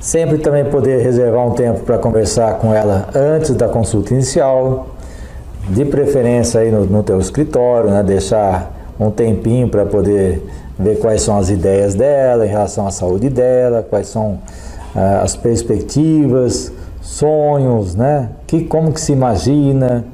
Sempre 0.00 0.38
também 0.38 0.64
poder 0.64 1.02
reservar 1.02 1.46
um 1.46 1.50
tempo 1.50 1.80
para 1.80 1.98
conversar 1.98 2.54
com 2.54 2.72
ela 2.72 3.08
antes 3.14 3.54
da 3.54 3.68
consulta 3.68 4.14
inicial, 4.14 4.88
de 5.68 5.84
preferência 5.84 6.60
aí 6.60 6.70
no, 6.70 6.84
no 6.84 7.02
teu 7.02 7.18
escritório, 7.18 7.90
né? 7.90 8.02
Deixar 8.02 8.72
um 8.98 9.10
tempinho 9.10 9.68
para 9.68 9.84
poder 9.84 10.42
ver 10.78 10.98
quais 10.98 11.22
são 11.22 11.36
as 11.36 11.50
ideias 11.50 11.94
dela 11.94 12.46
em 12.46 12.48
relação 12.48 12.86
à 12.86 12.90
saúde 12.90 13.28
dela, 13.28 13.86
quais 13.88 14.08
são 14.08 14.38
ah, 14.94 15.22
as 15.22 15.34
perspectivas, 15.34 16.72
sonhos, 17.00 17.94
né? 17.94 18.30
Que, 18.46 18.64
como 18.64 18.92
que 18.92 19.00
se 19.00 19.12
imagina 19.12 20.04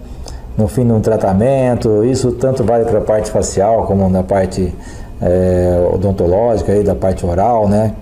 no 0.56 0.68
fim 0.68 0.86
de 0.86 0.92
um 0.92 1.00
tratamento. 1.00 2.04
Isso 2.04 2.32
tanto 2.32 2.64
vale 2.64 2.84
para 2.84 2.98
a 2.98 3.02
parte 3.02 3.30
facial 3.30 3.86
como 3.86 4.08
na 4.08 4.22
parte 4.22 4.72
é, 5.20 5.88
odontológica, 5.92 6.72
aí, 6.72 6.82
da 6.82 6.94
parte 6.94 7.26
oral, 7.26 7.68
né? 7.68 7.94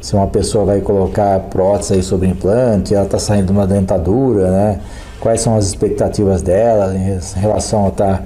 Se 0.00 0.14
uma 0.14 0.26
pessoa 0.26 0.64
vai 0.64 0.80
colocar 0.80 1.40
prótese 1.50 1.94
aí 1.94 2.02
sobre 2.02 2.28
implante, 2.28 2.94
ela 2.94 3.06
está 3.06 3.18
saindo 3.18 3.46
de 3.46 3.52
uma 3.52 3.66
dentadura, 3.66 4.50
né? 4.50 4.80
Quais 5.20 5.40
são 5.40 5.56
as 5.56 5.66
expectativas 5.66 6.42
dela 6.42 6.94
em 6.94 7.18
relação 7.40 7.86
a 7.86 7.88
estar 7.88 8.18
tá 8.18 8.22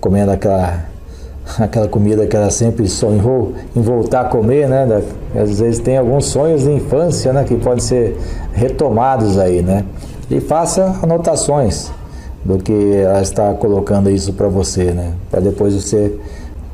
comendo 0.00 0.32
aquela 0.32 0.89
aquela 1.58 1.88
comida 1.88 2.26
que 2.26 2.36
ela 2.36 2.50
sempre 2.50 2.88
sonhou 2.88 3.54
em 3.74 3.80
voltar 3.80 4.22
a 4.22 4.24
comer, 4.24 4.68
né? 4.68 5.02
Às 5.34 5.60
vezes 5.60 5.78
tem 5.78 5.96
alguns 5.96 6.26
sonhos 6.26 6.62
de 6.62 6.70
infância, 6.70 7.32
né? 7.32 7.44
Que 7.44 7.56
podem 7.56 7.80
ser 7.80 8.16
retomados 8.52 9.38
aí, 9.38 9.62
né? 9.62 9.84
E 10.30 10.40
faça 10.40 10.98
anotações 11.02 11.90
do 12.44 12.58
que 12.58 12.94
ela 12.94 13.20
está 13.20 13.52
colocando 13.54 14.10
isso 14.10 14.32
para 14.32 14.48
você, 14.48 14.92
né? 14.92 15.12
Para 15.30 15.40
depois 15.40 15.74
você 15.74 16.16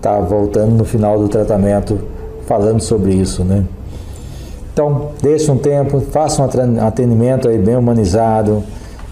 tá 0.01 0.21
voltando 0.21 0.73
no 0.73 0.85
final 0.85 1.19
do 1.19 1.29
tratamento 1.29 1.99
falando 2.47 2.81
sobre 2.81 3.15
isso, 3.15 3.45
né? 3.45 3.65
Então, 4.73 5.13
deixe 5.23 5.51
um 5.51 5.57
tempo, 5.57 6.01
faça 6.01 6.43
um 6.43 6.87
atendimento 6.87 7.49
aí 7.49 7.57
bem 7.57 7.77
humanizado, 7.77 8.63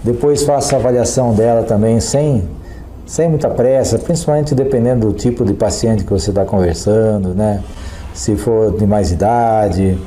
depois 0.04 0.42
faça 0.42 0.76
a 0.76 0.78
avaliação 0.78 1.32
dela 1.32 1.62
também 1.62 1.98
sem 2.00 2.46
sem 3.06 3.28
muita 3.28 3.50
pressa, 3.50 3.98
principalmente 3.98 4.54
dependendo 4.54 5.08
do 5.08 5.12
tipo 5.12 5.44
de 5.44 5.52
paciente 5.52 6.04
que 6.04 6.10
você 6.10 6.30
está 6.30 6.44
conversando, 6.44 7.34
né? 7.34 7.62
Se 8.14 8.36
for 8.36 8.76
de 8.76 8.86
mais 8.86 9.10
idade, 9.10 9.98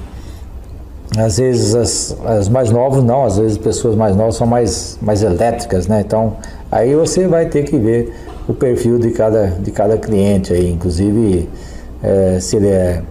às 1.18 1.38
vezes 1.38 1.76
as, 1.76 2.18
as, 2.26 2.50
mais 2.50 2.72
novas 2.72 3.04
não, 3.04 3.24
às 3.24 3.38
vezes 3.38 3.58
pessoas 3.58 3.96
mais 3.96 4.16
novas 4.16 4.36
são 4.36 4.48
mais, 4.48 4.98
mais 5.02 5.22
elétricas, 5.22 5.88
né? 5.88 6.02
Então 6.06 6.38
aí 6.72 6.96
você 6.96 7.28
vai 7.28 7.46
ter 7.46 7.64
que 7.64 7.78
ver 7.78 8.14
o 8.48 8.54
perfil 8.54 8.98
de 8.98 9.12
cada, 9.12 9.48
de 9.48 9.72
cada 9.72 9.98
cliente 9.98 10.54
aí, 10.54 10.72
inclusive 10.72 11.48
é, 12.02 12.40
se 12.40 12.56
ele 12.56 12.70
é 12.70 13.04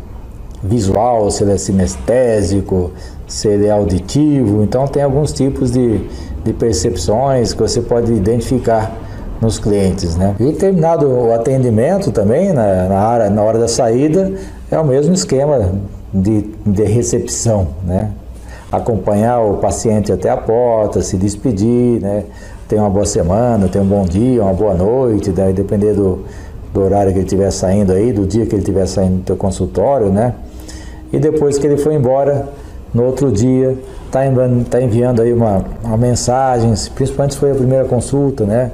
visual, 0.63 1.31
se 1.31 1.45
ele 1.45 1.53
é 1.53 1.59
sinestésico, 1.59 2.91
se 3.29 3.49
ele 3.49 3.67
é 3.67 3.71
auditivo, 3.71 4.63
então 4.63 4.87
tem 4.87 5.03
alguns 5.03 5.33
tipos 5.33 5.71
de, 5.71 6.01
de 6.45 6.53
percepções 6.53 7.53
que 7.53 7.61
você 7.61 7.81
pode 7.81 8.13
identificar 8.13 9.06
nos 9.41 9.59
clientes, 9.59 10.17
né? 10.17 10.35
E 10.41 10.53
terminado 10.53 11.07
o 11.09 11.33
atendimento 11.33 12.11
também, 12.11 12.53
na, 12.53 12.89
na, 12.89 13.09
hora, 13.09 13.31
na 13.31 13.43
hora 13.43 13.59
da 13.59 13.69
saída, 13.69 14.33
é 14.71 14.79
o 14.79 14.85
mesmo 14.85 15.15
esquema 15.15 15.73
de, 16.13 16.51
de 16.65 16.85
recepção, 16.85 17.69
né? 17.85 18.11
Acompanhar 18.71 19.41
o 19.41 19.59
paciente 19.59 20.13
até 20.13 20.31
a 20.31 20.37
porta, 20.37 21.03
se 21.03 21.17
despedir, 21.17 22.01
né? 22.01 22.25
Ter 22.69 22.77
uma 22.77 22.91
boa 22.91 23.07
semana, 23.07 23.69
ter 23.69 23.79
um 23.79 23.87
bom 23.87 24.05
dia, 24.05 24.43
uma 24.43 24.53
boa 24.53 24.75
noite, 24.75 25.31
daí 25.31 25.53
depender 25.53 25.95
do, 25.95 26.25
do 26.75 26.83
horário 26.83 27.13
que 27.13 27.19
ele 27.19 27.27
estiver 27.27 27.51
saindo 27.51 27.93
aí, 27.93 28.13
do 28.13 28.27
dia 28.27 28.45
que 28.45 28.55
ele 28.55 28.63
estiver 28.63 28.87
saindo 28.87 29.19
do 29.19 29.23
teu 29.23 29.37
consultório, 29.37 30.09
né? 30.09 30.35
E 31.13 31.19
depois 31.19 31.59
que 31.59 31.67
ele 31.67 31.77
foi 31.77 31.95
embora, 31.95 32.49
no 32.93 33.05
outro 33.05 33.31
dia, 33.31 33.77
tá 34.11 34.27
enviando, 34.27 34.65
tá 34.69 34.81
enviando 34.81 35.23
aí 35.23 35.33
uma, 35.33 35.65
uma 35.85 35.97
mensagem, 35.97 36.73
principalmente 36.95 37.35
se 37.35 37.41
foi 37.41 37.53
a 37.53 37.55
primeira 37.55 37.85
consulta, 37.85 38.45
né? 38.45 38.73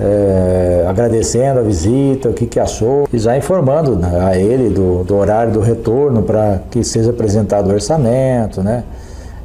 É, 0.00 0.84
agradecendo 0.88 1.60
a 1.60 1.62
visita, 1.62 2.28
o 2.28 2.32
que, 2.32 2.46
que 2.46 2.60
achou, 2.60 3.08
e 3.12 3.18
já 3.18 3.36
informando 3.36 3.96
né, 3.96 4.20
a 4.20 4.36
ele 4.36 4.70
do, 4.70 5.02
do 5.04 5.16
horário 5.16 5.52
do 5.52 5.60
retorno 5.60 6.22
para 6.22 6.60
que 6.70 6.84
seja 6.84 7.10
apresentado 7.10 7.68
o 7.68 7.72
orçamento, 7.72 8.62
né? 8.62 8.84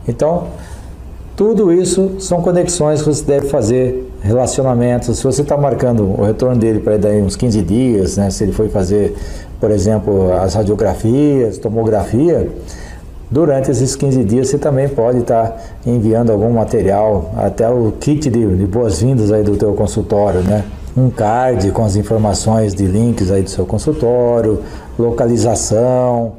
Então, 0.08 0.48
tudo 1.36 1.74
isso 1.74 2.18
são 2.20 2.42
conexões 2.42 3.02
que 3.02 3.08
você 3.08 3.24
deve 3.26 3.48
fazer, 3.48 4.12
relacionamentos. 4.22 5.18
Se 5.18 5.24
você 5.24 5.42
está 5.42 5.58
marcando 5.58 6.04
o 6.04 6.24
retorno 6.24 6.56
dele 6.56 6.80
para 6.80 6.98
daí 6.98 7.22
uns 7.22 7.36
15 7.36 7.62
dias, 7.62 8.18
né? 8.18 8.30
Se 8.30 8.44
ele 8.44 8.54
foi 8.54 8.70
fazer, 8.70 9.16
por 9.60 9.70
exemplo, 9.70 10.32
as 10.34 10.54
radiografias, 10.54 11.58
tomografia, 11.58 12.50
Durante 13.34 13.72
esses 13.72 13.96
15 13.96 14.24
dias 14.26 14.50
você 14.50 14.60
também 14.60 14.88
pode 14.88 15.22
estar 15.22 15.60
enviando 15.88 16.32
algum 16.32 16.52
material, 16.52 17.32
até 17.36 17.68
o 17.68 17.92
kit 18.00 18.30
de, 18.30 18.58
de 18.58 18.66
boas-vindas 18.68 19.32
aí 19.32 19.42
do 19.42 19.58
teu 19.58 19.74
consultório, 19.74 20.42
né? 20.42 20.64
Um 20.96 21.10
card 21.10 21.72
com 21.72 21.84
as 21.84 21.96
informações 21.96 22.76
de 22.76 22.86
links 22.86 23.32
aí 23.32 23.42
do 23.42 23.50
seu 23.50 23.66
consultório, 23.66 24.60
localização, 25.00 26.34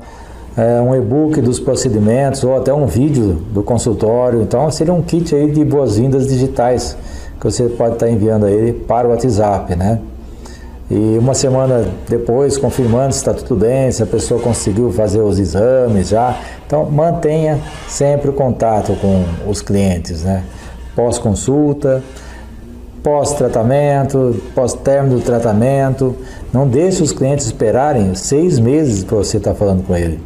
é, 0.56 0.80
um 0.80 0.94
e-book 0.94 1.40
dos 1.40 1.58
procedimentos 1.58 2.44
ou 2.44 2.56
até 2.56 2.72
um 2.72 2.86
vídeo 2.86 3.42
do 3.52 3.64
consultório. 3.64 4.40
Então 4.40 4.70
seria 4.70 4.94
um 4.94 5.02
kit 5.02 5.34
aí 5.34 5.50
de 5.50 5.64
boas-vindas 5.64 6.28
digitais 6.28 6.96
que 7.40 7.44
você 7.44 7.64
pode 7.64 7.94
estar 7.94 8.08
enviando 8.08 8.46
aí 8.46 8.72
para 8.72 9.08
o 9.08 9.10
WhatsApp, 9.10 9.74
né? 9.74 9.98
E 10.90 11.16
uma 11.18 11.32
semana 11.32 11.86
depois, 12.08 12.58
confirmando 12.58 13.12
se 13.12 13.18
está 13.18 13.32
tudo 13.32 13.60
bem, 13.60 13.90
se 13.90 14.02
a 14.02 14.06
pessoa 14.06 14.40
conseguiu 14.40 14.92
fazer 14.92 15.20
os 15.20 15.38
exames 15.38 16.08
já. 16.08 16.38
Então, 16.66 16.84
mantenha 16.90 17.58
sempre 17.88 18.28
o 18.28 18.32
contato 18.32 18.94
com 19.00 19.24
os 19.48 19.62
clientes, 19.62 20.22
né? 20.22 20.44
Pós-consulta, 20.94 22.02
pós-tratamento, 23.02 24.36
pós-término 24.54 25.16
do 25.16 25.22
tratamento. 25.22 26.14
Não 26.52 26.68
deixe 26.68 27.02
os 27.02 27.12
clientes 27.12 27.46
esperarem 27.46 28.14
seis 28.14 28.58
meses 28.58 29.04
para 29.04 29.16
você 29.16 29.38
estar 29.38 29.52
tá 29.52 29.56
falando 29.56 29.86
com 29.86 29.96
ele. 29.96 30.20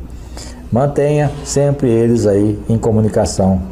Mantenha 0.72 1.30
sempre 1.44 1.88
eles 1.88 2.26
aí 2.26 2.58
em 2.68 2.76
comunicação, 2.76 3.62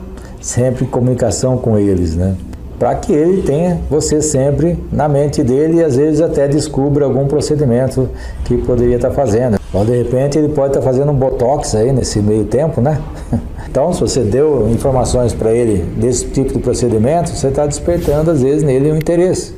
sempre 0.40 0.84
em 0.84 0.88
comunicação 0.88 1.58
com 1.58 1.76
eles, 1.76 2.16
né? 2.16 2.36
Para 2.78 2.94
que 2.94 3.12
ele 3.12 3.42
tenha 3.42 3.80
você 3.88 4.20
sempre 4.20 4.78
na 4.92 5.08
mente 5.08 5.42
dele 5.42 5.78
e 5.78 5.84
às 5.84 5.96
vezes 5.96 6.20
até 6.20 6.46
descubra 6.46 7.04
algum 7.04 7.26
procedimento 7.26 8.08
que 8.44 8.56
poderia 8.58 8.96
estar 8.96 9.08
tá 9.08 9.14
fazendo. 9.14 9.58
Ou 9.72 9.84
de 9.84 9.96
repente 9.96 10.38
ele 10.38 10.48
pode 10.48 10.68
estar 10.68 10.80
tá 10.80 10.86
fazendo 10.86 11.10
um 11.10 11.14
botox 11.14 11.74
aí 11.74 11.92
nesse 11.92 12.20
meio 12.20 12.44
tempo, 12.44 12.80
né? 12.80 13.00
Então, 13.68 13.92
se 13.92 14.00
você 14.00 14.20
deu 14.22 14.70
informações 14.70 15.34
para 15.34 15.52
ele 15.52 15.84
desse 15.98 16.24
tipo 16.28 16.50
de 16.50 16.60
procedimento, 16.60 17.28
você 17.28 17.48
está 17.48 17.66
despertando 17.66 18.30
às 18.30 18.40
vezes 18.40 18.62
nele 18.62 18.90
um 18.90 18.96
interesse. 18.96 19.52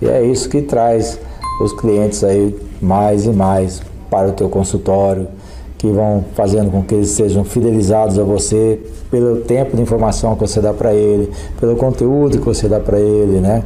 E 0.00 0.08
é 0.08 0.24
isso 0.24 0.48
que 0.48 0.62
traz 0.62 1.18
os 1.60 1.70
clientes 1.78 2.24
aí 2.24 2.56
mais 2.80 3.26
e 3.26 3.30
mais 3.30 3.82
para 4.08 4.28
o 4.28 4.32
teu 4.32 4.48
consultório 4.48 5.28
que 5.82 5.90
vão 5.90 6.24
fazendo 6.36 6.70
com 6.70 6.80
que 6.80 6.94
eles 6.94 7.10
sejam 7.10 7.42
fidelizados 7.42 8.16
a 8.16 8.22
você 8.22 8.78
pelo 9.10 9.38
tempo 9.38 9.74
de 9.74 9.82
informação 9.82 10.36
que 10.36 10.40
você 10.42 10.60
dá 10.60 10.72
para 10.72 10.94
ele, 10.94 11.28
pelo 11.58 11.74
conteúdo 11.74 12.38
que 12.38 12.44
você 12.44 12.68
dá 12.68 12.78
para 12.78 13.00
ele, 13.00 13.40
né? 13.40 13.64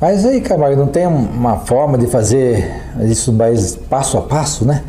Mas 0.00 0.24
aí, 0.24 0.40
Camargo, 0.40 0.80
não 0.80 0.86
tem 0.86 1.06
uma 1.06 1.58
forma 1.58 1.98
de 1.98 2.06
fazer 2.06 2.70
isso 3.02 3.34
mais 3.34 3.76
passo 3.76 4.16
a 4.16 4.22
passo, 4.22 4.64
né? 4.64 4.82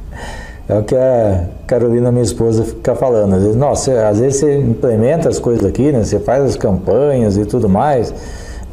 é 0.68 0.78
o 0.78 0.84
que 0.84 0.94
a 0.94 1.46
Carolina, 1.66 2.12
minha 2.12 2.24
esposa, 2.24 2.62
fica 2.62 2.94
falando. 2.94 3.32
Às 3.32 3.42
vezes, 3.42 3.56
nossa, 3.56 4.06
às 4.06 4.20
vezes 4.20 4.40
você 4.40 4.58
implementa 4.58 5.30
as 5.30 5.38
coisas 5.38 5.64
aqui, 5.64 5.90
né? 5.92 6.04
Você 6.04 6.18
faz 6.18 6.44
as 6.44 6.56
campanhas 6.56 7.38
e 7.38 7.46
tudo 7.46 7.70
mais, 7.70 8.12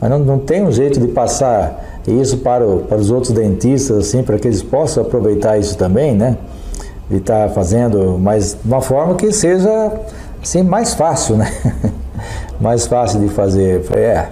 mas 0.01 0.09
não, 0.09 0.19
não 0.19 0.39
tem 0.39 0.61
um 0.61 0.73
jeito 0.73 0.99
de 0.99 1.07
passar 1.07 2.01
isso 2.05 2.39
para, 2.39 2.67
o, 2.67 2.79
para 2.79 2.97
os 2.97 3.09
outros 3.09 3.31
dentistas, 3.31 3.97
assim, 3.97 4.23
para 4.23 4.37
que 4.37 4.45
eles 4.45 4.61
possam 4.61 5.03
aproveitar 5.03 5.57
isso 5.57 5.77
também, 5.77 6.13
né? 6.13 6.37
Estar 7.11 7.47
tá 7.47 7.53
fazendo, 7.53 8.17
mas 8.17 8.57
de 8.61 8.67
uma 8.67 8.81
forma 8.81 9.15
que 9.15 9.31
seja, 9.31 9.91
assim, 10.41 10.63
mais 10.63 10.93
fácil, 10.93 11.35
né? 11.38 11.51
mais 12.59 12.88
fácil 12.88 13.19
de 13.19 13.30
fazer. 13.30 13.84
É, 13.93 14.27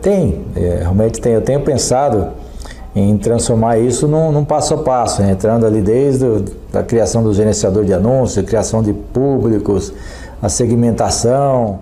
tem, 0.00 0.44
é, 0.56 0.78
realmente 0.80 1.20
tem. 1.20 1.32
Eu 1.32 1.42
tenho 1.42 1.60
pensado 1.60 2.28
em 2.94 3.16
transformar 3.16 3.78
isso 3.78 4.06
num, 4.06 4.30
num 4.30 4.44
passo 4.44 4.74
a 4.74 4.78
passo, 4.78 5.22
né? 5.22 5.30
entrando 5.32 5.64
ali 5.64 5.80
desde 5.80 6.26
a 6.74 6.82
criação 6.82 7.22
do 7.22 7.32
gerenciador 7.32 7.84
de 7.84 7.94
anúncios, 7.94 8.44
criação 8.44 8.82
de 8.82 8.92
públicos, 8.92 9.92
a 10.42 10.48
segmentação, 10.48 11.78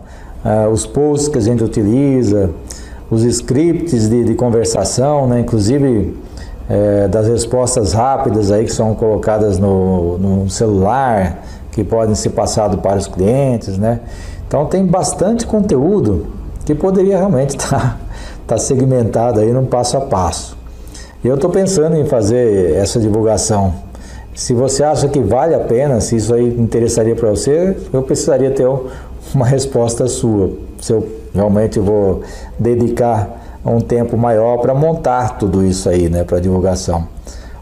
os 0.73 0.87
posts 0.87 1.29
que 1.29 1.39
a 1.39 1.41
gente 1.41 1.65
utiliza, 1.65 2.51
os 3.11 3.25
scripts 3.25 4.09
de, 4.09 4.25
de 4.25 4.35
conversação, 4.35 5.27
né? 5.27 5.41
inclusive 5.41 6.17
é, 6.71 7.09
das 7.09 7.27
respostas 7.27 7.93
rápidas 7.93 8.53
aí 8.53 8.65
que 8.65 8.73
são 8.73 8.95
colocadas 8.95 9.59
no, 9.59 10.17
no 10.19 10.49
celular, 10.49 11.43
que 11.73 11.83
podem 11.83 12.15
ser 12.15 12.31
passados 12.31 12.81
para 12.81 12.97
os 12.97 13.09
clientes, 13.09 13.77
né? 13.77 14.01
Então 14.47 14.67
tem 14.67 14.87
bastante 14.87 15.45
conteúdo 15.47 16.29
que 16.65 16.75
poderia 16.75 17.17
realmente 17.19 17.57
estar 17.57 17.99
tá 18.47 18.55
está 18.55 18.59
segmentado 18.59 19.41
aí 19.41 19.53
num 19.53 19.67
passo 19.67 19.97
a 19.97 20.01
passo. 20.01 20.57
Eu 21.25 21.35
estou 21.35 21.51
pensando 21.51 21.97
em 21.97 22.05
fazer 22.05 22.75
essa 22.75 22.99
divulgação. 22.99 23.75
Se 24.35 24.55
você 24.55 24.83
acha 24.83 25.09
que 25.09 25.21
vale 25.21 25.55
a 25.55 25.61
pena, 25.61 26.01
se 26.01 26.17
isso 26.17 26.33
aí 26.33 26.49
interessaria 26.59 27.15
para 27.15 27.31
você, 27.31 27.77
eu 27.93 28.03
precisaria 28.03 28.51
ter 28.51 28.67
uma 29.35 29.47
resposta 29.47 30.07
sua. 30.07 30.51
Se 30.81 30.93
eu 30.93 31.07
realmente 31.35 31.79
vou 31.79 32.23
dedicar 32.59 33.40
um 33.65 33.81
tempo 33.81 34.17
maior 34.17 34.59
para 34.59 34.75
montar 34.75 35.39
tudo 35.39 35.65
isso 35.65 35.89
aí, 35.89 36.09
né, 36.09 36.25
para 36.25 36.41
divulgação. 36.41 37.07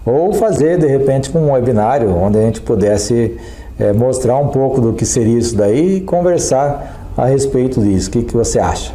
Ou 0.07 0.33
fazer 0.33 0.79
de 0.79 0.87
repente 0.87 1.37
um 1.37 1.53
webinário 1.53 2.15
onde 2.17 2.39
a 2.39 2.43
gente 2.43 2.61
pudesse 2.61 3.37
é, 3.79 3.93
mostrar 3.93 4.37
um 4.39 4.49
pouco 4.49 4.81
do 4.81 4.93
que 4.93 5.05
seria 5.05 5.39
isso 5.39 5.57
daí 5.57 5.97
e 5.97 6.01
conversar 6.01 7.11
a 7.17 7.27
respeito 7.27 7.81
disso. 7.81 8.09
O 8.09 8.13
que, 8.13 8.23
que 8.23 8.35
você 8.35 8.59
acha? 8.59 8.95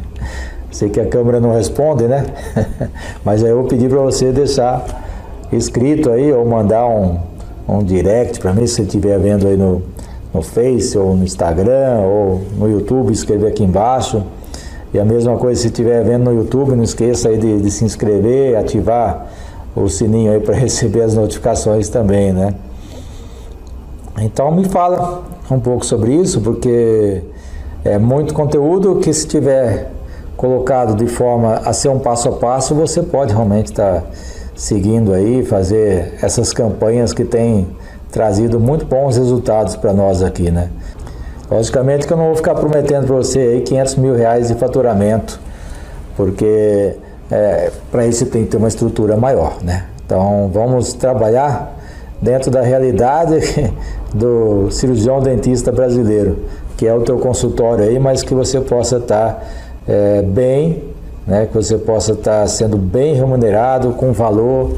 Sei 0.70 0.88
que 0.88 1.00
a 1.00 1.06
câmera 1.06 1.40
não 1.40 1.52
responde, 1.52 2.04
né? 2.04 2.26
Mas 3.24 3.44
aí 3.44 3.50
eu 3.50 3.60
vou 3.60 3.68
pedir 3.68 3.88
para 3.88 4.00
você 4.00 4.32
deixar 4.32 4.84
escrito 5.52 6.10
aí 6.10 6.32
ou 6.32 6.44
mandar 6.44 6.86
um, 6.86 7.18
um 7.68 7.82
direct 7.82 8.40
para 8.40 8.52
mim, 8.52 8.66
se 8.66 8.74
você 8.74 8.82
estiver 8.82 9.18
vendo 9.18 9.46
aí 9.46 9.56
no, 9.56 9.82
no 10.32 10.42
Face 10.42 10.98
ou 10.98 11.16
no 11.16 11.24
Instagram 11.24 12.00
ou 12.00 12.42
no 12.58 12.68
YouTube, 12.68 13.12
escrever 13.12 13.48
aqui 13.48 13.62
embaixo. 13.62 14.22
E 14.94 15.00
a 15.00 15.04
mesma 15.04 15.36
coisa 15.36 15.60
se 15.60 15.66
estiver 15.66 16.04
vendo 16.04 16.26
no 16.26 16.32
YouTube, 16.32 16.76
não 16.76 16.84
esqueça 16.84 17.28
aí 17.28 17.36
de, 17.36 17.60
de 17.60 17.68
se 17.68 17.84
inscrever, 17.84 18.56
ativar 18.56 19.26
o 19.74 19.88
sininho 19.88 20.30
aí 20.30 20.38
para 20.38 20.54
receber 20.56 21.02
as 21.02 21.14
notificações 21.16 21.88
também, 21.88 22.32
né? 22.32 22.54
Então 24.20 24.52
me 24.52 24.64
fala 24.64 25.24
um 25.50 25.58
pouco 25.58 25.84
sobre 25.84 26.14
isso, 26.14 26.40
porque 26.40 27.22
é 27.84 27.98
muito 27.98 28.32
conteúdo 28.32 29.00
que 29.00 29.12
se 29.12 29.26
tiver 29.26 29.90
colocado 30.36 30.94
de 30.94 31.08
forma 31.08 31.54
a 31.54 31.72
ser 31.72 31.88
um 31.88 31.98
passo 31.98 32.28
a 32.28 32.32
passo, 32.32 32.72
você 32.72 33.02
pode 33.02 33.32
realmente 33.32 33.72
estar 33.72 34.00
tá 34.00 34.06
seguindo 34.54 35.12
aí, 35.12 35.44
fazer 35.44 36.14
essas 36.22 36.52
campanhas 36.52 37.12
que 37.12 37.24
têm 37.24 37.66
trazido 38.12 38.60
muito 38.60 38.86
bons 38.86 39.16
resultados 39.16 39.74
para 39.74 39.92
nós 39.92 40.22
aqui, 40.22 40.52
né? 40.52 40.70
Logicamente 41.50 42.06
que 42.06 42.12
eu 42.12 42.16
não 42.16 42.26
vou 42.26 42.36
ficar 42.36 42.54
prometendo 42.54 43.06
para 43.06 43.16
você 43.16 43.38
aí 43.38 43.60
500 43.60 43.96
mil 43.96 44.14
reais 44.14 44.48
de 44.48 44.54
faturamento, 44.54 45.38
porque 46.16 46.94
é, 47.30 47.70
para 47.90 48.06
isso 48.06 48.26
tem 48.26 48.44
que 48.44 48.50
ter 48.50 48.56
uma 48.56 48.68
estrutura 48.68 49.16
maior, 49.16 49.58
né? 49.62 49.86
Então 50.04 50.50
vamos 50.52 50.94
trabalhar 50.94 51.78
dentro 52.20 52.50
da 52.50 52.62
realidade 52.62 53.38
do 54.14 54.70
cirurgião 54.70 55.20
dentista 55.20 55.70
brasileiro, 55.70 56.38
que 56.76 56.86
é 56.86 56.94
o 56.94 57.02
teu 57.02 57.18
consultório 57.18 57.84
aí, 57.84 57.98
mas 57.98 58.22
que 58.22 58.34
você 58.34 58.60
possa 58.60 58.96
estar 58.96 59.32
tá 59.34 59.42
é, 59.86 60.22
bem, 60.22 60.82
né, 61.26 61.46
que 61.46 61.54
você 61.54 61.76
possa 61.76 62.12
estar 62.12 62.46
sendo 62.48 62.76
bem 62.76 63.14
remunerado, 63.14 63.92
com 63.92 64.12
valor, 64.12 64.72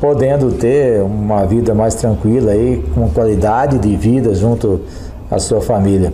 podendo 0.00 0.52
ter 0.52 1.02
uma 1.02 1.44
vida 1.44 1.74
mais 1.74 1.94
tranquila 1.94 2.52
aí, 2.52 2.84
com 2.94 3.08
qualidade 3.10 3.78
de 3.78 3.96
vida 3.96 4.34
junto 4.34 4.80
à 5.30 5.38
sua 5.38 5.60
família. 5.60 6.12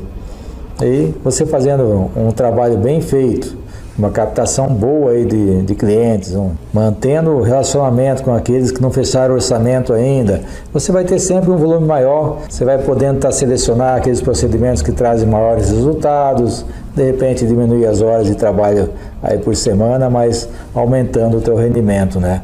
E 0.83 1.15
você 1.23 1.47
fazendo 1.47 2.11
um 2.17 2.31
trabalho 2.31 2.77
bem 2.77 3.01
feito, 3.01 3.57
uma 3.97 4.11
captação 4.11 4.67
boa 4.67 5.13
aí 5.13 5.25
de, 5.25 5.63
de 5.63 5.75
clientes, 5.75 6.35
um, 6.35 6.51
mantendo 6.73 7.31
o 7.31 7.43
relacionamento 7.43 8.25
com 8.25 8.35
aqueles 8.35 8.73
que 8.73 8.83
não 8.83 8.91
fecharam 8.91 9.35
o 9.35 9.37
orçamento 9.37 9.93
ainda, 9.93 10.43
você 10.73 10.91
vai 10.91 11.05
ter 11.05 11.21
sempre 11.21 11.51
um 11.51 11.57
volume 11.57 11.87
maior, 11.87 12.39
você 12.49 12.65
vai 12.65 12.79
podendo 12.79 13.17
estar 13.17 13.31
selecionar 13.31 13.97
aqueles 13.97 14.21
procedimentos 14.21 14.83
que 14.83 14.91
trazem 14.91 15.29
maiores 15.29 15.71
resultados, 15.71 16.67
de 16.95 17.05
repente 17.05 17.47
diminuir 17.47 17.87
as 17.87 18.03
horas 18.03 18.27
de 18.27 18.35
trabalho 18.35 18.91
aí 19.23 19.39
por 19.39 19.55
semana, 19.55 20.11
mas 20.11 20.49
aumentando 20.75 21.39
o 21.39 21.41
teu 21.41 21.55
rendimento, 21.55 22.19
né? 22.19 22.43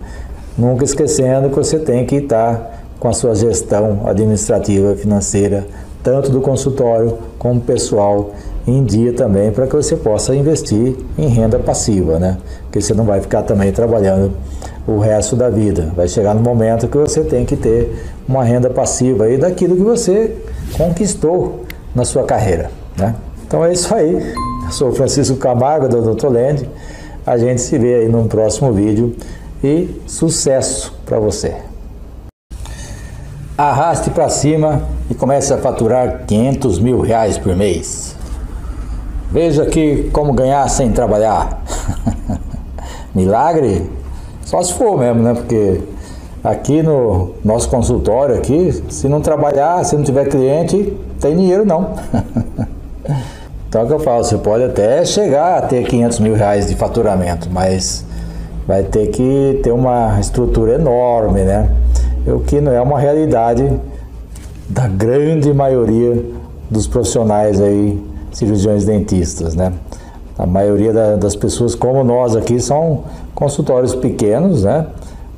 Nunca 0.57 0.85
esquecendo 0.85 1.49
que 1.49 1.57
você 1.57 1.79
tem 1.79 2.07
que 2.07 2.17
estar 2.17 2.81
com 3.01 3.09
a 3.09 3.13
sua 3.13 3.35
gestão 3.35 4.03
administrativa 4.07 4.95
financeira, 4.95 5.67
tanto 6.03 6.31
do 6.31 6.41
consultório 6.41 7.19
como 7.39 7.61
pessoal, 7.61 8.33
em 8.67 8.85
dia 8.85 9.13
também, 9.13 9.51
para 9.51 9.67
que 9.67 9.75
você 9.75 9.97
possa 9.97 10.35
investir 10.35 10.97
em 11.19 11.29
renda 11.29 11.59
passiva, 11.59 12.19
né? 12.19 12.39
Porque 12.65 12.81
você 12.81 12.95
não 12.95 13.05
vai 13.05 13.21
ficar 13.21 13.43
também 13.43 13.73
trabalhando 13.73 14.33
o 14.87 14.99
resto 14.99 15.35
da 15.35 15.49
vida. 15.49 15.93
Vai 15.97 16.09
chegar 16.09 16.35
no 16.35 16.41
momento 16.41 16.87
que 16.87 16.97
você 16.97 17.23
tem 17.23 17.45
que 17.45 17.57
ter 17.57 17.93
uma 18.29 18.45
renda 18.45 18.71
passiva 18.71 19.25
aí 19.25 19.39
daquilo 19.39 19.77
que 19.77 19.83
você 19.83 20.37
conquistou 20.77 21.65
na 21.95 22.05
sua 22.05 22.25
carreira, 22.25 22.71
né? 22.97 23.15
Então 23.47 23.65
é 23.65 23.73
isso 23.73 23.93
aí. 23.95 24.33
Eu 24.65 24.71
sou 24.71 24.93
Francisco 24.93 25.37
Camargo, 25.37 25.89
do 25.89 26.15
Dr. 26.15 26.29
Land. 26.29 26.69
A 27.27 27.37
gente 27.37 27.61
se 27.61 27.79
vê 27.79 27.97
aí 27.97 28.09
num 28.09 28.29
próximo 28.29 28.73
vídeo 28.73 29.17
e 29.63 30.01
sucesso 30.07 30.95
para 31.05 31.19
você. 31.19 31.70
Arraste 33.61 34.09
para 34.09 34.31
cima 34.31 34.81
e 35.11 35.15
comece 35.15 35.53
a 35.53 35.59
faturar 35.59 36.23
500 36.27 36.79
mil 36.79 37.03
reais 37.03 37.37
por 37.37 37.55
mês. 37.55 38.17
Veja 39.31 39.65
aqui 39.65 40.09
como 40.15 40.33
ganhar 40.33 40.67
sem 40.71 40.91
trabalhar. 40.93 41.63
Milagre? 43.15 43.91
Só 44.47 44.63
se 44.63 44.73
for 44.73 44.99
mesmo, 44.99 45.23
né? 45.23 45.35
Porque 45.35 45.83
aqui 46.43 46.83
no 46.83 47.35
nosso 47.45 47.69
consultório 47.69 48.35
aqui, 48.35 48.83
se 48.89 49.11
não 49.11 49.21
trabalhar, 49.21 49.85
se 49.85 49.95
não 49.95 50.05
tiver 50.05 50.31
cliente, 50.31 50.97
tem 51.21 51.37
dinheiro 51.37 51.67
não. 51.67 51.93
Então 53.69 53.83
é 53.83 53.85
o 53.85 53.87
que 53.87 53.93
eu 53.93 54.01
falo, 54.01 54.25
você 54.25 54.37
pode 54.37 54.65
até 54.65 55.05
chegar 55.05 55.59
a 55.59 55.63
ter 55.63 55.85
500 55.85 56.19
mil 56.19 56.35
reais 56.35 56.67
de 56.67 56.75
faturamento, 56.75 57.49
mas 57.53 58.05
vai 58.67 58.83
ter 58.83 59.09
que 59.09 59.61
ter 59.63 59.71
uma 59.71 60.19
estrutura 60.19 60.75
enorme, 60.75 61.45
né? 61.45 61.71
O 62.27 62.41
que 62.41 62.61
não 62.61 62.73
é 62.73 62.81
uma 62.81 62.99
realidade 62.99 63.71
da 64.69 64.87
grande 64.87 65.53
maioria 65.53 66.23
dos 66.71 66.87
profissionais 66.87 67.61
aí, 67.61 68.01
cirurgiões 68.31 68.85
dentistas, 68.85 69.55
né? 69.55 69.73
A 70.39 70.47
maioria 70.47 70.93
da, 70.93 71.17
das 71.17 71.35
pessoas 71.35 71.75
como 71.75 72.05
nós 72.05 72.37
aqui 72.37 72.61
são 72.61 73.05
consultórios 73.35 73.95
pequenos, 73.95 74.65
né? 74.65 74.87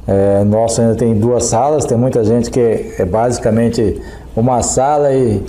É, 0.07 0.43
nossa 0.45 0.83
ainda 0.83 0.97
tem 0.97 1.15
duas 1.15 1.45
salas, 1.45 1.85
tem 1.85 1.97
muita 1.97 2.25
gente 2.25 2.51
que 2.51 2.61
é 2.99 3.05
basicamente 3.05 4.01
uma 4.35 4.61
sala 4.63 5.13
e, 5.13 5.43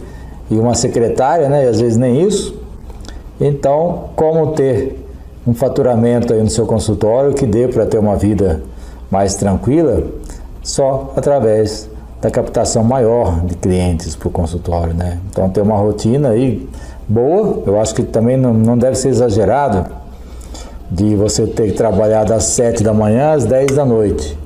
e 0.51 0.55
uma 0.55 0.75
secretária, 0.75 1.49
né? 1.49 1.65
E 1.65 1.67
às 1.67 1.81
vezes 1.81 1.97
nem 1.97 2.21
isso. 2.21 2.55
Então, 3.41 4.09
como 4.15 4.53
ter 4.53 5.03
um 5.45 5.53
faturamento 5.53 6.31
aí 6.31 6.41
no 6.41 6.49
seu 6.49 6.65
consultório 6.65 7.33
que 7.33 7.45
dê 7.45 7.67
para 7.67 7.85
ter 7.85 7.97
uma 7.97 8.15
vida 8.15 8.61
mais 9.09 9.35
tranquila? 9.35 10.03
Só 10.63 11.13
através 11.15 11.89
da 12.21 12.31
captação 12.31 12.83
maior 12.83 13.41
de 13.41 13.55
clientes 13.55 14.15
para 14.15 14.29
o 14.29 14.31
consultório, 14.31 14.93
né? 14.93 15.19
Então, 15.29 15.49
ter 15.49 15.61
uma 15.61 15.75
rotina 15.75 16.29
aí 16.29 16.67
boa, 17.07 17.63
eu 17.67 17.79
acho 17.79 17.93
que 17.93 18.03
também 18.03 18.37
não, 18.37 18.53
não 18.53 18.77
deve 18.77 18.95
ser 18.95 19.09
exagerado 19.09 19.85
de 20.89 21.15
você 21.15 21.45
ter 21.45 21.71
que 21.71 21.73
trabalhar 21.73 22.23
das 22.23 22.45
7 22.45 22.81
da 22.81 22.93
manhã 22.93 23.33
às 23.33 23.45
10 23.45 23.75
da 23.75 23.85
noite. 23.85 24.37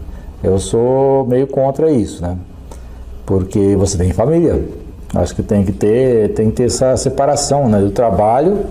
Eu 0.43 0.57
sou 0.57 1.25
meio 1.27 1.45
contra 1.45 1.91
isso, 1.91 2.21
né? 2.21 2.35
Porque 3.25 3.75
você 3.75 3.97
tem 3.97 4.11
família, 4.11 4.63
Acho 5.15 5.33
que 5.35 5.43
tem 5.43 5.63
que 5.63 5.71
ter, 5.71 6.33
tem 6.33 6.49
que 6.49 6.57
ter 6.57 6.63
essa 6.65 6.97
separação 6.97 7.69
né, 7.69 7.79
do 7.79 7.91
trabalho 7.91 8.65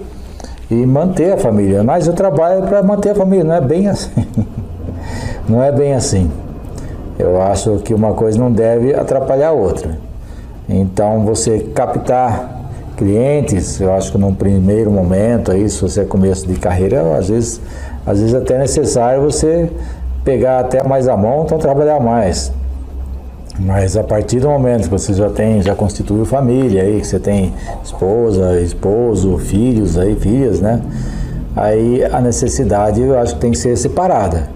e 0.70 0.74
manter 0.74 1.32
a 1.32 1.38
família. 1.38 1.82
Mas 1.82 2.06
eu 2.06 2.12
trabalho 2.12 2.62
para 2.62 2.82
manter 2.82 3.10
a 3.10 3.14
família, 3.14 3.44
não 3.44 3.54
é 3.54 3.60
bem 3.60 3.88
assim. 3.88 4.26
não 5.48 5.62
é 5.62 5.72
bem 5.72 5.94
assim. 5.94 6.30
Eu 7.18 7.40
acho 7.40 7.78
que 7.78 7.94
uma 7.94 8.12
coisa 8.12 8.38
não 8.38 8.52
deve 8.52 8.94
atrapalhar 8.94 9.48
a 9.48 9.52
outra. 9.52 9.98
Então 10.68 11.24
você 11.24 11.60
captar 11.74 12.56
clientes, 12.96 13.80
eu 13.80 13.92
acho 13.92 14.12
que 14.12 14.18
num 14.18 14.34
primeiro 14.34 14.90
momento 14.90 15.52
aí, 15.52 15.68
se 15.68 15.80
você 15.80 16.00
é 16.00 16.04
começo 16.04 16.46
de 16.46 16.54
carreira, 16.58 17.16
às 17.16 17.28
vezes, 17.28 17.60
às 18.06 18.18
vezes 18.18 18.34
até 18.34 18.54
é 18.54 18.58
necessário 18.58 19.22
você 19.22 19.70
pegar 20.24 20.60
até 20.60 20.82
mais 20.82 21.06
a 21.06 21.16
mão, 21.16 21.44
então 21.44 21.58
trabalhar 21.58 22.00
mais. 22.00 22.52
Mas 23.58 23.96
a 23.96 24.02
partir 24.02 24.40
do 24.40 24.48
momento 24.48 24.84
que 24.84 24.90
você 24.90 25.14
já 25.14 25.30
tem, 25.30 25.62
já 25.62 25.74
constituiu 25.74 26.26
família 26.26 26.82
aí, 26.82 27.00
que 27.00 27.06
você 27.06 27.18
tem 27.18 27.54
esposa, 27.82 28.60
esposo, 28.60 29.38
filhos 29.38 29.96
aí, 29.96 30.14
filhas, 30.16 30.60
né? 30.60 30.82
Aí 31.54 32.04
a 32.04 32.20
necessidade 32.20 33.00
eu 33.00 33.18
acho 33.18 33.34
que 33.34 33.40
tem 33.40 33.52
que 33.52 33.58
ser 33.58 33.76
separada. 33.78 34.50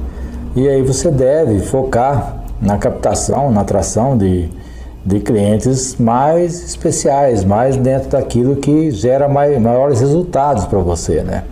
E 0.55 0.69
aí 0.69 0.83
você 0.83 1.11
deve 1.11 1.61
focar 1.61 2.37
na 2.61 2.77
captação, 2.79 3.51
na 3.51 3.63
atração 3.63 4.17
de, 4.17 4.49
de 5.05 5.21
clientes 5.21 5.97
mais 5.99 6.63
especiais, 6.63 7.45
mais 7.45 7.77
dentro 7.77 8.11
daquilo 8.11 8.57
que 8.57 8.91
gera 8.91 9.29
mais, 9.29 9.61
maiores 9.61 10.01
resultados 10.01 10.67
para 10.67 10.79
você, 10.79 11.23
né? 11.23 11.45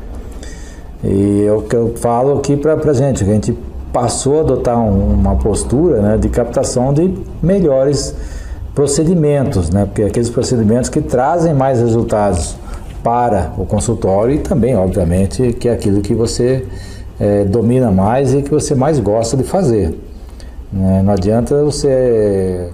E 1.02 1.44
é 1.46 1.52
o 1.52 1.62
que 1.62 1.76
eu 1.76 1.94
falo 1.96 2.38
aqui 2.38 2.56
para 2.56 2.74
a 2.74 2.92
gente, 2.92 3.24
que 3.24 3.30
a 3.30 3.34
gente 3.34 3.56
passou 3.92 4.38
a 4.38 4.40
adotar 4.40 4.78
um, 4.78 5.14
uma 5.14 5.36
postura 5.36 6.00
né, 6.00 6.18
de 6.18 6.28
captação 6.28 6.92
de 6.92 7.14
melhores 7.42 8.14
procedimentos, 8.74 9.70
né? 9.70 9.86
Porque 9.86 10.02
aqueles 10.02 10.28
procedimentos 10.28 10.90
que 10.90 11.00
trazem 11.00 11.54
mais 11.54 11.80
resultados 11.80 12.56
para 13.02 13.52
o 13.56 13.64
consultório 13.64 14.34
e 14.34 14.38
também, 14.38 14.76
obviamente, 14.76 15.52
que 15.52 15.68
é 15.68 15.72
aquilo 15.72 16.00
que 16.00 16.14
você 16.14 16.66
é, 17.18 17.44
domina 17.44 17.90
mais 17.90 18.34
e 18.34 18.42
que 18.42 18.50
você 18.50 18.74
mais 18.74 18.98
gosta 18.98 19.36
de 19.36 19.44
fazer. 19.44 19.94
Né? 20.72 21.02
Não 21.02 21.12
adianta 21.12 21.62
você 21.64 22.70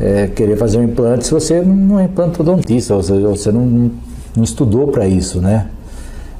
é, 0.00 0.26
querer 0.28 0.56
fazer 0.56 0.78
um 0.78 0.84
implante 0.84 1.26
se 1.26 1.32
você 1.32 1.60
não 1.60 1.98
é 1.98 2.04
implantodontista, 2.04 2.94
ou 2.94 3.02
seja, 3.02 3.28
você 3.28 3.52
não, 3.52 3.90
não 4.36 4.44
estudou 4.44 4.88
para 4.88 5.06
isso, 5.06 5.40
né? 5.40 5.66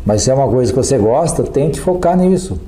Mas 0.04 0.22
se 0.22 0.30
é 0.30 0.34
uma 0.34 0.48
coisa 0.48 0.72
que 0.72 0.76
você 0.76 0.96
gosta, 0.96 1.42
tente 1.42 1.78
focar 1.78 2.16
nisso. 2.16 2.58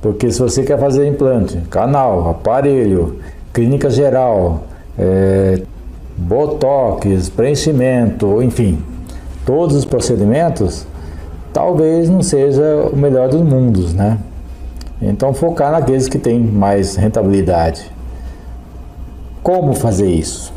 Porque 0.00 0.30
se 0.30 0.40
você 0.40 0.62
quer 0.62 0.78
fazer 0.78 1.06
implante, 1.06 1.58
canal, 1.70 2.30
aparelho, 2.30 3.16
clínica 3.52 3.90
geral, 3.90 4.64
é, 4.98 5.62
botox, 6.16 7.28
preenchimento, 7.30 8.42
enfim, 8.42 8.78
todos 9.44 9.74
os 9.74 9.84
procedimentos, 9.84 10.86
talvez 11.52 12.08
não 12.08 12.22
seja 12.22 12.88
o 12.92 12.96
melhor 12.96 13.28
dos 13.28 13.40
mundos, 13.40 13.92
né? 13.94 14.18
Então 15.00 15.34
focar 15.34 15.72
naqueles 15.72 16.08
que 16.08 16.18
têm 16.18 16.38
mais 16.40 16.96
rentabilidade. 16.96 17.90
Como 19.42 19.74
fazer 19.74 20.10
isso? 20.10 20.52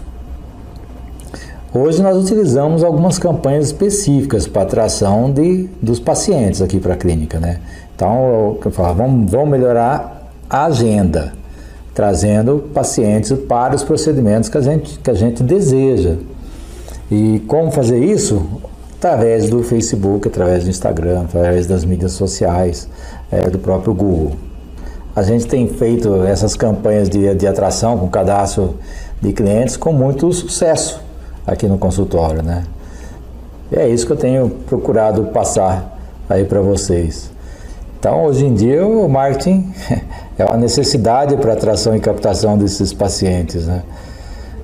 Hoje 1.74 2.02
nós 2.02 2.18
utilizamos 2.18 2.84
algumas 2.84 3.20
campanhas 3.20 3.68
específicas 3.68 4.48
para 4.48 4.62
atração 4.62 5.32
de, 5.32 5.70
dos 5.82 6.00
pacientes 6.00 6.62
aqui 6.62 6.80
para 6.80 6.94
a 6.94 6.98
clínica, 6.98 7.40
né? 7.40 7.60
Então, 7.94 8.58
eu 8.64 8.72
falo, 8.72 8.96
vamos, 8.96 9.30
vamos 9.32 9.50
melhorar 9.50 10.32
a 10.50 10.66
agenda, 10.66 11.34
trazendo 11.94 12.70
pacientes 12.74 13.32
para 13.48 13.76
os 13.76 13.84
procedimentos 13.84 14.50
que 14.50 14.58
a 14.58 14.62
gente, 14.62 15.00
que 15.00 15.12
a 15.12 15.14
gente 15.14 15.44
deseja. 15.44 16.16
E 17.12 17.44
como 17.48 17.70
fazer 17.70 18.00
isso? 18.00 18.62
Através 18.98 19.50
do 19.50 19.62
Facebook, 19.62 20.28
através 20.28 20.64
do 20.64 20.70
Instagram, 20.70 21.24
através 21.24 21.68
das 21.68 21.84
mídias 21.84 22.14
sociais, 22.14 22.88
é, 23.32 23.50
do 23.50 23.60
próprio 23.60 23.94
Google. 23.94 24.34
A 25.16 25.24
gente 25.24 25.48
tem 25.48 25.68
feito 25.68 26.24
essas 26.24 26.56
campanhas 26.56 27.10
de, 27.10 27.34
de 27.36 27.48
atração 27.48 27.98
com 27.98 28.08
cadastro 28.08 28.76
de 29.22 29.34
clientes 29.34 29.76
com 29.76 29.92
muito 29.92 30.32
sucesso 30.32 31.02
aqui 31.46 31.68
no 31.68 31.78
consultório, 31.78 32.44
né? 32.44 32.66
E 33.72 33.76
é 33.76 33.90
isso 33.90 34.06
que 34.06 34.14
eu 34.14 34.18
tenho 34.18 34.50
procurado 34.68 35.26
passar 35.26 35.98
aí 36.30 36.46
para 36.46 36.62
vocês. 36.62 37.32
Então, 38.00 38.26
hoje 38.26 38.46
em 38.46 38.54
dia, 38.54 38.86
o 38.86 39.10
marketing 39.10 39.74
é 40.38 40.46
uma 40.46 40.58
necessidade 40.58 41.36
para 41.38 41.54
atração 41.54 41.96
e 41.96 42.00
captação 42.00 42.58
desses 42.58 42.94
pacientes, 42.94 43.66
né? 43.66 43.82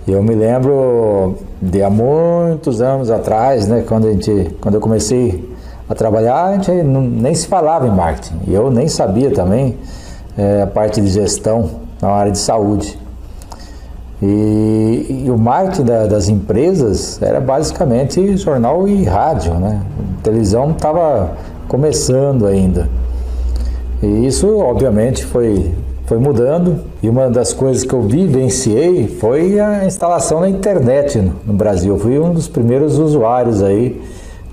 Eu 0.05 0.21
me 0.21 0.35
lembro 0.35 1.37
de 1.61 1.81
há 1.81 1.89
muitos 1.89 2.81
anos 2.81 3.09
atrás, 3.09 3.67
né, 3.67 3.85
quando, 3.87 4.07
a 4.07 4.11
gente, 4.11 4.53
quando 4.59 4.75
eu 4.75 4.81
comecei 4.81 5.52
a 5.87 5.95
trabalhar, 5.95 6.45
a 6.45 6.53
gente 6.53 6.71
não, 6.83 7.01
nem 7.01 7.33
se 7.33 7.47
falava 7.47 7.87
em 7.87 7.91
marketing. 7.91 8.39
E 8.47 8.53
eu 8.53 8.71
nem 8.71 8.87
sabia 8.87 9.31
também 9.31 9.77
é, 10.37 10.61
a 10.61 10.67
parte 10.67 11.01
de 11.01 11.07
gestão 11.07 11.69
na 12.01 12.09
área 12.09 12.31
de 12.31 12.39
saúde. 12.39 12.97
E, 14.21 15.23
e 15.25 15.31
o 15.31 15.37
marketing 15.37 15.83
da, 15.83 16.05
das 16.07 16.29
empresas 16.29 17.21
era 17.21 17.41
basicamente 17.41 18.37
jornal 18.37 18.87
e 18.87 19.03
rádio, 19.03 19.53
né? 19.55 19.81
A 20.19 20.23
televisão 20.23 20.71
estava 20.71 21.31
começando 21.67 22.47
ainda. 22.47 22.87
E 24.01 24.25
isso, 24.25 24.57
obviamente, 24.59 25.25
foi, 25.25 25.71
foi 26.05 26.17
mudando. 26.17 26.79
E 27.01 27.09
uma 27.09 27.29
das 27.29 27.51
coisas 27.51 27.83
que 27.83 27.93
eu 27.93 28.01
vivenciei 28.01 29.07
foi 29.07 29.59
a 29.59 29.85
instalação 29.85 30.39
da 30.39 30.49
internet 30.49 31.17
no, 31.17 31.33
no 31.45 31.53
Brasil. 31.53 31.93
Eu 31.95 31.99
fui 31.99 32.17
um 32.17 32.33
dos 32.33 32.47
primeiros 32.47 32.97
usuários 32.97 33.61
aí 33.61 34.01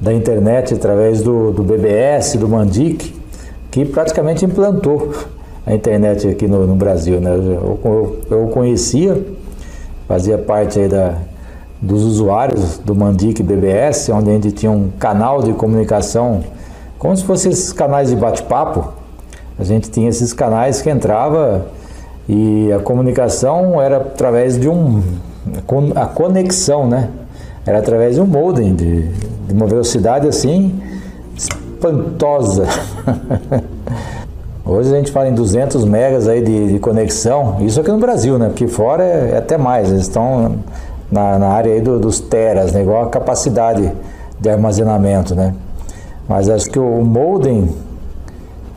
da 0.01 0.12
internet 0.12 0.74
através 0.74 1.22
do, 1.22 1.52
do 1.52 1.62
BBS, 1.62 2.39
do 2.39 2.48
Mandic, 2.48 3.14
que 3.70 3.85
praticamente 3.85 4.44
implantou 4.44 5.12
a 5.66 5.74
internet 5.74 6.27
aqui 6.27 6.48
no, 6.48 6.66
no 6.66 6.74
Brasil. 6.74 7.20
Né? 7.20 7.31
Eu, 7.31 7.78
eu, 7.85 8.18
eu, 8.31 8.47
conhecia, 8.48 9.22
fazia 10.09 10.39
parte 10.39 10.89
da, 10.89 11.14
dos 11.81 12.02
usuários 12.02 12.78
do 12.78 12.94
Mandic 12.94 13.43
BBS, 13.43 14.10
onde 14.10 14.31
a 14.31 14.32
gente 14.32 14.52
tinha 14.52 14.72
um 14.72 14.90
canal 14.98 15.43
de 15.43 15.52
comunicação, 15.52 16.43
como 16.98 17.16
se 17.16 17.24
fossem 17.24 17.52
esses 17.52 17.72
canais 17.72 18.09
de 18.09 18.16
bate-papo. 18.16 18.93
A 19.59 19.64
gente 19.64 19.90
tinha 19.90 20.09
esses 20.09 20.32
canais 20.32 20.81
que 20.81 20.89
entrava 20.89 21.66
e 22.27 22.72
a 22.72 22.78
comunicação 22.78 23.81
era 23.81 23.98
através 23.98 24.59
de 24.59 24.68
um. 24.68 25.02
a 25.94 26.06
conexão, 26.06 26.89
né? 26.89 27.10
Era 27.66 27.78
através 27.78 28.14
de 28.14 28.22
um 28.22 28.27
modem, 28.27 28.74
de, 28.74 29.02
de 29.51 29.56
uma 29.56 29.66
velocidade 29.66 30.28
assim 30.28 30.81
espantosa. 31.36 32.66
Hoje 34.64 34.94
a 34.94 34.97
gente 34.97 35.10
fala 35.10 35.28
em 35.28 35.35
200 35.35 35.85
megas 35.85 36.28
aí 36.28 36.40
de, 36.43 36.74
de, 36.74 36.78
conexão, 36.78 37.56
isso 37.60 37.81
aqui 37.81 37.90
no 37.90 37.98
Brasil, 37.98 38.39
né? 38.39 38.47
Porque 38.47 38.68
fora 38.68 39.02
é, 39.02 39.32
é 39.32 39.39
até 39.39 39.59
mais, 39.59 39.90
eles 39.90 40.02
estão 40.02 40.60
na, 41.10 41.36
na 41.39 41.48
área 41.48 41.72
aí 41.72 41.81
do, 41.81 41.98
dos 41.98 42.20
teras, 42.20 42.70
né? 42.72 42.82
Igual 42.82 43.02
a 43.05 43.09
capacidade 43.09 43.90
de 44.39 44.48
armazenamento, 44.48 45.35
né? 45.35 45.52
Mas 46.28 46.48
acho 46.48 46.70
que 46.70 46.78
o 46.78 47.02
modem 47.02 47.74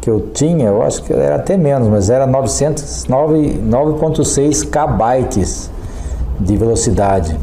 que 0.02 0.10
eu 0.10 0.30
tinha, 0.34 0.70
eu 0.70 0.82
acho 0.82 1.04
que 1.04 1.14
era 1.14 1.36
até 1.36 1.56
menos, 1.56 1.88
mas 1.88 2.10
era 2.10 2.28
9.6 2.28 4.68
kbytes 4.68 5.70
de 6.40 6.58
velocidade. 6.58 7.38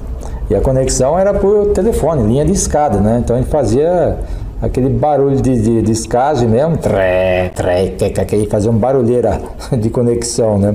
E 0.51 0.55
a 0.57 0.61
conexão 0.61 1.17
era 1.17 1.33
por 1.33 1.67
telefone, 1.69 2.27
linha 2.27 2.45
de 2.45 2.51
escada, 2.51 2.99
né? 2.99 3.21
Então 3.23 3.37
gente 3.37 3.49
fazia 3.49 4.19
aquele 4.61 4.89
barulho 4.89 5.41
de, 5.41 5.63
de, 5.63 5.81
de 5.81 5.93
escagem 5.93 6.49
mesmo, 6.49 6.77
tré, 6.77 7.51
tré, 7.55 7.87
que, 7.91 8.11
que, 8.11 8.47
fazia 8.47 8.69
um 8.69 8.77
barulheira 8.77 9.41
de 9.79 9.89
conexão, 9.91 10.59
né? 10.59 10.75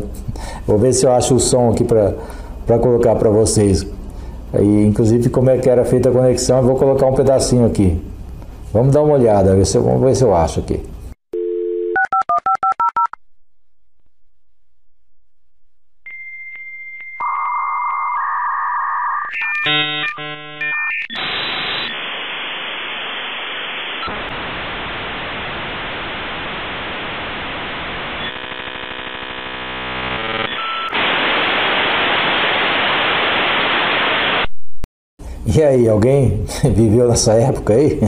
Vou 0.66 0.78
ver 0.78 0.94
se 0.94 1.06
eu 1.06 1.12
acho 1.12 1.36
o 1.36 1.40
som 1.42 1.72
aqui 1.72 1.84
para 1.84 2.80
colocar 2.80 3.16
para 3.16 3.30
vocês. 3.30 3.86
Aí, 4.54 4.86
inclusive 4.86 5.30
como 5.30 5.50
é 5.50 5.58
que 5.58 5.70
era 5.70 5.84
feita 5.84 6.08
a 6.08 6.12
conexão, 6.12 6.60
eu 6.60 6.64
vou 6.64 6.76
colocar 6.76 7.08
um 7.08 7.14
pedacinho 7.14 7.66
aqui. 7.66 8.02
Vamos 8.72 8.94
dar 8.94 9.04
uma 9.04 9.16
olhada, 9.16 9.54
ver 9.56 9.66
se, 9.66 9.78
vamos 9.78 10.02
ver 10.02 10.16
se 10.16 10.24
eu 10.24 10.34
acho 10.34 10.62
aqui. 10.62 10.82
Aí, 35.76 35.90
alguém 35.90 36.42
viveu 36.64 37.08
nessa 37.08 37.34
época 37.34 37.74
aí? 37.74 38.02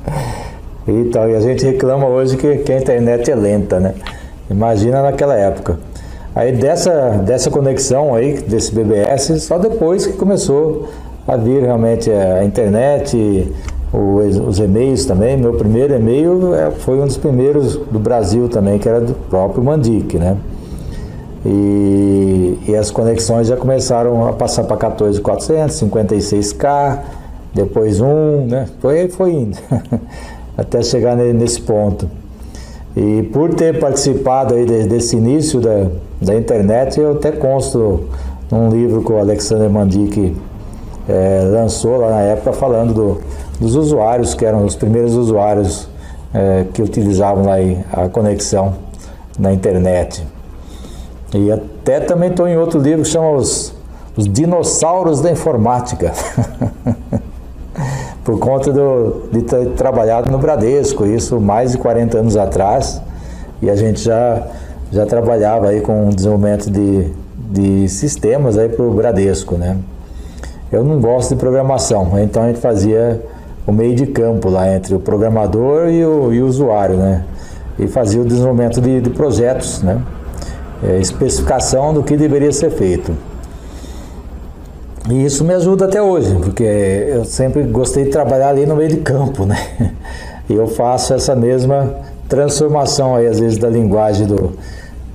então, 0.86 1.28
e 1.28 1.34
a 1.34 1.40
gente 1.40 1.64
reclama 1.64 2.06
hoje 2.06 2.36
que, 2.36 2.58
que, 2.58 2.72
a 2.72 2.78
internet 2.78 3.30
é 3.30 3.34
lenta, 3.34 3.80
né? 3.80 3.94
Imagina 4.50 5.02
naquela 5.02 5.34
época. 5.34 5.78
Aí 6.34 6.52
dessa, 6.52 7.22
dessa 7.24 7.50
conexão 7.50 8.14
aí, 8.14 8.38
desse 8.38 8.74
BBS, 8.74 9.42
só 9.42 9.58
depois 9.58 10.06
que 10.06 10.12
começou 10.14 10.88
a 11.26 11.36
vir 11.36 11.62
realmente 11.62 12.10
a 12.10 12.44
internet, 12.44 13.48
os 13.92 14.58
e-mails 14.58 15.06
também. 15.06 15.36
Meu 15.36 15.54
primeiro 15.54 15.94
e-mail 15.94 16.54
é, 16.54 16.70
foi 16.70 17.00
um 17.00 17.06
dos 17.06 17.16
primeiros 17.16 17.76
do 17.76 17.98
Brasil 17.98 18.48
também, 18.48 18.78
que 18.78 18.88
era 18.88 19.00
do 19.00 19.14
próprio 19.14 19.62
Mandic, 19.62 20.18
né? 20.18 20.36
E, 21.44 22.58
e 22.68 22.76
as 22.76 22.90
conexões 22.90 23.48
já 23.48 23.56
começaram 23.56 24.26
a 24.26 24.32
passar 24.32 24.64
para 24.64 24.76
14.400, 24.76 25.88
56K, 25.90 26.98
depois 27.52 28.00
um, 28.00 28.46
né? 28.46 28.66
Foi, 28.80 29.08
foi 29.08 29.32
indo, 29.32 29.58
até 30.56 30.82
chegar 30.82 31.16
nesse 31.16 31.60
ponto. 31.60 32.08
E 32.96 33.24
por 33.32 33.54
ter 33.54 33.78
participado 33.78 34.54
aí 34.54 34.64
desse 34.64 35.16
início 35.16 35.60
da, 35.60 35.88
da 36.20 36.34
internet, 36.34 36.98
eu 36.98 37.12
até 37.12 37.32
consto 37.32 38.04
num 38.50 38.70
livro 38.70 39.02
que 39.02 39.12
o 39.12 39.18
Alexander 39.18 39.68
Mandic 39.68 40.34
é, 41.08 41.42
lançou 41.44 41.98
lá 41.98 42.10
na 42.10 42.20
época 42.20 42.52
falando 42.52 42.94
do, 42.94 43.20
dos 43.60 43.74
usuários, 43.74 44.32
que 44.32 44.44
eram 44.44 44.64
os 44.64 44.76
primeiros 44.76 45.14
usuários 45.14 45.88
é, 46.32 46.64
que 46.72 46.80
utilizavam 46.82 47.44
lá 47.44 47.56
a 47.92 48.08
conexão 48.08 48.74
na 49.38 49.52
internet. 49.52 50.24
E 51.34 51.50
até 51.50 51.98
também 51.98 52.30
estou 52.30 52.46
em 52.46 52.56
outro 52.56 52.78
livro 52.80 53.02
que 53.02 53.08
chama 53.08 53.32
Os, 53.32 53.74
os 54.16 54.28
Dinossauros 54.28 55.20
da 55.20 55.32
Informática. 55.32 56.12
Por 58.22 58.38
conta 58.38 58.72
do, 58.72 59.28
de 59.32 59.42
ter 59.42 59.70
trabalhado 59.70 60.30
no 60.30 60.38
Bradesco, 60.38 61.04
isso 61.04 61.40
mais 61.40 61.72
de 61.72 61.78
40 61.78 62.18
anos 62.18 62.36
atrás, 62.36 63.02
e 63.60 63.68
a 63.68 63.74
gente 63.74 64.00
já, 64.00 64.46
já 64.92 65.04
trabalhava 65.04 65.68
aí 65.68 65.80
com 65.80 66.08
o 66.08 66.14
desenvolvimento 66.14 66.70
de, 66.70 67.10
de 67.50 67.88
sistemas 67.88 68.56
aí 68.56 68.68
para 68.68 68.84
o 68.84 68.92
Bradesco, 68.92 69.56
né? 69.56 69.76
Eu 70.70 70.84
não 70.84 71.00
gosto 71.00 71.34
de 71.34 71.40
programação, 71.40 72.18
então 72.20 72.44
a 72.44 72.46
gente 72.46 72.60
fazia 72.60 73.20
o 73.66 73.72
meio 73.72 73.94
de 73.94 74.06
campo 74.06 74.48
lá 74.48 74.72
entre 74.72 74.94
o 74.94 75.00
programador 75.00 75.88
e 75.88 76.04
o, 76.04 76.32
e 76.32 76.40
o 76.40 76.46
usuário, 76.46 76.96
né? 76.96 77.24
E 77.78 77.88
fazia 77.88 78.22
o 78.22 78.24
desenvolvimento 78.24 78.80
de, 78.80 79.00
de 79.00 79.10
projetos, 79.10 79.82
né? 79.82 80.00
É, 80.82 80.98
especificação 80.98 81.94
do 81.94 82.02
que 82.02 82.16
deveria 82.16 82.52
ser 82.52 82.70
feito. 82.70 83.12
E 85.08 85.24
isso 85.24 85.44
me 85.44 85.52
ajuda 85.52 85.84
até 85.84 86.00
hoje, 86.00 86.34
porque 86.42 86.62
eu 86.64 87.24
sempre 87.24 87.62
gostei 87.64 88.04
de 88.04 88.10
trabalhar 88.10 88.48
ali 88.48 88.64
no 88.64 88.74
meio 88.74 88.88
de 88.88 88.96
campo, 88.98 89.44
né? 89.44 89.58
E 90.46 90.52
eu 90.52 90.66
faço 90.66 91.14
essa 91.14 91.34
mesma 91.34 91.94
transformação 92.28 93.16
aí, 93.16 93.26
às 93.26 93.40
vezes, 93.40 93.56
da 93.56 93.70
linguagem 93.70 94.26
do 94.26 94.52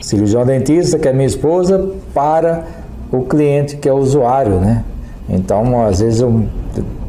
cirurgião 0.02 0.44
dentista, 0.44 0.98
que 0.98 1.07
é 1.07 1.14
minha 1.14 1.27
esposa, 1.27 1.91
para 2.15 2.65
o 3.11 3.22
cliente, 3.22 3.77
que 3.77 3.88
é 3.88 3.94
o 3.94 3.98
usuário, 3.98 4.60
né? 4.60 4.84
Então, 5.30 5.86
às 5.86 5.99
vezes 5.99 6.22
eu 6.22 6.45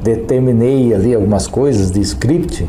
determinei 0.03 0.93
ali 0.93 1.15
algumas 1.15 1.47
coisas 1.47 1.91
de 1.91 2.01
script, 2.01 2.69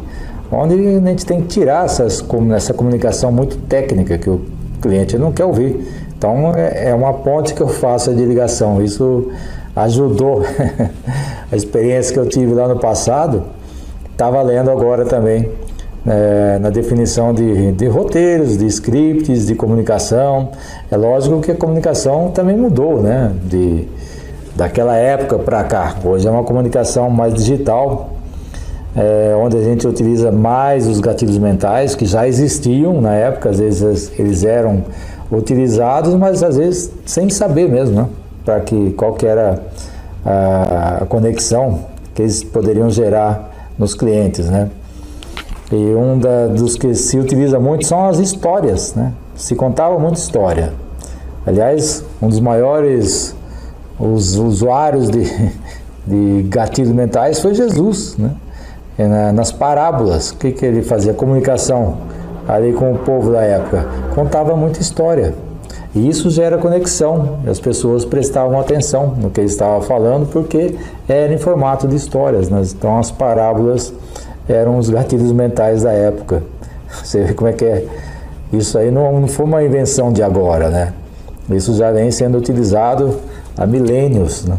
onde 0.50 0.74
a 0.74 1.10
gente 1.10 1.26
tem 1.26 1.42
que 1.42 1.48
tirar 1.48 1.84
essas, 1.86 2.24
essa 2.56 2.74
comunicação 2.74 3.30
muito 3.30 3.58
técnica 3.58 4.18
que 4.18 4.30
o 4.30 4.42
cliente 4.82 5.18
não 5.18 5.32
quer 5.32 5.46
ouvir. 5.46 5.88
Então, 6.18 6.54
é, 6.56 6.90
é 6.90 6.94
uma 6.94 7.14
ponte 7.14 7.54
que 7.54 7.62
eu 7.62 7.68
faço 7.68 8.14
de 8.14 8.26
ligação. 8.26 8.82
Isso 8.82 9.32
ajudou 9.76 10.44
a 11.52 11.56
experiência 11.56 12.14
que 12.14 12.20
eu 12.20 12.28
tive 12.28 12.54
lá 12.54 12.68
no 12.68 12.80
passado, 12.80 13.44
está 14.12 14.30
valendo 14.30 14.70
agora 14.70 15.06
também 15.06 15.50
é, 16.06 16.60
na 16.60 16.70
definição 16.70 17.34
de, 17.34 17.72
de, 17.72 17.88
roteiros, 17.88 18.58
de 18.58 18.66
scripts, 18.68 19.48
de 19.48 19.56
comunicação. 19.56 20.50
É 20.90 20.98
lógico 20.98 21.42
que 21.42 21.52
a 21.52 21.56
comunicação 21.56 22.32
também 22.32 22.58
mudou, 22.58 23.02
né? 23.02 23.32
De, 23.44 23.88
daquela 24.56 24.96
época 24.96 25.40
para 25.40 25.64
cá. 25.64 25.96
Hoje 26.04 26.28
é 26.28 26.32
uma 26.32 26.44
comunicação 26.44 27.10
mais 27.10 27.34
digital, 27.34 28.10
é, 28.96 29.34
onde 29.36 29.58
a 29.58 29.62
gente 29.62 29.88
utiliza 29.88 30.32
mais 30.32 30.88
os 30.88 31.00
gatilhos 31.00 31.38
mentais 31.38 31.96
que 31.96 32.06
já 32.06 32.28
existiam 32.28 33.02
na 33.02 33.14
época, 33.14 33.50
às 33.50 33.60
vezes 33.60 34.12
eles 34.20 34.44
eram 34.44 34.84
utilizados, 35.32 36.14
mas 36.16 36.44
às 36.44 36.58
vezes 36.58 36.92
sem 37.06 37.30
saber 37.30 37.70
mesmo, 37.70 37.96
né? 37.96 38.10
para 38.44 38.60
que 38.62 38.92
qual 38.92 39.14
que 39.14 39.26
era 39.26 39.62
a, 40.26 40.98
a, 41.02 41.06
conexão 41.06 41.86
que 42.14 42.22
eles 42.24 42.44
poderiam 42.44 42.90
gerar 42.90 43.72
nos 43.78 43.94
clientes, 43.94 44.50
né? 44.50 44.70
E 45.72 45.96
um 45.96 46.20
da, 46.20 46.48
dos 46.48 46.76
que 46.76 46.94
se 46.94 47.18
utiliza 47.18 47.60
muito 47.60 47.86
são 47.86 48.10
as 48.10 48.20
histórias, 48.20 48.94
né? 48.94 49.14
Se 49.36 49.56
contava 49.56 49.98
muita 49.98 50.20
história. 50.20 50.74
Aliás, 51.46 52.04
um 52.22 52.28
dos 52.28 52.40
maiores 52.40 53.34
os 53.98 54.36
usuários 54.36 55.10
de, 55.10 55.24
de 56.06 56.44
gatilhos 56.50 56.92
mentais 56.92 57.40
foi 57.40 57.54
Jesus, 57.54 58.18
né? 58.18 58.32
Nas 59.34 59.52
parábolas, 59.52 60.32
o 60.32 60.38
que, 60.38 60.52
que 60.52 60.66
ele 60.66 60.82
fazia? 60.82 61.14
Comunicação 61.14 61.98
ali 62.48 62.74
com 62.74 62.92
o 62.92 62.98
povo 62.98 63.32
da 63.32 63.42
época. 63.42 63.86
Contava 64.14 64.56
muita 64.56 64.80
história. 64.82 65.34
E 65.94 66.08
isso 66.08 66.30
gera 66.30 66.58
conexão, 66.58 67.40
as 67.46 67.60
pessoas 67.60 68.06
prestavam 68.06 68.60
atenção 68.60 69.14
no 69.18 69.30
que 69.30 69.42
ele 69.42 69.48
estava 69.48 69.82
falando, 69.82 70.26
porque 70.32 70.76
era 71.08 71.34
em 71.34 71.38
formato 71.38 71.88
de 71.88 71.96
histórias. 71.96 72.50
Né? 72.50 72.62
Então, 72.64 72.98
as 72.98 73.12
parábolas 73.12 73.94
eram 74.48 74.78
os 74.78 74.90
gatilhos 74.90 75.34
mentais 75.34 75.84
da 75.84 75.92
época. 75.92 76.44
Você 77.04 77.24
vê 77.24 77.34
como 77.34 77.50
é 77.50 77.54
que 77.54 77.66
é. 77.66 77.86
Isso 78.54 78.78
aí 78.78 78.90
não, 78.90 79.20
não 79.20 79.28
foi 79.28 79.46
uma 79.46 79.64
invenção 79.64 80.12
de 80.12 80.24
agora, 80.24 80.70
né? 80.70 80.94
Isso 81.50 81.74
já 81.74 81.92
vem 81.92 82.12
sendo 82.12 82.38
utilizado 82.38 83.18
há 83.58 83.66
milênios. 83.66 84.46
Né? 84.46 84.58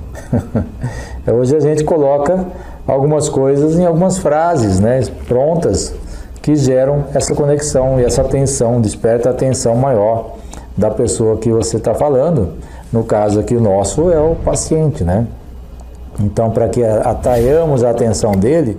Hoje 1.32 1.56
a 1.56 1.60
gente 1.60 1.84
coloca 1.84 2.46
algumas 2.86 3.28
coisas 3.28 3.78
em 3.78 3.86
algumas 3.86 4.18
frases 4.18 4.80
né, 4.80 5.00
prontas 5.26 5.94
que 6.40 6.56
geram 6.56 7.04
essa 7.14 7.34
conexão 7.34 8.00
e 8.00 8.04
essa 8.04 8.22
atenção, 8.22 8.80
desperta 8.80 9.28
a 9.28 9.32
atenção 9.32 9.76
maior 9.76 10.36
da 10.76 10.90
pessoa 10.90 11.36
que 11.36 11.50
você 11.50 11.76
está 11.76 11.94
falando. 11.94 12.54
No 12.92 13.04
caso 13.04 13.38
aqui, 13.40 13.54
o 13.54 13.60
nosso 13.60 14.10
é 14.10 14.18
o 14.18 14.34
paciente, 14.34 15.04
né? 15.04 15.26
Então, 16.20 16.50
para 16.50 16.68
que 16.68 16.84
atraiamos 16.84 17.84
a 17.84 17.90
atenção 17.90 18.32
dele, 18.32 18.78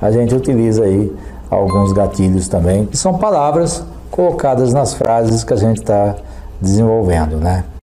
a 0.00 0.10
gente 0.10 0.34
utiliza 0.34 0.84
aí 0.84 1.12
alguns 1.50 1.92
gatilhos 1.92 2.48
também, 2.48 2.86
que 2.86 2.96
são 2.96 3.18
palavras 3.18 3.84
colocadas 4.10 4.72
nas 4.72 4.94
frases 4.94 5.44
que 5.44 5.52
a 5.52 5.56
gente 5.56 5.78
está 5.78 6.16
desenvolvendo, 6.60 7.36
né? 7.36 7.64